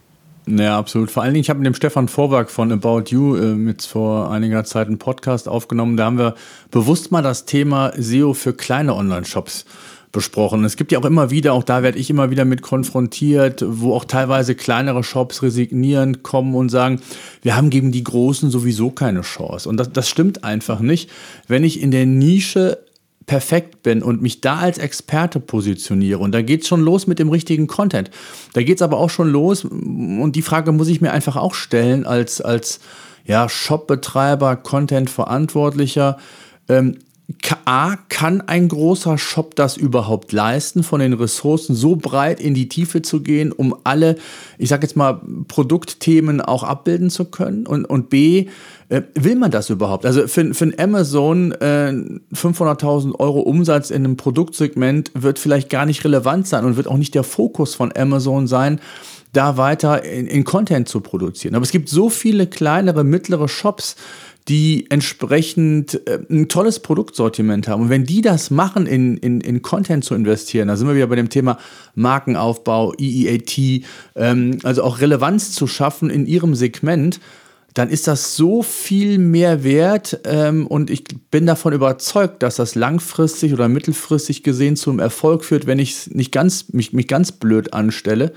Ja, 0.48 0.78
absolut. 0.78 1.12
Vor 1.12 1.24
allen 1.24 1.34
Dingen, 1.34 1.41
ich 1.41 1.50
habe 1.50 1.60
mit 1.60 1.68
dem 1.68 1.74
Stefan 1.74 2.08
Vorwerk 2.08 2.50
von 2.50 2.72
About 2.72 3.06
You 3.08 3.36
äh, 3.36 3.54
mit 3.54 3.82
vor 3.82 4.32
einiger 4.32 4.64
Zeit 4.64 4.88
einen 4.88 4.98
Podcast 4.98 5.50
aufgenommen. 5.50 5.98
Da 5.98 6.06
haben 6.06 6.18
wir 6.18 6.36
bewusst 6.72 7.12
mal 7.12 7.22
das 7.22 7.43
Thema 7.43 7.91
SEO 7.98 8.34
für 8.34 8.54
kleine 8.54 8.95
Online-Shops 8.95 9.66
besprochen. 10.14 10.64
Es 10.64 10.78
gibt 10.78 10.93
ja 10.93 11.00
auch 11.00 11.06
immer 11.06 11.32
wieder, 11.32 11.52
auch 11.52 11.66
da 11.66 11.84
werde 11.84 12.00
ich 12.00 12.10
immer 12.10 12.32
wieder 12.32 12.45
mit 12.45 12.62
konfrontiert, 12.62 13.62
wo 13.68 13.93
auch 13.93 14.06
teilweise 14.06 14.56
kleinere 14.56 15.04
Shops 15.04 15.43
resignieren, 15.43 16.24
kommen 16.24 16.56
und 16.56 16.70
sagen, 16.70 17.02
wir 17.41 17.58
haben 17.58 17.70
gegen 17.70 17.91
die 17.91 18.06
Großen 18.06 18.50
sowieso 18.50 18.89
keine 18.89 19.22
Chance. 19.22 19.68
Und 19.68 19.76
das, 19.78 19.91
das 19.91 20.08
stimmt 20.08 20.45
einfach 20.45 20.80
nicht. 20.80 21.10
Wenn 21.50 21.66
ich 21.66 21.82
in 21.82 21.91
der 21.91 22.06
Nische 22.06 22.80
perfekt 23.28 23.84
bin 23.84 24.01
und 24.01 24.21
mich 24.21 24.41
da 24.41 24.57
als 24.57 24.78
Experte 24.80 25.39
positioniere. 25.39 26.19
Und 26.19 26.32
da 26.32 26.41
geht 26.41 26.61
es 26.61 26.67
schon 26.67 26.82
los 26.82 27.05
mit 27.05 27.19
dem 27.19 27.30
richtigen 27.30 27.67
Content. 27.67 28.09
Da 28.53 28.63
geht 28.63 28.78
es 28.78 28.82
aber 28.82 28.97
auch 28.97 29.09
schon 29.09 29.30
los, 29.30 29.65
und 29.65 30.32
die 30.32 30.41
Frage 30.41 30.71
muss 30.71 30.88
ich 30.88 31.01
mir 31.01 31.11
einfach 31.11 31.36
auch 31.36 31.53
stellen, 31.53 32.05
als, 32.05 32.41
als 32.41 32.80
ja, 33.25 33.49
Shopbetreiber, 33.49 34.55
Content-Verantwortlicher. 34.55 36.17
Ähm, 36.69 36.97
A, 37.65 37.97
kann 38.07 38.39
ein 38.39 38.69
großer 38.69 39.17
Shop 39.17 39.57
das 39.57 39.75
überhaupt 39.75 40.32
leisten, 40.32 40.82
von 40.82 41.01
den 41.01 41.11
Ressourcen 41.11 41.75
so 41.75 41.97
breit 41.97 42.39
in 42.39 42.53
die 42.53 42.69
Tiefe 42.69 43.01
zu 43.01 43.21
gehen, 43.21 43.51
um 43.51 43.75
alle, 43.84 44.15
ich 44.57 44.69
sage 44.69 44.84
jetzt 44.88 44.95
mal, 44.95 45.21
Produktthemen 45.49 46.39
auch 46.39 46.63
abbilden 46.63 47.09
zu 47.09 47.25
können? 47.25 47.67
Und, 47.67 47.84
und 47.84 48.09
B, 48.09 48.47
äh, 48.89 49.01
will 49.15 49.35
man 49.35 49.51
das 49.51 49.69
überhaupt? 49.69 50.05
Also 50.05 50.27
für, 50.27 50.53
für 50.53 50.71
Amazon 50.79 51.51
äh, 51.53 51.91
500.000 52.33 53.19
Euro 53.19 53.41
Umsatz 53.41 53.89
in 53.89 54.05
einem 54.05 54.17
Produktsegment 54.17 55.11
wird 55.13 55.39
vielleicht 55.39 55.69
gar 55.69 55.85
nicht 55.85 56.03
relevant 56.05 56.47
sein 56.47 56.63
und 56.63 56.77
wird 56.77 56.88
auch 56.88 56.97
nicht 56.97 57.13
der 57.13 57.23
Fokus 57.23 57.75
von 57.75 57.91
Amazon 57.95 58.47
sein, 58.47 58.79
da 59.33 59.57
weiter 59.57 60.03
in, 60.03 60.25
in 60.25 60.45
Content 60.45 60.88
zu 60.88 61.01
produzieren. 61.01 61.55
Aber 61.55 61.63
es 61.63 61.71
gibt 61.71 61.89
so 61.89 62.09
viele 62.09 62.47
kleinere, 62.47 63.03
mittlere 63.03 63.49
Shops, 63.49 63.97
die 64.47 64.89
entsprechend 64.89 66.07
äh, 66.07 66.19
ein 66.29 66.47
tolles 66.47 66.79
Produktsortiment 66.79 67.67
haben. 67.67 67.83
Und 67.83 67.89
wenn 67.89 68.05
die 68.05 68.21
das 68.21 68.49
machen, 68.51 68.85
in, 68.85 69.17
in, 69.17 69.41
in 69.41 69.61
Content 69.61 70.05
zu 70.05 70.15
investieren, 70.15 70.69
da 70.69 70.77
sind 70.77 70.88
wir 70.88 70.95
wieder 70.95 71.07
bei 71.07 71.17
dem 71.17 71.29
Thema 71.29 71.57
Markenaufbau, 71.95 72.93
EEAT, 72.97 73.83
ähm, 74.15 74.59
also 74.63 74.83
auch 74.83 75.01
Relevanz 75.01 75.51
zu 75.51 75.67
schaffen 75.67 76.09
in 76.09 76.25
ihrem 76.25 76.55
Segment, 76.55 77.19
dann 77.78 77.89
ist 77.89 78.07
das 78.07 78.36
so 78.36 78.63
viel 78.63 79.19
mehr 79.19 79.63
wert 79.63 80.21
ähm, 80.25 80.65
und 80.65 80.89
ich 80.89 81.03
bin 81.30 81.45
davon 81.45 81.73
überzeugt, 81.73 82.41
dass 82.41 82.55
das 82.55 82.73
langfristig 82.73 83.53
oder 83.53 83.69
mittelfristig 83.69 84.41
gesehen 84.41 84.75
zum 84.75 84.99
Erfolg 84.99 85.45
führt, 85.45 85.67
wenn 85.67 85.78
ich 85.78 86.07
nicht 86.07 86.32
ganz, 86.32 86.69
mich, 86.73 86.93
mich 86.93 87.07
ganz 87.07 87.32
blöd 87.32 87.73
anstelle. 87.73 88.34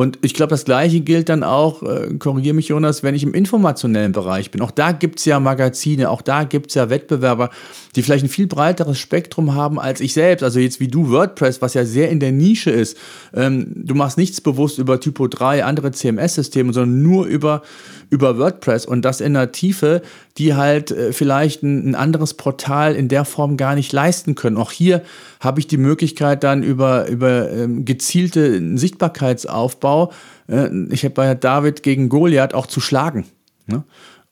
Und 0.00 0.18
ich 0.22 0.32
glaube, 0.32 0.48
das 0.48 0.64
Gleiche 0.64 1.00
gilt 1.00 1.28
dann 1.28 1.42
auch, 1.42 1.82
äh, 1.82 2.14
korrigiere 2.18 2.54
mich 2.54 2.68
Jonas, 2.68 3.02
wenn 3.02 3.14
ich 3.14 3.22
im 3.22 3.34
informationellen 3.34 4.12
Bereich 4.12 4.50
bin. 4.50 4.62
Auch 4.62 4.70
da 4.70 4.92
gibt 4.92 5.18
es 5.18 5.26
ja 5.26 5.38
Magazine, 5.40 6.08
auch 6.08 6.22
da 6.22 6.44
gibt 6.44 6.70
es 6.70 6.74
ja 6.74 6.88
Wettbewerber, 6.88 7.50
die 7.94 8.02
vielleicht 8.02 8.24
ein 8.24 8.30
viel 8.30 8.46
breiteres 8.46 8.98
Spektrum 8.98 9.54
haben 9.54 9.78
als 9.78 10.00
ich 10.00 10.14
selbst. 10.14 10.42
Also 10.42 10.58
jetzt 10.58 10.80
wie 10.80 10.88
du 10.88 11.10
WordPress, 11.10 11.60
was 11.60 11.74
ja 11.74 11.84
sehr 11.84 12.08
in 12.08 12.18
der 12.18 12.32
Nische 12.32 12.70
ist. 12.70 12.96
Ähm, 13.34 13.72
du 13.76 13.94
machst 13.94 14.16
nichts 14.16 14.40
bewusst 14.40 14.78
über 14.78 15.00
Typo 15.00 15.28
3, 15.28 15.64
andere 15.64 15.92
CMS-Systeme, 15.92 16.72
sondern 16.72 17.02
nur 17.02 17.26
über, 17.26 17.60
über 18.08 18.38
WordPress 18.38 18.86
und 18.86 19.04
das 19.04 19.20
in 19.20 19.34
der 19.34 19.52
Tiefe. 19.52 20.00
Die 20.38 20.54
halt 20.54 20.90
äh, 20.90 21.12
vielleicht 21.12 21.62
ein, 21.62 21.90
ein, 21.90 21.94
anderes 21.94 22.34
Portal 22.34 22.94
in 22.94 23.08
der 23.08 23.24
Form 23.24 23.56
gar 23.56 23.74
nicht 23.74 23.92
leisten 23.92 24.34
können. 24.34 24.56
Auch 24.56 24.70
hier 24.70 25.02
habe 25.40 25.60
ich 25.60 25.66
die 25.66 25.76
Möglichkeit 25.76 26.44
dann 26.44 26.62
über, 26.62 27.08
über 27.08 27.50
ähm, 27.50 27.84
gezielte 27.84 28.78
Sichtbarkeitsaufbau, 28.78 30.12
äh, 30.48 30.68
ich 30.90 31.04
habe 31.04 31.14
bei 31.14 31.34
David 31.34 31.82
gegen 31.82 32.08
Goliath 32.08 32.54
auch 32.54 32.66
zu 32.66 32.80
schlagen. 32.80 33.26
Ne? 33.66 33.84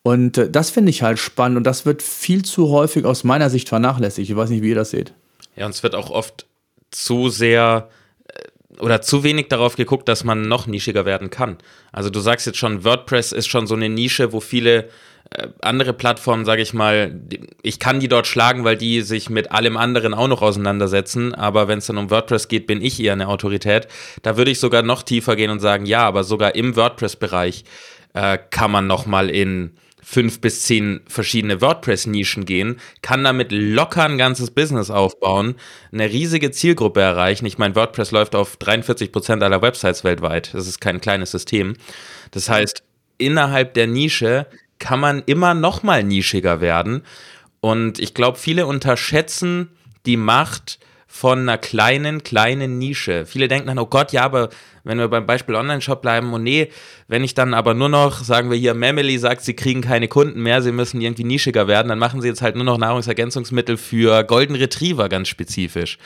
Und 0.02 0.38
äh, 0.38 0.50
das 0.50 0.70
finde 0.70 0.90
ich 0.90 1.02
halt 1.02 1.18
spannend 1.18 1.58
und 1.58 1.64
das 1.64 1.86
wird 1.86 2.02
viel 2.02 2.44
zu 2.44 2.70
häufig 2.70 3.04
aus 3.04 3.24
meiner 3.24 3.50
Sicht 3.50 3.68
vernachlässigt. 3.68 4.30
Ich 4.30 4.36
weiß 4.36 4.50
nicht, 4.50 4.62
wie 4.62 4.70
ihr 4.70 4.74
das 4.74 4.90
seht. 4.90 5.12
Ja, 5.56 5.66
und 5.66 5.74
es 5.74 5.82
wird 5.82 5.94
auch 5.94 6.10
oft 6.10 6.46
zu 6.90 7.28
sehr 7.28 7.88
äh, 8.28 8.80
oder 8.80 9.02
zu 9.02 9.22
wenig 9.24 9.48
darauf 9.48 9.76
geguckt, 9.76 10.08
dass 10.08 10.24
man 10.24 10.42
noch 10.48 10.66
nischiger 10.66 11.04
werden 11.04 11.30
kann. 11.30 11.58
Also 11.92 12.10
du 12.10 12.20
sagst 12.20 12.46
jetzt 12.46 12.58
schon, 12.58 12.84
WordPress 12.84 13.32
ist 13.32 13.48
schon 13.48 13.66
so 13.66 13.74
eine 13.74 13.88
Nische, 13.88 14.32
wo 14.32 14.40
viele 14.40 14.88
andere 15.60 15.92
Plattformen, 15.92 16.44
sage 16.44 16.62
ich 16.62 16.72
mal, 16.72 17.20
ich 17.62 17.78
kann 17.78 18.00
die 18.00 18.08
dort 18.08 18.26
schlagen, 18.26 18.64
weil 18.64 18.76
die 18.76 19.02
sich 19.02 19.28
mit 19.28 19.52
allem 19.52 19.76
anderen 19.76 20.14
auch 20.14 20.28
noch 20.28 20.42
auseinandersetzen. 20.42 21.34
Aber 21.34 21.68
wenn 21.68 21.78
es 21.78 21.86
dann 21.86 21.98
um 21.98 22.10
WordPress 22.10 22.48
geht, 22.48 22.66
bin 22.66 22.80
ich 22.80 23.00
eher 23.02 23.12
eine 23.12 23.28
Autorität. 23.28 23.88
Da 24.22 24.36
würde 24.36 24.50
ich 24.50 24.60
sogar 24.60 24.82
noch 24.82 25.02
tiefer 25.02 25.36
gehen 25.36 25.50
und 25.50 25.60
sagen, 25.60 25.86
ja, 25.86 26.06
aber 26.06 26.24
sogar 26.24 26.54
im 26.54 26.76
WordPress-Bereich 26.76 27.64
äh, 28.14 28.38
kann 28.50 28.70
man 28.70 28.86
noch 28.86 29.06
mal 29.06 29.28
in 29.30 29.72
fünf 30.02 30.40
bis 30.40 30.62
zehn 30.62 31.00
verschiedene 31.06 31.60
WordPress-Nischen 31.60 32.46
gehen, 32.46 32.80
kann 33.02 33.24
damit 33.24 33.52
locker 33.52 34.04
ein 34.04 34.16
ganzes 34.16 34.50
Business 34.50 34.88
aufbauen, 34.88 35.56
eine 35.92 36.08
riesige 36.08 36.50
Zielgruppe 36.50 37.02
erreichen. 37.02 37.44
Ich 37.44 37.58
meine, 37.58 37.74
WordPress 37.74 38.10
läuft 38.12 38.34
auf 38.34 38.56
43 38.56 39.12
Prozent 39.12 39.42
aller 39.42 39.60
Websites 39.60 40.04
weltweit. 40.04 40.54
Das 40.54 40.66
ist 40.66 40.80
kein 40.80 41.02
kleines 41.02 41.32
System. 41.32 41.74
Das 42.30 42.48
heißt, 42.48 42.82
innerhalb 43.18 43.74
der 43.74 43.86
Nische 43.86 44.46
kann 44.78 45.00
man 45.00 45.22
immer 45.26 45.54
noch 45.54 45.82
mal 45.82 46.02
nischiger 46.02 46.60
werden. 46.60 47.02
Und 47.60 47.98
ich 47.98 48.14
glaube, 48.14 48.38
viele 48.38 48.66
unterschätzen 48.66 49.68
die 50.06 50.16
Macht 50.16 50.78
von 51.10 51.40
einer 51.40 51.58
kleinen, 51.58 52.22
kleinen 52.22 52.78
Nische. 52.78 53.24
Viele 53.26 53.48
denken 53.48 53.66
dann, 53.66 53.78
oh 53.78 53.86
Gott, 53.86 54.12
ja, 54.12 54.22
aber 54.22 54.50
wenn 54.84 54.98
wir 54.98 55.08
beim 55.08 55.26
Beispiel 55.26 55.54
Online-Shop 55.54 56.02
bleiben, 56.02 56.32
und 56.34 56.42
nee, 56.42 56.70
wenn 57.08 57.24
ich 57.24 57.34
dann 57.34 57.54
aber 57.54 57.74
nur 57.74 57.88
noch, 57.88 58.22
sagen 58.22 58.50
wir 58.50 58.58
hier, 58.58 58.74
Mamily 58.74 59.18
sagt, 59.18 59.42
sie 59.42 59.54
kriegen 59.54 59.80
keine 59.80 60.06
Kunden 60.06 60.42
mehr, 60.42 60.60
sie 60.62 60.70
müssen 60.70 61.00
irgendwie 61.00 61.24
nischiger 61.24 61.66
werden, 61.66 61.88
dann 61.88 61.98
machen 61.98 62.20
sie 62.20 62.28
jetzt 62.28 62.42
halt 62.42 62.56
nur 62.56 62.64
noch 62.64 62.78
Nahrungsergänzungsmittel 62.78 63.78
für 63.78 64.22
Golden 64.22 64.54
Retriever 64.54 65.08
ganz 65.08 65.28
spezifisch. 65.28 65.98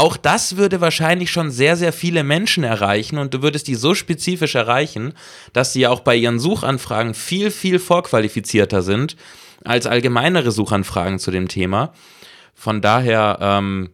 Auch 0.00 0.16
das 0.16 0.56
würde 0.56 0.80
wahrscheinlich 0.80 1.30
schon 1.30 1.50
sehr, 1.50 1.76
sehr 1.76 1.92
viele 1.92 2.24
Menschen 2.24 2.64
erreichen 2.64 3.18
und 3.18 3.34
du 3.34 3.42
würdest 3.42 3.68
die 3.68 3.74
so 3.74 3.94
spezifisch 3.94 4.54
erreichen, 4.54 5.12
dass 5.52 5.74
sie 5.74 5.86
auch 5.86 6.00
bei 6.00 6.16
ihren 6.16 6.38
Suchanfragen 6.38 7.12
viel, 7.12 7.50
viel 7.50 7.78
vorqualifizierter 7.78 8.80
sind 8.80 9.16
als 9.62 9.86
allgemeinere 9.86 10.52
Suchanfragen 10.52 11.18
zu 11.18 11.30
dem 11.30 11.48
Thema. 11.48 11.92
Von 12.54 12.80
daher, 12.80 13.36
ähm, 13.42 13.90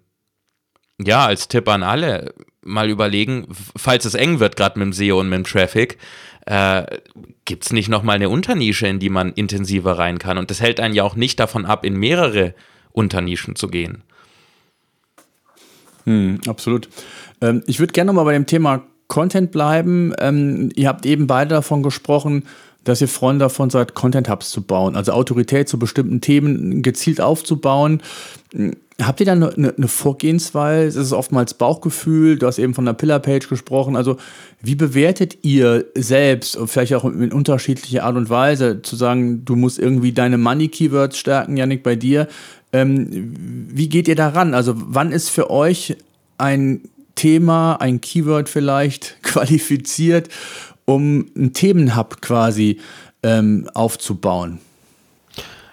ja, 1.04 1.26
als 1.26 1.48
Tipp 1.48 1.68
an 1.68 1.82
alle, 1.82 2.34
mal 2.62 2.88
überlegen, 2.88 3.48
falls 3.76 4.04
es 4.04 4.14
eng 4.14 4.38
wird, 4.38 4.54
gerade 4.54 4.78
mit 4.78 4.86
dem 4.86 4.92
SEO 4.92 5.18
und 5.18 5.28
mit 5.28 5.38
dem 5.38 5.44
Traffic, 5.44 5.98
äh, 6.46 6.84
gibt 7.44 7.64
es 7.64 7.72
nicht 7.72 7.88
nochmal 7.88 8.14
eine 8.14 8.28
Unternische, 8.28 8.86
in 8.86 9.00
die 9.00 9.10
man 9.10 9.32
intensiver 9.32 9.98
rein 9.98 10.20
kann? 10.20 10.38
Und 10.38 10.52
das 10.52 10.60
hält 10.60 10.78
einen 10.78 10.94
ja 10.94 11.02
auch 11.02 11.16
nicht 11.16 11.40
davon 11.40 11.66
ab, 11.66 11.84
in 11.84 11.96
mehrere 11.96 12.54
Unternischen 12.92 13.56
zu 13.56 13.66
gehen. 13.66 14.04
Hm, 16.06 16.40
absolut. 16.46 16.88
Ähm, 17.40 17.62
ich 17.66 17.78
würde 17.80 17.92
gerne 17.92 18.08
nochmal 18.08 18.24
bei 18.24 18.32
dem 18.32 18.46
Thema 18.46 18.82
Content 19.08 19.52
bleiben. 19.52 20.12
Ähm, 20.18 20.70
ihr 20.74 20.88
habt 20.88 21.06
eben 21.06 21.26
beide 21.26 21.50
davon 21.50 21.82
gesprochen, 21.82 22.44
dass 22.86 23.00
ihr 23.00 23.08
Freunde 23.08 23.44
davon 23.44 23.68
seid, 23.68 23.94
Content 23.94 24.30
Hubs 24.30 24.50
zu 24.50 24.62
bauen, 24.62 24.96
also 24.96 25.12
Autorität 25.12 25.68
zu 25.68 25.78
bestimmten 25.78 26.20
Themen 26.20 26.82
gezielt 26.82 27.20
aufzubauen. 27.20 28.00
Habt 29.02 29.20
ihr 29.20 29.26
da 29.26 29.32
eine, 29.32 29.74
eine 29.76 29.88
Vorgehensweise? 29.88 30.98
Es 30.98 31.06
ist 31.06 31.12
oftmals 31.12 31.54
Bauchgefühl. 31.54 32.38
Du 32.38 32.46
hast 32.46 32.58
eben 32.58 32.74
von 32.74 32.86
der 32.86 32.94
Pillar-Page 32.94 33.48
gesprochen. 33.48 33.96
Also, 33.96 34.16
wie 34.62 34.76
bewertet 34.76 35.38
ihr 35.42 35.84
selbst, 35.94 36.56
vielleicht 36.66 36.94
auch 36.94 37.04
in 37.04 37.32
unterschiedlicher 37.32 38.04
Art 38.04 38.16
und 38.16 38.30
Weise, 38.30 38.80
zu 38.82 38.96
sagen, 38.96 39.44
du 39.44 39.56
musst 39.56 39.78
irgendwie 39.78 40.12
deine 40.12 40.38
Money-Keywords 40.38 41.18
stärken, 41.18 41.56
Janik, 41.56 41.82
bei 41.82 41.96
dir? 41.96 42.28
Ähm, 42.72 43.34
wie 43.68 43.88
geht 43.88 44.06
ihr 44.08 44.16
daran? 44.16 44.54
Also, 44.54 44.74
wann 44.76 45.10
ist 45.10 45.28
für 45.28 45.50
euch 45.50 45.96
ein 46.38 46.82
Thema, 47.16 47.76
ein 47.80 48.00
Keyword 48.00 48.48
vielleicht 48.48 49.16
qualifiziert 49.22 50.28
um 50.86 51.26
einen 51.36 51.52
Themenhub 51.52 52.22
quasi 52.22 52.80
ähm, 53.22 53.68
aufzubauen? 53.74 54.60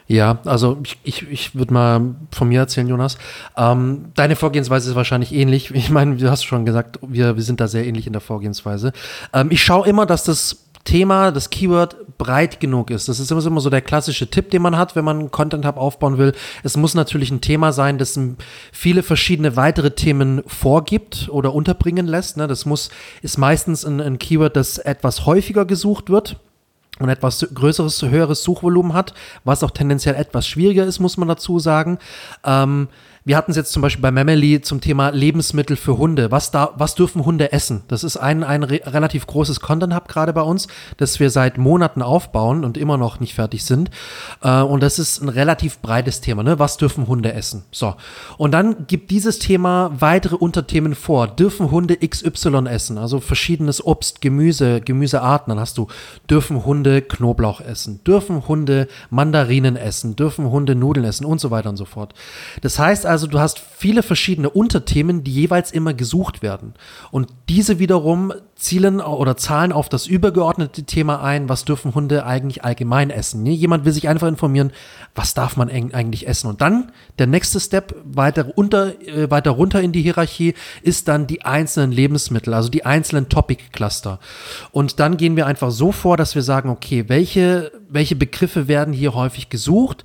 Ja, 0.08 0.40
also 0.46 0.80
ich, 0.84 1.00
ich, 1.04 1.32
ich 1.32 1.56
würde 1.56 1.74
mal 1.74 2.16
von 2.32 2.50
mir 2.50 2.60
erzählen, 2.60 2.88
Jonas. 2.88 3.18
Ähm, 3.56 4.06
deine 4.16 4.36
Vorgehensweise 4.36 4.90
ist 4.90 4.96
wahrscheinlich 4.96 5.34
ähnlich. 5.34 5.72
Ich 5.84 5.90
meine, 5.90 6.18
du 6.18 6.30
hast 6.30 6.44
schon 6.44 6.66
gesagt, 6.66 7.00
wir, 7.02 7.36
wir 7.36 7.44
sind 7.44 7.60
da 7.60 7.68
sehr 7.68 7.86
ähnlich 7.86 8.06
in 8.08 8.14
der 8.14 8.22
Vorgehensweise. 8.22 8.92
Ähm, 9.34 9.50
ich 9.50 9.64
schaue 9.64 9.88
immer, 9.88 10.06
dass 10.06 10.24
das 10.24 10.63
Thema, 10.84 11.32
das 11.32 11.50
Keyword 11.50 12.18
breit 12.18 12.60
genug 12.60 12.92
ist. 12.92 13.08
Das 13.08 13.20
ist 13.20 13.32
immer 13.32 13.62
so 13.62 13.70
der 13.70 13.82
klassische 13.82 14.30
Tipp, 14.30 14.52
den 14.52 14.62
man 14.62 14.78
hat, 14.78 14.96
wenn 14.96 15.06
man 15.06 15.20
einen 15.20 15.32
Content 15.32 15.66
Hub 15.66 15.78
aufbauen 15.78 16.18
will. 16.18 16.34
Es 16.64 16.78
muss 16.78 16.94
natürlich 16.94 17.32
ein 17.32 17.42
Thema 17.42 17.72
sein, 17.72 17.98
das 17.98 18.20
viele 18.72 19.04
verschiedene 19.04 19.56
weitere 19.56 19.92
Themen 19.92 20.44
vorgibt 20.46 21.30
oder 21.30 21.54
unterbringen 21.54 22.08
lässt. 22.08 22.38
Ne? 22.38 22.48
Das 22.48 22.66
muss, 22.66 22.90
ist 23.22 23.38
meistens 23.38 23.86
ein, 23.86 24.02
ein 24.02 24.20
Keyword, 24.20 24.56
das 24.56 24.78
etwas 24.78 25.26
häufiger 25.26 25.66
gesucht 25.66 26.10
wird 26.10 26.38
und 27.00 27.10
etwas 27.10 27.46
größeres, 27.54 28.02
höheres 28.04 28.44
Suchvolumen 28.44 28.94
hat, 28.94 29.14
was 29.44 29.64
auch 29.64 29.72
tendenziell 29.72 30.16
etwas 30.16 30.48
schwieriger 30.48 30.86
ist, 30.86 31.00
muss 31.00 31.18
man 31.18 31.28
dazu 31.28 31.60
sagen. 31.60 31.98
Ähm, 32.44 32.88
wir 33.26 33.38
hatten 33.38 33.52
es 33.52 33.58
jetzt 33.58 33.72
zum 33.72 33.82
Beispiel 33.82 34.02
bei 34.02 34.12
Memely 34.12 34.62
zum 34.62 34.82
Thema 34.82 35.10
Lebensmittel 35.10 35.78
für 35.78 35.98
Hunde. 35.98 36.30
Was, 36.30 36.52
da, 36.52 36.72
was 36.76 36.96
dürfen 36.96 37.24
Hunde 37.24 37.54
essen? 37.54 37.84
Das 37.88 38.04
ist 38.04 38.18
ein, 38.18 38.44
ein 38.44 38.64
re 38.64 38.82
relativ 38.86 39.28
großes 39.28 39.62
Content-Hub 39.62 40.10
gerade 40.10 40.34
bei 40.34 40.42
uns, 40.42 40.68
das 40.98 41.22
wir 41.22 41.30
seit 41.30 41.58
Monaten 41.58 42.02
aufbauen 42.02 42.66
und 42.66 42.78
immer 42.78 42.98
noch 42.98 43.22
nicht 43.22 43.34
fertig 43.34 43.64
sind. 43.64 43.92
Äh, 44.42 44.62
und 44.62 44.84
das 44.84 45.00
ist 45.00 45.22
ein 45.22 45.30
relativ 45.30 45.80
breites 45.80 46.20
Thema. 46.20 46.44
Ne? 46.44 46.60
Was 46.60 46.76
dürfen 46.76 47.08
Hunde 47.08 47.34
essen? 47.34 47.64
So. 47.72 47.96
Und 48.38 48.52
dann 48.52 48.88
gibt 48.88 49.10
dieses 49.10 49.40
Thema 49.40 49.92
weitere 49.98 50.36
Unterthemen 50.36 50.94
vor. 50.94 51.28
Dürfen 51.28 51.72
Hunde 51.72 51.96
XY 51.96 52.68
essen? 52.68 52.98
Also 52.98 53.22
verschiedenes 53.22 53.86
Obst, 53.86 54.20
Gemüse, 54.20 54.82
Gemüsearten. 54.82 55.52
Dann 55.52 55.62
hast 55.62 55.78
du, 55.78 55.88
dürfen 56.30 56.66
Hunde 56.66 56.83
Knoblauch 57.02 57.62
essen? 57.62 58.04
Dürfen 58.04 58.48
Hunde 58.48 58.88
Mandarinen 59.10 59.76
essen? 59.76 60.16
Dürfen 60.16 60.52
Hunde 60.52 60.76
Nudeln 60.76 61.06
essen? 61.06 61.26
Und 61.26 61.40
so 61.40 61.52
weiter 61.52 61.70
und 61.70 61.78
so 61.78 61.86
fort. 61.86 62.14
Das 62.62 62.80
heißt 62.80 63.06
also, 63.06 63.28
du 63.28 63.40
hast 63.40 63.60
viele 63.60 64.04
verschiedene 64.04 64.50
Unterthemen, 64.50 65.24
die 65.24 65.34
jeweils 65.34 65.72
immer 65.72 65.94
gesucht 65.94 66.42
werden. 66.42 66.74
Und 67.12 67.30
diese 67.50 67.80
wiederum 67.80 68.34
zielen 68.64 69.02
oder 69.02 69.38
zahlen 69.38 69.72
auf 69.72 69.90
das 69.90 70.08
übergeordnete 70.08 70.84
Thema 70.84 71.22
ein, 71.22 71.50
was 71.50 71.66
dürfen 71.66 71.94
Hunde 71.94 72.26
eigentlich 72.26 72.64
allgemein 72.64 73.10
essen. 73.10 73.46
Jemand 73.46 73.86
will 73.86 73.92
sich 73.92 74.08
einfach 74.08 74.28
informieren, 74.28 74.72
was 75.16 75.34
darf 75.34 75.58
man 75.58 75.70
eigentlich 75.70 76.28
essen. 76.28 76.48
Und 76.48 76.62
dann 76.62 76.92
der 77.20 77.28
nächste 77.28 77.60
Step 77.60 77.96
weiter, 78.06 78.52
unter, 78.56 79.00
äh, 79.02 79.30
weiter 79.30 79.52
runter 79.52 79.82
in 79.82 79.92
die 79.92 80.02
Hierarchie 80.02 80.54
ist 80.82 81.08
dann 81.08 81.28
die 81.28 81.44
einzelnen 81.44 81.92
Lebensmittel, 81.92 82.54
also 82.54 82.70
die 82.70 82.86
einzelnen 82.86 83.30
Topic-Cluster. 83.30 84.20
Und 84.72 85.00
dann 85.00 85.18
gehen 85.18 85.36
wir 85.36 85.46
einfach 85.46 85.72
so 85.72 85.92
vor, 85.92 86.18
dass 86.18 86.34
wir 86.34 86.42
sagen, 86.42 86.70
okay, 86.70 87.06
welche, 87.10 87.72
welche 87.90 88.16
Begriffe 88.16 88.68
werden 88.68 88.94
hier 88.94 89.14
häufig 89.14 89.50
gesucht? 89.50 90.04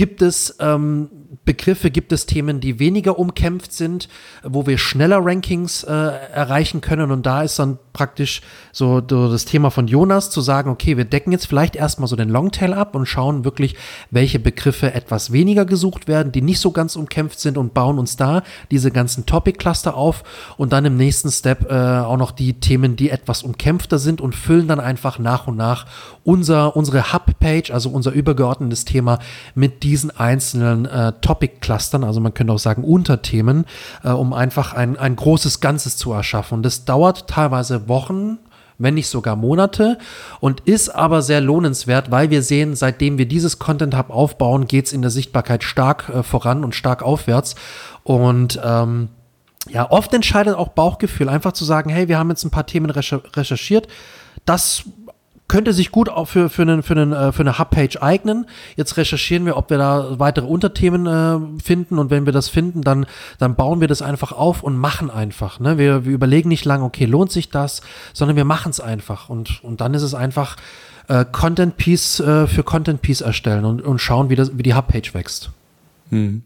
Gibt 0.00 0.22
es 0.22 0.56
ähm, 0.60 1.10
Begriffe, 1.44 1.90
gibt 1.90 2.10
es 2.10 2.24
Themen, 2.24 2.60
die 2.60 2.78
weniger 2.78 3.18
umkämpft 3.18 3.70
sind, 3.70 4.08
wo 4.42 4.66
wir 4.66 4.78
schneller 4.78 5.18
Rankings 5.22 5.84
äh, 5.84 5.92
erreichen 5.92 6.80
können? 6.80 7.10
Und 7.10 7.26
da 7.26 7.42
ist 7.42 7.58
dann 7.58 7.78
praktisch 7.92 8.40
so, 8.72 9.02
so 9.06 9.30
das 9.30 9.44
Thema 9.44 9.70
von 9.70 9.88
Jonas 9.88 10.30
zu 10.30 10.40
sagen, 10.40 10.70
okay, 10.70 10.96
wir 10.96 11.04
decken 11.04 11.32
jetzt 11.32 11.44
vielleicht 11.44 11.76
erstmal 11.76 12.08
so 12.08 12.16
den 12.16 12.30
Longtail 12.30 12.72
ab 12.72 12.94
und 12.94 13.04
schauen 13.04 13.44
wirklich, 13.44 13.76
welche 14.10 14.38
Begriffe 14.38 14.94
etwas 14.94 15.32
weniger 15.32 15.66
gesucht 15.66 16.08
werden, 16.08 16.32
die 16.32 16.40
nicht 16.40 16.60
so 16.60 16.70
ganz 16.70 16.96
umkämpft 16.96 17.38
sind 17.38 17.58
und 17.58 17.74
bauen 17.74 17.98
uns 17.98 18.16
da 18.16 18.42
diese 18.70 18.90
ganzen 18.90 19.26
Topic-Cluster 19.26 19.94
auf 19.94 20.22
und 20.56 20.72
dann 20.72 20.86
im 20.86 20.96
nächsten 20.96 21.30
Step 21.30 21.70
äh, 21.70 21.74
auch 21.74 22.16
noch 22.16 22.30
die 22.30 22.54
Themen, 22.54 22.96
die 22.96 23.10
etwas 23.10 23.42
umkämpfter 23.42 23.98
sind 23.98 24.22
und 24.22 24.34
füllen 24.34 24.66
dann 24.66 24.80
einfach 24.80 25.18
nach 25.18 25.46
und 25.46 25.58
nach 25.58 25.84
unser, 26.24 26.74
unsere 26.74 27.12
Hub-Page, 27.12 27.70
also 27.70 27.90
unser 27.90 28.12
übergeordnetes 28.12 28.86
Thema 28.86 29.18
mit 29.54 29.82
diesen 29.82 29.89
einzelnen 30.16 30.86
äh, 30.86 31.12
Topic-Clustern, 31.20 32.04
also 32.04 32.20
man 32.20 32.34
könnte 32.34 32.52
auch 32.52 32.58
sagen 32.58 32.84
Unterthemen, 32.84 33.64
äh, 34.04 34.10
um 34.10 34.32
einfach 34.32 34.72
ein, 34.74 34.96
ein 34.96 35.16
großes 35.16 35.60
Ganzes 35.60 35.96
zu 35.96 36.12
erschaffen. 36.12 36.58
Und 36.58 36.62
das 36.62 36.84
dauert 36.84 37.28
teilweise 37.28 37.88
Wochen, 37.88 38.38
wenn 38.78 38.94
nicht 38.94 39.08
sogar 39.08 39.36
Monate 39.36 39.98
und 40.40 40.60
ist 40.60 40.88
aber 40.88 41.22
sehr 41.22 41.40
lohnenswert, 41.40 42.10
weil 42.10 42.30
wir 42.30 42.42
sehen, 42.42 42.74
seitdem 42.74 43.18
wir 43.18 43.26
dieses 43.26 43.58
Content 43.58 43.96
Hub 43.96 44.10
aufbauen, 44.10 44.66
geht 44.66 44.86
es 44.86 44.92
in 44.92 45.02
der 45.02 45.10
Sichtbarkeit 45.10 45.62
stark 45.62 46.08
äh, 46.08 46.22
voran 46.22 46.64
und 46.64 46.74
stark 46.74 47.02
aufwärts. 47.02 47.56
Und 48.02 48.58
ähm, 48.64 49.08
ja, 49.68 49.90
oft 49.90 50.12
entscheidet 50.14 50.56
auch 50.56 50.68
Bauchgefühl, 50.68 51.28
einfach 51.28 51.52
zu 51.52 51.64
sagen, 51.64 51.90
hey, 51.90 52.08
wir 52.08 52.18
haben 52.18 52.30
jetzt 52.30 52.44
ein 52.44 52.50
paar 52.50 52.66
Themen 52.66 52.90
recherchiert, 52.90 53.88
das 54.46 54.84
könnte 55.50 55.72
sich 55.72 55.90
gut 55.90 56.08
auch 56.08 56.26
für, 56.26 56.48
für, 56.48 56.62
einen, 56.62 56.84
für, 56.84 56.94
einen, 56.94 57.12
äh, 57.12 57.32
für 57.32 57.40
eine 57.40 57.58
Hubpage 57.58 58.00
eignen. 58.00 58.46
Jetzt 58.76 58.96
recherchieren 58.96 59.44
wir, 59.46 59.56
ob 59.56 59.68
wir 59.68 59.78
da 59.78 60.18
weitere 60.20 60.46
Unterthemen 60.46 61.06
äh, 61.06 61.60
finden 61.62 61.98
und 61.98 62.08
wenn 62.10 62.24
wir 62.24 62.32
das 62.32 62.48
finden, 62.48 62.82
dann, 62.82 63.04
dann 63.38 63.56
bauen 63.56 63.80
wir 63.80 63.88
das 63.88 64.00
einfach 64.00 64.30
auf 64.30 64.62
und 64.62 64.76
machen 64.76 65.10
einfach. 65.10 65.58
Ne? 65.58 65.76
Wir, 65.76 66.04
wir 66.04 66.12
überlegen 66.12 66.48
nicht 66.48 66.64
lange, 66.64 66.84
okay, 66.84 67.04
lohnt 67.04 67.32
sich 67.32 67.48
das, 67.48 67.82
sondern 68.12 68.36
wir 68.36 68.44
machen 68.44 68.70
es 68.70 68.78
einfach 68.78 69.28
und, 69.28 69.64
und 69.64 69.80
dann 69.80 69.92
ist 69.92 70.02
es 70.02 70.14
einfach 70.14 70.54
äh, 71.08 71.24
Content 71.24 71.76
Piece 71.76 72.20
äh, 72.20 72.46
für 72.46 72.62
Content 72.62 73.02
Piece 73.02 73.20
erstellen 73.20 73.64
und, 73.64 73.82
und 73.82 73.98
schauen, 73.98 74.30
wie, 74.30 74.36
das, 74.36 74.56
wie 74.56 74.62
die 74.62 74.74
Hubpage 74.74 75.14
wächst. 75.14 75.50
Hm. 76.10 76.44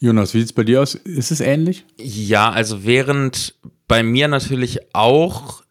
Jonas, 0.00 0.34
wie 0.34 0.40
sieht 0.40 0.48
es 0.48 0.52
bei 0.52 0.64
dir 0.64 0.82
aus? 0.82 0.96
Ist 0.96 1.30
es 1.30 1.40
ähnlich? 1.40 1.84
Ja, 1.96 2.50
also 2.50 2.84
während 2.84 3.54
bei 3.86 4.02
mir 4.02 4.26
natürlich 4.26 4.80
auch 4.94 5.62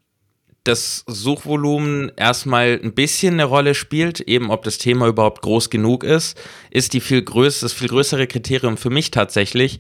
das 0.69 1.03
Suchvolumen 1.07 2.11
erstmal 2.15 2.79
ein 2.81 2.93
bisschen 2.93 3.33
eine 3.33 3.45
Rolle 3.45 3.73
spielt, 3.73 4.21
eben 4.21 4.51
ob 4.51 4.63
das 4.63 4.77
Thema 4.77 5.07
überhaupt 5.07 5.41
groß 5.41 5.69
genug 5.69 6.03
ist, 6.03 6.39
ist 6.69 6.93
die 6.93 7.01
viel 7.01 7.23
größ 7.23 7.61
das 7.61 7.73
viel 7.73 7.87
größere 7.87 8.27
Kriterium 8.27 8.77
für 8.77 8.89
mich 8.89 9.11
tatsächlich, 9.11 9.79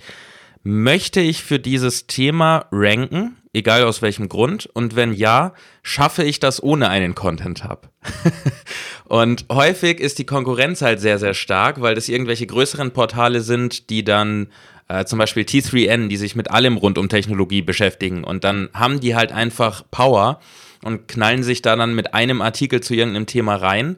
möchte 0.63 1.21
ich 1.21 1.43
für 1.43 1.59
dieses 1.59 2.07
Thema 2.07 2.65
ranken, 2.71 3.37
egal 3.53 3.83
aus 3.83 4.01
welchem 4.01 4.29
Grund, 4.29 4.65
und 4.65 4.95
wenn 4.95 5.13
ja, 5.13 5.53
schaffe 5.83 6.23
ich 6.23 6.39
das 6.39 6.61
ohne 6.61 6.89
einen 6.89 7.15
Content 7.15 7.63
Hub. 7.63 7.89
und 9.05 9.45
häufig 9.51 9.99
ist 9.99 10.19
die 10.19 10.25
Konkurrenz 10.25 10.81
halt 10.81 10.99
sehr, 10.99 11.19
sehr 11.19 11.33
stark, 11.33 11.81
weil 11.81 11.95
das 11.95 12.09
irgendwelche 12.09 12.47
größeren 12.47 12.91
Portale 12.91 13.41
sind, 13.41 13.89
die 13.89 14.03
dann 14.03 14.47
äh, 14.87 15.05
zum 15.05 15.19
Beispiel 15.19 15.43
T3N, 15.43 16.07
die 16.07 16.17
sich 16.17 16.35
mit 16.35 16.51
allem 16.51 16.77
rund 16.77 16.97
um 16.97 17.09
Technologie 17.09 17.61
beschäftigen 17.61 18.23
und 18.23 18.43
dann 18.43 18.69
haben 18.73 18.99
die 18.99 19.15
halt 19.15 19.31
einfach 19.31 19.83
Power 19.91 20.39
und 20.83 21.07
knallen 21.07 21.43
sich 21.43 21.61
da 21.61 21.75
dann 21.75 21.95
mit 21.95 22.13
einem 22.13 22.41
Artikel 22.41 22.81
zu 22.81 22.93
irgendeinem 22.93 23.25
Thema 23.25 23.55
rein, 23.55 23.97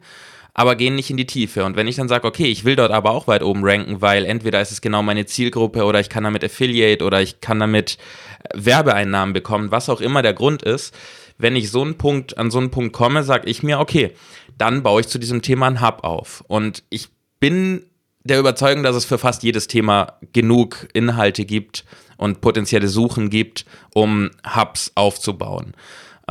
aber 0.54 0.76
gehen 0.76 0.96
nicht 0.96 1.10
in 1.10 1.18
die 1.18 1.26
Tiefe. 1.26 1.64
Und 1.64 1.76
wenn 1.76 1.88
ich 1.88 1.96
dann 1.96 2.10
sage, 2.10 2.28
okay, 2.28 2.46
ich 2.46 2.66
will 2.66 2.76
dort 2.76 2.92
aber 2.92 3.12
auch 3.12 3.28
weit 3.28 3.44
oben 3.44 3.62
ranken, 3.64 4.02
weil 4.02 4.26
entweder 4.26 4.62
ist 4.62 4.72
es 4.72 4.82
genau 4.82 5.02
meine 5.02 5.26
Zielgruppe 5.26 5.86
oder 5.86 6.00
ich 6.00 6.10
kann 6.10 6.24
damit 6.24 6.44
Affiliate 6.44 7.06
oder 7.06 7.22
ich 7.22 7.40
kann 7.42 7.60
damit 7.60 7.98
äh, 8.44 8.66
Werbeeinnahmen 8.66 9.34
bekommen, 9.34 9.72
was 9.72 9.90
auch 9.90 10.02
immer 10.02 10.22
der 10.22 10.34
Grund 10.34 10.64
ist, 10.64 10.94
wenn 11.38 11.56
ich 11.56 11.72
so 11.72 11.82
einen 11.82 11.98
Punkt, 11.98 12.38
an 12.38 12.52
so 12.52 12.60
einen 12.60 12.72
Punkt 12.72 12.94
komme, 12.94 13.24
sage 13.24 13.50
ich 13.50 13.64
mir, 13.64 13.80
okay, 13.80 14.12
dann 14.58 14.84
baue 14.84 15.02
ich 15.02 15.08
zu 15.08 15.18
diesem 15.18 15.42
Thema 15.42 15.68
einen 15.68 15.82
Hub 15.82 16.04
auf. 16.04 16.44
Und 16.48 16.84
ich 16.90 17.08
bin 17.40 17.86
der 18.24 18.40
Überzeugung, 18.40 18.84
dass 18.84 18.96
es 18.96 19.06
für 19.06 19.18
fast 19.18 19.42
jedes 19.44 19.68
Thema 19.68 20.20
genug 20.34 20.88
Inhalte 20.94 21.46
gibt 21.46 21.86
und 22.18 22.42
potenzielle 22.42 22.88
Suchen 22.88 23.30
gibt, 23.30 23.66
um 23.94 24.30
Hubs 24.56 24.92
aufzubauen. 24.96 25.74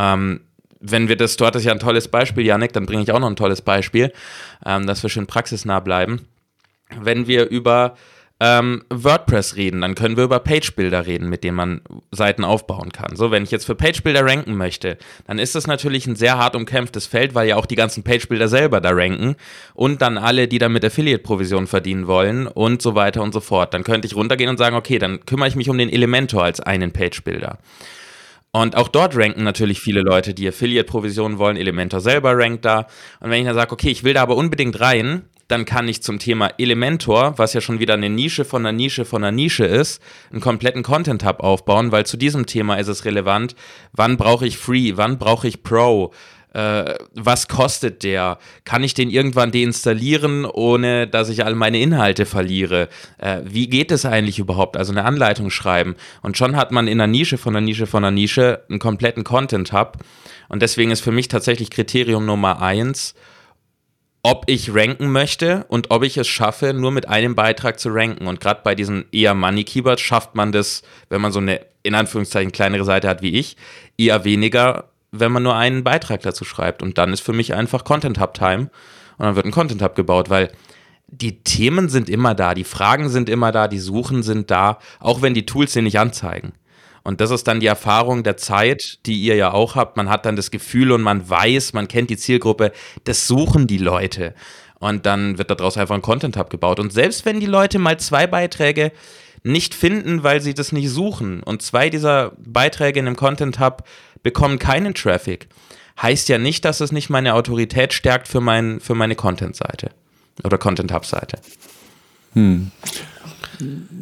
Ähm, 0.01 0.41
wenn 0.81 1.09
wir 1.09 1.17
das, 1.17 1.37
du 1.37 1.45
hattest 1.45 1.67
ja 1.67 1.73
ein 1.73 1.79
tolles 1.79 2.09
Beispiel, 2.09 2.45
Janik, 2.45 2.73
dann 2.73 2.87
bringe 2.87 3.03
ich 3.03 3.13
auch 3.13 3.21
noch 3.21 3.29
ein 3.29 3.37
tolles 3.37 3.61
Beispiel, 3.61 4.13
ähm, 4.65 4.87
dass 4.87 5.03
wir 5.03 5.11
schön 5.11 5.27
praxisnah 5.27 5.81
bleiben. 5.81 6.27
Wenn 6.99 7.27
wir 7.27 7.49
über 7.51 7.95
ähm, 8.43 8.83
WordPress 8.89 9.57
reden, 9.57 9.83
dann 9.83 9.95
können 9.95 10.17
wir 10.17 10.25
über 10.25 10.39
Page-Builder 10.39 11.07
reden, 11.07 11.29
mit 11.29 11.45
denen 11.45 11.57
man 11.57 11.83
Seiten 12.11 12.43
aufbauen 12.43 12.91
kann. 12.91 13.15
So, 13.15 13.31
wenn 13.31 13.43
ich 13.43 13.51
jetzt 13.51 13.67
für 13.67 13.75
Page-Builder 13.75 14.25
ranken 14.25 14.57
möchte, 14.57 14.97
dann 15.27 15.39
ist 15.39 15.55
das 15.55 15.67
natürlich 15.67 16.07
ein 16.07 16.17
sehr 16.17 16.39
hart 16.39 16.57
umkämpftes 16.57 17.07
Feld, 17.07 17.35
weil 17.35 17.49
ja 17.49 17.57
auch 17.57 17.67
die 17.67 17.77
ganzen 17.77 18.03
Page-Builder 18.03 18.49
selber 18.49 18.81
da 18.81 18.91
ranken 18.93 19.37
und 19.75 20.01
dann 20.01 20.17
alle, 20.17 20.49
die 20.49 20.59
damit 20.59 20.83
Affiliate-Provision 20.83 21.67
verdienen 21.67 22.07
wollen 22.07 22.47
und 22.47 22.81
so 22.81 22.95
weiter 22.95 23.23
und 23.23 23.35
so 23.35 23.41
fort. 23.41 23.75
Dann 23.75 23.85
könnte 23.85 24.07
ich 24.07 24.17
runtergehen 24.17 24.49
und 24.49 24.57
sagen, 24.57 24.75
okay, 24.75 24.99
dann 24.99 25.27
kümmere 25.27 25.49
ich 25.49 25.57
mich 25.57 25.69
um 25.69 25.77
den 25.77 25.91
Elementor 25.91 26.45
als 26.45 26.61
einen 26.61 26.93
Page-Builder. 26.93 27.59
Und 28.53 28.77
auch 28.77 28.89
dort 28.89 29.17
ranken 29.17 29.45
natürlich 29.45 29.81
viele 29.81 30.01
Leute, 30.01 30.35
die 30.35 30.49
Affiliate-Provisionen 30.49 31.39
wollen. 31.39 31.57
Elementor 31.57 32.01
selber 32.01 32.37
rankt 32.37 32.65
da. 32.65 32.87
Und 33.21 33.31
wenn 33.31 33.41
ich 33.41 33.47
dann 33.47 33.55
sage, 33.55 33.73
okay, 33.73 33.91
ich 33.91 34.03
will 34.03 34.15
da 34.15 34.23
aber 34.23 34.37
unbedingt 34.37 34.81
rein, 34.81 35.23
dann 35.47 35.65
kann 35.65 35.89
ich 35.89 36.03
zum 36.03 36.19
Thema 36.19 36.51
Elementor, 36.59 37.35
was 37.37 37.55
ja 37.55 37.61
schon 37.61 37.81
wieder 37.81 37.95
eine 37.95 38.09
Nische 38.09 38.45
von 38.45 38.65
einer 38.65 38.77
Nische 38.77 39.05
von 39.05 39.23
einer 39.23 39.33
Nische 39.33 39.65
ist, 39.65 40.01
einen 40.31 40.41
kompletten 40.41 40.83
Content-Hub 40.83 41.41
aufbauen, 41.41 41.91
weil 41.91 42.07
zu 42.07 42.17
diesem 42.17 42.47
Thema 42.47 42.77
ist 42.77 42.89
es 42.89 43.05
relevant, 43.05 43.57
wann 43.93 44.17
brauche 44.17 44.47
ich 44.47 44.59
Free, 44.59 44.93
wann 44.95 45.19
brauche 45.19 45.49
ich 45.49 45.63
Pro, 45.63 46.13
äh, 46.53 46.95
was 47.15 47.49
kostet 47.49 48.03
der? 48.03 48.39
Kann 48.65 48.83
ich 48.83 48.95
den 48.95 49.11
irgendwann 49.11 49.53
deinstallieren, 49.53 50.45
ohne 50.45 51.07
dass 51.07 51.29
ich 51.29 51.45
all 51.45 51.55
meine 51.55 51.81
Inhalte 51.81 52.27
verliere? 52.27 52.89
Äh, 53.19 53.41
wie 53.45 53.69
geht 53.69 53.91
es 53.93 54.05
eigentlich 54.05 54.39
überhaupt? 54.39 54.77
Also 54.77 54.93
eine 54.93 55.05
Anleitung 55.05 55.51
schreiben. 55.51 55.95
Und 56.23 56.37
schon 56.37 56.57
hat 56.57 56.73
man 56.73 56.89
in 56.89 57.01
einer 57.01 57.11
Nische 57.11 57.39
von 57.39 57.55
einer 57.55 57.65
Nische 57.65 57.87
von 57.87 58.05
einer 58.05 58.11
Nische 58.11 58.65
einen 58.69 58.81
kompletten 58.81 59.23
Content-Hub. 59.23 59.99
Und 60.49 60.63
deswegen 60.63 60.91
ist 60.91 61.03
für 61.03 61.13
mich 61.13 61.29
tatsächlich 61.29 61.71
Kriterium 61.71 62.27
Nummer 62.27 62.61
eins, 62.61 63.15
ob 64.23 64.45
ich 64.49 64.75
ranken 64.75 65.11
möchte 65.11 65.65
und 65.69 65.91
ob 65.91 66.03
ich 66.03 66.17
es 66.19 66.29
schaffe, 66.29 66.75
nur 66.75 66.91
mit 66.91 67.09
einem 67.09 67.35
Beitrag 67.35 67.79
zu 67.79 67.91
ranken. 67.91 68.27
Und 68.27 68.41
gerade 68.41 68.61
bei 68.65 68.75
diesen 68.75 69.05
eher 69.13 69.35
Money-Keywords 69.35 70.03
schafft 70.03 70.35
man 70.35 70.53
das, 70.53 70.83
wenn 71.09 71.21
man 71.21 71.33
so 71.33 71.39
eine 71.39 71.61
in 71.83 71.95
Anführungszeichen 71.95 72.53
kleinere 72.53 72.85
Seite 72.85 73.09
hat 73.09 73.23
wie 73.23 73.39
ich, 73.39 73.57
eher 73.97 74.25
weniger 74.25 74.91
wenn 75.13 75.33
man 75.33 75.43
nur 75.43 75.57
einen 75.57 75.85
Beitrag 75.85 76.21
dazu 76.23 76.45
schreibt. 76.45 76.83
Und 76.83 76.99
dann 76.99 77.13
ist 77.13 77.21
für 77.21 77.33
mich 77.33 77.55
einfach 77.55 77.85
Content 77.85 78.21
Hub 78.21 78.35
Time. 78.35 78.71
Und 79.19 79.27
dann 79.27 79.37
wird 79.37 79.47
ein 79.47 79.53
Content 79.53 79.83
Hub 79.83 79.95
gebaut, 79.95 80.31
weil 80.31 80.51
die 81.09 81.43
Themen 81.43 81.89
sind 81.89 82.09
immer 82.09 82.35
da, 82.35 82.55
die 82.55 82.65
Fragen 82.65 83.09
sind 83.09 83.29
immer 83.29 83.51
da, 83.51 83.67
die 83.69 83.81
Suchen 83.81 84.23
sind 84.23 84.51
da, 84.51 84.79
auch 85.01 85.23
wenn 85.23 85.35
die 85.35 85.47
Tools 85.47 85.73
sie 85.73 85.83
nicht 85.83 85.99
anzeigen. 85.99 86.53
Und 87.03 87.21
das 87.21 87.31
ist 87.31 87.49
dann 87.49 87.61
die 87.61 87.67
Erfahrung 87.67 88.23
der 88.23 88.37
Zeit, 88.37 88.99
die 89.07 89.21
ihr 89.21 89.35
ja 89.35 89.53
auch 89.53 89.75
habt. 89.75 89.97
Man 89.97 90.09
hat 90.09 90.27
dann 90.27 90.37
das 90.37 90.51
Gefühl 90.51 90.93
und 90.93 91.03
man 91.03 91.29
weiß, 91.29 91.73
man 91.73 91.89
kennt 91.89 92.11
die 92.11 92.17
Zielgruppe, 92.17 92.73
das 93.05 93.27
suchen 93.27 93.67
die 93.67 93.79
Leute. 93.79 94.35
Und 94.79 95.07
dann 95.07 95.39
wird 95.39 95.51
daraus 95.51 95.77
einfach 95.77 95.95
ein 95.95 96.03
Content 96.03 96.37
Hub 96.37 96.51
gebaut. 96.51 96.79
Und 96.79 96.93
selbst 96.93 97.25
wenn 97.25 97.41
die 97.41 97.47
Leute 97.47 97.79
mal 97.79 97.99
zwei 97.99 98.27
Beiträge 98.27 98.93
nicht 99.43 99.75
finden, 99.75 100.23
weil 100.23 100.41
sie 100.41 100.55
das 100.55 100.73
nicht 100.73 100.91
suchen 100.91 101.43
und 101.43 101.63
zwei 101.63 101.89
dieser 101.89 102.33
Beiträge 102.39 103.01
in 103.01 103.07
einem 103.07 103.17
Content 103.17 103.59
Hub 103.59 103.85
bekommen 104.23 104.59
keinen 104.59 104.95
Traffic, 104.95 105.49
heißt 106.01 106.29
ja 106.29 106.39
nicht, 106.39 106.65
dass 106.65 106.81
es 106.81 106.93
nicht 106.93 107.11
meine 107.11 107.35
Autorität 107.35 107.93
stärkt 107.93 108.29
für, 108.29 108.41
mein, 108.41 108.81
für 108.81 108.95
meine 108.95 109.15
Content-Seite 109.15 109.91
oder 110.45 110.59
Content-Hub-Seite. 110.59 111.39
Hm. 112.35 112.71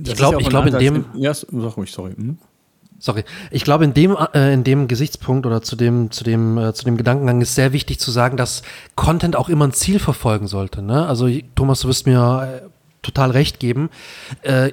Ich 0.04 0.14
glaube, 0.14 0.40
ich 0.40 0.48
glaube 0.48 0.68
in 0.68 0.78
dem. 0.78 1.04
Ja, 1.14 1.34
sag 1.34 1.76
ruhig, 1.76 1.90
sorry. 1.90 2.12
Hm? 2.14 2.38
Sorry. 3.00 3.24
Ich 3.50 3.62
glaube, 3.62 3.84
in 3.84 3.94
dem, 3.94 4.16
äh, 4.34 4.52
in 4.52 4.64
dem 4.64 4.88
Gesichtspunkt 4.88 5.46
oder 5.46 5.62
zu 5.62 5.76
dem, 5.76 6.10
zu 6.10 6.24
dem, 6.24 6.58
äh, 6.58 6.74
zu 6.74 6.84
dem 6.84 6.96
Gedankengang 6.96 7.40
ist 7.40 7.54
sehr 7.54 7.72
wichtig 7.72 8.00
zu 8.00 8.10
sagen, 8.10 8.36
dass 8.36 8.62
Content 8.96 9.36
auch 9.36 9.48
immer 9.48 9.66
ein 9.66 9.72
Ziel 9.72 10.00
verfolgen 10.00 10.48
sollte. 10.48 10.82
Ne? 10.82 11.06
Also, 11.06 11.28
Thomas, 11.54 11.80
du 11.80 11.88
wirst 11.88 12.06
mir 12.06 12.62
äh, 12.64 12.68
total 13.02 13.30
recht 13.30 13.60
geben. 13.60 13.90
Äh, 14.42 14.72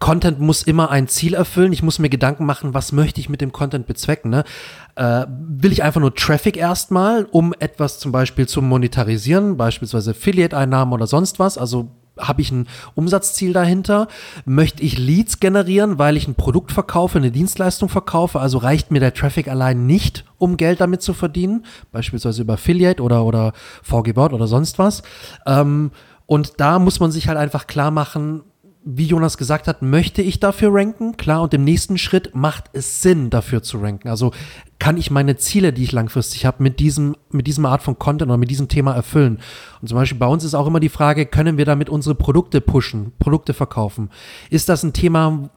Content 0.00 0.40
muss 0.40 0.64
immer 0.64 0.90
ein 0.90 1.06
Ziel 1.06 1.34
erfüllen. 1.34 1.72
Ich 1.72 1.84
muss 1.84 2.00
mir 2.00 2.08
Gedanken 2.08 2.44
machen, 2.44 2.74
was 2.74 2.90
möchte 2.90 3.20
ich 3.20 3.28
mit 3.28 3.40
dem 3.40 3.52
Content 3.52 3.86
bezwecken. 3.86 4.30
Ne? 4.30 4.44
Äh, 4.96 5.26
will 5.28 5.70
ich 5.70 5.84
einfach 5.84 6.00
nur 6.00 6.14
Traffic 6.14 6.56
erstmal, 6.56 7.26
um 7.30 7.54
etwas 7.58 8.00
zum 8.00 8.10
Beispiel 8.10 8.48
zu 8.48 8.60
monetarisieren, 8.60 9.56
beispielsweise 9.56 10.10
Affiliate-Einnahmen 10.10 10.92
oder 10.92 11.06
sonst 11.06 11.38
was? 11.38 11.58
Also 11.58 11.90
habe 12.18 12.42
ich 12.42 12.50
ein 12.50 12.66
Umsatzziel 12.96 13.52
dahinter? 13.52 14.08
Möchte 14.44 14.82
ich 14.82 14.98
Leads 14.98 15.38
generieren, 15.38 15.98
weil 15.98 16.16
ich 16.16 16.26
ein 16.26 16.34
Produkt 16.34 16.72
verkaufe, 16.72 17.18
eine 17.18 17.30
Dienstleistung 17.30 17.88
verkaufe? 17.88 18.40
Also 18.40 18.58
reicht 18.58 18.90
mir 18.90 19.00
der 19.00 19.14
Traffic 19.14 19.46
allein 19.46 19.86
nicht, 19.86 20.24
um 20.38 20.56
Geld 20.56 20.80
damit 20.80 21.02
zu 21.02 21.14
verdienen, 21.14 21.64
beispielsweise 21.92 22.42
über 22.42 22.54
Affiliate 22.54 23.00
oder, 23.00 23.24
oder 23.24 23.52
VG 23.84 24.16
Word 24.16 24.32
oder 24.32 24.48
sonst 24.48 24.80
was. 24.80 25.02
Ähm, 25.46 25.92
und 26.26 26.54
da 26.58 26.78
muss 26.78 26.98
man 26.98 27.12
sich 27.12 27.28
halt 27.28 27.38
einfach 27.38 27.66
klar 27.66 27.90
machen, 27.90 28.42
wie 28.90 29.04
Jonas 29.04 29.36
gesagt 29.36 29.68
hat, 29.68 29.82
möchte 29.82 30.22
ich 30.22 30.40
dafür 30.40 30.72
ranken? 30.72 31.18
Klar, 31.18 31.42
und 31.42 31.52
im 31.52 31.62
nächsten 31.62 31.98
Schritt 31.98 32.34
macht 32.34 32.70
es 32.72 33.02
Sinn, 33.02 33.28
dafür 33.28 33.62
zu 33.62 33.78
ranken. 33.78 34.08
Also 34.08 34.32
kann 34.78 34.96
ich 34.96 35.10
meine 35.10 35.36
Ziele, 35.36 35.74
die 35.74 35.82
ich 35.82 35.92
langfristig 35.92 36.46
habe, 36.46 36.62
mit 36.62 36.80
diesem, 36.80 37.14
mit 37.30 37.46
diesem 37.46 37.66
Art 37.66 37.82
von 37.82 37.98
Content 37.98 38.30
oder 38.30 38.38
mit 38.38 38.48
diesem 38.48 38.68
Thema 38.68 38.94
erfüllen? 38.94 39.40
Und 39.82 39.88
zum 39.88 39.96
Beispiel 39.96 40.18
bei 40.18 40.26
uns 40.26 40.42
ist 40.42 40.54
auch 40.54 40.66
immer 40.66 40.80
die 40.80 40.88
Frage, 40.88 41.26
können 41.26 41.58
wir 41.58 41.66
damit 41.66 41.90
unsere 41.90 42.14
Produkte 42.14 42.62
pushen, 42.62 43.12
Produkte 43.18 43.52
verkaufen? 43.52 44.08
Ist 44.48 44.70
das 44.70 44.82
ein 44.82 44.94
Thema, 44.94 45.50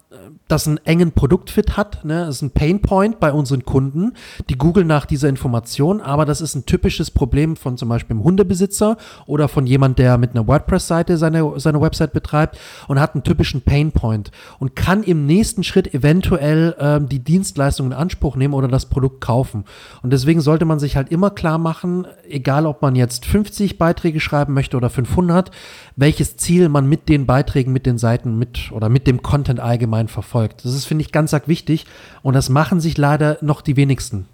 das 0.51 0.67
einen 0.67 0.77
engen 0.85 1.13
Produktfit 1.13 1.77
hat. 1.77 2.03
Ne? 2.03 2.25
Das 2.25 2.35
ist 2.35 2.41
ein 2.41 2.51
Painpoint 2.51 3.19
bei 3.19 3.31
unseren 3.31 3.63
Kunden. 3.63 4.13
Die 4.49 4.57
googeln 4.57 4.87
nach 4.87 5.05
dieser 5.05 5.29
Information, 5.29 6.01
aber 6.01 6.25
das 6.25 6.41
ist 6.41 6.55
ein 6.55 6.65
typisches 6.65 7.11
Problem 7.11 7.55
von 7.55 7.77
zum 7.77 7.89
Beispiel 7.89 8.15
einem 8.15 8.23
Hundebesitzer 8.23 8.97
oder 9.25 9.47
von 9.47 9.65
jemand, 9.65 9.97
der 9.97 10.17
mit 10.17 10.31
einer 10.31 10.47
WordPress-Seite 10.47 11.17
seine, 11.17 11.59
seine 11.59 11.81
Website 11.81 12.13
betreibt 12.13 12.59
und 12.87 12.99
hat 12.99 13.15
einen 13.15 13.23
typischen 13.23 13.61
Painpoint 13.61 14.31
und 14.59 14.75
kann 14.75 15.03
im 15.03 15.25
nächsten 15.25 15.63
Schritt 15.63 15.93
eventuell 15.93 16.75
ähm, 16.79 17.07
die 17.07 17.23
Dienstleistung 17.23 17.87
in 17.87 17.93
Anspruch 17.93 18.35
nehmen 18.35 18.53
oder 18.53 18.67
das 18.67 18.87
Produkt 18.87 19.21
kaufen. 19.21 19.63
Und 20.01 20.11
deswegen 20.11 20.41
sollte 20.41 20.65
man 20.65 20.79
sich 20.79 20.97
halt 20.97 21.11
immer 21.11 21.29
klar 21.29 21.57
machen, 21.57 22.07
egal 22.27 22.65
ob 22.65 22.81
man 22.81 22.95
jetzt 22.95 23.25
50 23.25 23.77
Beiträge 23.77 24.19
schreiben 24.19 24.53
möchte 24.53 24.75
oder 24.75 24.89
500, 24.89 25.51
welches 25.95 26.37
Ziel 26.37 26.67
man 26.67 26.87
mit 26.87 27.07
den 27.09 27.25
Beiträgen, 27.25 27.71
mit 27.71 27.85
den 27.85 27.97
Seiten, 27.97 28.37
mit 28.37 28.71
oder 28.71 28.89
mit 28.89 29.07
dem 29.07 29.21
Content 29.21 29.59
allgemein 29.59 30.07
verfolgt. 30.07 30.40
Das 30.47 30.73
ist, 30.73 30.85
finde 30.85 31.03
ich, 31.03 31.11
ganz, 31.11 31.31
ganz 31.31 31.47
wichtig 31.47 31.85
und 32.21 32.33
das 32.33 32.49
machen 32.49 32.79
sich 32.79 32.97
leider 32.97 33.37
noch 33.41 33.61
die 33.61 33.75
wenigsten. 33.75 34.25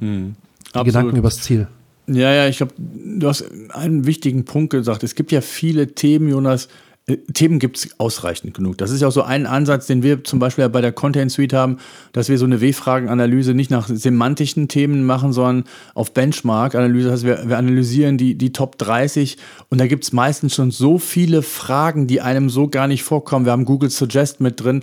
Hm. 0.00 0.34
Die 0.74 0.84
Gedanken 0.84 1.16
übers 1.16 1.40
Ziel. 1.40 1.68
Ja, 2.06 2.32
ja, 2.34 2.48
ich 2.48 2.58
glaube, 2.58 2.74
du 2.76 3.26
hast 3.26 3.44
einen 3.70 4.06
wichtigen 4.06 4.44
Punkt 4.44 4.70
gesagt. 4.70 5.02
Es 5.02 5.14
gibt 5.14 5.32
ja 5.32 5.40
viele 5.40 5.94
Themen, 5.94 6.28
Jonas, 6.28 6.68
Themen 7.06 7.58
gibt 7.58 7.76
es 7.76 8.00
ausreichend 8.00 8.54
genug. 8.54 8.78
Das 8.78 8.90
ist 8.90 9.02
ja 9.02 9.08
auch 9.08 9.12
so 9.12 9.22
ein 9.22 9.44
Ansatz, 9.46 9.86
den 9.86 10.02
wir 10.02 10.24
zum 10.24 10.38
Beispiel 10.38 10.66
bei 10.70 10.80
der 10.80 10.92
Content 10.92 11.30
Suite 11.30 11.52
haben, 11.52 11.76
dass 12.12 12.30
wir 12.30 12.38
so 12.38 12.46
eine 12.46 12.62
W-Fragen-Analyse 12.62 13.52
nicht 13.52 13.70
nach 13.70 13.88
semantischen 13.88 14.68
Themen 14.68 15.04
machen, 15.04 15.34
sondern 15.34 15.64
auf 15.92 16.14
Benchmark-Analyse. 16.14 17.08
Das 17.08 17.12
heißt, 17.16 17.26
wir, 17.26 17.48
wir 17.50 17.58
analysieren 17.58 18.16
die, 18.16 18.36
die 18.36 18.52
Top 18.52 18.78
30 18.78 19.36
und 19.68 19.82
da 19.82 19.86
gibt 19.86 20.04
es 20.04 20.12
meistens 20.14 20.54
schon 20.54 20.70
so 20.70 20.96
viele 20.96 21.42
Fragen, 21.42 22.06
die 22.06 22.22
einem 22.22 22.48
so 22.48 22.68
gar 22.68 22.86
nicht 22.86 23.02
vorkommen. 23.02 23.44
Wir 23.44 23.52
haben 23.52 23.66
Google 23.66 23.90
Suggest 23.90 24.40
mit 24.40 24.64
drin 24.64 24.82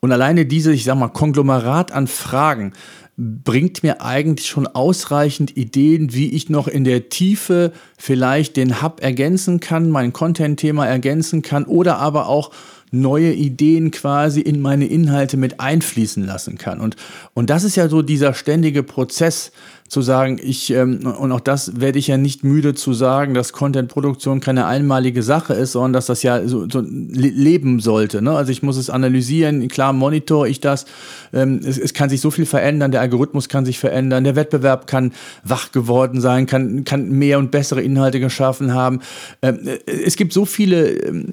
und 0.00 0.12
alleine 0.12 0.44
diese, 0.44 0.74
ich 0.74 0.84
sag 0.84 0.98
mal, 0.98 1.08
Konglomerat 1.08 1.90
an 1.90 2.06
Fragen, 2.06 2.74
bringt 3.16 3.82
mir 3.82 4.00
eigentlich 4.00 4.48
schon 4.48 4.66
ausreichend 4.66 5.56
Ideen, 5.56 6.14
wie 6.14 6.30
ich 6.30 6.48
noch 6.48 6.66
in 6.66 6.84
der 6.84 7.10
Tiefe 7.10 7.72
vielleicht 7.98 8.56
den 8.56 8.82
Hub 8.82 9.02
ergänzen 9.02 9.60
kann, 9.60 9.90
mein 9.90 10.12
Content-Thema 10.12 10.86
ergänzen 10.86 11.42
kann 11.42 11.64
oder 11.64 11.98
aber 11.98 12.28
auch 12.28 12.50
neue 12.92 13.32
Ideen 13.32 13.90
quasi 13.90 14.40
in 14.40 14.60
meine 14.60 14.86
Inhalte 14.86 15.36
mit 15.36 15.58
einfließen 15.58 16.24
lassen 16.24 16.58
kann. 16.58 16.80
Und, 16.80 16.96
und 17.34 17.50
das 17.50 17.64
ist 17.64 17.76
ja 17.76 17.88
so 17.88 18.02
dieser 18.02 18.34
ständige 18.34 18.82
Prozess, 18.82 19.50
zu 19.92 20.00
sagen, 20.00 20.40
ich, 20.42 20.70
ähm, 20.70 21.00
und 21.04 21.32
auch 21.32 21.40
das 21.40 21.78
werde 21.78 21.98
ich 21.98 22.06
ja 22.06 22.16
nicht 22.16 22.44
müde 22.44 22.72
zu 22.74 22.94
sagen, 22.94 23.34
dass 23.34 23.52
Content-Produktion 23.52 24.40
keine 24.40 24.64
einmalige 24.64 25.22
Sache 25.22 25.52
ist, 25.52 25.72
sondern 25.72 25.92
dass 25.92 26.06
das 26.06 26.22
ja 26.22 26.48
so, 26.48 26.66
so 26.66 26.82
leben 26.82 27.78
sollte. 27.78 28.22
Ne? 28.22 28.30
Also 28.30 28.52
ich 28.52 28.62
muss 28.62 28.78
es 28.78 28.88
analysieren, 28.88 29.68
klar 29.68 29.92
monitor 29.92 30.46
ich 30.46 30.60
das, 30.60 30.86
ähm, 31.34 31.60
es, 31.62 31.76
es 31.76 31.92
kann 31.92 32.08
sich 32.08 32.22
so 32.22 32.30
viel 32.30 32.46
verändern, 32.46 32.90
der 32.90 33.02
Algorithmus 33.02 33.50
kann 33.50 33.66
sich 33.66 33.78
verändern, 33.78 34.24
der 34.24 34.34
Wettbewerb 34.34 34.86
kann 34.86 35.12
wach 35.44 35.72
geworden 35.72 36.22
sein, 36.22 36.46
kann, 36.46 36.84
kann 36.84 37.10
mehr 37.10 37.38
und 37.38 37.50
bessere 37.50 37.82
Inhalte 37.82 38.18
geschaffen 38.18 38.72
haben. 38.72 39.00
Ähm, 39.42 39.58
es 39.84 40.16
gibt 40.16 40.32
so 40.32 40.46
viele 40.46 40.88
ähm, 40.88 41.32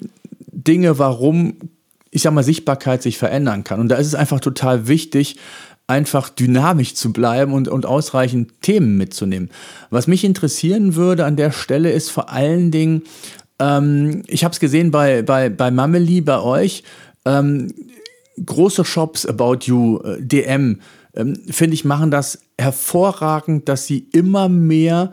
Dinge, 0.70 1.00
warum 1.00 1.56
ich 2.12 2.24
sag 2.24 2.34
mal, 2.34 2.44
Sichtbarkeit 2.44 3.02
sich 3.02 3.18
verändern 3.18 3.64
kann. 3.64 3.80
Und 3.80 3.90
da 3.90 3.96
ist 3.96 4.08
es 4.08 4.16
einfach 4.16 4.40
total 4.40 4.88
wichtig, 4.88 5.38
einfach 5.88 6.30
dynamisch 6.30 6.96
zu 6.96 7.12
bleiben 7.12 7.54
und, 7.54 7.68
und 7.68 7.86
ausreichend 7.86 8.62
Themen 8.62 8.98
mitzunehmen. 8.98 9.50
Was 9.90 10.08
mich 10.08 10.24
interessieren 10.24 10.96
würde 10.96 11.26
an 11.26 11.36
der 11.36 11.52
Stelle 11.52 11.92
ist 11.92 12.10
vor 12.10 12.30
allen 12.32 12.72
Dingen, 12.72 13.04
ähm, 13.60 14.24
ich 14.28 14.44
habe 14.44 14.54
es 14.54 14.60
gesehen 14.60 14.92
bei, 14.92 15.24
bei, 15.24 15.50
bei 15.50 15.72
Mameli, 15.72 16.22
bei 16.22 16.40
euch, 16.40 16.84
ähm, 17.26 17.74
große 18.44 18.86
Shops, 18.86 19.26
About 19.26 19.60
You, 19.64 20.00
äh, 20.00 20.22
DM, 20.22 20.80
ähm, 21.16 21.36
finde 21.50 21.74
ich, 21.74 21.86
machen 21.86 22.12
das 22.12 22.40
hervorragend, 22.60 23.68
dass 23.68 23.88
sie 23.88 24.08
immer 24.14 24.48
mehr 24.48 25.12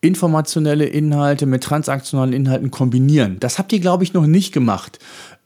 informationelle 0.00 0.86
Inhalte 0.86 1.46
mit 1.46 1.62
transaktionalen 1.64 2.32
Inhalten 2.32 2.70
kombinieren. 2.70 3.38
Das 3.40 3.58
habt 3.58 3.72
ihr, 3.72 3.80
glaube 3.80 4.04
ich, 4.04 4.12
noch 4.12 4.26
nicht 4.26 4.52
gemacht. 4.52 4.98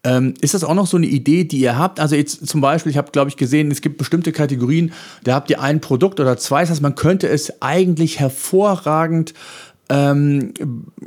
Ähm, 0.05 0.35
ist 0.41 0.53
das 0.55 0.65
auch 0.65 0.75
noch 0.75 0.87
so 0.87 0.97
eine 0.97 1.07
Idee, 1.07 1.45
die 1.45 1.61
ihr 1.61 1.79
habt? 1.79 2.01
Also 2.01 2.17
jetzt 2.17 2.47
zum 2.49 2.61
Beispiel, 2.61 2.91
ich 2.91 2.99
habe, 2.99 3.13
glaube 3.13 3.31
ich, 3.31 3.37
gesehen, 3.37 3.71
es 3.71 3.81
gibt 3.81 3.99
bestimmte 3.99 4.33
Kategorien, 4.33 4.93
da 5.23 5.35
habt 5.35 5.49
ihr 5.49 5.61
ein 5.61 5.81
Produkt 5.81 6.19
oder 6.19 6.37
zwei. 6.37 6.61
Das 6.61 6.71
heißt, 6.71 6.83
man 6.83 6.97
könnte 6.97 7.29
es 7.29 7.63
eigentlich 7.63 8.19
hervorragend 8.19 9.33
ähm, 9.93 10.55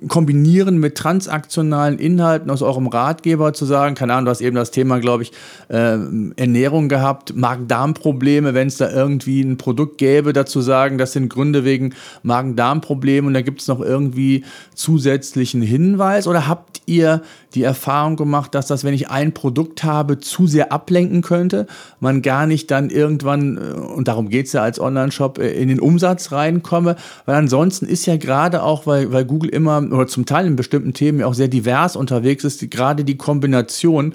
kombinieren 0.08 0.78
mit 0.78 0.96
transaktionalen 0.96 1.98
Inhalten 1.98 2.52
aus 2.52 2.62
eurem 2.62 2.86
Ratgeber 2.86 3.52
zu 3.52 3.66
sagen, 3.66 3.96
keine 3.96 4.14
Ahnung, 4.14 4.26
du 4.26 4.32
hast 4.32 4.42
eben 4.42 4.56
das 4.56 4.70
Thema, 4.70 5.00
glaube 5.00 5.24
ich, 5.24 5.32
äh, 5.70 5.98
Ernährung 6.36 6.88
gehabt, 6.88 7.36
Magen-Darm-Probleme, 7.36 8.54
wenn 8.54 8.68
es 8.68 8.78
da 8.78 8.92
irgendwie 8.92 9.42
ein 9.42 9.58
Produkt 9.58 9.98
gäbe, 9.98 10.34
dazu 10.34 10.62
sagen, 10.62 11.00
das 11.00 11.14
sind 11.14 11.30
Gründe 11.30 11.66
wegen 11.66 11.96
Magen-Darm-Problemen 12.22 13.30
und 13.30 13.34
da 13.34 13.42
gibt 13.42 13.62
es 13.62 13.68
noch 13.68 13.82
irgendwie 13.82 14.46
zusätzlichen 14.76 15.64
Hinweis 15.64 16.28
oder 16.28 16.48
habt 16.48 16.82
ihr 16.86 17.24
die 17.56 17.64
Erfahrung 17.64 18.18
gemacht, 18.18 18.54
dass 18.54 18.68
das, 18.68 18.84
wenn 18.84 18.94
ich 18.94 19.10
ein 19.10 19.34
Produkt 19.34 19.84
habe, 19.84 20.20
zu 20.20 20.46
sehr 20.46 20.72
ablenken 20.72 21.22
könnte, 21.22 21.68
man 22.00 22.22
gar 22.22 22.46
nicht 22.46 22.70
dann 22.70 22.90
irgendwann, 22.90 23.58
äh, 23.58 23.60
und 23.74 24.08
darum 24.08 24.30
geht 24.30 24.48
es 24.48 24.54
ja 24.54 24.62
als 24.62 24.80
Online-Shop, 24.80 25.40
äh, 25.40 25.52
in 25.54 25.70
den 25.70 25.80
Umsatz 25.80 26.32
reinkomme, 26.32 26.96
weil 27.26 27.36
ansonsten 27.36 27.86
ist 27.86 28.06
ja 28.06 28.18
gerade 28.18 28.64
auch, 28.64 28.86
weil, 28.86 29.12
weil 29.12 29.26
Google 29.26 29.50
immer 29.50 29.82
oder 29.92 30.08
zum 30.08 30.26
Teil 30.26 30.46
in 30.46 30.56
bestimmten 30.56 30.94
Themen 30.94 31.24
auch 31.24 31.34
sehr 31.34 31.48
divers 31.48 31.96
unterwegs 31.96 32.44
ist, 32.44 32.70
gerade 32.70 33.04
die 33.04 33.18
Kombination 33.18 34.14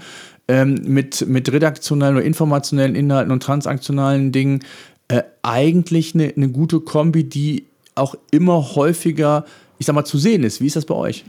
ähm, 0.49 0.80
mit, 0.84 1.26
mit 1.28 1.51
redaktionellen 1.53 2.16
oder 2.16 2.24
informationellen 2.24 2.95
Inhalten 2.95 3.32
und 3.32 3.43
transaktionalen 3.43 4.32
Dingen 4.32 4.61
äh, 5.09 5.22
eigentlich 5.43 6.14
eine, 6.14 6.32
eine 6.36 6.49
gute 6.49 6.80
Kombi, 6.80 7.24
die 7.24 7.66
auch 7.95 8.14
immer 8.30 8.74
häufiger, 8.74 9.45
ich 9.78 9.86
sag 9.86 9.95
mal, 9.95 10.05
zu 10.05 10.18
sehen 10.18 10.45
ist. 10.45 10.61
Wie 10.61 10.66
ist 10.66 10.76
das 10.76 10.86
bei 10.86 10.95
euch? 10.95 11.24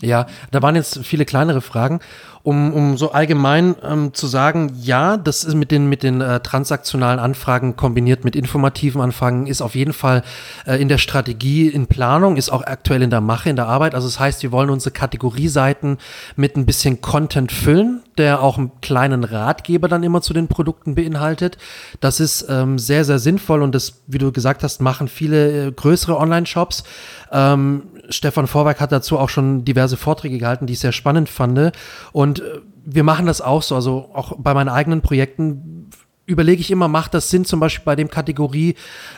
Ja, 0.00 0.26
da 0.50 0.60
waren 0.60 0.76
jetzt 0.76 1.04
viele 1.04 1.24
kleinere 1.24 1.60
Fragen 1.60 2.00
um, 2.44 2.74
um 2.74 2.96
so 2.98 3.10
allgemein 3.10 3.74
ähm, 3.82 4.12
zu 4.12 4.26
sagen, 4.26 4.76
ja, 4.78 5.16
das 5.16 5.44
ist 5.44 5.54
mit 5.54 5.70
den, 5.70 5.88
mit 5.88 6.02
den 6.02 6.20
äh, 6.20 6.40
transaktionalen 6.40 7.18
Anfragen 7.18 7.74
kombiniert 7.74 8.22
mit 8.22 8.36
informativen 8.36 9.00
Anfragen, 9.00 9.46
ist 9.46 9.62
auf 9.62 9.74
jeden 9.74 9.94
Fall 9.94 10.22
äh, 10.66 10.76
in 10.80 10.88
der 10.88 10.98
Strategie, 10.98 11.68
in 11.68 11.86
Planung, 11.86 12.36
ist 12.36 12.50
auch 12.50 12.62
aktuell 12.62 13.00
in 13.00 13.08
der 13.08 13.22
Mache, 13.22 13.48
in 13.48 13.56
der 13.56 13.66
Arbeit. 13.66 13.94
Also 13.94 14.06
das 14.08 14.20
heißt, 14.20 14.42
wir 14.42 14.52
wollen 14.52 14.68
unsere 14.68 14.90
Kategorieseiten 14.90 15.96
mit 16.36 16.54
ein 16.54 16.66
bisschen 16.66 17.00
Content 17.00 17.50
füllen, 17.50 18.02
der 18.18 18.42
auch 18.42 18.58
einen 18.58 18.72
kleinen 18.82 19.24
Ratgeber 19.24 19.88
dann 19.88 20.02
immer 20.02 20.20
zu 20.20 20.34
den 20.34 20.46
Produkten 20.46 20.94
beinhaltet. 20.94 21.56
Das 22.00 22.20
ist 22.20 22.46
ähm, 22.50 22.78
sehr, 22.78 23.06
sehr 23.06 23.20
sinnvoll 23.20 23.62
und 23.62 23.74
das, 23.74 24.02
wie 24.06 24.18
du 24.18 24.32
gesagt 24.32 24.62
hast, 24.62 24.82
machen 24.82 25.08
viele 25.08 25.68
äh, 25.68 25.72
größere 25.72 26.18
Online-Shops. 26.18 26.84
Ähm, 27.32 27.84
Stefan 28.08 28.46
Vorwerk 28.46 28.80
hat 28.80 28.92
dazu 28.92 29.18
auch 29.18 29.28
schon 29.28 29.64
diverse 29.64 29.96
Vorträge 29.96 30.38
gehalten, 30.38 30.66
die 30.66 30.74
ich 30.74 30.80
sehr 30.80 30.92
spannend 30.92 31.28
fand. 31.28 31.72
Und 32.12 32.40
äh, 32.40 32.60
wir 32.84 33.02
machen 33.02 33.26
das 33.26 33.40
auch 33.40 33.62
so, 33.62 33.74
also 33.74 34.10
auch 34.12 34.34
bei 34.38 34.54
meinen 34.54 34.68
eigenen 34.68 35.00
Projekten 35.00 35.90
überlege 36.26 36.60
ich 36.60 36.70
immer, 36.70 36.88
macht 36.88 37.14
das 37.14 37.30
Sinn, 37.30 37.44
zum 37.44 37.60
Beispiel 37.60 37.84
bei 37.84 37.96
dem 37.96 38.08
Kategorie, 38.08 38.76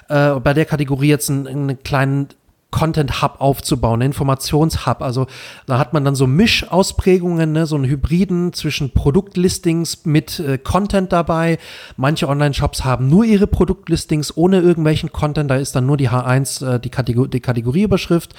äh, 0.08 0.34
bei 0.34 0.54
der 0.54 0.64
Kategorie 0.64 1.08
jetzt 1.08 1.30
einen, 1.30 1.46
einen 1.46 1.82
kleinen 1.82 2.28
Content 2.70 3.22
Hub 3.22 3.36
aufzubauen, 3.38 4.02
einen 4.02 4.10
Informationshub. 4.10 5.00
Also 5.00 5.26
da 5.66 5.78
hat 5.78 5.92
man 5.92 6.04
dann 6.04 6.14
so 6.14 6.26
Mischausprägungen, 6.26 7.52
ne, 7.52 7.66
so 7.66 7.76
einen 7.76 7.84
Hybriden 7.84 8.52
zwischen 8.52 8.90
Produktlistings 8.90 10.04
mit 10.04 10.40
äh, 10.40 10.58
Content 10.58 11.12
dabei. 11.12 11.58
Manche 11.96 12.28
Online-Shops 12.28 12.84
haben 12.84 13.08
nur 13.08 13.24
ihre 13.24 13.46
Produktlistings 13.46 14.36
ohne 14.36 14.60
irgendwelchen 14.60 15.12
Content. 15.12 15.50
Da 15.50 15.56
ist 15.56 15.74
dann 15.74 15.86
nur 15.86 15.96
die 15.96 16.10
H1 16.10 16.66
äh, 16.66 16.80
die, 16.80 16.90
Kategor 16.90 17.28
die 17.28 17.40
Kategorieüberschrift. 17.40 18.34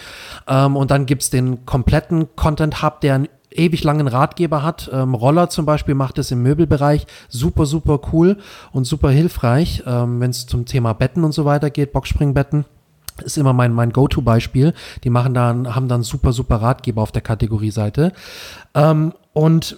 Ähm, 0.47 0.75
und 0.75 0.91
dann 0.91 1.05
gibt 1.05 1.23
es 1.23 1.29
den 1.29 1.65
kompletten 1.65 2.35
Content 2.35 2.83
Hub, 2.83 3.01
der 3.01 3.15
einen 3.15 3.29
ewig 3.49 3.83
langen 3.83 4.07
Ratgeber 4.07 4.61
hat. 4.61 4.89
Ähm, 4.93 5.15
Roller 5.15 5.49
zum 5.49 5.65
Beispiel 5.65 5.95
macht 5.95 6.17
es 6.17 6.31
im 6.31 6.43
Möbelbereich 6.43 7.07
super, 7.29 7.65
super 7.65 7.99
cool 8.11 8.37
und 8.71 8.85
super 8.85 9.09
hilfreich, 9.09 9.83
ähm, 9.85 10.19
wenn 10.19 10.29
es 10.29 10.45
zum 10.45 10.65
Thema 10.65 10.93
Betten 10.93 11.23
und 11.23 11.31
so 11.31 11.45
weiter 11.45 11.69
geht, 11.69 11.91
Boxspringbetten 11.91 12.65
ist 13.21 13.37
immer 13.37 13.53
mein, 13.53 13.73
mein 13.73 13.91
Go-To-Beispiel. 13.91 14.73
Die 15.03 15.09
machen 15.09 15.33
dann, 15.33 15.75
haben 15.75 15.87
dann 15.87 16.03
super, 16.03 16.33
super 16.33 16.57
Ratgeber 16.57 17.01
auf 17.01 17.11
der 17.11 17.21
Kategorieseite. 17.21 18.13
Ähm, 18.73 19.13
und 19.33 19.77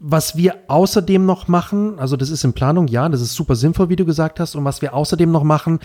was 0.00 0.36
wir 0.36 0.54
außerdem 0.68 1.26
noch 1.26 1.48
machen, 1.48 1.98
also 1.98 2.16
das 2.16 2.30
ist 2.30 2.44
in 2.44 2.52
Planung, 2.52 2.86
ja, 2.86 3.08
das 3.08 3.20
ist 3.20 3.34
super 3.34 3.56
sinnvoll, 3.56 3.88
wie 3.88 3.96
du 3.96 4.04
gesagt 4.04 4.38
hast. 4.38 4.54
Und 4.54 4.64
was 4.64 4.80
wir 4.80 4.94
außerdem 4.94 5.30
noch 5.30 5.42
machen, 5.42 5.80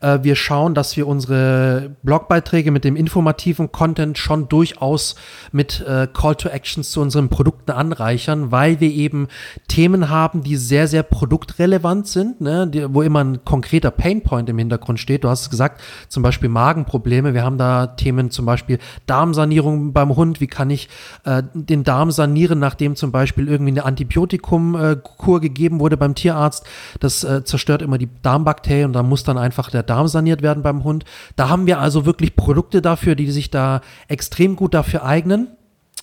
äh, 0.00 0.20
wir 0.22 0.36
schauen, 0.36 0.74
dass 0.74 0.96
wir 0.96 1.08
unsere 1.08 1.90
Blogbeiträge 2.04 2.70
mit 2.70 2.84
dem 2.84 2.94
informativen 2.94 3.72
Content 3.72 4.18
schon 4.18 4.48
durchaus 4.48 5.16
mit 5.50 5.80
äh, 5.80 6.06
Call 6.12 6.36
to 6.36 6.48
Actions 6.48 6.92
zu 6.92 7.00
unseren 7.00 7.28
Produkten 7.28 7.72
anreichern, 7.72 8.52
weil 8.52 8.78
wir 8.78 8.90
eben 8.90 9.26
Themen 9.66 10.10
haben, 10.10 10.44
die 10.44 10.56
sehr, 10.56 10.86
sehr 10.86 11.02
produktrelevant 11.02 12.06
sind, 12.06 12.40
ne? 12.40 12.68
die, 12.68 12.94
wo 12.94 13.02
immer 13.02 13.24
ein 13.24 13.44
konkreter 13.44 13.90
Painpoint 13.90 14.48
im 14.48 14.58
Hintergrund 14.58 15.00
steht. 15.00 15.24
Du 15.24 15.28
hast 15.28 15.42
es 15.42 15.50
gesagt, 15.50 15.80
zum 16.08 16.22
Beispiel 16.22 16.48
Magenprobleme. 16.48 17.34
Wir 17.34 17.42
haben 17.42 17.58
da 17.58 17.88
Themen 17.88 18.30
zum 18.30 18.46
Beispiel 18.46 18.78
Darmsanierung 19.06 19.92
beim 19.92 20.14
Hund. 20.14 20.40
Wie 20.40 20.46
kann 20.46 20.70
ich 20.70 20.88
äh, 21.24 21.42
den 21.52 21.82
Darm 21.82 22.12
sanieren, 22.12 22.60
nachdem 22.60 22.94
zum 22.94 23.10
Beispiel 23.10 23.55
irgendwie 23.56 23.72
eine 23.72 23.84
Antibiotikumkur 23.84 25.40
gegeben 25.40 25.80
wurde 25.80 25.96
beim 25.96 26.14
Tierarzt? 26.14 26.66
Das 27.00 27.24
äh, 27.24 27.44
zerstört 27.44 27.82
immer 27.82 27.98
die 27.98 28.08
Darmbakterien 28.22 28.86
und 28.86 28.92
da 28.92 29.02
muss 29.02 29.24
dann 29.24 29.38
einfach 29.38 29.70
der 29.70 29.82
Darm 29.82 30.08
saniert 30.08 30.42
werden 30.42 30.62
beim 30.62 30.84
Hund. 30.84 31.04
Da 31.36 31.48
haben 31.48 31.66
wir 31.66 31.80
also 31.80 32.06
wirklich 32.06 32.36
Produkte 32.36 32.82
dafür, 32.82 33.14
die 33.14 33.30
sich 33.30 33.50
da 33.50 33.80
extrem 34.08 34.56
gut 34.56 34.74
dafür 34.74 35.04
eignen 35.04 35.48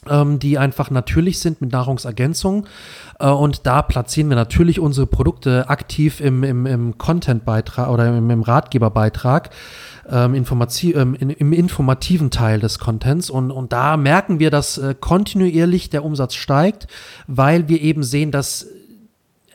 ähm, 0.09 0.39
die 0.39 0.57
einfach 0.57 0.89
natürlich 0.89 1.39
sind 1.39 1.61
mit 1.61 1.71
Nahrungsergänzung. 1.71 2.67
Äh, 3.19 3.29
und 3.29 3.65
da 3.65 3.81
platzieren 3.81 4.29
wir 4.29 4.35
natürlich 4.35 4.79
unsere 4.79 5.07
Produkte 5.07 5.69
aktiv 5.69 6.19
im, 6.19 6.43
im, 6.43 6.65
im 6.65 6.97
Content-Beitrag 6.97 7.89
oder 7.89 8.07
im, 8.07 8.29
im 8.29 8.41
Ratgeberbeitrag. 8.41 9.49
Ähm, 10.09 10.35
ähm, 10.35 11.15
in, 11.15 11.29
im 11.29 11.53
informativen 11.53 12.29
Teil 12.29 12.59
des 12.59 12.77
Contents. 12.79 13.29
Und, 13.29 13.51
und 13.51 13.71
da 13.71 13.95
merken 13.95 14.39
wir, 14.39 14.51
dass 14.51 14.77
äh, 14.77 14.95
kontinuierlich 14.99 15.89
der 15.89 16.03
Umsatz 16.03 16.35
steigt, 16.35 16.87
weil 17.27 17.69
wir 17.69 17.81
eben 17.81 18.03
sehen, 18.03 18.31
dass 18.31 18.67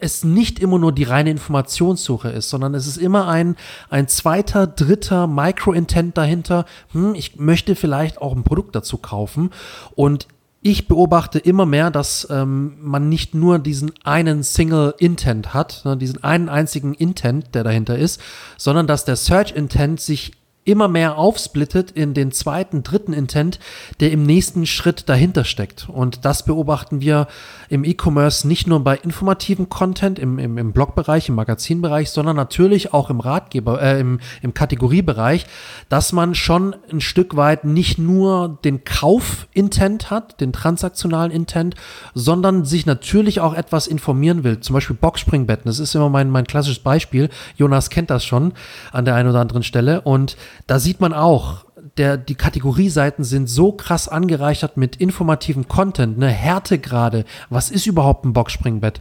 es 0.01 0.25
nicht 0.25 0.59
immer 0.61 0.79
nur 0.79 0.93
die 0.93 1.05
reine 1.05 1.31
Informationssuche 1.31 2.31
ist, 2.31 2.49
sondern 2.51 2.75
es 2.75 2.87
ist 2.87 2.97
immer 2.97 3.29
ein, 3.29 3.57
ein 3.91 4.09
zweiter, 4.09 4.67
dritter 4.67 5.27
Micro-Intent 5.27 6.17
dahinter. 6.17 6.65
Hm, 6.93 7.15
ich 7.15 7.37
möchte 7.37 7.75
vielleicht 7.75 8.21
auch 8.21 8.35
ein 8.35 8.45
Produkt 8.45 8.75
dazu 8.75 8.99
kaufen. 8.99 9.51
Und 9.97 10.29
ich 10.61 10.89
beobachte 10.89 11.39
immer 11.39 11.67
mehr, 11.67 11.91
dass 11.91 12.27
ähm, 12.31 12.77
man 12.81 13.09
nicht 13.09 13.35
nur 13.35 13.59
diesen 13.59 13.93
einen 14.05 14.43
Single 14.43 14.95
Intent 14.99 15.55
hat, 15.55 15.83
ne, 15.85 15.97
diesen 15.97 16.25
einen 16.25 16.49
einzigen 16.49 16.95
Intent, 16.95 17.55
der 17.55 17.65
dahinter 17.65 17.97
ist, 17.97 18.21
sondern 18.57 18.87
dass 18.87 19.05
der 19.05 19.17
Search 19.17 19.53
Intent 19.53 20.01
sich 20.01 20.33
immer 20.69 20.87
mehr 20.87 21.17
aufsplittet 21.17 21.91
in 21.91 22.13
den 22.13 22.31
zweiten, 22.31 22.83
dritten 22.83 23.15
Intent, 23.15 23.59
der 24.01 24.13
im 24.13 24.23
nächsten 24.23 24.67
Schritt 24.67 25.09
dahinter 25.09 25.45
steckt. 25.45 25.89
Und 25.89 26.25
das 26.27 26.45
beobachten 26.45 27.01
wir 27.01 27.27
im 27.71 27.85
E-Commerce 27.85 28.47
nicht 28.47 28.67
nur 28.67 28.81
bei 28.81 28.97
informativen 28.97 29.71
Content 29.71 30.19
im, 30.19 30.39
im, 30.39 30.59
im 30.59 30.73
Blogbereich, 30.73 31.31
im 31.31 31.37
Magazinbereich, 31.37 32.11
sondern 32.11 32.37
natürlich 32.37 32.93
auch 32.93 33.09
im 33.09 33.21
Ratgeber, 33.21 33.81
äh, 33.81 33.99
im, 33.99 34.21
im 34.43 34.53
Kategoriebereich, 34.53 35.47
dass 35.89 36.13
man 36.13 36.35
schon 36.35 36.77
ein 36.93 37.01
Stück 37.01 37.37
weit 37.37 37.65
nicht 37.65 37.99
nur 37.99 38.59
den 38.63 38.85
Kauf-Intent 38.85 40.11
hat, 40.11 40.41
den 40.41 40.53
transaktionalen 40.53 41.33
Intent, 41.33 41.77
sondern 42.15 42.67
sich 42.67 42.85
natürlich 42.85 43.41
auch 43.41 43.55
etwas 43.55 43.87
informieren 43.87 44.45
will. 44.45 44.61
Zum 44.61 44.75
Beispiel 44.75 44.97
Boxspringbetten, 44.97 45.65
das 45.65 45.79
ist 45.79 45.95
immer 45.95 46.11
mein, 46.11 46.29
mein 46.29 46.47
klassisches 46.47 46.83
Beispiel. 46.83 47.31
Jonas 47.57 47.89
kennt 47.89 48.11
das 48.11 48.25
schon 48.25 48.53
an 48.93 49.07
der 49.07 49.15
einen 49.15 49.31
oder 49.31 49.41
anderen 49.41 49.63
Stelle. 49.63 50.03
Und 50.03 50.37
da 50.67 50.79
sieht 50.79 51.01
man 51.01 51.13
auch, 51.13 51.65
der, 51.97 52.17
die 52.17 52.35
Kategorieseiten 52.35 53.25
sind 53.25 53.49
so 53.49 53.73
krass 53.73 54.09
angereichert 54.09 54.77
mit 54.77 54.97
informativem 54.97 55.69
Content, 55.69 56.19
ne, 56.19 56.29
Härtegrade, 56.29 57.25
was 57.51 57.71
ist 57.71 57.87
überhaupt 57.87 58.25
ein 58.25 58.33
Boxspringbett? 58.33 59.01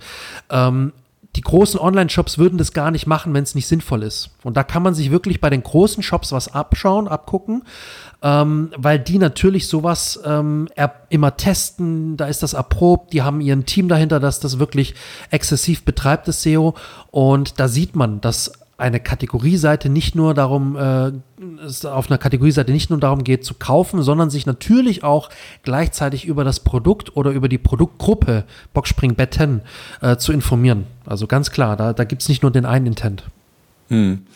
Ähm, 0.49 0.93
die 1.37 1.41
großen 1.41 1.79
Online-Shops 1.79 2.39
würden 2.39 2.57
das 2.57 2.73
gar 2.73 2.89
nicht 2.89 3.05
machen, 3.05 3.31
wenn 3.35 3.43
es 3.43 3.53
nicht 3.53 3.67
sinnvoll 3.67 4.01
ist. 4.01 4.31
Und 4.43 4.57
da 4.57 4.63
kann 4.63 4.81
man 4.81 4.95
sich 4.95 5.11
wirklich 5.11 5.39
bei 5.39 5.51
den 5.51 5.61
großen 5.61 6.01
Shops 6.01 6.31
was 6.31 6.51
abschauen, 6.51 7.07
abgucken, 7.07 7.63
ähm, 8.23 8.71
weil 8.75 8.97
die 8.97 9.19
natürlich 9.19 9.67
sowas 9.67 10.19
ähm, 10.25 10.67
immer 11.09 11.37
testen, 11.37 12.17
da 12.17 12.25
ist 12.25 12.41
das 12.41 12.53
erprobt, 12.53 13.13
die 13.13 13.21
haben 13.21 13.39
ihren 13.39 13.67
Team 13.67 13.87
dahinter, 13.87 14.19
das 14.19 14.39
das 14.39 14.57
wirklich 14.57 14.95
exzessiv 15.29 15.85
betreibt, 15.85 16.27
das 16.27 16.41
SEO. 16.41 16.73
Und 17.11 17.59
da 17.59 17.67
sieht 17.67 17.95
man, 17.95 18.19
dass 18.19 18.51
eine 18.77 18.99
Kategorieseite 18.99 19.89
nicht 19.89 20.15
nur 20.15 20.35
darum, 20.35 20.75
äh, 20.75 21.11
es 21.65 21.83
auf 21.83 22.09
einer 22.09 22.19
Kategorieseite 22.19 22.71
nicht 22.71 22.91
nur 22.91 22.99
darum 22.99 23.23
geht 23.23 23.43
zu 23.43 23.55
kaufen, 23.55 24.03
sondern 24.03 24.29
sich 24.29 24.45
natürlich 24.45 25.03
auch 25.03 25.29
gleichzeitig 25.63 26.25
über 26.25 26.43
das 26.43 26.59
Produkt 26.59 27.15
oder 27.15 27.31
über 27.31 27.49
die 27.49 27.57
Produktgruppe 27.57 28.43
Boxspringbetten 28.73 29.61
äh, 30.01 30.17
zu 30.17 30.31
informieren. 30.31 30.85
Also 31.05 31.25
ganz 31.25 31.49
klar, 31.49 31.75
da, 31.75 31.93
da 31.93 32.03
gibt 32.03 32.21
es 32.21 32.29
nicht 32.29 32.43
nur 32.43 32.51
den 32.51 32.65
einen 32.65 32.85
Intent. 32.85 33.23
Hm. 33.89 34.27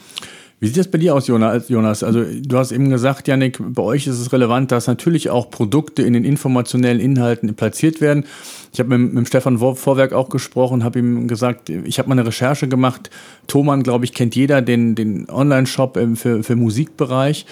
Wie 0.62 0.68
sieht 0.68 0.78
das 0.78 0.90
bei 0.90 1.00
dir 1.00 1.16
aus, 1.16 1.26
Jonas? 1.26 2.04
Also 2.04 2.24
du 2.24 2.56
hast 2.56 2.72
eben 2.72 2.92
gesagt, 2.92 3.28
Janik, 3.28 3.58
bei 3.60 3.82
euch 3.82 4.06
ist 4.06 4.20
es 4.20 4.32
relevant, 4.32 4.72
dass 4.72 4.86
natürlich 4.86 5.32
auch 5.32 5.50
Produkte 5.50 6.04
in 6.04 6.14
den 6.14 6.24
informationellen 6.24 7.00
Inhalten 7.00 7.56
platziert 7.56 8.00
werden. 8.00 8.26
Ich 8.72 8.80
habe 8.80 8.96
mit, 8.96 9.12
mit 9.12 9.28
Stefan 9.28 9.58
Vorwerk 9.58 10.14
auch 10.14 10.30
gesprochen, 10.30 10.84
habe 10.84 11.00
ihm 11.00 11.28
gesagt, 11.28 11.72
ich 11.72 11.98
habe 11.98 12.10
mal 12.10 12.14
eine 12.14 12.28
Recherche 12.28 12.68
gemacht. 12.68 13.10
Thomann, 13.48 13.82
glaube 13.82 14.06
ich, 14.06 14.14
kennt 14.14 14.36
jeder 14.36 14.62
den, 14.62 14.94
den 14.94 15.28
Online-Shop 15.32 16.00
für, 16.14 16.44
für 16.44 16.56
Musikbereich. 16.56 17.48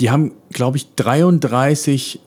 Die 0.00 0.10
haben, 0.10 0.32
glaube 0.50 0.78
ich, 0.78 0.96
33 0.96 2.18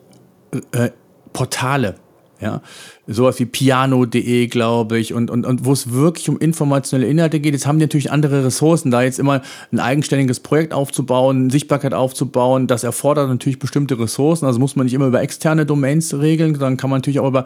äh, 0.71 0.91
Portale 1.33 1.95
ja, 2.41 2.61
sowas 3.07 3.39
wie 3.39 3.45
piano.de, 3.45 4.47
glaube 4.47 4.99
ich, 4.99 5.13
und, 5.13 5.29
und, 5.29 5.45
und 5.45 5.65
wo 5.65 5.71
es 5.71 5.91
wirklich 5.91 6.29
um 6.29 6.37
informationelle 6.37 7.09
Inhalte 7.09 7.39
geht. 7.39 7.53
Jetzt 7.53 7.65
haben 7.65 7.79
die 7.79 7.85
natürlich 7.85 8.11
andere 8.11 8.43
Ressourcen, 8.43 8.91
da 8.91 9.03
jetzt 9.03 9.19
immer 9.19 9.41
ein 9.71 9.79
eigenständiges 9.79 10.39
Projekt 10.39 10.73
aufzubauen, 10.73 11.49
Sichtbarkeit 11.49 11.93
aufzubauen, 11.93 12.67
das 12.67 12.83
erfordert 12.83 13.29
natürlich 13.29 13.59
bestimmte 13.59 13.99
Ressourcen. 13.99 14.45
Also 14.45 14.59
muss 14.59 14.75
man 14.75 14.85
nicht 14.85 14.93
immer 14.93 15.07
über 15.07 15.21
externe 15.21 15.65
Domains 15.65 16.13
regeln, 16.13 16.53
sondern 16.53 16.77
kann 16.77 16.89
man 16.89 16.99
natürlich 16.99 17.19
auch 17.19 17.27
über 17.27 17.45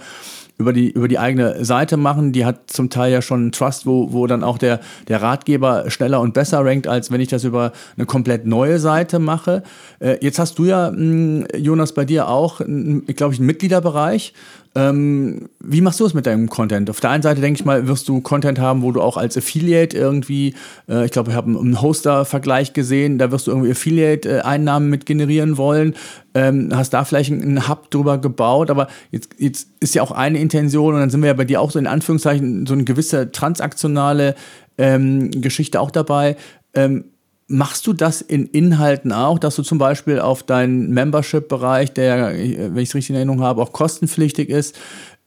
über 0.59 0.73
die, 0.73 0.91
über 0.91 1.07
die 1.07 1.17
eigene 1.17 1.63
Seite 1.63 1.95
machen. 1.95 2.33
Die 2.33 2.45
hat 2.45 2.69
zum 2.69 2.89
Teil 2.89 3.13
ja 3.13 3.21
schon 3.21 3.39
einen 3.39 3.51
Trust, 3.53 3.85
wo, 3.85 4.11
wo 4.11 4.27
dann 4.27 4.43
auch 4.43 4.57
der, 4.57 4.81
der 5.07 5.21
Ratgeber 5.21 5.89
schneller 5.89 6.19
und 6.19 6.33
besser 6.33 6.63
rankt, 6.63 6.85
als 6.85 7.11
wenn 7.11 7.21
ich 7.21 7.29
das 7.29 7.45
über 7.45 7.71
eine 7.95 8.05
komplett 8.05 8.45
neue 8.45 8.77
Seite 8.77 9.19
mache. 9.19 9.63
Äh, 9.99 10.17
jetzt 10.21 10.37
hast 10.37 10.59
du 10.59 10.65
ja, 10.65 10.91
mh, 10.91 10.97
hm, 10.97 11.47
Jonas, 11.57 11.93
bei 11.93 12.03
dir 12.03 12.27
auch, 12.27 12.57
glaube 12.57 13.33
ich, 13.33 13.39
einen 13.39 13.47
Mitgliederbereich. 13.47 14.33
Ähm, 14.79 15.49
wie 15.59 15.81
machst 15.81 15.99
du 15.99 16.05
es 16.05 16.13
mit 16.13 16.25
deinem 16.25 16.47
Content? 16.47 16.89
Auf 16.89 17.01
der 17.01 17.09
einen 17.09 17.21
Seite 17.21 17.41
denke 17.41 17.59
ich 17.59 17.65
mal, 17.65 17.87
wirst 17.87 18.07
du 18.07 18.21
Content 18.21 18.59
haben, 18.59 18.81
wo 18.81 18.93
du 18.93 19.01
auch 19.01 19.17
als 19.17 19.35
Affiliate 19.35 19.97
irgendwie, 19.97 20.53
äh, 20.87 21.03
ich 21.03 21.11
glaube, 21.11 21.31
ich 21.31 21.35
habe 21.35 21.47
einen 21.47 21.81
Hoster-Vergleich 21.81 22.71
gesehen, 22.71 23.17
da 23.17 23.29
wirst 23.29 23.47
du 23.47 23.51
irgendwie 23.51 23.71
Affiliate-Einnahmen 23.71 24.89
mit 24.89 25.05
generieren 25.05 25.57
wollen. 25.57 25.95
Ähm, 26.33 26.69
hast 26.73 26.91
da 26.91 27.03
vielleicht 27.03 27.31
einen 27.31 27.67
Hub 27.67 27.91
drüber 27.91 28.19
gebaut, 28.19 28.69
aber 28.69 28.87
jetzt, 29.11 29.31
jetzt 29.37 29.67
ist 29.81 29.95
ja 29.95 30.01
auch 30.01 30.11
eine 30.11 30.39
Intention 30.39 30.93
und 30.93 31.01
dann 31.01 31.09
sind 31.09 31.21
wir 31.21 31.27
ja 31.27 31.33
bei 31.33 31.45
dir 31.45 31.59
auch 31.59 31.71
so 31.71 31.79
in 31.79 31.87
Anführungszeichen 31.87 32.65
so 32.65 32.73
eine 32.73 32.85
gewisse 32.85 33.33
transaktionale 33.33 34.35
ähm, 34.77 35.29
Geschichte 35.31 35.81
auch 35.81 35.91
dabei. 35.91 36.37
Ähm, 36.73 37.05
Machst 37.51 37.87
du 37.87 37.93
das 37.93 38.21
in 38.21 38.45
Inhalten 38.45 39.11
auch, 39.11 39.39
dass 39.39 39.55
du 39.55 39.63
zum 39.63 39.79
Beispiel 39.79 40.19
auf 40.19 40.43
deinen 40.43 40.91
Membership-Bereich, 40.91 41.91
der, 41.93 42.31
wenn 42.31 42.77
ich 42.77 42.89
es 42.89 42.95
richtig 42.95 43.09
in 43.09 43.15
Erinnerung 43.15 43.41
habe, 43.41 43.61
auch 43.61 43.73
kostenpflichtig 43.73 44.49
ist, 44.49 44.77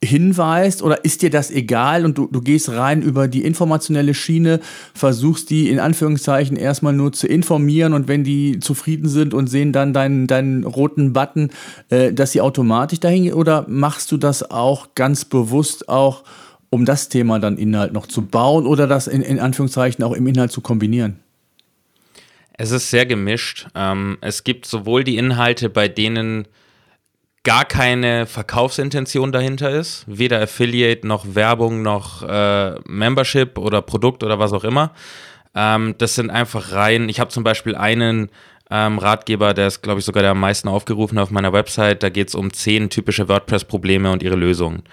hinweist 0.04 0.82
oder 0.82 1.04
ist 1.04 1.22
dir 1.22 1.30
das 1.30 1.50
egal 1.50 2.04
und 2.04 2.18
du, 2.18 2.26
du 2.26 2.40
gehst 2.40 2.70
rein 2.70 3.02
über 3.02 3.28
die 3.28 3.44
informationelle 3.44 4.14
Schiene, 4.14 4.60
versuchst 4.94 5.50
die 5.50 5.70
in 5.70 5.78
Anführungszeichen 5.78 6.56
erstmal 6.56 6.92
nur 6.92 7.12
zu 7.12 7.28
informieren 7.28 7.92
und 7.92 8.08
wenn 8.08 8.24
die 8.24 8.58
zufrieden 8.58 9.08
sind 9.08 9.32
und 9.32 9.46
sehen 9.46 9.72
dann 9.72 9.92
deinen, 9.92 10.26
deinen 10.26 10.64
roten 10.64 11.12
Button, 11.12 11.50
äh, 11.88 12.12
dass 12.12 12.32
sie 12.32 12.40
automatisch 12.40 13.00
dahin 13.00 13.24
gehen 13.24 13.34
oder 13.34 13.64
machst 13.68 14.10
du 14.10 14.16
das 14.16 14.50
auch 14.50 14.88
ganz 14.94 15.24
bewusst 15.24 15.88
auch, 15.88 16.24
um 16.70 16.84
das 16.84 17.08
Thema 17.08 17.38
dann 17.38 17.56
Inhalt 17.56 17.92
noch 17.92 18.06
zu 18.06 18.22
bauen 18.22 18.66
oder 18.66 18.86
das 18.86 19.06
in, 19.06 19.22
in 19.22 19.38
Anführungszeichen 19.38 20.02
auch 20.02 20.12
im 20.12 20.26
Inhalt 20.26 20.50
zu 20.50 20.62
kombinieren? 20.62 21.16
Es 22.58 22.70
ist 22.70 22.90
sehr 22.90 23.06
gemischt. 23.06 23.66
Ähm, 23.74 24.18
es 24.20 24.44
gibt 24.44 24.66
sowohl 24.66 25.04
die 25.04 25.16
Inhalte, 25.16 25.68
bei 25.68 25.88
denen 25.88 26.46
gar 27.44 27.64
keine 27.64 28.26
Verkaufsintention 28.26 29.32
dahinter 29.32 29.70
ist, 29.70 30.04
weder 30.06 30.40
Affiliate 30.40 31.06
noch 31.06 31.34
Werbung 31.34 31.82
noch 31.82 32.22
äh, 32.22 32.74
Membership 32.86 33.58
oder 33.58 33.82
Produkt 33.82 34.22
oder 34.22 34.38
was 34.38 34.52
auch 34.52 34.64
immer. 34.64 34.92
Ähm, 35.54 35.96
das 35.98 36.14
sind 36.14 36.30
einfach 36.30 36.72
rein. 36.72 37.08
Ich 37.08 37.18
habe 37.18 37.30
zum 37.30 37.42
Beispiel 37.42 37.74
einen 37.74 38.30
ähm, 38.70 38.98
Ratgeber, 38.98 39.54
der 39.54 39.66
ist, 39.66 39.82
glaube 39.82 39.98
ich, 39.98 40.04
sogar 40.04 40.22
der 40.22 40.32
am 40.32 40.40
meisten 40.40 40.68
aufgerufen 40.68 41.18
auf 41.18 41.30
meiner 41.30 41.52
Website. 41.52 42.02
Da 42.02 42.10
geht 42.10 42.28
es 42.28 42.34
um 42.34 42.52
zehn 42.52 42.90
typische 42.90 43.28
WordPress-Probleme 43.28 44.12
und 44.12 44.22
ihre 44.22 44.36
Lösungen. 44.36 44.84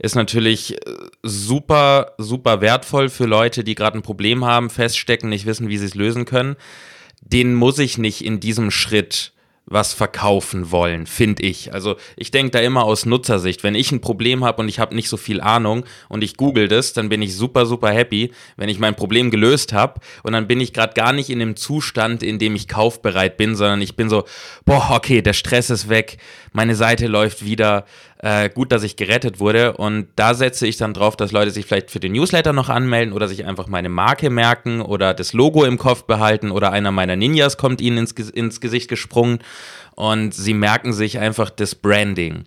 Ist 0.00 0.16
natürlich 0.16 0.74
äh, 0.74 0.94
super, 1.22 2.14
super 2.18 2.60
wertvoll 2.60 3.10
für 3.10 3.26
Leute, 3.26 3.62
die 3.62 3.76
gerade 3.76 3.98
ein 3.98 4.02
Problem 4.02 4.44
haben, 4.44 4.70
feststecken, 4.70 5.30
nicht 5.30 5.46
wissen, 5.46 5.68
wie 5.68 5.78
sie 5.78 5.86
es 5.86 5.94
lösen 5.94 6.24
können 6.24 6.56
den 7.22 7.54
muss 7.54 7.78
ich 7.78 7.98
nicht 7.98 8.24
in 8.24 8.40
diesem 8.40 8.70
Schritt 8.70 9.32
was 9.66 9.92
verkaufen 9.92 10.70
wollen, 10.70 11.06
finde 11.06 11.44
ich. 11.44 11.72
Also 11.72 11.96
ich 12.16 12.30
denke 12.30 12.50
da 12.50 12.58
immer 12.60 12.84
aus 12.84 13.06
Nutzersicht. 13.06 13.62
Wenn 13.62 13.74
ich 13.74 13.92
ein 13.92 14.00
Problem 14.00 14.44
habe 14.44 14.60
und 14.60 14.68
ich 14.68 14.78
habe 14.78 14.94
nicht 14.94 15.08
so 15.08 15.16
viel 15.16 15.40
Ahnung 15.40 15.84
und 16.08 16.22
ich 16.22 16.36
google 16.36 16.68
das, 16.68 16.92
dann 16.92 17.08
bin 17.08 17.22
ich 17.22 17.36
super, 17.36 17.64
super 17.64 17.90
happy, 17.90 18.32
wenn 18.56 18.68
ich 18.68 18.78
mein 18.78 18.96
Problem 18.96 19.30
gelöst 19.30 19.72
habe 19.72 20.00
und 20.24 20.32
dann 20.32 20.48
bin 20.48 20.60
ich 20.60 20.72
gerade 20.72 20.94
gar 20.94 21.12
nicht 21.12 21.30
in 21.30 21.38
dem 21.38 21.56
Zustand, 21.56 22.22
in 22.22 22.38
dem 22.38 22.56
ich 22.56 22.68
kaufbereit 22.68 23.36
bin, 23.36 23.54
sondern 23.54 23.80
ich 23.80 23.96
bin 23.96 24.08
so, 24.08 24.24
boah, 24.64 24.90
okay, 24.90 25.22
der 25.22 25.32
Stress 25.32 25.70
ist 25.70 25.88
weg, 25.88 26.18
meine 26.52 26.74
Seite 26.74 27.06
läuft 27.06 27.44
wieder, 27.44 27.86
äh, 28.22 28.48
gut, 28.48 28.72
dass 28.72 28.84
ich 28.84 28.96
gerettet 28.96 29.40
wurde. 29.40 29.76
Und 29.76 30.08
da 30.16 30.34
setze 30.34 30.66
ich 30.66 30.76
dann 30.76 30.94
drauf, 30.94 31.16
dass 31.16 31.32
Leute 31.32 31.50
sich 31.50 31.66
vielleicht 31.66 31.90
für 31.90 32.00
den 32.00 32.12
Newsletter 32.12 32.52
noch 32.52 32.68
anmelden 32.68 33.12
oder 33.12 33.28
sich 33.28 33.44
einfach 33.44 33.66
meine 33.66 33.88
Marke 33.88 34.30
merken 34.30 34.80
oder 34.80 35.12
das 35.12 35.32
Logo 35.32 35.64
im 35.64 35.76
Kopf 35.76 36.04
behalten 36.04 36.50
oder 36.50 36.72
einer 36.72 36.92
meiner 36.92 37.16
Ninjas 37.16 37.58
kommt 37.58 37.80
ihnen 37.80 37.98
ins, 37.98 38.12
ins 38.12 38.60
Gesicht 38.60 38.88
gesprungen 38.88 39.40
und 39.96 40.32
sie 40.32 40.54
merken 40.54 40.92
sich 40.92 41.18
einfach 41.18 41.50
das 41.50 41.74
Branding. 41.74 42.44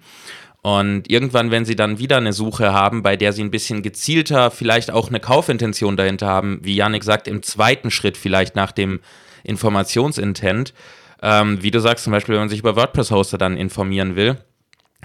Und 0.62 1.12
irgendwann, 1.12 1.52
wenn 1.52 1.66
sie 1.66 1.76
dann 1.76 2.00
wieder 2.00 2.18
eine 2.18 2.34
Suche 2.34 2.74
haben, 2.74 3.04
bei 3.04 3.18
der 3.18 3.34
sie 3.34 3.44
ein 3.44 3.52
bisschen 3.52 3.84
gezielter 3.84 4.50
vielleicht 4.50 4.90
auch 4.90 5.10
eine 5.10 5.20
Kaufintention 5.20 5.96
dahinter 5.96 6.26
haben, 6.26 6.60
wie 6.64 6.76
Yannick 6.76 7.04
sagt, 7.04 7.28
im 7.28 7.44
zweiten 7.44 7.92
Schritt 7.92 8.18
vielleicht 8.18 8.56
nach 8.56 8.72
dem 8.72 9.02
Informationsintent, 9.44 10.74
ähm, 11.22 11.62
wie 11.62 11.70
du 11.70 11.80
sagst 11.80 12.06
zum 12.06 12.12
Beispiel, 12.12 12.34
wenn 12.34 12.42
man 12.42 12.50
sich 12.50 12.60
über 12.60 12.76
WordPress-Hoster 12.76 13.38
dann 13.38 13.58
informieren 13.58 14.16
will, 14.16 14.38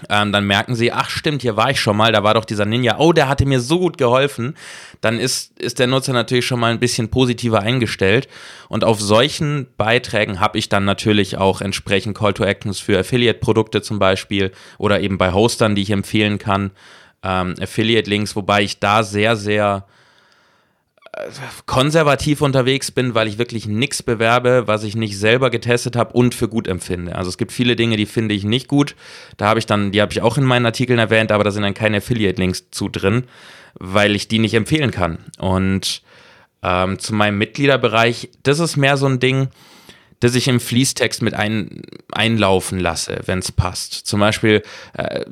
ähm, 0.09 0.33
dann 0.33 0.47
merken 0.47 0.75
sie, 0.75 0.93
ach 0.93 1.11
stimmt, 1.11 1.43
hier 1.43 1.57
war 1.57 1.71
ich 1.71 1.81
schon 1.81 1.97
mal, 1.97 2.13
da 2.13 2.23
war 2.23 2.35
doch 2.35 2.45
dieser 2.45 2.65
Ninja, 2.65 2.99
oh, 2.99 3.13
der 3.13 3.29
hatte 3.29 3.47
mir 3.47 3.61
so 3.61 3.79
gut 3.79 3.99
geholfen, 3.99 4.57
dann 5.01 5.19
ist, 5.19 5.59
ist 5.61 5.79
der 5.79 5.87
Nutzer 5.87 6.13
natürlich 6.13 6.47
schon 6.47 6.61
mal 6.61 6.71
ein 6.71 6.81
bisschen 6.81 7.09
positiver 7.11 7.61
eingestellt. 7.61 8.29
Und 8.69 8.85
auf 8.85 9.01
solchen 9.01 9.67
Beiträgen 9.77 10.41
habe 10.41 10.59
ich 10.59 10.69
dann 10.69 10.85
natürlich 10.85 11.37
auch 11.37 11.61
entsprechend 11.61 12.17
Call 12.17 12.33
to 12.33 12.45
Actions 12.45 12.79
für 12.79 12.99
Affiliate-Produkte 12.99 13.83
zum 13.83 13.99
Beispiel 13.99 14.53
oder 14.79 15.01
eben 15.01 15.19
bei 15.19 15.33
Hostern, 15.33 15.75
die 15.75 15.83
ich 15.83 15.91
empfehlen 15.91 16.39
kann, 16.39 16.71
ähm, 17.23 17.55
Affiliate-Links, 17.61 18.37
wobei 18.37 18.63
ich 18.63 18.81
da 18.81 19.03
sehr, 19.03 19.37
sehr 19.37 19.87
konservativ 21.67 22.41
unterwegs 22.41 22.91
bin, 22.91 23.15
weil 23.15 23.27
ich 23.27 23.39
wirklich 23.39 23.67
nichts 23.67 24.03
bewerbe, 24.03 24.67
was 24.67 24.85
ich 24.85 24.95
nicht 24.95 25.19
selber 25.19 25.51
getestet 25.51 25.97
habe 25.97 26.13
und 26.13 26.35
für 26.35 26.49
gut 26.49 26.69
empfinde. 26.69 27.17
Also 27.17 27.29
es 27.31 27.39
gibt 27.39 27.53
viele 27.53 27.75
Dinge, 27.75 27.97
die 27.97 28.07
finde 28.07 28.35
ich 28.35 28.45
nicht 28.45 28.69
gut. 28.69 28.95
Da 29.37 29.49
habe 29.49 29.59
ich 29.59 29.67
dann, 29.67 29.91
die 29.91 30.01
habe 30.01 30.13
ich 30.13 30.23
auch 30.23 30.39
in 30.39 30.45
meinen 30.45 30.67
Artikeln 30.67 30.99
erwähnt, 30.99 31.33
aber 31.33 31.43
da 31.43 31.51
sind 31.51 31.63
dann 31.65 31.75
keine 31.75 31.99
Affiliate-Links 31.99 32.71
zu 32.71 32.89
drin, 32.89 33.25
weil 33.75 34.15
ich 34.15 34.29
die 34.29 34.39
nicht 34.39 34.55
empfehlen 34.55 34.93
kann. 34.93 35.19
Und 35.39 36.03
ähm, 36.63 36.99
zu 36.99 37.15
meinem 37.15 37.39
Mitgliederbereich, 37.39 38.31
das 38.45 38.61
ist 38.61 38.77
mehr 38.77 38.97
so 38.97 39.07
ein 39.07 39.19
Ding, 39.19 39.49
das 40.21 40.35
ich 40.35 40.47
im 40.47 40.61
Fließtext 40.61 41.23
mit 41.23 41.35
ein, 41.35 41.83
einlaufen 42.13 42.79
lasse, 42.79 43.21
wenn 43.27 43.41
es 43.41 43.51
passt. 43.51 43.95
Zum 43.95 44.21
Beispiel 44.21 44.63
äh, 44.93 45.25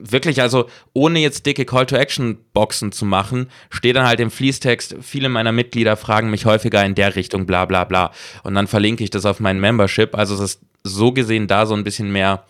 wirklich, 0.00 0.40
also 0.40 0.68
ohne 0.92 1.20
jetzt 1.20 1.46
dicke 1.46 1.64
Call-to-Action-Boxen 1.64 2.92
zu 2.92 3.04
machen, 3.04 3.50
steht 3.70 3.96
dann 3.96 4.06
halt 4.06 4.20
im 4.20 4.30
Fließtext, 4.30 4.96
viele 5.00 5.28
meiner 5.28 5.52
Mitglieder 5.52 5.96
fragen 5.96 6.30
mich 6.30 6.46
häufiger 6.46 6.84
in 6.84 6.94
der 6.94 7.16
Richtung, 7.16 7.46
bla 7.46 7.64
bla 7.64 7.84
bla. 7.84 8.12
Und 8.42 8.54
dann 8.54 8.66
verlinke 8.66 9.04
ich 9.04 9.10
das 9.10 9.26
auf 9.26 9.40
mein 9.40 9.60
Membership. 9.60 10.14
Also 10.14 10.34
es 10.34 10.40
ist 10.40 10.60
so 10.82 11.12
gesehen 11.12 11.46
da 11.46 11.66
so 11.66 11.74
ein 11.74 11.84
bisschen 11.84 12.10
mehr 12.10 12.44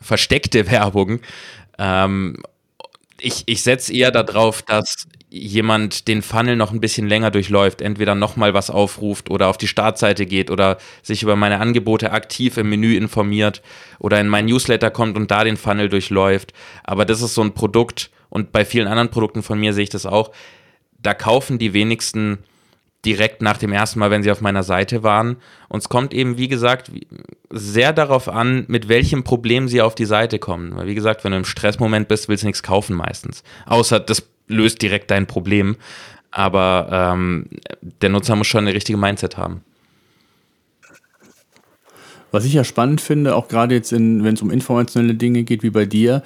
versteckte 0.00 0.70
Werbung. 0.70 1.20
Ähm, 1.78 2.36
ich, 3.20 3.44
ich 3.46 3.62
setze 3.62 3.92
eher 3.92 4.10
darauf, 4.10 4.62
dass 4.62 5.08
jemand 5.30 6.08
den 6.08 6.22
Funnel 6.22 6.56
noch 6.56 6.72
ein 6.72 6.80
bisschen 6.80 7.06
länger 7.06 7.30
durchläuft, 7.30 7.82
entweder 7.82 8.14
nochmal 8.14 8.54
was 8.54 8.70
aufruft 8.70 9.30
oder 9.30 9.48
auf 9.48 9.58
die 9.58 9.68
Startseite 9.68 10.24
geht 10.24 10.50
oder 10.50 10.78
sich 11.02 11.22
über 11.22 11.36
meine 11.36 11.60
Angebote 11.60 12.12
aktiv 12.12 12.56
im 12.56 12.70
Menü 12.70 12.96
informiert 12.96 13.62
oder 13.98 14.20
in 14.20 14.28
mein 14.28 14.46
Newsletter 14.46 14.90
kommt 14.90 15.16
und 15.16 15.30
da 15.30 15.44
den 15.44 15.58
Funnel 15.58 15.88
durchläuft. 15.88 16.52
Aber 16.82 17.04
das 17.04 17.20
ist 17.20 17.34
so 17.34 17.42
ein 17.42 17.52
Produkt 17.52 18.10
und 18.30 18.52
bei 18.52 18.64
vielen 18.64 18.88
anderen 18.88 19.10
Produkten 19.10 19.42
von 19.42 19.60
mir 19.60 19.74
sehe 19.74 19.84
ich 19.84 19.90
das 19.90 20.06
auch. 20.06 20.32
Da 21.00 21.14
kaufen 21.14 21.58
die 21.58 21.74
wenigsten 21.74 22.38
direkt 23.04 23.42
nach 23.42 23.58
dem 23.58 23.72
ersten 23.72 24.00
Mal, 24.00 24.10
wenn 24.10 24.22
sie 24.22 24.30
auf 24.30 24.40
meiner 24.40 24.62
Seite 24.62 25.02
waren. 25.02 25.36
Und 25.68 25.78
es 25.78 25.88
kommt 25.88 26.12
eben, 26.12 26.36
wie 26.36 26.48
gesagt, 26.48 26.90
sehr 27.50 27.92
darauf 27.92 28.28
an, 28.28 28.64
mit 28.68 28.88
welchem 28.88 29.22
Problem 29.22 29.68
sie 29.68 29.82
auf 29.82 29.94
die 29.94 30.04
Seite 30.04 30.38
kommen. 30.38 30.74
Weil, 30.74 30.88
wie 30.88 30.96
gesagt, 30.96 31.22
wenn 31.22 31.30
du 31.30 31.38
im 31.38 31.44
Stressmoment 31.44 32.08
bist, 32.08 32.28
willst 32.28 32.42
du 32.42 32.48
nichts 32.48 32.62
kaufen 32.62 32.96
meistens. 32.96 33.44
Außer 33.66 34.00
das 34.00 34.28
löst 34.48 34.82
direkt 34.82 35.10
dein 35.10 35.26
Problem. 35.26 35.76
Aber 36.30 36.88
ähm, 36.90 37.46
der 38.02 38.10
Nutzer 38.10 38.36
muss 38.36 38.46
schon 38.46 38.66
eine 38.66 38.74
richtige 38.74 38.98
Mindset 38.98 39.36
haben. 39.36 39.62
Was 42.30 42.44
ich 42.44 42.52
ja 42.52 42.62
spannend 42.62 43.00
finde, 43.00 43.34
auch 43.34 43.48
gerade 43.48 43.74
jetzt, 43.74 43.92
wenn 43.92 44.26
es 44.26 44.42
um 44.42 44.50
informationelle 44.50 45.14
Dinge 45.14 45.44
geht, 45.44 45.62
wie 45.62 45.70
bei 45.70 45.86
dir, 45.86 46.22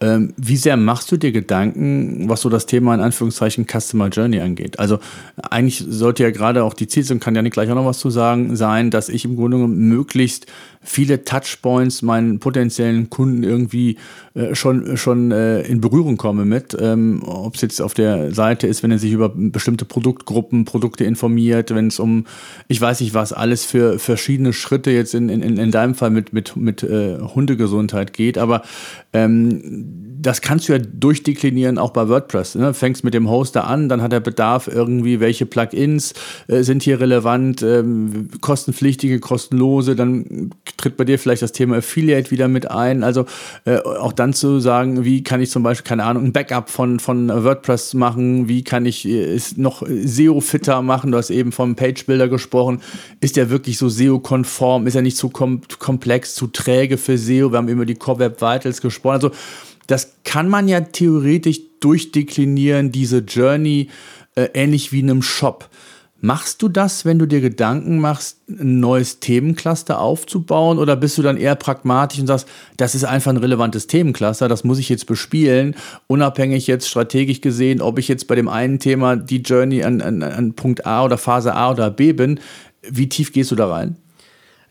ähm, 0.00 0.34
wie 0.36 0.56
sehr 0.56 0.76
machst 0.76 1.10
du 1.10 1.16
dir 1.16 1.32
Gedanken, 1.32 2.28
was 2.28 2.42
so 2.42 2.50
das 2.50 2.66
Thema 2.66 2.94
in 2.94 3.00
Anführungszeichen 3.00 3.66
Customer 3.66 4.08
Journey 4.08 4.40
angeht? 4.40 4.78
Also 4.78 4.98
eigentlich 5.42 5.84
sollte 5.88 6.22
ja 6.22 6.30
gerade 6.30 6.64
auch 6.64 6.74
die 6.74 6.86
Zielsetzung, 6.86 7.20
kann 7.20 7.34
ja 7.34 7.42
nicht 7.42 7.54
gleich 7.54 7.70
auch 7.70 7.74
noch 7.74 7.86
was 7.86 7.98
zu 7.98 8.10
sagen, 8.10 8.56
sein, 8.56 8.90
dass 8.90 9.08
ich 9.08 9.24
im 9.24 9.36
Grunde 9.36 9.56
genommen 9.56 9.88
möglichst 9.88 10.46
viele 10.86 11.24
Touchpoints 11.24 12.02
meinen 12.02 12.38
potenziellen 12.38 13.10
Kunden 13.10 13.42
irgendwie 13.42 13.96
äh, 14.34 14.54
schon, 14.54 14.96
schon 14.96 15.32
äh, 15.32 15.62
in 15.62 15.80
Berührung 15.80 16.16
komme 16.16 16.44
mit. 16.44 16.76
Ähm, 16.78 17.22
Ob 17.24 17.56
es 17.56 17.60
jetzt 17.62 17.82
auf 17.82 17.94
der 17.94 18.32
Seite 18.32 18.66
ist, 18.66 18.82
wenn 18.82 18.92
er 18.92 18.98
sich 18.98 19.12
über 19.12 19.32
bestimmte 19.34 19.84
Produktgruppen, 19.84 20.64
Produkte 20.64 21.04
informiert, 21.04 21.74
wenn 21.74 21.88
es 21.88 21.98
um, 21.98 22.26
ich 22.68 22.80
weiß 22.80 23.00
nicht 23.00 23.14
was, 23.14 23.32
alles 23.32 23.64
für 23.64 23.98
verschiedene 23.98 24.52
Schritte 24.52 24.90
jetzt 24.90 25.14
in, 25.14 25.28
in, 25.28 25.42
in 25.42 25.70
deinem 25.70 25.94
Fall 25.94 26.10
mit, 26.10 26.32
mit, 26.32 26.56
mit 26.56 26.82
äh, 26.82 27.18
Hundegesundheit 27.18 28.12
geht. 28.12 28.38
Aber 28.38 28.62
ähm, 29.12 29.85
das 30.26 30.40
kannst 30.40 30.68
du 30.68 30.72
ja 30.72 30.78
durchdeklinieren, 30.78 31.78
auch 31.78 31.90
bei 31.90 32.08
WordPress. 32.08 32.56
Ne? 32.56 32.74
Fängst 32.74 33.04
mit 33.04 33.14
dem 33.14 33.30
Hoster 33.30 33.66
an, 33.68 33.88
dann 33.88 34.02
hat 34.02 34.12
er 34.12 34.18
Bedarf 34.18 34.66
irgendwie, 34.66 35.20
welche 35.20 35.46
Plugins 35.46 36.14
äh, 36.48 36.62
sind 36.62 36.82
hier 36.82 37.00
relevant, 37.00 37.62
ähm, 37.62 38.28
kostenpflichtige, 38.40 39.20
kostenlose, 39.20 39.94
dann 39.94 40.50
tritt 40.76 40.96
bei 40.96 41.04
dir 41.04 41.20
vielleicht 41.20 41.42
das 41.42 41.52
Thema 41.52 41.76
Affiliate 41.76 42.32
wieder 42.32 42.48
mit 42.48 42.68
ein. 42.70 43.04
Also 43.04 43.26
äh, 43.66 43.78
auch 43.78 44.12
dann 44.12 44.32
zu 44.32 44.58
sagen, 44.58 45.04
wie 45.04 45.22
kann 45.22 45.40
ich 45.40 45.50
zum 45.50 45.62
Beispiel, 45.62 45.86
keine 45.86 46.04
Ahnung, 46.04 46.24
ein 46.24 46.32
Backup 46.32 46.70
von, 46.70 46.98
von 46.98 47.28
WordPress 47.28 47.94
machen, 47.94 48.48
wie 48.48 48.64
kann 48.64 48.84
ich 48.84 49.06
äh, 49.06 49.34
es 49.34 49.56
noch 49.56 49.84
SEO-fitter 49.86 50.82
machen, 50.82 51.12
du 51.12 51.18
hast 51.18 51.30
eben 51.30 51.52
vom 51.52 51.76
Page-Builder 51.76 52.28
gesprochen, 52.28 52.80
ist 53.20 53.36
der 53.36 53.48
wirklich 53.50 53.78
so 53.78 53.88
SEO-konform, 53.88 54.88
ist 54.88 54.96
er 54.96 55.02
nicht 55.02 55.16
zu 55.16 55.28
kom 55.28 55.60
komplex, 55.78 56.34
zu 56.34 56.48
träge 56.48 56.98
für 56.98 57.16
SEO, 57.16 57.52
wir 57.52 57.58
haben 57.58 57.68
immer 57.68 57.84
die 57.84 57.94
Core 57.94 58.18
Web 58.18 58.40
Vitals 58.40 58.80
gesprochen, 58.80 59.14
also 59.14 59.30
das 59.86 60.16
kann 60.24 60.48
man 60.48 60.68
ja 60.68 60.80
theoretisch 60.80 61.60
durchdeklinieren, 61.80 62.92
diese 62.92 63.18
Journey, 63.18 63.88
äh, 64.34 64.48
ähnlich 64.54 64.92
wie 64.92 65.00
in 65.00 65.10
einem 65.10 65.22
Shop. 65.22 65.68
Machst 66.18 66.62
du 66.62 66.68
das, 66.68 67.04
wenn 67.04 67.18
du 67.18 67.26
dir 67.26 67.42
Gedanken 67.42 68.00
machst, 68.00 68.38
ein 68.48 68.80
neues 68.80 69.20
Themencluster 69.20 70.00
aufzubauen 70.00 70.78
oder 70.78 70.96
bist 70.96 71.18
du 71.18 71.22
dann 71.22 71.36
eher 71.36 71.54
pragmatisch 71.56 72.18
und 72.18 72.26
sagst, 72.26 72.48
das 72.78 72.94
ist 72.94 73.04
einfach 73.04 73.30
ein 73.30 73.36
relevantes 73.36 73.86
Themencluster, 73.86 74.48
das 74.48 74.64
muss 74.64 74.78
ich 74.78 74.88
jetzt 74.88 75.06
bespielen, 75.06 75.76
unabhängig 76.06 76.66
jetzt 76.66 76.88
strategisch 76.88 77.42
gesehen, 77.42 77.82
ob 77.82 77.98
ich 77.98 78.08
jetzt 78.08 78.28
bei 78.28 78.34
dem 78.34 78.48
einen 78.48 78.78
Thema 78.78 79.16
die 79.16 79.42
Journey 79.42 79.84
an, 79.84 80.00
an, 80.00 80.22
an 80.22 80.54
Punkt 80.54 80.86
A 80.86 81.04
oder 81.04 81.18
Phase 81.18 81.54
A 81.54 81.70
oder 81.70 81.90
B 81.90 82.14
bin. 82.14 82.40
Wie 82.82 83.10
tief 83.10 83.32
gehst 83.32 83.50
du 83.50 83.54
da 83.54 83.68
rein? 83.68 83.96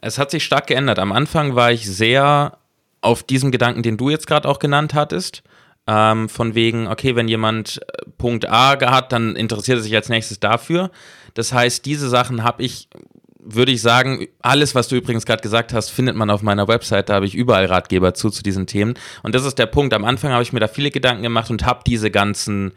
Es 0.01 0.17
hat 0.17 0.31
sich 0.31 0.43
stark 0.43 0.67
geändert. 0.67 0.97
Am 0.97 1.11
Anfang 1.11 1.55
war 1.55 1.71
ich 1.71 1.89
sehr 1.89 2.57
auf 3.05 3.23
diesem 3.23 3.51
Gedanken, 3.51 3.83
den 3.83 3.97
du 3.97 4.09
jetzt 4.09 4.27
gerade 4.27 4.49
auch 4.49 4.59
genannt 4.59 4.93
hattest, 4.93 5.43
ähm, 5.87 6.27
von 6.27 6.55
wegen, 6.55 6.87
okay, 6.87 7.15
wenn 7.15 7.27
jemand 7.27 7.79
äh, 7.81 8.09
Punkt 8.17 8.49
A 8.49 8.79
hat, 8.91 9.11
dann 9.11 9.35
interessiert 9.35 9.77
er 9.77 9.83
sich 9.83 9.95
als 9.95 10.09
nächstes 10.09 10.39
dafür. 10.39 10.89
Das 11.35 11.53
heißt, 11.53 11.85
diese 11.85 12.09
Sachen 12.09 12.43
habe 12.43 12.63
ich, 12.63 12.89
würde 13.39 13.71
ich 13.71 13.83
sagen, 13.83 14.25
alles, 14.41 14.73
was 14.73 14.87
du 14.87 14.95
übrigens 14.95 15.27
gerade 15.27 15.43
gesagt 15.43 15.73
hast, 15.73 15.91
findet 15.91 16.15
man 16.15 16.31
auf 16.31 16.41
meiner 16.41 16.67
Website. 16.67 17.09
Da 17.09 17.15
habe 17.15 17.27
ich 17.27 17.35
überall 17.35 17.65
Ratgeber 17.65 18.15
zu, 18.15 18.31
zu 18.31 18.41
diesen 18.41 18.65
Themen. 18.65 18.95
Und 19.21 19.35
das 19.35 19.45
ist 19.45 19.59
der 19.59 19.67
Punkt. 19.67 19.93
Am 19.93 20.03
Anfang 20.03 20.31
habe 20.31 20.41
ich 20.41 20.51
mir 20.51 20.59
da 20.59 20.67
viele 20.67 20.89
Gedanken 20.89 21.21
gemacht 21.21 21.51
und 21.51 21.63
habe 21.63 21.81
diese 21.85 22.09
ganzen 22.09 22.71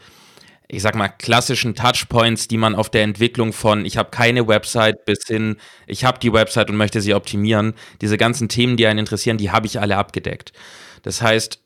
ich 0.68 0.82
sag 0.82 0.94
mal, 0.94 1.08
klassischen 1.08 1.74
Touchpoints, 1.74 2.46
die 2.46 2.58
man 2.58 2.74
auf 2.74 2.90
der 2.90 3.02
Entwicklung 3.02 3.54
von, 3.54 3.86
ich 3.86 3.96
habe 3.96 4.10
keine 4.10 4.46
Website 4.46 5.06
bis 5.06 5.26
hin, 5.26 5.56
ich 5.86 6.04
habe 6.04 6.18
die 6.18 6.32
Website 6.32 6.68
und 6.70 6.76
möchte 6.76 7.00
sie 7.00 7.14
optimieren, 7.14 7.72
diese 8.02 8.18
ganzen 8.18 8.50
Themen, 8.50 8.76
die 8.76 8.86
einen 8.86 8.98
interessieren, 8.98 9.38
die 9.38 9.50
habe 9.50 9.66
ich 9.66 9.80
alle 9.80 9.96
abgedeckt. 9.96 10.52
Das 11.02 11.22
heißt, 11.22 11.62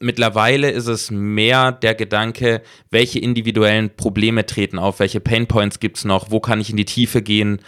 mittlerweile 0.00 0.70
ist 0.70 0.88
es 0.88 1.12
mehr 1.12 1.70
der 1.70 1.94
Gedanke, 1.94 2.62
welche 2.90 3.20
individuellen 3.20 3.94
Probleme 3.94 4.44
treten 4.44 4.80
auf, 4.80 4.98
welche 4.98 5.20
Painpoints 5.20 5.78
gibt 5.78 5.98
es 5.98 6.04
noch, 6.04 6.32
wo 6.32 6.40
kann 6.40 6.60
ich 6.60 6.70
in 6.70 6.76
die 6.76 6.84
Tiefe 6.84 7.22
gehen 7.22 7.60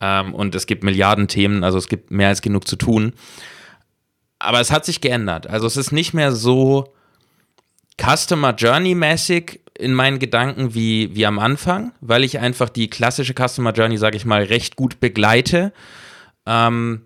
ähm, 0.00 0.34
und 0.34 0.54
es 0.54 0.66
gibt 0.66 0.84
Milliarden 0.84 1.28
Themen, 1.28 1.64
also 1.64 1.76
es 1.76 1.88
gibt 1.88 2.10
mehr 2.10 2.28
als 2.28 2.40
genug 2.40 2.66
zu 2.66 2.76
tun. 2.76 3.12
Aber 4.38 4.60
es 4.60 4.70
hat 4.72 4.86
sich 4.86 5.02
geändert. 5.02 5.48
Also 5.48 5.66
es 5.66 5.76
ist 5.76 5.92
nicht 5.92 6.14
mehr 6.14 6.32
so 6.32 6.94
Customer 8.00 8.54
Journey 8.54 8.94
mäßig, 8.94 9.60
in 9.78 9.94
meinen 9.94 10.18
Gedanken 10.18 10.74
wie, 10.74 11.14
wie 11.14 11.26
am 11.26 11.38
Anfang, 11.38 11.92
weil 12.00 12.22
ich 12.22 12.38
einfach 12.38 12.68
die 12.68 12.88
klassische 12.88 13.34
Customer 13.34 13.72
Journey, 13.72 13.96
sage 13.96 14.16
ich 14.16 14.24
mal, 14.24 14.42
recht 14.42 14.76
gut 14.76 15.00
begleite. 15.00 15.72
Ähm, 16.46 17.02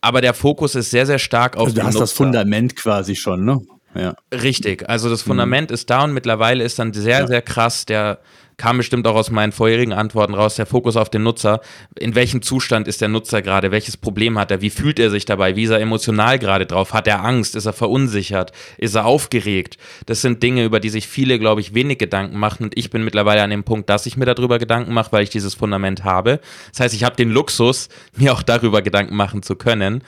aber 0.00 0.20
der 0.20 0.34
Fokus 0.34 0.74
ist 0.76 0.90
sehr, 0.90 1.06
sehr 1.06 1.18
stark 1.18 1.56
auf 1.56 1.64
also 1.64 1.74
du 1.74 1.82
hast 1.82 1.94
Nutzer. 1.94 2.00
das 2.00 2.12
Fundament 2.12 2.76
quasi 2.76 3.16
schon, 3.16 3.44
ne? 3.44 3.60
Ja. 3.94 4.14
Richtig, 4.32 4.88
also 4.88 5.08
das 5.08 5.22
Fundament 5.22 5.70
mhm. 5.70 5.74
ist 5.74 5.88
da 5.90 6.04
und 6.04 6.12
mittlerweile 6.12 6.62
ist 6.62 6.78
dann 6.78 6.92
sehr, 6.92 7.20
ja. 7.20 7.26
sehr 7.26 7.42
krass 7.42 7.86
der, 7.86 8.20
kam 8.56 8.78
bestimmt 8.78 9.06
auch 9.06 9.14
aus 9.14 9.30
meinen 9.30 9.52
vorherigen 9.52 9.92
Antworten 9.92 10.34
raus, 10.34 10.56
der 10.56 10.64
Fokus 10.64 10.96
auf 10.96 11.10
den 11.10 11.22
Nutzer. 11.22 11.60
In 11.98 12.14
welchem 12.14 12.40
Zustand 12.40 12.88
ist 12.88 13.02
der 13.02 13.08
Nutzer 13.08 13.42
gerade? 13.42 13.70
Welches 13.70 13.96
Problem 13.96 14.38
hat 14.38 14.50
er? 14.50 14.62
Wie 14.62 14.70
fühlt 14.70 14.98
er 14.98 15.10
sich 15.10 15.26
dabei? 15.26 15.56
Wie 15.56 15.64
ist 15.64 15.70
er 15.70 15.80
emotional 15.80 16.38
gerade 16.38 16.64
drauf? 16.64 16.94
Hat 16.94 17.06
er 17.06 17.22
Angst? 17.22 17.54
Ist 17.54 17.66
er 17.66 17.74
verunsichert? 17.74 18.52
Ist 18.78 18.94
er 18.94 19.04
aufgeregt? 19.04 19.76
Das 20.06 20.22
sind 20.22 20.42
Dinge, 20.42 20.64
über 20.64 20.80
die 20.80 20.88
sich 20.88 21.06
viele, 21.06 21.38
glaube 21.38 21.60
ich, 21.60 21.74
wenig 21.74 21.98
Gedanken 21.98 22.38
machen. 22.38 22.64
Und 22.64 22.78
ich 22.78 22.88
bin 22.88 23.04
mittlerweile 23.04 23.42
an 23.42 23.50
dem 23.50 23.64
Punkt, 23.64 23.90
dass 23.90 24.06
ich 24.06 24.16
mir 24.16 24.24
darüber 24.24 24.58
Gedanken 24.58 24.94
mache, 24.94 25.12
weil 25.12 25.22
ich 25.22 25.30
dieses 25.30 25.54
Fundament 25.54 26.04
habe. 26.04 26.40
Das 26.70 26.80
heißt, 26.80 26.94
ich 26.94 27.04
habe 27.04 27.16
den 27.16 27.30
Luxus, 27.30 27.88
mir 28.16 28.32
auch 28.32 28.42
darüber 28.42 28.80
Gedanken 28.80 29.16
machen 29.16 29.42
zu 29.42 29.56
können. 29.56 30.02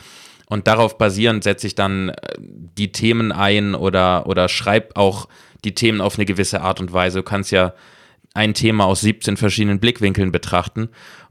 Und 0.47 0.67
darauf 0.67 0.97
basierend 0.97 1.45
setze 1.45 1.67
ich 1.67 1.75
dann 1.75 2.09
äh, 2.09 2.15
die 2.39 2.93
Themen 2.93 3.31
ein 3.31 3.75
oder, 3.75 4.27
oder 4.27 4.49
schreibe 4.49 4.97
auch 4.97 5.29
die 5.65 5.75
Themen 5.75 6.01
auf 6.01 6.17
eine 6.17 6.25
gewisse 6.25 6.63
Art 6.63 6.81
und 6.81 6.95
Weise. 6.95 7.19
Du 7.19 7.25
kannst 7.25 7.51
ja 7.51 7.75
ein 8.35 8.55
Thema 8.55 8.85
aus 8.85 9.01
17 9.01 9.37
verschiedenen 9.37 9.81
Blickwinkeln 9.81 10.33
betrachten. 10.33 10.89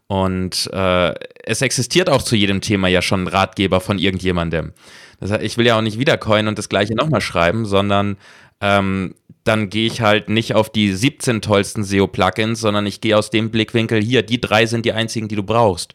Und 0.07 0.69
äh, 0.72 1.14
es 1.44 1.61
existiert 1.61 2.10
auch 2.10 2.22
zu 2.22 2.36
jedem 2.36 2.61
Thema 2.61 2.88
ja 2.88 3.02
schon 3.02 3.24
ein 3.24 3.28
Ratgeber 3.28 3.82
von 3.82 3.99
irgendjemandem. 3.99 4.74
Das 5.19 5.32
heißt, 5.32 5.44
ich 5.44 5.57
will 5.57 5.65
ja 5.65 5.78
auch 5.78 5.82
nicht 5.82 5.99
wiedercoin 5.99 6.48
und 6.48 6.57
das 6.57 6.69
gleiche 6.69 6.95
nochmal 6.95 7.22
schreiben, 7.22 7.65
sondern 7.65 8.18
ähm, 8.61 9.15
dann 9.44 9.69
gehe 9.69 9.88
ich 9.88 10.02
halt 10.02 10.30
nicht 10.30 10.56
auf 10.56 10.69
die 10.72 10.94
17 10.94 11.41
tollsten 11.41 11.84
SEO-Plugins, 11.84 12.60
sondern 12.60 12.86
ich 12.86 13.02
gehe 13.02 13.18
aus 13.18 13.30
dem 13.30 13.49
Blickwinkel, 13.49 14.02
hier, 14.02 14.24
die 14.24 14.41
drei 14.41 14.65
sind 14.65 14.86
die 14.86 14.94
einzigen, 14.94 15.28
die 15.28 15.36
du 15.36 15.44
brauchst. 15.44 15.94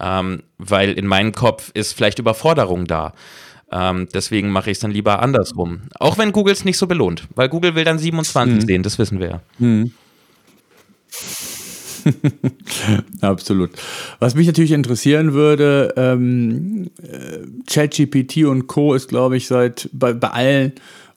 Ähm, 0.00 0.42
weil 0.58 0.92
in 0.92 1.06
meinem 1.06 1.32
Kopf 1.32 1.70
ist 1.74 1.92
vielleicht 1.92 2.18
Überforderung 2.18 2.86
da. 2.86 3.12
Ähm, 3.70 4.08
deswegen 4.12 4.50
mache 4.50 4.70
ich 4.70 4.76
es 4.76 4.80
dann 4.80 4.90
lieber 4.90 5.20
andersrum. 5.20 5.82
Auch 5.98 6.18
wenn 6.18 6.32
Google 6.32 6.52
es 6.52 6.64
nicht 6.64 6.78
so 6.78 6.86
belohnt, 6.86 7.28
weil 7.34 7.48
Google 7.48 7.74
will 7.74 7.84
dann 7.84 7.98
27 7.98 8.54
mhm. 8.54 8.60
sehen, 8.60 8.82
das 8.82 8.98
wissen 8.98 9.20
wir 9.20 9.28
ja. 9.28 9.40
Mhm. 9.58 9.92
Absolut. 13.20 13.70
Was 14.18 14.34
mich 14.34 14.46
natürlich 14.46 14.72
interessieren 14.72 15.32
würde, 15.34 15.94
ähm, 15.96 16.90
äh, 17.02 17.38
ChatGPT 17.66 18.44
und 18.44 18.66
Co. 18.66 18.94
ist, 18.94 19.08
glaube 19.08 19.36
ich, 19.36 19.46
seit 19.46 19.88
bei, 19.92 20.12
bei 20.12 20.28
allen 20.28 20.72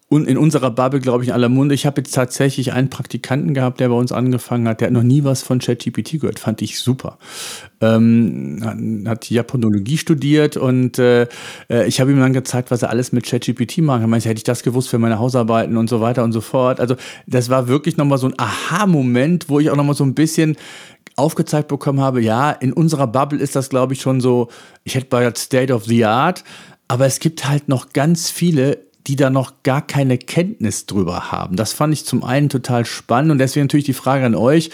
und 0.08 0.28
in 0.28 0.38
unserer 0.38 0.70
Bubble, 0.70 1.00
glaube 1.00 1.24
ich, 1.24 1.30
in 1.30 1.34
aller 1.34 1.50
Munde. 1.50 1.74
Ich 1.74 1.88
habe 1.88 2.00
jetzt 2.00 2.14
tatsächlich 2.14 2.74
einen 2.74 2.92
Praktikanten 2.92 3.56
gehabt, 3.56 3.80
der 3.80 3.90
bei 3.90 3.96
uns 3.96 4.12
angefangen 4.12 4.68
hat. 4.68 4.80
Der 4.80 4.88
hat 4.88 4.94
noch 4.94 5.02
nie 5.02 5.24
was 5.24 5.42
von 5.42 5.58
ChatGPT 5.58 6.22
gehört. 6.22 6.38
Fand 6.38 6.62
ich 6.62 6.80
super. 6.80 7.18
Ähm, 7.82 9.04
hat, 9.08 9.30
Japanologie 9.32 9.98
studiert 9.98 10.58
und 10.58 11.00
äh, 11.00 11.28
äh 11.70 11.88
ich 11.88 12.00
habe 12.00 12.12
ihm 12.12 12.20
dann 12.20 12.34
gezeigt, 12.34 12.70
was 12.70 12.84
er 12.84 12.92
alles 12.92 13.14
mit 13.14 13.26
ChatGPT 13.26 13.80
machen 13.80 14.02
kann. 14.02 14.10
Meinte, 14.12 14.30
hätte 14.30 14.38
ich 14.38 14.44
das 14.44 14.62
gewusst 14.62 14.90
für 14.90 15.00
meine 15.00 15.18
Hausarbeiten 15.18 15.76
und 15.76 15.90
so 15.90 16.02
weiter 16.02 16.24
und 16.24 16.34
so 16.34 16.42
fort. 16.42 16.80
Also 16.80 16.96
das 17.26 17.50
war 17.50 17.68
wirklich 17.68 17.98
nochmal 17.98 18.20
so 18.20 18.28
ein 18.28 18.36
Aha-Moment, 18.38 19.50
wo 19.50 19.60
ich 19.60 19.72
auch 19.72 19.76
nochmal 19.76 19.96
so 19.96 20.04
ein 20.04 20.14
bisschen 20.14 20.56
aufgezeigt 21.16 21.70
bekommen 21.70 22.02
habe, 22.02 22.22
ja, 22.22 22.52
in 22.52 22.74
unserer 22.74 23.08
Bubble 23.08 23.40
ist 23.40 23.56
das, 23.56 23.70
glaube 23.70 23.94
ich, 23.94 24.02
schon 24.02 24.20
so, 24.20 24.50
ich 24.84 24.96
hätte 24.96 25.08
bei 25.08 25.32
State 25.36 25.74
of 25.74 25.86
the 25.86 26.04
Art, 26.06 26.44
aber 26.88 27.06
es 27.06 27.20
gibt 27.20 27.48
halt 27.48 27.70
noch 27.70 27.94
ganz 27.94 28.30
viele, 28.30 28.85
die 29.08 29.16
da 29.16 29.30
noch 29.30 29.64
gar 29.64 29.86
keine 29.86 30.18
Kenntnis 30.18 30.86
drüber 30.86 31.32
haben. 31.32 31.56
Das 31.56 31.74
fand 31.74 31.94
ich 31.94 32.06
zum 32.06 32.24
einen 32.24 32.50
total 32.50 32.86
spannend 32.86 33.32
und 33.32 33.38
deswegen 33.38 33.66
natürlich 33.66 33.86
die 33.86 33.94
Frage 33.94 34.26
an 34.26 34.36
euch. 34.36 34.72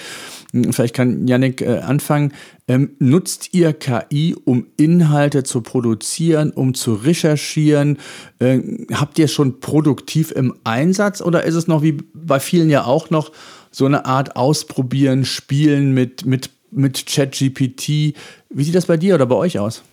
Hm, 0.54 0.74
vielleicht 0.74 0.96
kann 0.96 1.28
Yannick 1.28 1.62
äh, 1.62 1.80
anfangen. 1.80 2.34
Ähm, 2.68 2.92
nutzt 3.00 3.54
ihr 3.54 3.74
KI, 3.74 4.36
um 4.46 4.68
Inhalte 4.78 5.44
zu 5.44 5.62
produzieren, 5.62 6.52
um 6.52 6.74
zu 6.74 6.94
recherchieren? 6.94 7.98
Äh, 8.40 8.60
habt 8.94 9.20
ihr 9.20 9.28
schon 9.28 9.60
produktiv 9.60 10.32
im 10.32 10.56
Einsatz 10.64 11.22
oder 11.22 11.44
ist 11.44 11.56
es 11.56 11.68
noch 11.68 11.82
wie 11.82 11.98
bei 12.14 12.40
vielen 12.40 12.70
ja 12.70 12.86
auch 12.86 13.10
noch 13.10 13.32
so 13.72 13.86
eine 13.86 14.06
Art 14.06 14.36
Ausprobieren, 14.36 15.26
Spielen 15.26 15.94
mit, 15.94 16.26
mit, 16.26 16.50
mit 16.72 17.06
ChatGPT? 17.06 18.16
Wie 18.50 18.64
sieht 18.64 18.76
das 18.76 18.86
bei 18.86 18.98
dir 18.98 19.16
oder 19.16 19.26
bei 19.26 19.36
euch 19.36 19.60
aus? 19.60 19.84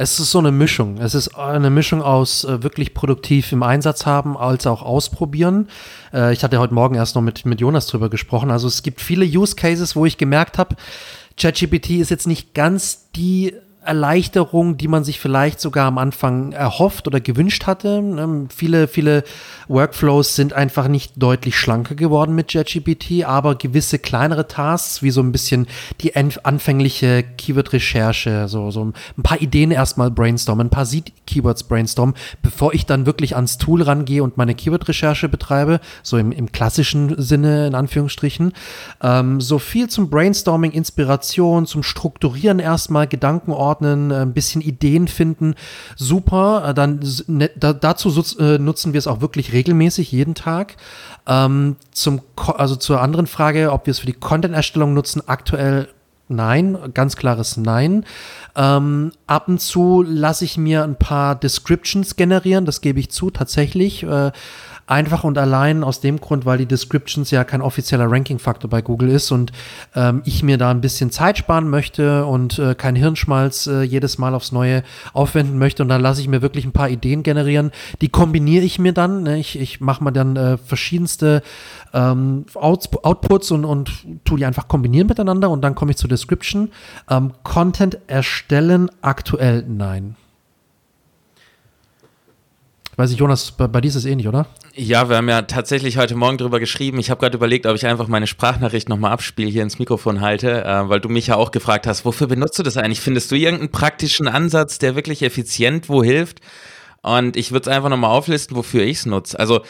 Es 0.00 0.20
ist 0.20 0.30
so 0.30 0.38
eine 0.38 0.52
Mischung. 0.52 0.98
Es 0.98 1.16
ist 1.16 1.34
eine 1.34 1.70
Mischung 1.70 2.02
aus 2.02 2.44
äh, 2.44 2.62
wirklich 2.62 2.94
produktiv 2.94 3.50
im 3.50 3.64
Einsatz 3.64 4.06
haben, 4.06 4.36
als 4.36 4.64
auch 4.68 4.82
ausprobieren. 4.82 5.68
Äh, 6.14 6.32
ich 6.32 6.44
hatte 6.44 6.60
heute 6.60 6.72
Morgen 6.72 6.94
erst 6.94 7.16
noch 7.16 7.22
mit, 7.22 7.44
mit 7.44 7.60
Jonas 7.60 7.88
drüber 7.88 8.08
gesprochen. 8.08 8.52
Also 8.52 8.68
es 8.68 8.84
gibt 8.84 9.00
viele 9.00 9.24
Use 9.24 9.56
Cases, 9.56 9.96
wo 9.96 10.06
ich 10.06 10.16
gemerkt 10.16 10.56
habe, 10.56 10.76
ChatGPT 11.36 11.90
ist 11.90 12.10
jetzt 12.10 12.28
nicht 12.28 12.54
ganz 12.54 13.10
die 13.16 13.54
Erleichterung, 13.84 14.76
die 14.76 14.88
man 14.88 15.04
sich 15.04 15.18
vielleicht 15.18 15.60
sogar 15.60 15.86
am 15.86 15.98
Anfang 15.98 16.52
erhofft 16.52 17.06
oder 17.06 17.20
gewünscht 17.20 17.66
hatte. 17.66 17.88
Ähm, 17.88 18.48
viele, 18.54 18.88
viele 18.88 19.24
Workflows 19.68 20.34
sind 20.34 20.52
einfach 20.52 20.88
nicht 20.88 21.12
deutlich 21.16 21.56
schlanker 21.56 21.94
geworden 21.94 22.34
mit 22.34 22.52
JetGPT, 22.52 23.24
aber 23.24 23.54
gewisse 23.54 23.98
kleinere 23.98 24.46
Tasks, 24.46 25.02
wie 25.02 25.10
so 25.10 25.22
ein 25.22 25.32
bisschen 25.32 25.66
die 26.00 26.16
anfängliche 26.16 27.22
Keyword-Recherche, 27.22 28.48
so, 28.48 28.70
so 28.70 28.84
ein 28.84 29.22
paar 29.22 29.40
Ideen 29.40 29.70
erstmal 29.70 30.10
brainstormen, 30.10 30.66
ein 30.66 30.70
paar 30.70 30.86
Seed-Keywords 30.86 31.64
brainstormen, 31.64 32.14
bevor 32.42 32.74
ich 32.74 32.84
dann 32.84 33.06
wirklich 33.06 33.36
ans 33.36 33.58
Tool 33.58 33.82
rangehe 33.82 34.22
und 34.22 34.36
meine 34.36 34.54
Keyword-Recherche 34.54 35.28
betreibe, 35.28 35.80
so 36.02 36.18
im, 36.18 36.32
im 36.32 36.52
klassischen 36.52 37.20
Sinne, 37.20 37.68
in 37.68 37.74
Anführungsstrichen. 37.74 38.52
Ähm, 39.02 39.40
so 39.40 39.58
viel 39.58 39.88
zum 39.88 40.10
Brainstorming, 40.10 40.72
Inspiration, 40.72 41.64
zum 41.64 41.82
Strukturieren 41.82 42.58
erstmal, 42.58 43.06
Gedankenordnen, 43.06 43.67
einordnen, 43.68 44.10
äh, 44.10 44.22
ein 44.22 44.32
bisschen 44.32 44.60
Ideen 44.60 45.08
finden. 45.08 45.54
Super. 45.96 46.68
Äh, 46.68 46.74
dann 46.74 47.00
ne, 47.26 47.50
da, 47.56 47.72
dazu 47.72 48.08
äh, 48.38 48.58
nutzen 48.58 48.92
wir 48.92 48.98
es 48.98 49.06
auch 49.06 49.20
wirklich 49.20 49.52
regelmäßig, 49.52 50.12
jeden 50.12 50.34
Tag. 50.34 50.76
Ähm, 51.26 51.76
zum, 51.92 52.20
also 52.36 52.76
zur 52.76 53.00
anderen 53.00 53.26
Frage, 53.26 53.72
ob 53.72 53.86
wir 53.86 53.92
es 53.92 54.00
für 54.00 54.06
die 54.06 54.12
Content-Erstellung 54.12 54.94
nutzen, 54.94 55.22
aktuell 55.26 55.88
Nein, 56.30 56.76
ganz 56.92 57.16
klares 57.16 57.56
Nein. 57.56 58.04
Ähm, 58.54 59.12
ab 59.26 59.48
und 59.48 59.62
zu 59.62 60.04
lasse 60.06 60.44
ich 60.44 60.58
mir 60.58 60.84
ein 60.84 60.96
paar 60.96 61.34
Descriptions 61.34 62.16
generieren, 62.16 62.66
das 62.66 62.82
gebe 62.82 63.00
ich 63.00 63.10
zu, 63.10 63.30
tatsächlich. 63.30 64.02
Äh, 64.02 64.32
Einfach 64.88 65.22
und 65.22 65.36
allein 65.36 65.84
aus 65.84 66.00
dem 66.00 66.18
Grund, 66.18 66.46
weil 66.46 66.56
die 66.56 66.64
Descriptions 66.64 67.30
ja 67.30 67.44
kein 67.44 67.60
offizieller 67.60 68.10
Ranking-Faktor 68.10 68.70
bei 68.70 68.80
Google 68.80 69.10
ist 69.10 69.30
und 69.30 69.52
ähm, 69.94 70.22
ich 70.24 70.42
mir 70.42 70.56
da 70.56 70.70
ein 70.70 70.80
bisschen 70.80 71.10
Zeit 71.10 71.36
sparen 71.36 71.68
möchte 71.68 72.24
und 72.24 72.58
äh, 72.58 72.74
kein 72.74 72.96
Hirnschmalz 72.96 73.66
äh, 73.66 73.82
jedes 73.82 74.16
Mal 74.16 74.34
aufs 74.34 74.50
Neue 74.50 74.82
aufwenden 75.12 75.58
möchte. 75.58 75.82
Und 75.82 75.90
dann 75.90 76.00
lasse 76.00 76.22
ich 76.22 76.28
mir 76.28 76.40
wirklich 76.40 76.64
ein 76.64 76.72
paar 76.72 76.88
Ideen 76.88 77.22
generieren. 77.22 77.70
Die 78.00 78.08
kombiniere 78.08 78.64
ich 78.64 78.78
mir 78.78 78.94
dann. 78.94 79.24
Ne? 79.24 79.38
Ich, 79.38 79.60
ich 79.60 79.82
mache 79.82 80.02
mal 80.02 80.10
dann 80.10 80.36
äh, 80.36 80.56
verschiedenste 80.56 81.42
ähm, 81.92 82.46
Out 82.54 82.88
Outputs 83.04 83.50
und, 83.50 83.66
und 83.66 84.06
tue 84.24 84.38
die 84.38 84.46
einfach 84.46 84.68
kombinieren 84.68 85.06
miteinander 85.06 85.50
und 85.50 85.60
dann 85.60 85.74
komme 85.74 85.90
ich 85.90 85.98
zur 85.98 86.08
Description. 86.08 86.70
Ähm, 87.10 87.32
Content 87.42 87.98
erstellen 88.06 88.90
aktuell 89.02 89.66
nein. 89.68 90.16
Weiß 92.98 93.12
ich, 93.12 93.18
Jonas, 93.20 93.52
bei, 93.52 93.68
bei 93.68 93.80
dir 93.80 93.86
ist 93.86 93.94
es 93.94 94.06
ähnlich, 94.06 94.26
oder? 94.26 94.48
Ja, 94.74 95.08
wir 95.08 95.18
haben 95.18 95.28
ja 95.28 95.42
tatsächlich 95.42 95.98
heute 95.98 96.16
Morgen 96.16 96.36
drüber 96.36 96.58
geschrieben. 96.58 96.98
Ich 96.98 97.10
habe 97.10 97.20
gerade 97.20 97.36
überlegt, 97.36 97.64
ob 97.64 97.76
ich 97.76 97.86
einfach 97.86 98.08
meine 98.08 98.26
Sprachnachricht 98.26 98.88
nochmal 98.88 99.12
abspiele, 99.12 99.48
hier 99.48 99.62
ins 99.62 99.78
Mikrofon 99.78 100.20
halte, 100.20 100.64
äh, 100.64 100.88
weil 100.88 100.98
du 100.98 101.08
mich 101.08 101.28
ja 101.28 101.36
auch 101.36 101.52
gefragt 101.52 101.86
hast, 101.86 102.04
wofür 102.04 102.26
benutzt 102.26 102.58
du 102.58 102.64
das 102.64 102.76
eigentlich? 102.76 103.00
Findest 103.00 103.30
du 103.30 103.36
irgendeinen 103.36 103.70
praktischen 103.70 104.26
Ansatz, 104.26 104.78
der 104.78 104.96
wirklich 104.96 105.22
effizient 105.22 105.88
wo 105.88 106.02
hilft? 106.02 106.40
Und 107.02 107.36
ich 107.36 107.52
würde 107.52 107.70
es 107.70 107.76
einfach 107.76 107.88
nochmal 107.88 108.10
auflisten, 108.10 108.56
wofür 108.56 108.82
ich 108.82 108.96
es 108.96 109.06
nutze. 109.06 109.38
Also 109.38 109.60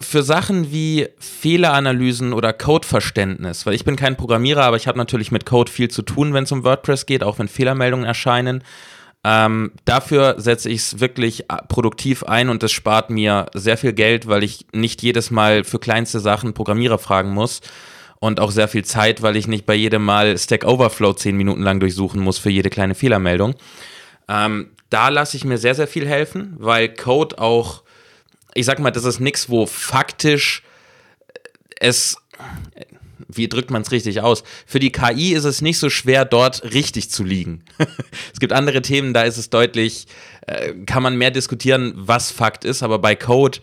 für 0.00 0.22
Sachen 0.22 0.72
wie 0.72 1.08
Fehleranalysen 1.18 2.32
oder 2.32 2.54
Codeverständnis, 2.54 3.66
weil 3.66 3.74
ich 3.74 3.84
bin 3.84 3.96
kein 3.96 4.16
Programmierer, 4.16 4.62
aber 4.62 4.78
ich 4.78 4.88
habe 4.88 4.96
natürlich 4.96 5.30
mit 5.30 5.44
Code 5.44 5.70
viel 5.70 5.90
zu 5.90 6.00
tun, 6.00 6.32
wenn 6.32 6.44
es 6.44 6.52
um 6.52 6.64
WordPress 6.64 7.04
geht, 7.04 7.22
auch 7.22 7.38
wenn 7.38 7.48
Fehlermeldungen 7.48 8.06
erscheinen. 8.06 8.64
Ähm, 9.24 9.72
dafür 9.84 10.34
setze 10.38 10.68
ich 10.68 10.80
es 10.80 11.00
wirklich 11.00 11.42
äh, 11.42 11.58
produktiv 11.68 12.24
ein 12.24 12.48
und 12.48 12.62
das 12.62 12.72
spart 12.72 13.08
mir 13.08 13.46
sehr 13.54 13.76
viel 13.76 13.92
Geld, 13.92 14.26
weil 14.26 14.42
ich 14.42 14.66
nicht 14.72 15.00
jedes 15.02 15.30
Mal 15.30 15.62
für 15.62 15.78
kleinste 15.78 16.18
Sachen 16.18 16.54
Programmierer 16.54 16.98
fragen 16.98 17.30
muss 17.30 17.60
und 18.18 18.40
auch 18.40 18.50
sehr 18.50 18.66
viel 18.66 18.84
Zeit, 18.84 19.22
weil 19.22 19.36
ich 19.36 19.46
nicht 19.46 19.64
bei 19.64 19.74
jedem 19.74 20.04
Mal 20.04 20.36
Stack 20.36 20.64
Overflow 20.64 21.12
zehn 21.12 21.36
Minuten 21.36 21.62
lang 21.62 21.78
durchsuchen 21.78 22.20
muss 22.20 22.38
für 22.38 22.50
jede 22.50 22.70
kleine 22.70 22.96
Fehlermeldung. 22.96 23.54
Ähm, 24.28 24.70
da 24.90 25.08
lasse 25.08 25.36
ich 25.36 25.44
mir 25.44 25.58
sehr, 25.58 25.76
sehr 25.76 25.86
viel 25.86 26.06
helfen, 26.06 26.54
weil 26.58 26.92
Code 26.92 27.38
auch, 27.38 27.82
ich 28.54 28.66
sag 28.66 28.80
mal, 28.80 28.90
das 28.90 29.04
ist 29.04 29.20
nichts, 29.20 29.48
wo 29.48 29.66
faktisch 29.66 30.64
es 31.78 32.16
wie 33.36 33.48
drückt 33.48 33.70
man 33.70 33.82
es 33.82 33.90
richtig 33.90 34.20
aus? 34.20 34.44
Für 34.66 34.80
die 34.80 34.92
KI 34.92 35.34
ist 35.34 35.44
es 35.44 35.62
nicht 35.62 35.78
so 35.78 35.90
schwer, 35.90 36.24
dort 36.24 36.62
richtig 36.72 37.10
zu 37.10 37.24
liegen. 37.24 37.64
es 38.32 38.40
gibt 38.40 38.52
andere 38.52 38.82
Themen, 38.82 39.14
da 39.14 39.22
ist 39.22 39.38
es 39.38 39.50
deutlich, 39.50 40.06
äh, 40.46 40.74
kann 40.86 41.02
man 41.02 41.16
mehr 41.16 41.30
diskutieren, 41.30 41.92
was 41.96 42.30
Fakt 42.30 42.64
ist, 42.64 42.82
aber 42.82 42.98
bei 42.98 43.14
Code 43.16 43.58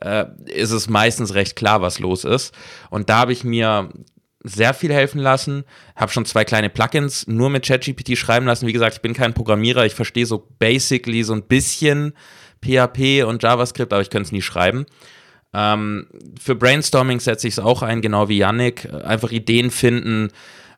äh, 0.00 0.26
ist 0.46 0.70
es 0.70 0.88
meistens 0.88 1.34
recht 1.34 1.56
klar, 1.56 1.82
was 1.82 1.98
los 1.98 2.24
ist. 2.24 2.54
Und 2.90 3.08
da 3.08 3.18
habe 3.18 3.32
ich 3.32 3.44
mir 3.44 3.90
sehr 4.44 4.74
viel 4.74 4.92
helfen 4.92 5.20
lassen, 5.20 5.64
habe 5.96 6.12
schon 6.12 6.26
zwei 6.26 6.44
kleine 6.44 6.68
Plugins 6.68 7.26
nur 7.26 7.48
mit 7.48 7.64
ChatGPT 7.64 8.16
schreiben 8.16 8.46
lassen. 8.46 8.66
Wie 8.66 8.74
gesagt, 8.74 8.96
ich 8.96 9.02
bin 9.02 9.14
kein 9.14 9.32
Programmierer, 9.32 9.86
ich 9.86 9.94
verstehe 9.94 10.26
so 10.26 10.46
basically 10.58 11.22
so 11.22 11.32
ein 11.32 11.44
bisschen 11.44 12.12
PHP 12.62 13.24
und 13.24 13.42
JavaScript, 13.42 13.92
aber 13.92 14.02
ich 14.02 14.10
könnte 14.10 14.26
es 14.26 14.32
nie 14.32 14.42
schreiben. 14.42 14.84
Ähm, 15.54 16.06
für 16.38 16.56
Brainstorming 16.56 17.20
setze 17.20 17.46
ich 17.46 17.54
es 17.54 17.58
auch 17.60 17.82
ein, 17.82 18.02
genau 18.02 18.28
wie 18.28 18.38
Yannick. 18.38 18.92
Einfach 18.92 19.30
Ideen 19.30 19.70
finden. 19.70 20.30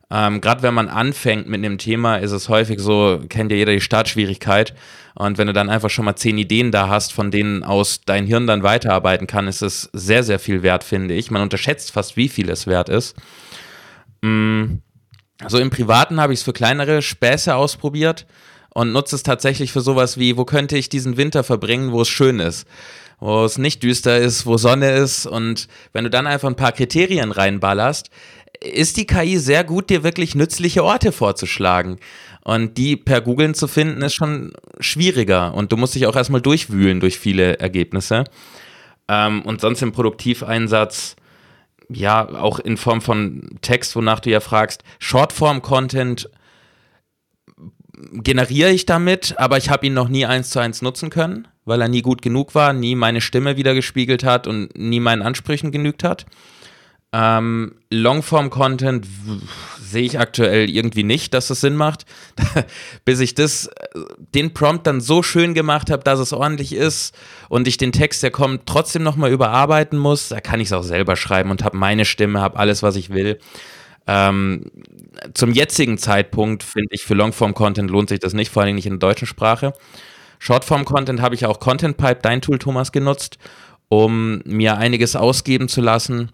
Ähm, 0.09 0.39
Gerade 0.39 0.61
wenn 0.61 0.75
man 0.75 0.87
anfängt 0.87 1.49
mit 1.49 1.65
einem 1.65 1.79
Thema, 1.79 2.17
ist 2.17 2.31
es 2.31 2.47
häufig 2.47 2.79
so, 2.79 3.19
kennt 3.27 3.51
ja 3.51 3.57
jeder 3.57 3.73
die 3.73 3.81
Startschwierigkeit. 3.81 4.75
Und 5.15 5.39
wenn 5.39 5.47
du 5.47 5.53
dann 5.53 5.71
einfach 5.71 5.89
schon 5.89 6.05
mal 6.05 6.15
zehn 6.15 6.37
Ideen 6.37 6.71
da 6.71 6.87
hast, 6.89 7.11
von 7.11 7.31
denen 7.31 7.63
aus 7.63 8.01
dein 8.05 8.27
Hirn 8.27 8.45
dann 8.45 8.61
weiterarbeiten 8.61 9.25
kann, 9.25 9.47
ist 9.47 9.63
es 9.63 9.89
sehr, 9.93 10.21
sehr 10.23 10.37
viel 10.37 10.61
wert, 10.61 10.83
finde 10.83 11.15
ich. 11.15 11.31
Man 11.31 11.41
unterschätzt 11.41 11.91
fast, 11.91 12.15
wie 12.15 12.29
viel 12.29 12.49
es 12.49 12.67
wert 12.67 12.87
ist. 12.87 13.15
Mm. 14.21 14.75
So 15.47 15.59
im 15.59 15.69
Privaten 15.69 16.19
habe 16.19 16.33
ich 16.33 16.39
es 16.39 16.43
für 16.43 16.53
kleinere 16.53 17.03
Späße 17.03 17.53
ausprobiert 17.53 18.25
und 18.73 18.91
nutze 18.91 19.15
es 19.15 19.21
tatsächlich 19.21 19.71
für 19.71 19.81
sowas 19.81 20.17
wie, 20.17 20.35
wo 20.35 20.45
könnte 20.45 20.77
ich 20.77 20.89
diesen 20.89 21.15
Winter 21.15 21.43
verbringen, 21.43 21.91
wo 21.91 22.01
es 22.01 22.09
schön 22.09 22.39
ist 22.39 22.67
wo 23.19 23.45
es 23.45 23.57
nicht 23.57 23.83
düster 23.83 24.17
ist, 24.17 24.45
wo 24.45 24.57
Sonne 24.57 24.91
ist 24.91 25.25
und 25.25 25.67
wenn 25.93 26.03
du 26.03 26.09
dann 26.09 26.27
einfach 26.27 26.47
ein 26.47 26.55
paar 26.55 26.71
Kriterien 26.71 27.31
reinballerst, 27.31 28.09
ist 28.61 28.97
die 28.97 29.07
KI 29.07 29.37
sehr 29.37 29.63
gut, 29.63 29.89
dir 29.89 30.03
wirklich 30.03 30.35
nützliche 30.35 30.83
Orte 30.83 31.11
vorzuschlagen. 31.11 31.97
Und 32.43 32.77
die 32.77 32.95
per 32.95 33.21
Googlen 33.21 33.53
zu 33.53 33.67
finden, 33.67 34.01
ist 34.01 34.13
schon 34.13 34.53
schwieriger. 34.79 35.53
Und 35.53 35.71
du 35.71 35.77
musst 35.77 35.95
dich 35.95 36.07
auch 36.07 36.15
erstmal 36.15 36.41
durchwühlen 36.41 36.99
durch 36.99 37.19
viele 37.19 37.59
Ergebnisse. 37.59 38.23
Ähm, 39.07 39.41
und 39.41 39.61
sonst 39.61 39.81
im 39.81 39.91
Produktiveinsatz, 39.91 41.17
ja, 41.89 42.27
auch 42.27 42.59
in 42.59 42.77
Form 42.77 43.01
von 43.01 43.49
Text, 43.61 43.95
wonach 43.95 44.21
du 44.21 44.29
ja 44.29 44.39
fragst, 44.39 44.83
Shortform-Content 44.99 46.29
generiere 48.11 48.71
ich 48.71 48.85
damit, 48.85 49.35
aber 49.37 49.57
ich 49.57 49.69
habe 49.69 49.85
ihn 49.87 49.93
noch 49.93 50.09
nie 50.09 50.25
eins 50.25 50.49
zu 50.49 50.59
eins 50.59 50.81
nutzen 50.81 51.09
können 51.09 51.47
weil 51.67 51.81
er 51.81 51.89
nie 51.89 52.01
gut 52.01 52.21
genug 52.21 52.55
war, 52.55 52.71
nie 52.71 52.95
meine 52.95 53.19
Stimme 53.19 53.57
wiedergespiegelt 53.57 54.23
hat 54.23 54.47
und 54.47 54.75
nie 54.77 55.01
meinen 55.01 55.21
Ansprüchen 55.21 55.71
genügt 55.71 56.03
hat. 56.03 56.25
Ähm, 57.11 57.75
Longform-Content 57.89 59.05
sehe 59.81 60.03
ich 60.03 60.17
aktuell 60.17 60.69
irgendwie 60.69 61.03
nicht, 61.03 61.33
dass 61.33 61.49
es 61.49 61.59
Sinn 61.59 61.75
macht. 61.75 62.05
Bis 63.05 63.19
ich 63.19 63.35
das, 63.35 63.69
den 64.33 64.53
Prompt 64.53 64.87
dann 64.87 65.01
so 65.01 65.23
schön 65.23 65.53
gemacht 65.53 65.89
habe, 65.89 66.03
dass 66.03 66.19
es 66.19 66.31
ordentlich 66.31 66.73
ist 66.73 67.13
und 67.49 67.67
ich 67.67 67.75
den 67.77 67.91
Text, 67.91 68.23
der 68.23 68.31
kommt, 68.31 68.65
trotzdem 68.65 69.03
nochmal 69.03 69.31
überarbeiten 69.31 69.99
muss, 69.99 70.29
da 70.29 70.39
kann 70.39 70.61
ich 70.61 70.67
es 70.67 70.73
auch 70.73 70.83
selber 70.83 71.17
schreiben 71.17 71.51
und 71.51 71.65
habe 71.65 71.75
meine 71.75 72.05
Stimme, 72.05 72.39
habe 72.39 72.57
alles, 72.57 72.81
was 72.81 72.95
ich 72.95 73.09
will. 73.09 73.39
Ähm, 74.07 74.71
zum 75.33 75.51
jetzigen 75.51 75.97
Zeitpunkt 75.97 76.63
finde 76.63 76.89
ich, 76.91 77.03
für 77.03 77.13
Longform-Content 77.13 77.91
lohnt 77.91 78.09
sich 78.09 78.19
das 78.19 78.33
nicht, 78.33 78.51
vor 78.51 78.63
allem 78.63 78.75
nicht 78.75 78.85
in 78.85 78.99
der 78.99 79.09
deutschen 79.09 79.27
Sprache. 79.27 79.73
Shortform-Content 80.39 81.21
habe 81.21 81.35
ich 81.35 81.45
auch 81.45 81.59
Content 81.59 81.97
Pipe, 81.97 82.19
dein 82.21 82.41
Tool, 82.41 82.59
Thomas, 82.59 82.91
genutzt, 82.91 83.37
um 83.89 84.41
mir 84.45 84.77
einiges 84.77 85.15
ausgeben 85.15 85.67
zu 85.67 85.81
lassen. 85.81 86.31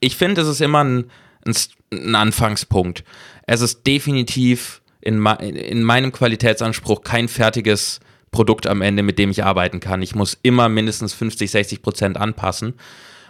Ich 0.00 0.16
finde, 0.16 0.42
es 0.42 0.48
ist 0.48 0.60
immer 0.60 0.84
ein, 0.84 1.10
ein, 1.44 1.54
ein, 1.92 2.14
Anfangspunkt. 2.14 3.04
Es 3.46 3.60
ist 3.60 3.86
definitiv 3.86 4.82
in, 5.00 5.24
in 5.26 5.82
meinem 5.82 6.12
Qualitätsanspruch 6.12 7.02
kein 7.02 7.28
fertiges 7.28 8.00
Produkt 8.30 8.66
am 8.66 8.80
Ende, 8.80 9.02
mit 9.02 9.18
dem 9.18 9.30
ich 9.30 9.44
arbeiten 9.44 9.80
kann. 9.80 10.02
Ich 10.02 10.14
muss 10.14 10.38
immer 10.42 10.68
mindestens 10.68 11.12
50, 11.14 11.50
60 11.50 11.82
Prozent 11.82 12.16
anpassen 12.16 12.74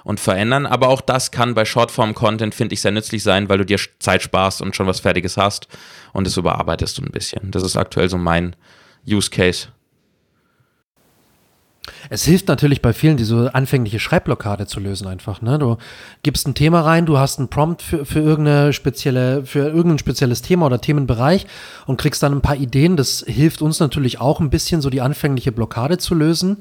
und 0.05 0.21
verändern. 0.21 0.67
Aber 0.67 0.89
auch 0.89 1.01
das 1.01 1.31
kann 1.31 1.55
bei 1.55 1.65
Shortform-Content, 1.65 2.55
finde 2.55 2.75
ich, 2.75 2.81
sehr 2.81 2.93
nützlich 2.93 3.23
sein, 3.23 3.49
weil 3.49 3.59
du 3.59 3.67
dir 3.67 3.79
Zeit 3.99 4.23
sparst 4.23 4.63
und 4.63 4.77
schon 4.77 4.87
was 4.87 5.01
Fertiges 5.01 5.37
hast 5.37 5.69
und 6.13 6.27
es 6.27 6.37
überarbeitest 6.37 6.99
du 6.99 7.03
ein 7.03 7.13
bisschen. 7.13 7.51
Das 7.51 7.63
ist 7.63 7.77
aktuell 7.77 8.09
so 8.09 8.19
mein 8.19 8.57
Use 9.07 9.31
Case. 9.31 9.69
Es 12.11 12.25
hilft 12.25 12.49
natürlich 12.49 12.81
bei 12.81 12.93
vielen, 12.93 13.17
diese 13.17 13.55
anfängliche 13.55 13.99
Schreibblockade 13.99 14.67
zu 14.67 14.79
lösen 14.79 15.09
einfach. 15.09 15.43
Ne? 15.43 15.59
Du 15.59 15.79
gibst 16.23 16.47
ein 16.47 16.55
Thema 16.55 16.83
rein, 16.83 17.07
du 17.07 17.19
hast 17.19 17.39
einen 17.39 17.49
Prompt 17.49 17.83
für, 17.83 18.05
für, 18.05 18.21
irgendeine 18.21 18.73
spezielle, 18.73 19.45
für 19.45 19.69
irgendein 19.69 19.99
spezielles 19.99 20.43
Thema 20.43 20.67
oder 20.67 20.81
Themenbereich 20.81 21.47
und 21.87 21.97
kriegst 21.97 22.23
dann 22.23 22.33
ein 22.33 22.41
paar 22.41 22.57
Ideen. 22.57 22.97
Das 22.97 23.25
hilft 23.27 23.63
uns 23.63 23.81
natürlich 23.81 24.21
auch 24.21 24.41
ein 24.41 24.51
bisschen, 24.51 24.81
so 24.81 24.91
die 24.91 25.01
anfängliche 25.01 25.53
Blockade 25.53 25.99
zu 25.99 26.15
lösen. 26.15 26.59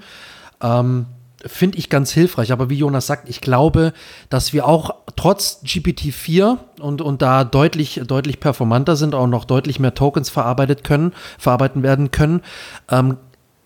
Ähm, 0.61 1.05
Finde 1.45 1.77
ich 1.77 1.89
ganz 1.89 2.11
hilfreich. 2.11 2.51
Aber 2.51 2.69
wie 2.69 2.75
Jonas 2.75 3.07
sagt, 3.07 3.29
ich 3.29 3.41
glaube, 3.41 3.93
dass 4.29 4.53
wir 4.53 4.67
auch 4.67 4.95
trotz 5.15 5.61
GPT-4 5.65 6.57
und, 6.79 7.01
und 7.01 7.21
da 7.21 7.43
deutlich, 7.43 8.01
deutlich 8.05 8.39
performanter 8.39 8.95
sind, 8.95 9.15
auch 9.15 9.27
noch 9.27 9.45
deutlich 9.45 9.79
mehr 9.79 9.93
Tokens 9.93 10.29
verarbeitet 10.29 10.83
können, 10.83 11.13
verarbeiten 11.39 11.83
werden 11.83 12.11
können, 12.11 12.41
ähm, 12.89 13.17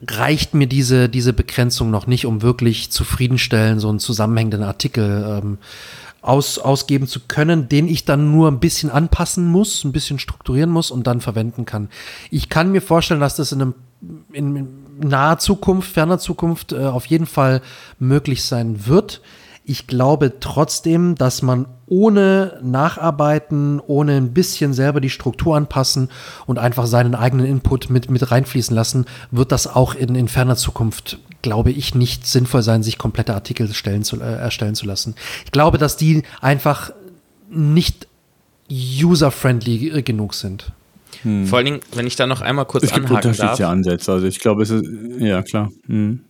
reicht 0.07 0.53
mir 0.53 0.68
diese, 0.68 1.10
diese 1.10 1.34
Begrenzung 1.34 1.89
noch 1.89 2.07
nicht, 2.07 2.26
um 2.26 2.41
wirklich 2.41 2.91
zufriedenstellend 2.91 3.81
so 3.81 3.89
einen 3.89 3.99
zusammenhängenden 3.99 4.64
Artikel 4.64 5.41
ähm, 5.43 5.57
aus, 6.22 6.57
ausgeben 6.57 7.07
zu 7.07 7.22
können, 7.27 7.69
den 7.69 7.88
ich 7.88 8.06
dann 8.06 8.31
nur 8.31 8.49
ein 8.49 8.60
bisschen 8.60 8.89
anpassen 8.89 9.47
muss, 9.47 9.84
ein 9.84 9.91
bisschen 9.91 10.19
strukturieren 10.19 10.69
muss 10.69 10.91
und 10.91 11.07
dann 11.07 11.22
verwenden 11.22 11.65
kann. 11.65 11.89
Ich 12.31 12.49
kann 12.49 12.72
mir 12.72 12.81
vorstellen, 12.81 13.19
dass 13.19 13.35
das 13.35 13.52
in 13.52 13.61
einem 13.61 13.76
in 14.34 14.85
naher 14.99 15.39
Zukunft, 15.39 15.91
ferner 15.91 16.19
Zukunft 16.19 16.72
äh, 16.73 16.85
auf 16.85 17.05
jeden 17.05 17.26
Fall 17.26 17.61
möglich 17.99 18.43
sein 18.43 18.88
wird. 18.88 19.22
Ich 19.67 19.88
glaube 19.88 20.39
trotzdem, 20.39 21.15
dass 21.15 21.41
man 21.41 21.65
ohne 21.88 22.59
Nacharbeiten, 22.61 23.80
ohne 23.80 24.17
ein 24.17 24.31
bisschen 24.31 24.73
selber 24.73 25.01
die 25.01 25.09
Struktur 25.09 25.55
anpassen 25.55 26.09
und 26.45 26.59
einfach 26.59 26.85
seinen 26.85 27.15
eigenen 27.15 27.47
Input 27.47 27.89
mit, 27.89 28.11
mit 28.11 28.30
reinfließen 28.30 28.76
lassen, 28.76 29.05
wird 29.31 29.51
das 29.51 29.67
auch 29.67 29.95
in, 29.95 30.13
in 30.13 30.27
ferner 30.27 30.55
Zukunft, 30.55 31.17
glaube 31.41 31.72
ich, 31.72 31.95
nicht 31.95 32.27
sinnvoll 32.27 32.61
sein, 32.61 32.84
sich 32.84 32.99
komplette 32.99 33.34
Artikel 33.34 33.73
stellen 33.73 34.03
zu, 34.03 34.22
äh, 34.22 34.35
erstellen 34.35 34.76
zu 34.76 34.85
lassen. 34.85 35.15
Ich 35.45 35.51
glaube, 35.51 35.80
dass 35.80 35.97
die 35.97 36.23
einfach 36.41 36.91
nicht 37.49 38.07
user-friendly 38.69 40.03
genug 40.03 40.35
sind. 40.35 40.73
Hm. 41.26 41.47
Vor 41.47 41.57
allen 41.57 41.65
Dingen, 41.65 41.80
wenn 41.93 42.07
ich 42.07 42.15
da 42.15 42.27
noch 42.27 42.41
einmal 42.41 42.65
kurz 42.65 42.84
es 42.85 42.93
gibt 42.93 43.07
anhaken 43.07 43.30
unterschiedliche 43.30 43.64
darf. 43.64 43.72
Ansätze. 43.72 44.11
Also 44.11 44.27
ich 44.27 44.39
glaube, 44.39 44.64
es 44.64 44.69
ist 44.69 44.85
ja 45.19 45.41
klar. 45.41 45.72
Hm. 45.88 46.22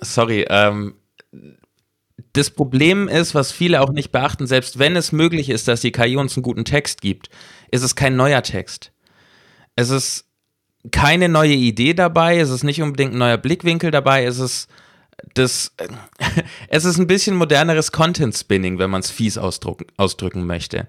Sorry, 0.00 0.46
ähm, 0.48 0.94
das 2.32 2.50
Problem 2.50 3.08
ist, 3.08 3.34
was 3.34 3.50
viele 3.50 3.80
auch 3.80 3.90
nicht 3.90 4.12
beachten, 4.12 4.46
selbst 4.46 4.78
wenn 4.78 4.94
es 4.94 5.10
möglich 5.12 5.50
ist, 5.50 5.66
dass 5.68 5.80
die 5.80 5.92
KI 5.92 6.16
uns 6.16 6.36
einen 6.36 6.44
guten 6.44 6.64
Text 6.64 7.00
gibt, 7.00 7.28
ist 7.70 7.82
es 7.82 7.96
kein 7.96 8.14
neuer 8.16 8.42
Text. 8.42 8.92
Es 9.74 9.90
ist 9.90 10.26
keine 10.92 11.28
neue 11.28 11.54
Idee 11.54 11.92
dabei, 11.92 12.38
es 12.38 12.50
ist 12.50 12.62
nicht 12.62 12.80
unbedingt 12.80 13.12
ein 13.14 13.18
neuer 13.18 13.36
Blickwinkel 13.36 13.90
dabei, 13.90 14.24
es 14.24 14.38
ist 14.38 14.68
das, 15.34 15.74
es 16.68 16.84
ist 16.84 16.98
ein 16.98 17.06
bisschen 17.06 17.36
moderneres 17.36 17.92
Content 17.92 18.34
Spinning, 18.34 18.78
wenn 18.78 18.90
man 18.90 19.00
es 19.00 19.10
fies 19.10 19.38
ausdrücken 19.38 20.46
möchte. 20.46 20.86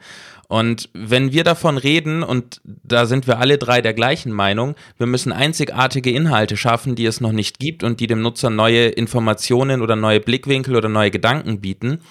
Und 0.51 0.89
wenn 0.91 1.31
wir 1.31 1.45
davon 1.45 1.77
reden, 1.77 2.23
und 2.23 2.59
da 2.65 3.05
sind 3.05 3.25
wir 3.25 3.39
alle 3.39 3.57
drei 3.57 3.81
der 3.81 3.93
gleichen 3.93 4.33
Meinung, 4.33 4.75
wir 4.97 5.07
müssen 5.07 5.31
einzigartige 5.31 6.11
Inhalte 6.11 6.57
schaffen, 6.57 6.93
die 6.93 7.05
es 7.05 7.21
noch 7.21 7.31
nicht 7.31 7.57
gibt 7.57 7.85
und 7.85 8.01
die 8.01 8.07
dem 8.07 8.21
Nutzer 8.21 8.49
neue 8.49 8.87
Informationen 8.89 9.81
oder 9.81 9.95
neue 9.95 10.19
Blickwinkel 10.19 10.75
oder 10.75 10.89
neue 10.89 11.09
Gedanken 11.09 11.61
bieten, 11.61 12.01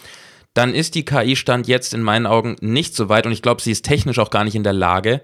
dann 0.54 0.74
ist 0.74 0.94
die 0.94 1.04
KI-Stand 1.04 1.68
jetzt 1.68 1.92
in 1.92 2.00
meinen 2.00 2.24
Augen 2.24 2.56
nicht 2.62 2.96
so 2.96 3.10
weit 3.10 3.26
und 3.26 3.32
ich 3.32 3.42
glaube, 3.42 3.60
sie 3.60 3.72
ist 3.72 3.84
technisch 3.84 4.18
auch 4.18 4.30
gar 4.30 4.44
nicht 4.44 4.54
in 4.54 4.64
der 4.64 4.72
Lage, 4.72 5.20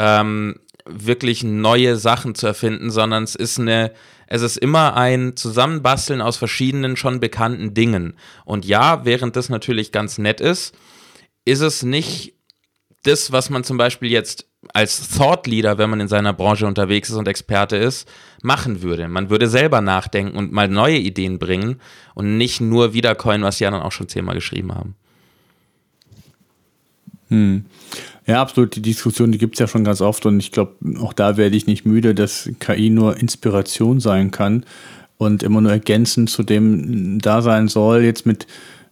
ähm, 0.00 0.58
wirklich 0.84 1.44
neue 1.44 1.94
Sachen 1.94 2.34
zu 2.34 2.48
erfinden, 2.48 2.90
sondern 2.90 3.22
es 3.22 3.36
ist 3.36 3.60
eine, 3.60 3.92
es 4.26 4.42
ist 4.42 4.56
immer 4.56 4.96
ein 4.96 5.36
Zusammenbasteln 5.36 6.20
aus 6.20 6.36
verschiedenen 6.36 6.96
schon 6.96 7.20
bekannten 7.20 7.72
Dingen. 7.72 8.14
Und 8.44 8.64
ja, 8.64 9.04
während 9.04 9.36
das 9.36 9.48
natürlich 9.48 9.92
ganz 9.92 10.18
nett 10.18 10.40
ist, 10.40 10.74
ist 11.44 11.60
es 11.60 11.84
nicht 11.84 12.34
das, 13.04 13.32
was 13.32 13.50
man 13.50 13.64
zum 13.64 13.76
Beispiel 13.76 14.10
jetzt 14.10 14.46
als 14.74 15.08
Thought 15.16 15.46
Leader, 15.46 15.78
wenn 15.78 15.90
man 15.90 16.00
in 16.00 16.08
seiner 16.08 16.32
Branche 16.32 16.66
unterwegs 16.66 17.10
ist 17.10 17.16
und 17.16 17.28
Experte 17.28 17.76
ist, 17.76 18.08
machen 18.42 18.82
würde. 18.82 19.08
Man 19.08 19.30
würde 19.30 19.48
selber 19.48 19.80
nachdenken 19.80 20.36
und 20.36 20.52
mal 20.52 20.68
neue 20.68 20.98
Ideen 20.98 21.38
bringen 21.38 21.80
und 22.14 22.36
nicht 22.36 22.60
nur 22.60 22.92
wiedercoin, 22.92 23.42
was 23.42 23.58
die 23.58 23.66
anderen 23.66 23.84
auch 23.84 23.92
schon 23.92 24.08
zehnmal 24.08 24.34
geschrieben 24.34 24.74
haben. 24.74 24.94
Hm. 27.28 27.64
Ja, 28.26 28.42
absolut. 28.42 28.74
Die 28.76 28.82
Diskussion, 28.82 29.32
die 29.32 29.38
gibt 29.38 29.54
es 29.54 29.60
ja 29.60 29.68
schon 29.68 29.84
ganz 29.84 30.00
oft 30.00 30.26
und 30.26 30.40
ich 30.40 30.52
glaube, 30.52 30.74
auch 31.00 31.12
da 31.12 31.36
werde 31.36 31.56
ich 31.56 31.66
nicht 31.66 31.86
müde, 31.86 32.14
dass 32.14 32.50
KI 32.58 32.90
nur 32.90 33.16
Inspiration 33.16 34.00
sein 34.00 34.30
kann 34.30 34.64
und 35.18 35.42
immer 35.42 35.60
nur 35.60 35.72
ergänzend 35.72 36.30
zu 36.30 36.42
dem 36.42 37.20
da 37.20 37.42
sein 37.42 37.68
soll. 37.68 38.02
Jetzt 38.02 38.26
mit 38.26 38.46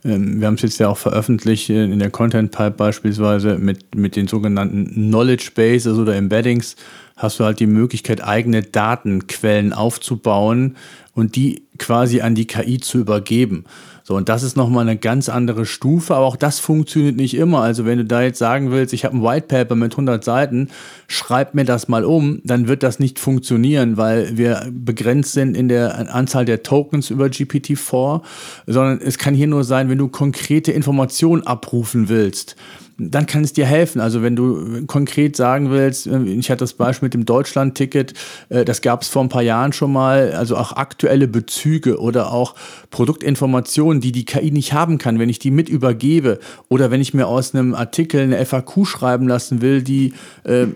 ähm, 0.06 0.40
wir 0.40 0.46
haben 0.46 0.54
es 0.54 0.62
jetzt 0.62 0.78
ja 0.78 0.88
auch 0.88 0.98
veröffentlicht 0.98 1.68
in 1.70 1.98
der 1.98 2.10
Content 2.10 2.52
Pipe 2.52 2.72
beispielsweise 2.72 3.58
mit, 3.58 3.94
mit 3.94 4.16
den 4.16 4.28
sogenannten 4.28 4.86
Knowledge 4.86 5.50
Bases 5.54 5.98
oder 5.98 6.14
Embeddings. 6.14 6.76
Hast 7.16 7.40
du 7.40 7.44
halt 7.44 7.60
die 7.60 7.66
Möglichkeit, 7.66 8.22
eigene 8.22 8.62
Datenquellen 8.62 9.72
aufzubauen 9.72 10.76
und 11.14 11.34
die 11.34 11.65
quasi 11.78 12.20
an 12.20 12.34
die 12.34 12.46
KI 12.46 12.78
zu 12.78 12.98
übergeben. 12.98 13.64
So, 14.08 14.14
und 14.14 14.28
das 14.28 14.44
ist 14.44 14.56
nochmal 14.56 14.82
eine 14.82 14.96
ganz 14.96 15.28
andere 15.28 15.66
Stufe, 15.66 16.14
aber 16.14 16.26
auch 16.26 16.36
das 16.36 16.60
funktioniert 16.60 17.16
nicht 17.16 17.34
immer. 17.34 17.62
Also 17.62 17.86
wenn 17.86 17.98
du 17.98 18.04
da 18.04 18.22
jetzt 18.22 18.38
sagen 18.38 18.70
willst, 18.70 18.94
ich 18.94 19.04
habe 19.04 19.16
ein 19.16 19.22
White 19.24 19.48
Paper 19.48 19.74
mit 19.74 19.94
100 19.94 20.22
Seiten, 20.22 20.68
schreib 21.08 21.54
mir 21.54 21.64
das 21.64 21.88
mal 21.88 22.04
um, 22.04 22.40
dann 22.44 22.68
wird 22.68 22.84
das 22.84 23.00
nicht 23.00 23.18
funktionieren, 23.18 23.96
weil 23.96 24.36
wir 24.36 24.70
begrenzt 24.70 25.32
sind 25.32 25.56
in 25.56 25.66
der 25.66 26.14
Anzahl 26.14 26.44
der 26.44 26.62
Tokens 26.62 27.10
über 27.10 27.26
GPT-4, 27.26 28.22
sondern 28.68 29.00
es 29.00 29.18
kann 29.18 29.34
hier 29.34 29.48
nur 29.48 29.64
sein, 29.64 29.88
wenn 29.88 29.98
du 29.98 30.06
konkrete 30.06 30.70
Informationen 30.70 31.44
abrufen 31.44 32.08
willst 32.08 32.54
dann 32.98 33.26
kann 33.26 33.44
es 33.44 33.52
dir 33.52 33.66
helfen. 33.66 34.00
Also 34.00 34.22
wenn 34.22 34.36
du 34.36 34.86
konkret 34.86 35.36
sagen 35.36 35.70
willst, 35.70 36.06
ich 36.06 36.50
hatte 36.50 36.60
das 36.60 36.74
Beispiel 36.74 37.06
mit 37.06 37.14
dem 37.14 37.26
Deutschland-Ticket, 37.26 38.14
äh, 38.48 38.64
das 38.64 38.80
gab 38.80 39.02
es 39.02 39.08
vor 39.08 39.22
ein 39.22 39.28
paar 39.28 39.42
Jahren 39.42 39.72
schon 39.72 39.92
mal, 39.92 40.32
also 40.32 40.56
auch 40.56 40.72
aktuelle 40.72 41.28
Bezüge 41.28 41.65
oder 41.98 42.32
auch 42.32 42.54
Produktinformationen, 42.90 44.00
die 44.00 44.12
die 44.12 44.24
KI 44.24 44.50
nicht 44.50 44.72
haben 44.72 44.98
kann, 44.98 45.18
wenn 45.18 45.28
ich 45.28 45.38
die 45.38 45.50
mit 45.50 45.68
übergebe 45.68 46.38
oder 46.68 46.90
wenn 46.90 47.00
ich 47.00 47.14
mir 47.14 47.26
aus 47.26 47.54
einem 47.54 47.74
Artikel 47.74 48.20
eine 48.20 48.44
FAQ 48.44 48.86
schreiben 48.86 49.28
lassen 49.28 49.60
will, 49.60 49.82
die 49.82 50.14
äh, 50.44 50.66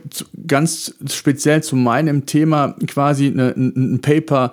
ganz 0.47 0.95
speziell 1.11 1.63
zu 1.63 1.77
meinem 1.77 2.27
Thema 2.27 2.75
quasi 2.87 3.27
eine, 3.27 3.55
ein, 3.57 3.95
ein 3.95 4.01
Paper 4.01 4.53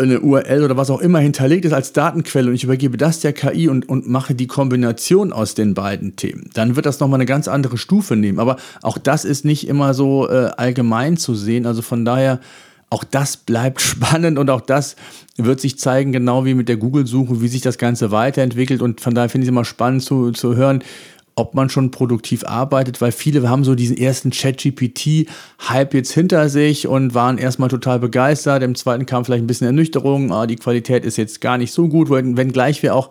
eine 0.00 0.20
URL 0.20 0.64
oder 0.64 0.76
was 0.76 0.90
auch 0.90 1.00
immer 1.00 1.18
hinterlegt 1.20 1.64
ist 1.64 1.72
als 1.72 1.92
Datenquelle 1.92 2.48
und 2.48 2.54
ich 2.54 2.64
übergebe 2.64 2.96
das 2.96 3.20
der 3.20 3.32
KI 3.32 3.68
und, 3.68 3.88
und 3.88 4.08
mache 4.08 4.34
die 4.34 4.46
Kombination 4.46 5.32
aus 5.32 5.54
den 5.54 5.74
beiden 5.74 6.16
Themen, 6.16 6.50
dann 6.54 6.76
wird 6.76 6.86
das 6.86 7.00
nochmal 7.00 7.18
eine 7.18 7.26
ganz 7.26 7.48
andere 7.48 7.78
Stufe 7.78 8.16
nehmen. 8.16 8.38
Aber 8.38 8.56
auch 8.82 8.98
das 8.98 9.24
ist 9.24 9.44
nicht 9.44 9.68
immer 9.68 9.94
so 9.94 10.28
äh, 10.28 10.50
allgemein 10.56 11.16
zu 11.16 11.34
sehen. 11.34 11.66
Also 11.66 11.82
von 11.82 12.04
daher, 12.04 12.40
auch 12.90 13.04
das 13.04 13.36
bleibt 13.36 13.80
spannend 13.80 14.38
und 14.38 14.50
auch 14.50 14.60
das 14.60 14.96
wird 15.36 15.60
sich 15.60 15.78
zeigen, 15.78 16.12
genau 16.12 16.44
wie 16.44 16.54
mit 16.54 16.68
der 16.68 16.76
Google-Suche, 16.76 17.40
wie 17.40 17.48
sich 17.48 17.62
das 17.62 17.78
Ganze 17.78 18.10
weiterentwickelt. 18.10 18.82
Und 18.82 19.00
von 19.00 19.14
daher 19.14 19.28
finde 19.28 19.44
ich 19.44 19.48
es 19.48 19.52
immer 19.52 19.64
spannend 19.64 20.02
zu, 20.02 20.32
zu 20.32 20.56
hören, 20.56 20.82
ob 21.36 21.54
man 21.54 21.70
schon 21.70 21.90
produktiv 21.90 22.44
arbeitet, 22.44 23.00
weil 23.00 23.12
viele 23.12 23.48
haben 23.48 23.64
so 23.64 23.74
diesen 23.74 23.96
ersten 23.96 24.30
Chat-GPT-Hype 24.30 25.94
jetzt 25.94 26.12
hinter 26.12 26.48
sich 26.48 26.86
und 26.86 27.14
waren 27.14 27.38
erstmal 27.38 27.70
total 27.70 27.98
begeistert. 27.98 28.62
Im 28.62 28.74
zweiten 28.74 29.06
kam 29.06 29.24
vielleicht 29.24 29.44
ein 29.44 29.46
bisschen 29.46 29.66
Ernüchterung, 29.66 30.32
ah, 30.32 30.46
die 30.46 30.56
Qualität 30.56 31.04
ist 31.04 31.16
jetzt 31.16 31.40
gar 31.40 31.56
nicht 31.56 31.72
so 31.72 31.88
gut, 31.88 32.10
wenngleich 32.10 32.82
wir 32.82 32.94
auch 32.94 33.10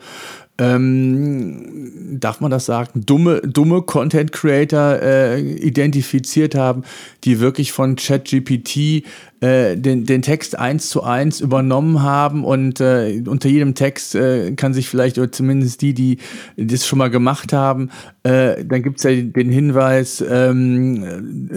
ähm, 0.59 2.19
darf 2.19 2.41
man 2.41 2.51
das 2.51 2.65
sagen, 2.65 3.05
dumme, 3.05 3.41
dumme 3.41 3.81
Content 3.81 4.31
Creator 4.31 4.99
äh, 5.01 5.39
identifiziert 5.39 6.53
haben, 6.53 6.83
die 7.23 7.39
wirklich 7.39 7.71
von 7.71 7.95
ChatGPT 7.95 9.05
äh, 9.39 9.77
den, 9.77 10.05
den 10.05 10.21
Text 10.21 10.59
eins 10.59 10.89
zu 10.89 11.01
eins 11.01 11.39
übernommen 11.39 12.03
haben 12.03 12.43
und 12.43 12.81
äh, 12.81 13.23
unter 13.25 13.47
jedem 13.47 13.73
Text 13.73 14.15
äh, 14.15 14.51
kann 14.51 14.73
sich 14.73 14.89
vielleicht, 14.89 15.17
oder 15.17 15.31
zumindest 15.31 15.81
die, 15.81 15.93
die 15.93 16.17
das 16.57 16.85
schon 16.85 16.99
mal 16.99 17.09
gemacht 17.09 17.53
haben, 17.53 17.89
äh, 18.23 18.65
dann 18.65 18.83
gibt 18.83 18.97
es 18.97 19.03
ja 19.03 19.11
den 19.11 19.49
Hinweis, 19.49 20.23
ähm, 20.29 21.49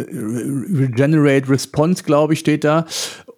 Regenerate 0.72 1.48
Response, 1.48 2.04
glaube 2.04 2.34
ich, 2.34 2.38
steht 2.38 2.62
da 2.62 2.86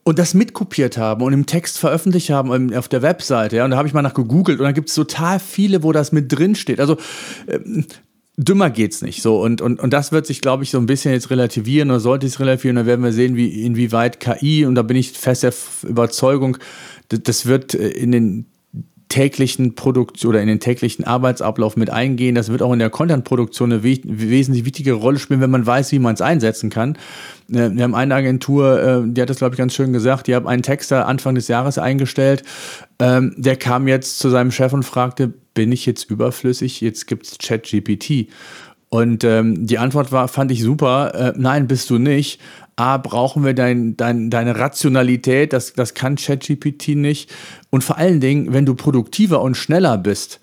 und 0.05 0.18
das 0.18 0.35
mitkopiert 0.35 0.98
haben 0.98 1.22
und 1.22 1.32
im 1.32 1.47
Text 1.47 1.78
veröffentlicht 1.78 2.31
haben 2.31 2.74
auf 2.74 2.89
der 2.89 3.02
Webseite. 3.02 3.56
Ja, 3.56 3.64
und 3.64 3.70
da 3.70 3.78
habe 3.78 3.89
ich 3.89 3.94
mal 3.94 4.02
nach 4.02 4.14
gegoogelt 4.14 4.60
und 4.60 4.64
da 4.64 4.72
gibt 4.72 4.90
es 4.90 4.94
total 4.94 5.40
viele, 5.40 5.82
wo 5.82 5.93
das 5.93 6.12
mit 6.12 6.31
drin 6.31 6.55
steht. 6.55 6.78
Also 6.78 6.98
ähm, 7.48 7.86
dümmer 8.36 8.68
geht's 8.68 9.01
nicht. 9.01 9.22
So 9.22 9.40
und 9.40 9.62
und 9.62 9.81
und 9.81 9.93
das 9.93 10.12
wird 10.12 10.26
sich, 10.26 10.43
glaube 10.43 10.62
ich, 10.62 10.70
so 10.70 10.78
ein 10.78 10.86
bisschen 10.86 11.12
jetzt 11.12 11.31
relativieren 11.31 11.90
oder 11.90 12.01
sollte 12.01 12.26
es 12.26 12.39
relativieren. 12.39 12.76
Dann 12.76 12.86
werden 12.86 13.02
wir 13.02 13.12
sehen, 13.12 13.35
wie 13.35 13.64
inwieweit 13.64 14.20
KI 14.20 14.66
und 14.66 14.74
da 14.74 14.82
bin 14.82 14.97
ich 14.97 15.12
fest 15.12 15.43
der 15.43 15.55
Überzeugung, 15.82 16.59
das 17.09 17.47
wird 17.47 17.74
äh, 17.74 17.89
in 17.89 18.12
den 18.12 18.47
täglichen 19.14 19.76
Produktion 19.76 20.30
oder 20.30 20.42
in 20.42 20.48
den 20.48 20.58
täglichen 20.58 21.04
Arbeitsablauf 21.04 21.76
mit 21.76 21.88
eingehen. 21.88 22.34
Das 22.34 22.50
wird 22.50 22.62
auch 22.62 22.72
in 22.72 22.80
der 22.80 22.90
Content-Produktion 22.90 23.72
eine 23.72 23.84
wesentlich 23.84 24.64
wichtige 24.64 24.94
Rolle 24.94 25.20
spielen, 25.20 25.40
wenn 25.40 25.52
man 25.52 25.64
weiß, 25.64 25.92
wie 25.92 26.00
man 26.00 26.14
es 26.14 26.20
einsetzen 26.20 26.68
kann. 26.68 26.98
Äh, 27.48 27.70
wir 27.70 27.84
haben 27.84 27.94
eine 27.94 28.12
Agentur, 28.12 28.82
äh, 28.82 29.02
die 29.06 29.22
hat 29.22 29.30
das, 29.30 29.38
glaube 29.38 29.54
ich, 29.54 29.58
ganz 29.58 29.72
schön 29.72 29.92
gesagt. 29.92 30.26
Die 30.26 30.34
haben 30.34 30.48
einen 30.48 30.62
Texter 30.62 31.06
Anfang 31.06 31.36
des 31.36 31.46
Jahres 31.46 31.78
eingestellt. 31.78 32.42
Ähm, 32.98 33.36
der 33.36 33.54
kam 33.54 33.86
jetzt 33.86 34.18
zu 34.18 34.30
seinem 34.30 34.50
Chef 34.50 34.72
und 34.72 34.82
fragte, 34.82 35.32
bin 35.54 35.70
ich 35.70 35.86
jetzt 35.86 36.10
überflüssig? 36.10 36.80
Jetzt 36.80 37.06
gibt 37.06 37.26
es 37.26 37.38
ChatGPT. 37.38 38.30
Und 38.94 39.24
ähm, 39.24 39.66
die 39.66 39.78
Antwort 39.78 40.12
war, 40.12 40.28
fand 40.28 40.52
ich 40.52 40.62
super, 40.62 41.12
äh, 41.16 41.32
nein, 41.36 41.66
bist 41.66 41.90
du 41.90 41.98
nicht. 41.98 42.40
A, 42.76 42.96
brauchen 42.96 43.44
wir 43.44 43.52
dein, 43.52 43.96
dein, 43.96 44.30
deine 44.30 44.56
Rationalität, 44.56 45.52
das, 45.52 45.72
das 45.72 45.94
kann 45.94 46.14
ChatGPT 46.14 46.90
nicht. 46.90 47.28
Und 47.70 47.82
vor 47.82 47.98
allen 47.98 48.20
Dingen, 48.20 48.52
wenn 48.52 48.66
du 48.66 48.76
produktiver 48.76 49.42
und 49.42 49.56
schneller 49.56 49.98
bist 49.98 50.38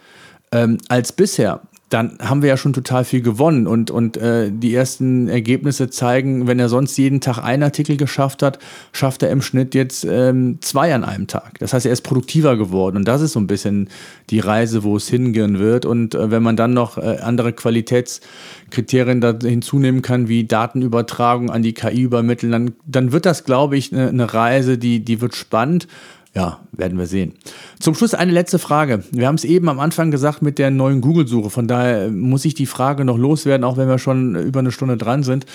ähm, 0.52 0.80
als 0.90 1.14
bisher, 1.14 1.62
dann 1.92 2.18
haben 2.22 2.42
wir 2.42 2.50
ja 2.50 2.58
schon 2.58 2.72
total 2.72 3.04
viel 3.04 3.22
gewonnen. 3.22 3.68
Und, 3.68 3.92
und 3.92 4.16
äh, 4.16 4.50
die 4.50 4.74
ersten 4.74 5.28
Ergebnisse 5.28 5.90
zeigen, 5.90 6.48
wenn 6.48 6.58
er 6.58 6.70
sonst 6.70 6.98
jeden 6.98 7.20
Tag 7.20 7.40
einen 7.40 7.64
Artikel 7.64 7.98
geschafft 7.98 8.42
hat, 8.44 8.60
schafft 8.94 9.24
er 9.24 9.30
im 9.30 9.42
Schnitt 9.42 9.76
jetzt 9.76 10.06
ähm, 10.06 10.60
zwei 10.62 10.96
an 10.96 11.04
einem 11.04 11.28
Tag. 11.28 11.60
Das 11.60 11.74
heißt, 11.74 11.86
er 11.86 11.92
ist 11.92 12.02
produktiver 12.02 12.56
geworden. 12.56 12.96
Und 12.96 13.08
das 13.08 13.22
ist 13.22 13.34
so 13.34 13.40
ein 13.42 13.48
bisschen 13.48 13.90
die 14.30 14.40
Reise, 14.40 14.84
wo 14.84 14.96
es 14.96 15.10
hingehen 15.10 15.60
wird. 15.60 15.86
Und 15.86 16.16
äh, 16.16 16.32
wenn 16.32 16.42
man 16.42 16.56
dann 16.56 16.74
noch 16.74 16.98
äh, 16.98 17.18
andere 17.22 17.52
Qualitätskriterien 17.52 19.20
da 19.20 19.38
hinzunehmen 19.42 20.02
kann, 20.02 20.30
wie 20.30 20.46
Datenübertragung 20.46 21.50
an 21.50 21.62
die 21.62 21.74
KI 21.74 22.04
übermitteln, 22.04 22.54
dann, 22.54 22.72
dann 22.86 23.12
wird 23.12 23.26
das, 23.26 23.44
glaube 23.44 23.76
ich, 23.76 23.92
eine, 23.92 24.08
eine 24.08 24.34
Reise, 24.34 24.78
die, 24.78 25.02
die 25.04 25.20
wird 25.20 25.36
spannend. 25.36 25.88
Ja, 26.34 26.62
werden 26.72 26.98
wir 26.98 27.08
sehen. 27.08 27.34
Zum 27.82 27.94
Schluss 27.94 28.14
eine 28.14 28.32
letzte 28.32 28.58
Frage. 28.58 29.04
Wir 29.12 29.28
haben 29.28 29.36
es 29.36 29.44
eben 29.44 29.68
am 29.68 29.82
Anfang 29.82 30.12
gesagt 30.12 30.42
mit 30.42 30.60
der 30.60 30.72
neuen 30.72 31.02
Google-Suche. 31.02 31.50
Von 31.50 31.68
daher 31.68 32.10
muss 32.10 32.46
ich 32.46 32.54
die 32.54 32.68
Frage 32.68 33.04
noch 33.04 33.18
loswerden, 33.18 33.66
auch 33.66 33.76
wenn 33.76 33.90
wir 33.90 33.98
schon 33.98 34.36
über 34.36 34.62
eine 34.62 34.72
Stunde 34.72 34.96
dran 34.96 35.24
sind. 35.24 35.46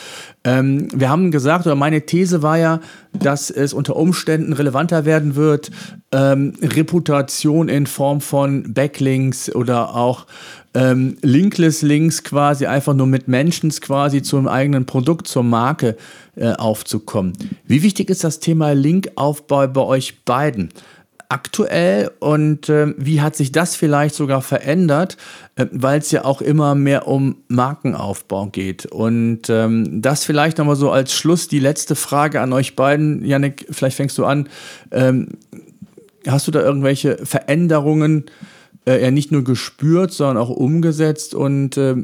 Ähm, 0.45 0.89
wir 0.95 1.09
haben 1.09 1.31
gesagt, 1.31 1.65
oder 1.65 1.77
meine 1.77 2.05
These 2.05 2.43
war 2.43 2.59
ja, 2.59 2.81
dass 3.15 3.49
es 3.49 3.73
unter 3.73 3.97
Umständen 3.97 4.53
relevanter 4.53 5.07
werden 5.07 5.35
wird, 5.35 5.71
ähm, 6.13 6.53
Reputation 6.61 7.71
in 7.71 7.87
Form 7.87 8.21
von 8.21 8.75
Backlinks 8.75 9.55
oder 9.55 9.95
auch 9.95 10.27
ähm, 10.75 11.17
linkless 11.23 11.83
Links 11.83 12.23
quasi 12.23 12.67
einfach 12.67 12.95
nur 12.95 13.07
mit 13.07 13.29
Mentions 13.29 13.81
quasi 13.81 14.23
zum 14.23 14.49
eigenen 14.49 14.87
Produkt, 14.87 15.27
zur 15.27 15.43
Marke 15.43 15.97
äh, 16.37 16.53
aufzukommen. 16.53 17.33
Wie 17.65 17.83
wichtig 17.83 18.11
ist 18.11 18.25
das 18.25 18.41
Thema 18.41 18.73
Linkaufbau 18.73 19.67
bei 19.69 19.81
euch 19.81 20.25
beiden? 20.25 20.71
aktuell 21.29 22.11
und 22.21 22.69
äh, 22.69 22.95
wie 22.97 23.21
hat 23.21 23.37
sich 23.37 23.53
das 23.53 23.77
vielleicht 23.77 24.15
sogar 24.15 24.43
verändert, 24.43 25.17
äh, 25.57 25.67
weil 25.73 25.99
es 25.99 26.11
ja 26.11 26.25
auch 26.25 26.41
immer 26.41 26.75
mehr 26.75 27.09
um 27.09 27.37
Markenaufbau 27.49 28.47
geht. 28.47 28.87
Und 28.87 29.51
ähm, 29.51 30.03
das 30.03 30.25
vielleicht 30.25 30.59
nochmal 30.59 30.77
so 30.77 30.91
als 30.91 31.13
Schluss 31.13 31.49
die 31.49 31.59
letzte 31.59 31.97
Frage 31.97 32.41
an 32.41 32.53
euch 32.53 32.77
beiden. 32.77 33.25
Janik, 33.25 33.67
vielleicht 33.71 33.97
fängst 33.97 34.17
du 34.19 34.25
an. 34.25 34.49
Ähm, 34.93 35.31
hast 36.27 36.47
du 36.47 36.51
da 36.51 36.61
irgendwelche 36.61 37.19
Veränderungen 37.25 38.27
äh, 38.87 39.03
ja 39.03 39.11
nicht 39.11 39.33
nur 39.33 39.45
gespürt, 39.45 40.13
sondern 40.13 40.39
auch 40.39 40.51
umgesetzt 40.51 41.35
und 41.35 41.77
äh, 41.77 41.97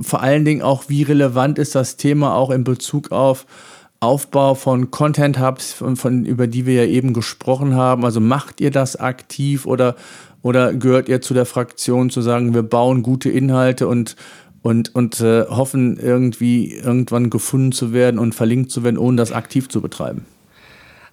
vor 0.00 0.22
allen 0.22 0.44
Dingen 0.44 0.62
auch, 0.62 0.84
wie 0.88 1.02
relevant 1.02 1.58
ist 1.58 1.74
das 1.74 1.96
Thema 1.96 2.34
auch 2.34 2.50
in 2.50 2.64
Bezug 2.64 3.12
auf 3.12 3.46
Aufbau 4.02 4.54
von 4.54 4.90
Content 4.90 5.38
Hubs, 5.38 5.72
von, 5.72 5.96
von, 5.96 6.24
über 6.24 6.46
die 6.46 6.64
wir 6.64 6.86
ja 6.86 6.90
eben 6.90 7.12
gesprochen 7.12 7.74
haben. 7.74 8.04
Also 8.04 8.18
macht 8.18 8.60
ihr 8.60 8.70
das 8.70 8.96
aktiv 8.96 9.66
oder, 9.66 9.94
oder 10.40 10.72
gehört 10.72 11.10
ihr 11.10 11.20
zu 11.20 11.34
der 11.34 11.44
Fraktion 11.44 12.08
zu 12.08 12.22
sagen, 12.22 12.54
wir 12.54 12.62
bauen 12.62 13.02
gute 13.02 13.28
Inhalte 13.28 13.86
und, 13.86 14.16
und, 14.62 14.94
und 14.94 15.20
äh, 15.20 15.44
hoffen 15.48 15.98
irgendwie 15.98 16.72
irgendwann 16.76 17.28
gefunden 17.28 17.72
zu 17.72 17.92
werden 17.92 18.18
und 18.18 18.34
verlinkt 18.34 18.70
zu 18.70 18.84
werden, 18.84 18.96
ohne 18.96 19.18
das 19.18 19.32
aktiv 19.32 19.68
zu 19.68 19.82
betreiben? 19.82 20.24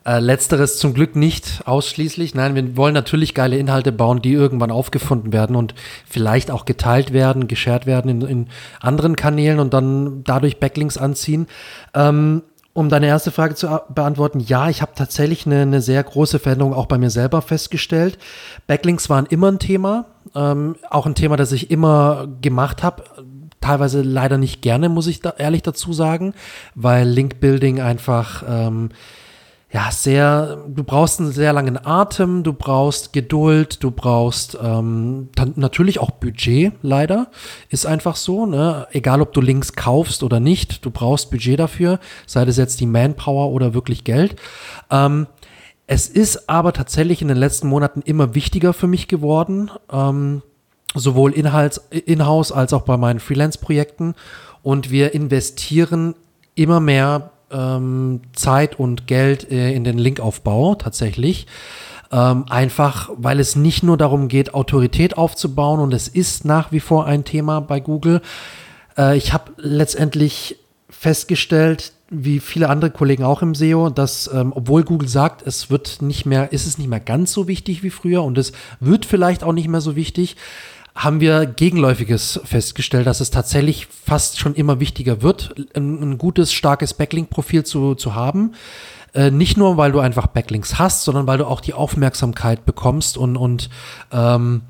Äh, 0.08 0.20
letzteres 0.20 0.80
zum 0.80 0.94
Glück 0.94 1.18
nicht 1.18 1.64
ausschließlich. 1.66 2.34
Nein, 2.34 2.56
wir 2.56 2.78
wollen 2.78 2.94
natürlich 2.94 3.34
geile 3.34 3.58
Inhalte 3.58 3.92
bauen, 3.92 4.22
die 4.22 4.32
irgendwann 4.32 4.72
aufgefunden 4.72 5.34
werden 5.34 5.58
und 5.58 5.76
vielleicht 6.08 6.50
auch 6.50 6.64
geteilt 6.64 7.12
werden, 7.12 7.50
geshared 7.50 7.86
werden 7.86 8.10
in, 8.10 8.22
in 8.22 8.48
anderen 8.80 9.18
Kanälen 9.18 9.60
und 9.60 9.74
dann 9.74 10.24
dadurch 10.24 10.62
Backlinks 10.62 10.98
anziehen. 10.98 11.48
Ähm, 11.94 12.44
um 12.72 12.88
deine 12.88 13.08
erste 13.08 13.32
Frage 13.32 13.56
zu 13.56 13.82
beantworten, 13.94 14.40
ja, 14.40 14.70
ich 14.70 14.82
habe 14.82 14.94
tatsächlich 14.96 15.46
eine, 15.46 15.64
eine, 15.64 15.82
sehr 15.82 16.02
große 16.02 16.40
Veränderung 16.40 16.74
auch 16.74 16.86
bei 16.86 16.98
mir 16.98 17.10
selber 17.10 17.42
festgestellt. 17.42 18.18
Backlinks 18.66 19.10
waren 19.10 19.26
immer 19.26 19.52
ein 19.52 19.60
Thema, 19.60 20.06
ähm, 20.34 20.78
auch 20.90 21.06
ein 21.06 21.16
Thema, 21.16 21.36
das 21.36 21.52
ich 21.52 21.70
immer 21.70 22.30
gemacht 22.42 22.82
habe. 22.82 23.04
Teilweise 23.60 24.04
leider 24.04 24.38
nicht 24.38 24.62
gerne, 24.62 24.88
muss 24.88 25.08
ich 25.08 25.20
da 25.20 25.34
ehrlich 25.38 25.64
dazu 25.64 25.92
sagen, 25.92 26.34
weil 26.76 27.10
Link-Building 27.10 27.82
einfach 27.82 28.44
ähm, 28.48 28.92
ja, 29.70 29.92
sehr, 29.92 30.64
du 30.68 30.84
brauchst 30.84 31.20
einen 31.20 31.34
sehr 31.34 31.52
langen 31.52 31.78
Atem, 31.86 32.44
du 32.44 32.54
brauchst 32.54 33.12
Geduld, 33.12 33.84
du 33.84 33.92
brauchst 33.92 34.58
ähm, 34.62 35.28
natürlich 35.56 36.00
auch 36.00 36.12
Budget, 36.12 36.72
leider. 36.82 37.28
Ist 37.68 37.86
einfach 37.86 38.16
so, 38.16 38.46
ne? 38.46 38.88
Egal 38.92 39.22
ob 39.22 39.34
du 39.34 39.42
Links 39.42 39.74
kaufst 39.74 40.24
oder 40.24 40.40
nicht, 40.40 40.86
du 40.86 40.90
brauchst 40.90 41.32
Budget 41.32 41.60
dafür, 41.60 42.00
sei 42.26 42.46
das 42.46 42.56
jetzt 42.56 42.80
die 42.80 42.86
Manpower 42.86 43.52
oder 43.52 43.74
wirklich 43.74 44.06
Geld. 44.06 44.38
Ähm, 44.90 45.28
es 45.86 46.08
ist 46.08 46.50
aber 46.50 46.72
tatsächlich 46.72 47.22
in 47.22 47.28
den 47.28 47.38
letzten 47.38 47.68
Monaten 47.68 48.02
immer 48.02 48.36
wichtiger 48.36 48.74
für 48.74 48.88
mich 48.88 49.10
geworden, 49.10 49.70
ähm, 49.92 50.44
sowohl 50.96 51.34
in-house 51.34 52.52
als 52.54 52.72
auch 52.72 52.84
bei 52.84 52.96
meinen 52.96 53.20
Freelance-Projekten. 53.20 54.16
Und 54.64 54.92
wir 54.92 55.14
investieren 55.14 56.16
immer 56.56 56.80
mehr 56.80 57.32
ähm, 57.52 58.22
Zeit 58.34 58.80
und 58.80 59.08
Geld 59.08 59.52
äh, 59.52 59.74
in 59.74 59.84
den 59.84 59.98
Linkaufbau 59.98 60.76
tatsächlich. 60.76 61.48
Ähm, 62.12 62.46
einfach, 62.50 63.10
weil 63.18 63.40
es 63.40 63.56
nicht 63.56 63.84
nur 63.84 63.98
darum 63.98 64.30
geht, 64.30 64.54
Autorität 64.54 65.18
aufzubauen 65.18 65.82
und 65.82 65.94
es 65.94 66.08
ist 66.08 66.46
nach 66.46 66.72
wie 66.72 66.80
vor 66.80 67.06
ein 67.06 67.26
Thema 67.26 67.60
bei 67.60 67.80
Google. 67.82 68.22
Äh, 68.98 69.18
ich 69.18 69.34
habe 69.34 69.52
letztendlich 69.58 70.58
festgestellt, 70.90 71.92
wie 72.10 72.40
viele 72.40 72.70
andere 72.70 72.92
Kollegen 72.92 73.24
auch 73.24 73.42
im 73.42 73.54
SEO, 73.54 73.90
dass 73.90 74.30
ähm, 74.34 74.54
obwohl 74.56 74.84
Google 74.84 75.10
sagt, 75.10 75.46
es 75.46 75.70
wird 75.70 76.02
nicht 76.02 76.26
mehr, 76.26 76.54
ist 76.54 76.66
es 76.66 76.78
nicht 76.78 76.88
mehr 76.88 77.02
ganz 77.02 77.34
so 77.34 77.50
wichtig 77.50 77.84
wie 77.84 77.90
früher 77.90 78.24
und 78.24 78.38
es 78.38 78.54
wird 78.80 79.06
vielleicht 79.06 79.44
auch 79.44 79.52
nicht 79.52 79.68
mehr 79.68 79.82
so 79.82 79.98
wichtig, 79.98 80.38
haben 80.98 81.22
wir 81.22 81.46
Gegenläufiges 81.46 82.40
festgestellt, 82.44 83.06
dass 83.06 83.22
es 83.22 83.30
tatsächlich 83.30 83.86
fast 83.86 84.40
schon 84.40 84.56
immer 84.56 84.80
wichtiger 84.80 85.22
wird, 85.22 85.54
ein, 85.76 86.02
ein 86.02 86.18
gutes, 86.18 86.52
starkes 86.52 86.96
Backlink-Profil 86.96 87.64
zu, 87.64 87.94
zu 87.94 88.16
haben. 88.16 88.54
Äh, 89.14 89.30
nicht 89.30 89.58
nur, 89.58 89.78
weil 89.78 89.92
du 89.92 90.00
einfach 90.00 90.26
Backlinks 90.26 90.80
hast, 90.80 91.04
sondern 91.04 91.28
weil 91.28 91.38
du 91.38 91.46
auch 91.46 91.62
die 91.62 91.76
Aufmerksamkeit 91.76 92.66
bekommst 92.66 93.16
und, 93.16 93.38
und 93.38 93.70
ähm, 94.12 94.64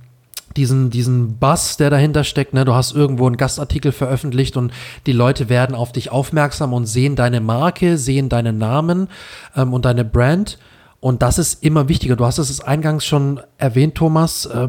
diesen, 0.57 0.89
diesen 0.89 1.37
Buzz, 1.37 1.77
der 1.77 1.89
dahinter 1.89 2.25
steckt. 2.25 2.53
Ne? 2.53 2.65
Du 2.65 2.73
hast 2.73 2.93
irgendwo 2.93 3.25
einen 3.25 3.37
Gastartikel 3.37 3.93
veröffentlicht 3.93 4.57
und 4.57 4.73
die 5.05 5.13
Leute 5.13 5.47
werden 5.47 5.75
auf 5.77 5.93
dich 5.93 6.11
aufmerksam 6.11 6.73
und 6.73 6.87
sehen 6.87 7.15
deine 7.15 7.39
Marke, 7.39 7.97
sehen 7.97 8.27
deinen 8.27 8.57
Namen 8.57 9.07
ähm, 9.55 9.73
und 9.73 9.85
deine 9.85 10.03
Brand. 10.03 10.57
Und 10.99 11.21
das 11.21 11.37
ist 11.37 11.63
immer 11.63 11.87
wichtiger. 11.87 12.17
Du 12.17 12.25
hast 12.25 12.37
es 12.37 12.59
eingangs 12.59 13.05
schon 13.05 13.39
erwähnt, 13.57 13.95
Thomas. 13.95 14.45
Äh, 14.45 14.67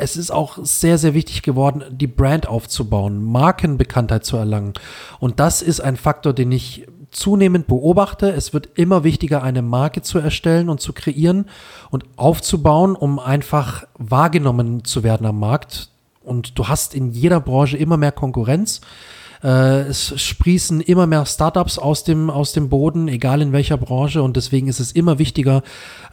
es 0.00 0.16
ist 0.16 0.30
auch 0.30 0.58
sehr, 0.62 0.98
sehr 0.98 1.14
wichtig 1.14 1.42
geworden, 1.42 1.84
die 1.90 2.06
Brand 2.06 2.48
aufzubauen, 2.48 3.22
Markenbekanntheit 3.22 4.24
zu 4.24 4.36
erlangen. 4.36 4.72
Und 5.18 5.40
das 5.40 5.62
ist 5.62 5.80
ein 5.80 5.96
Faktor, 5.96 6.32
den 6.32 6.50
ich 6.52 6.86
zunehmend 7.10 7.66
beobachte. 7.66 8.30
Es 8.30 8.52
wird 8.52 8.70
immer 8.76 9.04
wichtiger, 9.04 9.42
eine 9.42 9.62
Marke 9.62 10.02
zu 10.02 10.18
erstellen 10.18 10.68
und 10.68 10.80
zu 10.80 10.92
kreieren 10.92 11.46
und 11.90 12.04
aufzubauen, 12.16 12.96
um 12.96 13.18
einfach 13.18 13.84
wahrgenommen 13.98 14.84
zu 14.84 15.02
werden 15.02 15.26
am 15.26 15.38
Markt 15.38 15.90
Und 16.22 16.58
du 16.58 16.68
hast 16.68 16.94
in 16.94 17.10
jeder 17.10 17.40
Branche 17.40 17.76
immer 17.76 17.96
mehr 17.96 18.12
Konkurrenz. 18.12 18.80
Äh, 19.42 19.82
es 19.82 20.20
sprießen 20.20 20.80
immer 20.80 21.06
mehr 21.06 21.24
Startups 21.26 21.78
aus 21.78 22.04
dem, 22.04 22.30
aus 22.30 22.52
dem 22.52 22.68
Boden, 22.68 23.08
egal 23.08 23.40
in 23.42 23.52
welcher 23.52 23.76
Branche. 23.76 24.22
Und 24.22 24.36
deswegen 24.36 24.68
ist 24.68 24.80
es 24.80 24.92
immer 24.92 25.18
wichtiger, 25.18 25.62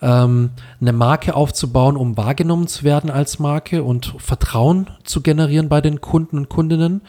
ähm, 0.02 0.52
eine 0.80 0.94
Marke 0.94 1.36
aufzubauen, 1.36 1.98
um 1.98 2.18
wahrgenommen 2.18 2.68
zu 2.68 2.84
werden 2.84 3.10
als 3.10 3.40
Marke 3.40 3.84
und 3.84 4.16
Vertrauen 4.18 4.90
zu 5.04 5.22
generieren 5.22 5.70
bei 5.70 5.82
den 5.82 6.02
Kunden 6.02 6.38
und 6.38 6.49
Kundinnen 6.49 7.02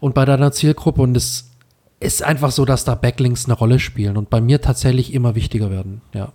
und 0.00 0.14
bei 0.14 0.24
deiner 0.24 0.52
Zielgruppe. 0.52 1.02
Und 1.02 1.16
es 1.16 1.50
ist 2.00 2.22
einfach 2.22 2.52
so, 2.52 2.64
dass 2.64 2.84
da 2.84 2.94
Backlinks 2.94 3.46
eine 3.46 3.54
Rolle 3.54 3.78
spielen 3.78 4.16
und 4.16 4.30
bei 4.30 4.40
mir 4.40 4.60
tatsächlich 4.60 5.12
immer 5.12 5.34
wichtiger 5.34 5.70
werden. 5.70 6.02
Ja. 6.14 6.32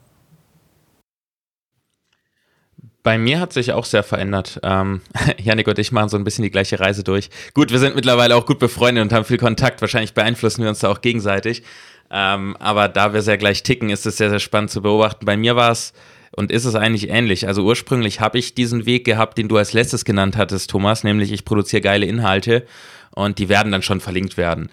Bei 3.03 3.17
mir 3.17 3.39
hat 3.41 3.51
sich 3.51 3.73
auch 3.73 3.85
sehr 3.85 4.03
verändert. 4.03 4.59
Ähm, 4.63 5.01
Janik 5.37 5.67
und 5.67 5.77
ich 5.77 5.91
machen 5.91 6.09
so 6.09 6.17
ein 6.17 6.23
bisschen 6.23 6.43
die 6.43 6.51
gleiche 6.51 6.79
Reise 6.79 7.03
durch. 7.03 7.29
Gut, 7.53 7.71
wir 7.71 7.79
sind 7.79 7.95
mittlerweile 7.95 8.35
auch 8.35 8.45
gut 8.45 8.59
befreundet 8.59 9.03
und 9.03 9.13
haben 9.13 9.25
viel 9.25 9.37
Kontakt. 9.37 9.81
Wahrscheinlich 9.81 10.13
beeinflussen 10.13 10.63
wir 10.63 10.69
uns 10.69 10.79
da 10.79 10.89
auch 10.89 11.01
gegenseitig. 11.01 11.63
Ähm, 12.09 12.55
aber 12.59 12.87
da 12.87 13.13
wir 13.13 13.21
sehr 13.21 13.37
gleich 13.37 13.63
ticken, 13.63 13.89
ist 13.89 14.05
es 14.05 14.17
sehr, 14.17 14.29
sehr 14.29 14.39
spannend 14.39 14.71
zu 14.71 14.81
beobachten. 14.81 15.25
Bei 15.25 15.35
mir 15.35 15.55
war 15.55 15.71
es 15.71 15.93
und 16.35 16.51
ist 16.51 16.65
es 16.65 16.75
eigentlich 16.75 17.09
ähnlich. 17.09 17.47
Also 17.47 17.63
ursprünglich 17.63 18.19
habe 18.19 18.39
ich 18.39 18.55
diesen 18.55 18.85
Weg 18.85 19.05
gehabt, 19.05 19.37
den 19.37 19.49
du 19.49 19.57
als 19.57 19.73
letztes 19.73 20.05
genannt 20.05 20.37
hattest, 20.37 20.69
Thomas, 20.69 21.03
nämlich 21.03 21.31
ich 21.31 21.45
produziere 21.45 21.81
geile 21.81 22.05
Inhalte 22.05 22.65
und 23.11 23.37
die 23.37 23.49
werden 23.49 23.71
dann 23.71 23.81
schon 23.81 23.99
verlinkt 23.99 24.37
werden. 24.37 24.69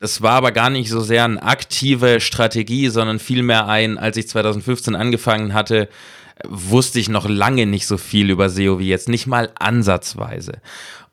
Das 0.00 0.22
war 0.22 0.32
aber 0.32 0.52
gar 0.52 0.70
nicht 0.70 0.90
so 0.90 1.00
sehr 1.00 1.24
eine 1.24 1.42
aktive 1.42 2.20
Strategie, 2.20 2.88
sondern 2.88 3.18
vielmehr 3.18 3.66
ein, 3.66 3.98
als 3.98 4.16
ich 4.16 4.28
2015 4.28 4.94
angefangen 4.94 5.54
hatte, 5.54 5.88
wusste 6.46 6.98
ich 6.98 7.08
noch 7.08 7.28
lange 7.28 7.66
nicht 7.66 7.86
so 7.86 7.96
viel 7.98 8.30
über 8.30 8.48
SEO 8.48 8.78
wie 8.78 8.88
jetzt, 8.88 9.08
nicht 9.08 9.26
mal 9.26 9.50
ansatzweise. 9.58 10.60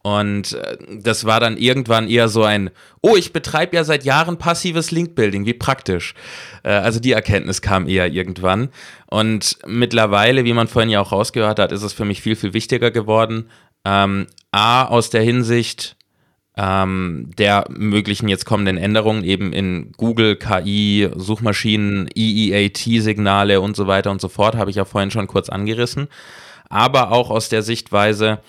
Und 0.06 0.54
äh, 0.54 0.78
das 1.02 1.26
war 1.26 1.40
dann 1.40 1.58
irgendwann 1.58 2.08
eher 2.08 2.30
so 2.30 2.44
ein, 2.44 2.70
oh, 3.02 3.16
ich 3.16 3.34
betreibe 3.34 3.76
ja 3.76 3.84
seit 3.84 4.04
Jahren 4.04 4.38
passives 4.38 4.92
Linkbuilding, 4.92 5.48
wie 5.48 5.56
praktisch. 5.56 6.14
Äh, 6.62 6.70
also 6.70 7.00
die 7.00 7.12
Erkenntnis 7.12 7.64
kam 7.64 7.88
eher 7.88 8.12
irgendwann. 8.12 8.70
Und 9.08 9.58
mittlerweile, 9.66 10.46
wie 10.46 10.54
man 10.54 10.68
vorhin 10.68 10.92
ja 10.92 11.02
auch 11.02 11.12
rausgehört 11.12 11.58
hat, 11.58 11.72
ist 11.72 11.82
es 11.82 11.94
für 11.94 12.06
mich 12.06 12.22
viel, 12.22 12.36
viel 12.36 12.54
wichtiger 12.54 12.92
geworden. 12.92 13.50
Ähm, 13.84 14.28
A, 14.52 14.86
aus 14.86 15.10
der 15.10 15.24
Hinsicht, 15.24 15.98
ähm, 16.58 17.32
der 17.38 17.66
möglichen 17.70 18.28
jetzt 18.28 18.46
kommenden 18.46 18.78
Änderungen 18.78 19.24
eben 19.24 19.52
in 19.54 19.92
Google, 19.98 20.36
KI, 20.36 21.10
Suchmaschinen, 21.16 22.08
EEAT-Signale 22.16 23.60
und 23.60 23.76
so 23.76 23.88
weiter 23.88 24.12
und 24.12 24.22
so 24.22 24.30
fort, 24.30 24.56
habe 24.56 24.70
ich 24.70 24.78
ja 24.78 24.86
vorhin 24.86 25.12
schon 25.12 25.28
kurz 25.28 25.50
angerissen. 25.50 26.08
Aber 26.70 27.12
auch 27.12 27.30
aus 27.30 27.50
der 27.50 27.62
Sichtweise, 27.62 28.40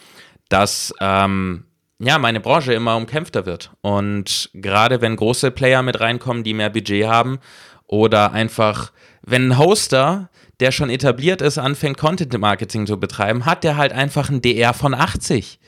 dass 0.48 0.94
ähm, 1.00 1.64
ja, 1.98 2.18
meine 2.18 2.40
Branche 2.40 2.74
immer 2.74 2.96
umkämpfter 2.96 3.46
wird. 3.46 3.72
Und 3.80 4.50
gerade 4.54 5.00
wenn 5.00 5.16
große 5.16 5.50
Player 5.50 5.82
mit 5.82 6.00
reinkommen, 6.00 6.44
die 6.44 6.54
mehr 6.54 6.70
Budget 6.70 7.06
haben, 7.06 7.38
oder 7.86 8.32
einfach, 8.32 8.92
wenn 9.22 9.48
ein 9.48 9.58
Hoster, 9.58 10.30
der 10.60 10.72
schon 10.72 10.90
etabliert 10.90 11.40
ist, 11.40 11.58
anfängt, 11.58 11.98
Content 11.98 12.36
Marketing 12.38 12.86
zu 12.86 12.98
betreiben, 12.98 13.46
hat 13.46 13.64
der 13.64 13.76
halt 13.76 13.92
einfach 13.92 14.28
ein 14.28 14.42
DR 14.42 14.74
von 14.74 14.94
80. 14.94 15.58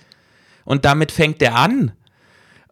Und 0.65 0.85
damit 0.85 1.12
fängt 1.12 1.40
der 1.40 1.56
an. 1.56 1.93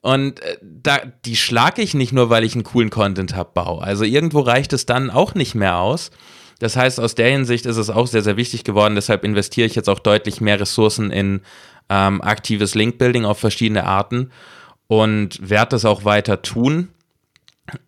Und 0.06 0.40
äh, 0.40 0.56
da, 0.62 1.00
die 1.24 1.34
schlage 1.34 1.82
ich 1.82 1.92
nicht 1.92 2.12
nur, 2.12 2.30
weil 2.30 2.44
ich 2.44 2.54
einen 2.54 2.62
coolen 2.62 2.90
Content 2.90 3.34
habe, 3.34 3.50
baue. 3.54 3.82
Also 3.82 4.04
irgendwo 4.04 4.38
reicht 4.38 4.72
es 4.72 4.86
dann 4.86 5.10
auch 5.10 5.34
nicht 5.34 5.56
mehr 5.56 5.78
aus. 5.78 6.12
Das 6.60 6.76
heißt, 6.76 7.00
aus 7.00 7.16
der 7.16 7.28
Hinsicht 7.28 7.66
ist 7.66 7.76
es 7.76 7.90
auch 7.90 8.06
sehr, 8.06 8.22
sehr 8.22 8.36
wichtig 8.36 8.62
geworden. 8.62 8.94
Deshalb 8.94 9.24
investiere 9.24 9.66
ich 9.66 9.74
jetzt 9.74 9.88
auch 9.88 9.98
deutlich 9.98 10.40
mehr 10.40 10.60
Ressourcen 10.60 11.10
in 11.10 11.40
ähm, 11.88 12.22
aktives 12.22 12.76
Linkbuilding 12.76 13.24
auf 13.24 13.40
verschiedene 13.40 13.82
Arten 13.82 14.30
und 14.86 15.40
werde 15.50 15.70
das 15.70 15.84
auch 15.84 16.04
weiter 16.04 16.40
tun. 16.40 16.86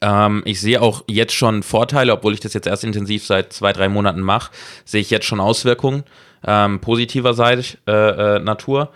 Ähm, 0.00 0.42
ich 0.44 0.60
sehe 0.60 0.82
auch 0.82 1.04
jetzt 1.06 1.34
schon 1.34 1.62
Vorteile, 1.62 2.12
obwohl 2.14 2.34
ich 2.34 2.40
das 2.40 2.52
jetzt 2.52 2.66
erst 2.66 2.82
intensiv 2.82 3.24
seit 3.24 3.52
zwei, 3.52 3.72
drei 3.72 3.88
Monaten 3.88 4.22
mache, 4.22 4.50
sehe 4.84 5.02
ich 5.02 5.10
jetzt 5.10 5.26
schon 5.26 5.38
Auswirkungen 5.38 6.02
ähm, 6.44 6.80
positiver 6.80 7.32
Seite, 7.34 7.78
äh, 7.86 7.92
äh, 7.92 8.38
Natur. 8.40 8.90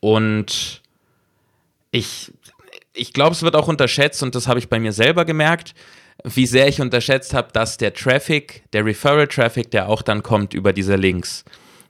Und 0.00 0.80
ich 1.90 2.32
ich 2.94 3.12
glaube, 3.12 3.32
es 3.32 3.42
wird 3.42 3.56
auch 3.56 3.68
unterschätzt 3.68 4.22
und 4.22 4.34
das 4.34 4.48
habe 4.48 4.58
ich 4.58 4.68
bei 4.68 4.78
mir 4.78 4.92
selber 4.92 5.24
gemerkt, 5.24 5.74
wie 6.22 6.46
sehr 6.46 6.68
ich 6.68 6.80
unterschätzt 6.80 7.34
habe, 7.34 7.48
dass 7.52 7.76
der 7.76 7.92
Traffic, 7.92 8.62
der 8.72 8.84
Referral-Traffic, 8.84 9.70
der 9.70 9.88
auch 9.88 10.00
dann 10.00 10.22
kommt 10.22 10.54
über 10.54 10.72
diese 10.72 10.94
Links, 10.94 11.44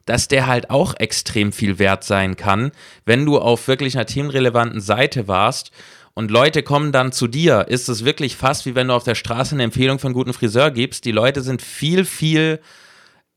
dass 0.06 0.28
der 0.28 0.46
halt 0.46 0.70
auch 0.70 0.94
extrem 0.98 1.52
viel 1.52 1.78
wert 1.78 2.04
sein 2.04 2.36
kann, 2.36 2.72
wenn 3.04 3.26
du 3.26 3.38
auf 3.38 3.68
wirklich 3.68 3.96
einer 3.96 4.06
teamrelevanten 4.06 4.80
Seite 4.80 5.28
warst 5.28 5.70
und 6.14 6.30
Leute 6.30 6.62
kommen 6.62 6.90
dann 6.92 7.12
zu 7.12 7.26
dir, 7.26 7.66
ist 7.68 7.88
es 7.88 8.04
wirklich 8.04 8.36
fast 8.36 8.66
wie 8.66 8.74
wenn 8.74 8.88
du 8.88 8.94
auf 8.94 9.04
der 9.04 9.14
Straße 9.14 9.54
eine 9.54 9.64
Empfehlung 9.64 9.98
von 9.98 10.12
guten 10.12 10.32
Friseur 10.32 10.70
gibst. 10.70 11.04
Die 11.04 11.12
Leute 11.12 11.42
sind 11.42 11.60
viel, 11.60 12.04
viel 12.04 12.60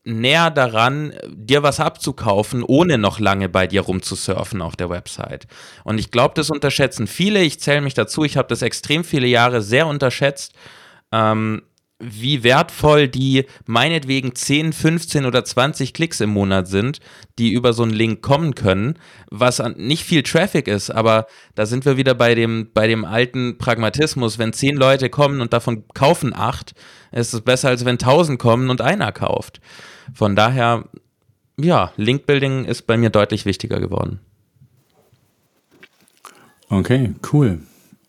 näher 0.08 0.50
daran, 0.50 1.12
dir 1.28 1.62
was 1.62 1.80
abzukaufen, 1.80 2.62
ohne 2.62 2.98
noch 2.98 3.20
lange 3.20 3.48
bei 3.48 3.66
dir 3.66 3.82
rumzusurfen 3.82 4.62
auf 4.62 4.74
der 4.74 4.90
Website. 4.90 5.46
Und 5.84 5.98
ich 5.98 6.10
glaube, 6.10 6.34
das 6.34 6.50
unterschätzen 6.50 7.06
viele. 7.06 7.42
Ich 7.42 7.60
zähle 7.60 7.82
mich 7.82 7.94
dazu. 7.94 8.24
Ich 8.24 8.36
habe 8.36 8.48
das 8.48 8.62
extrem 8.62 9.04
viele 9.04 9.26
Jahre 9.26 9.62
sehr 9.62 9.86
unterschätzt. 9.86 10.54
Ähm, 11.12 11.62
wie 12.00 12.44
wertvoll 12.44 13.08
die 13.08 13.46
meinetwegen 13.66 14.34
10, 14.34 14.72
15 14.72 15.26
oder 15.26 15.44
20 15.44 15.92
Klicks 15.92 16.20
im 16.20 16.30
Monat 16.30 16.68
sind, 16.68 17.00
die 17.38 17.50
über 17.50 17.72
so 17.72 17.82
einen 17.82 17.92
Link 17.92 18.22
kommen 18.22 18.54
können, 18.54 18.98
was 19.30 19.60
nicht 19.76 20.04
viel 20.04 20.22
Traffic 20.22 20.68
ist, 20.68 20.90
aber 20.90 21.26
da 21.56 21.66
sind 21.66 21.84
wir 21.84 21.96
wieder 21.96 22.14
bei 22.14 22.36
dem, 22.36 22.70
bei 22.72 22.86
dem 22.86 23.04
alten 23.04 23.58
Pragmatismus. 23.58 24.38
Wenn 24.38 24.52
10 24.52 24.76
Leute 24.76 25.10
kommen 25.10 25.40
und 25.40 25.52
davon 25.52 25.88
kaufen 25.92 26.34
8, 26.34 26.72
ist 27.10 27.34
es 27.34 27.40
besser, 27.40 27.70
als 27.70 27.84
wenn 27.84 27.98
1000 27.98 28.38
kommen 28.38 28.70
und 28.70 28.80
einer 28.80 29.10
kauft. 29.10 29.60
Von 30.14 30.36
daher, 30.36 30.84
ja, 31.58 31.92
Linkbuilding 31.96 32.64
ist 32.64 32.86
bei 32.86 32.96
mir 32.96 33.10
deutlich 33.10 33.44
wichtiger 33.44 33.80
geworden. 33.80 34.20
Okay, 36.70 37.14
cool. 37.32 37.60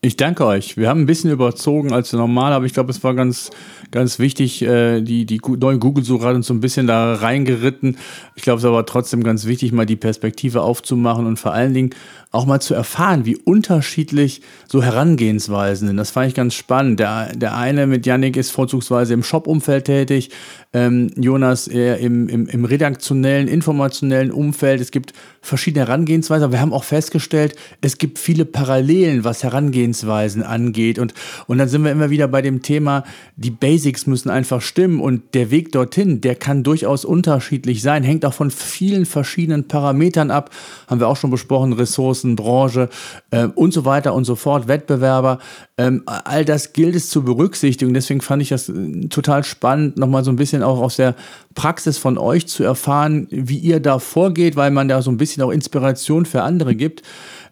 Ich 0.01 0.15
danke 0.15 0.45
euch. 0.45 0.77
Wir 0.77 0.87
haben 0.87 1.01
ein 1.01 1.05
bisschen 1.05 1.29
überzogen 1.29 1.91
als 1.91 2.13
normal, 2.13 2.53
aber 2.53 2.65
ich 2.65 2.71
glaube, 2.71 2.89
es 2.89 3.03
war 3.03 3.13
ganz, 3.15 3.49
ganz 3.91 4.17
wichtig. 4.17 4.61
Äh, 4.61 5.01
die, 5.01 5.25
die 5.25 5.41
neue 5.59 5.77
Google-Suche 5.77 6.25
hat 6.25 6.35
uns 6.35 6.47
so 6.47 6.53
ein 6.53 6.61
bisschen 6.61 6.87
da 6.87 7.15
reingeritten. 7.15 7.97
Ich 8.35 8.43
glaube, 8.43 8.59
es 8.59 8.63
war 8.63 8.71
aber 8.71 8.85
trotzdem 8.85 9.23
ganz 9.23 9.45
wichtig, 9.45 9.73
mal 9.73 9.85
die 9.85 9.97
Perspektive 9.97 10.61
aufzumachen 10.61 11.25
und 11.25 11.37
vor 11.37 11.51
allen 11.51 11.73
Dingen 11.73 11.89
auch 12.31 12.45
mal 12.45 12.61
zu 12.61 12.75
erfahren, 12.75 13.25
wie 13.25 13.35
unterschiedlich 13.35 14.41
so 14.69 14.81
Herangehensweisen 14.81 15.89
sind. 15.89 15.97
Das 15.97 16.11
fand 16.11 16.29
ich 16.29 16.33
ganz 16.33 16.53
spannend. 16.53 17.01
Der, 17.01 17.35
der 17.35 17.57
eine 17.57 17.85
mit 17.85 18.05
Yannick 18.05 18.37
ist 18.37 18.51
vorzugsweise 18.51 19.13
im 19.13 19.23
Shop-Umfeld 19.23 19.83
tätig, 19.83 20.29
ähm, 20.71 21.09
Jonas 21.15 21.67
eher 21.67 21.97
im, 21.97 22.29
im, 22.29 22.47
im 22.47 22.65
redaktionellen, 22.65 23.47
informationellen 23.47 24.31
Umfeld. 24.31 24.81
Es 24.81 24.91
gibt 24.91 25.13
verschiedene 25.41 25.87
Herangehensweisen, 25.87 26.43
aber 26.43 26.53
wir 26.53 26.61
haben 26.61 26.73
auch 26.73 26.83
festgestellt, 26.83 27.55
es 27.81 27.97
gibt 27.97 28.19
viele 28.19 28.45
Parallelen, 28.45 29.23
was 29.23 29.43
Herangehensweisen 29.43 30.43
angeht. 30.43 30.99
Und, 30.99 31.13
und 31.47 31.57
dann 31.57 31.69
sind 31.69 31.83
wir 31.83 31.91
immer 31.91 32.11
wieder 32.11 32.27
bei 32.27 32.43
dem 32.43 32.61
Thema, 32.61 33.03
die 33.35 33.49
Basics 33.49 34.05
müssen 34.05 34.29
einfach 34.29 34.61
stimmen 34.61 34.99
und 34.99 35.33
der 35.33 35.49
Weg 35.49 35.71
dorthin, 35.71 36.21
der 36.21 36.35
kann 36.35 36.61
durchaus 36.61 37.03
unterschiedlich 37.03 37.81
sein, 37.81 38.03
hängt 38.03 38.23
auch 38.23 38.33
von 38.33 38.51
vielen 38.51 39.07
verschiedenen 39.07 39.67
Parametern 39.67 40.29
ab. 40.29 40.51
Haben 40.87 40.99
wir 40.99 41.07
auch 41.07 41.17
schon 41.17 41.31
besprochen, 41.31 41.73
Ressourcen, 41.73 42.35
Branche 42.35 42.89
äh, 43.31 43.45
und 43.45 43.73
so 43.73 43.85
weiter 43.85 44.13
und 44.13 44.25
so 44.25 44.35
fort, 44.35 44.67
Wettbewerber. 44.67 45.39
Ähm, 45.79 46.03
all 46.05 46.43
das 46.43 46.73
gilt 46.73 46.93
es 46.93 47.09
zu 47.09 47.23
berücksichtigen. 47.23 47.93
Deswegen 47.93 48.21
fand 48.21 48.41
ich 48.41 48.49
das 48.49 48.69
äh, 48.69 49.07
total 49.07 49.43
spannend, 49.43 49.97
nochmal 49.97 50.23
so 50.23 50.31
ein 50.31 50.35
bisschen 50.59 50.63
auch 50.63 50.81
aus 50.81 50.97
der 50.97 51.15
Praxis 51.55 51.97
von 51.97 52.17
euch 52.17 52.47
zu 52.47 52.63
erfahren, 52.63 53.27
wie 53.29 53.57
ihr 53.57 53.79
da 53.79 53.99
vorgeht, 53.99 54.55
weil 54.55 54.71
man 54.71 54.87
da 54.87 55.01
so 55.01 55.11
ein 55.11 55.17
bisschen 55.17 55.43
auch 55.43 55.51
Inspiration 55.51 56.25
für 56.25 56.43
andere 56.43 56.75
gibt. 56.75 57.03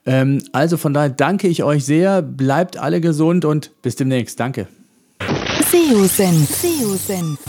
Ähm, 0.05 0.41
also 0.51 0.77
von 0.77 0.93
daher 0.93 1.09
danke 1.09 1.47
ich 1.47 1.63
euch 1.63 1.85
sehr, 1.85 2.21
bleibt 2.21 2.77
alle 2.77 3.01
gesund 3.01 3.45
und 3.45 3.71
bis 3.81 3.95
demnächst. 3.95 4.39
Danke. 4.39 4.67
SEO-Senf. 5.71 6.49
SEO-Senf. 6.49 7.39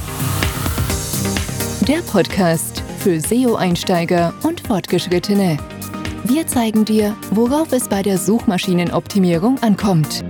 Der 1.86 2.02
Podcast 2.10 2.82
für 2.98 3.20
SEO-Einsteiger 3.20 4.34
und 4.42 4.60
Fortgeschrittene. 4.60 5.56
Wir 6.24 6.46
zeigen 6.46 6.84
dir, 6.84 7.16
worauf 7.30 7.72
es 7.72 7.88
bei 7.88 8.02
der 8.02 8.18
Suchmaschinenoptimierung 8.18 9.62
ankommt. 9.62 10.24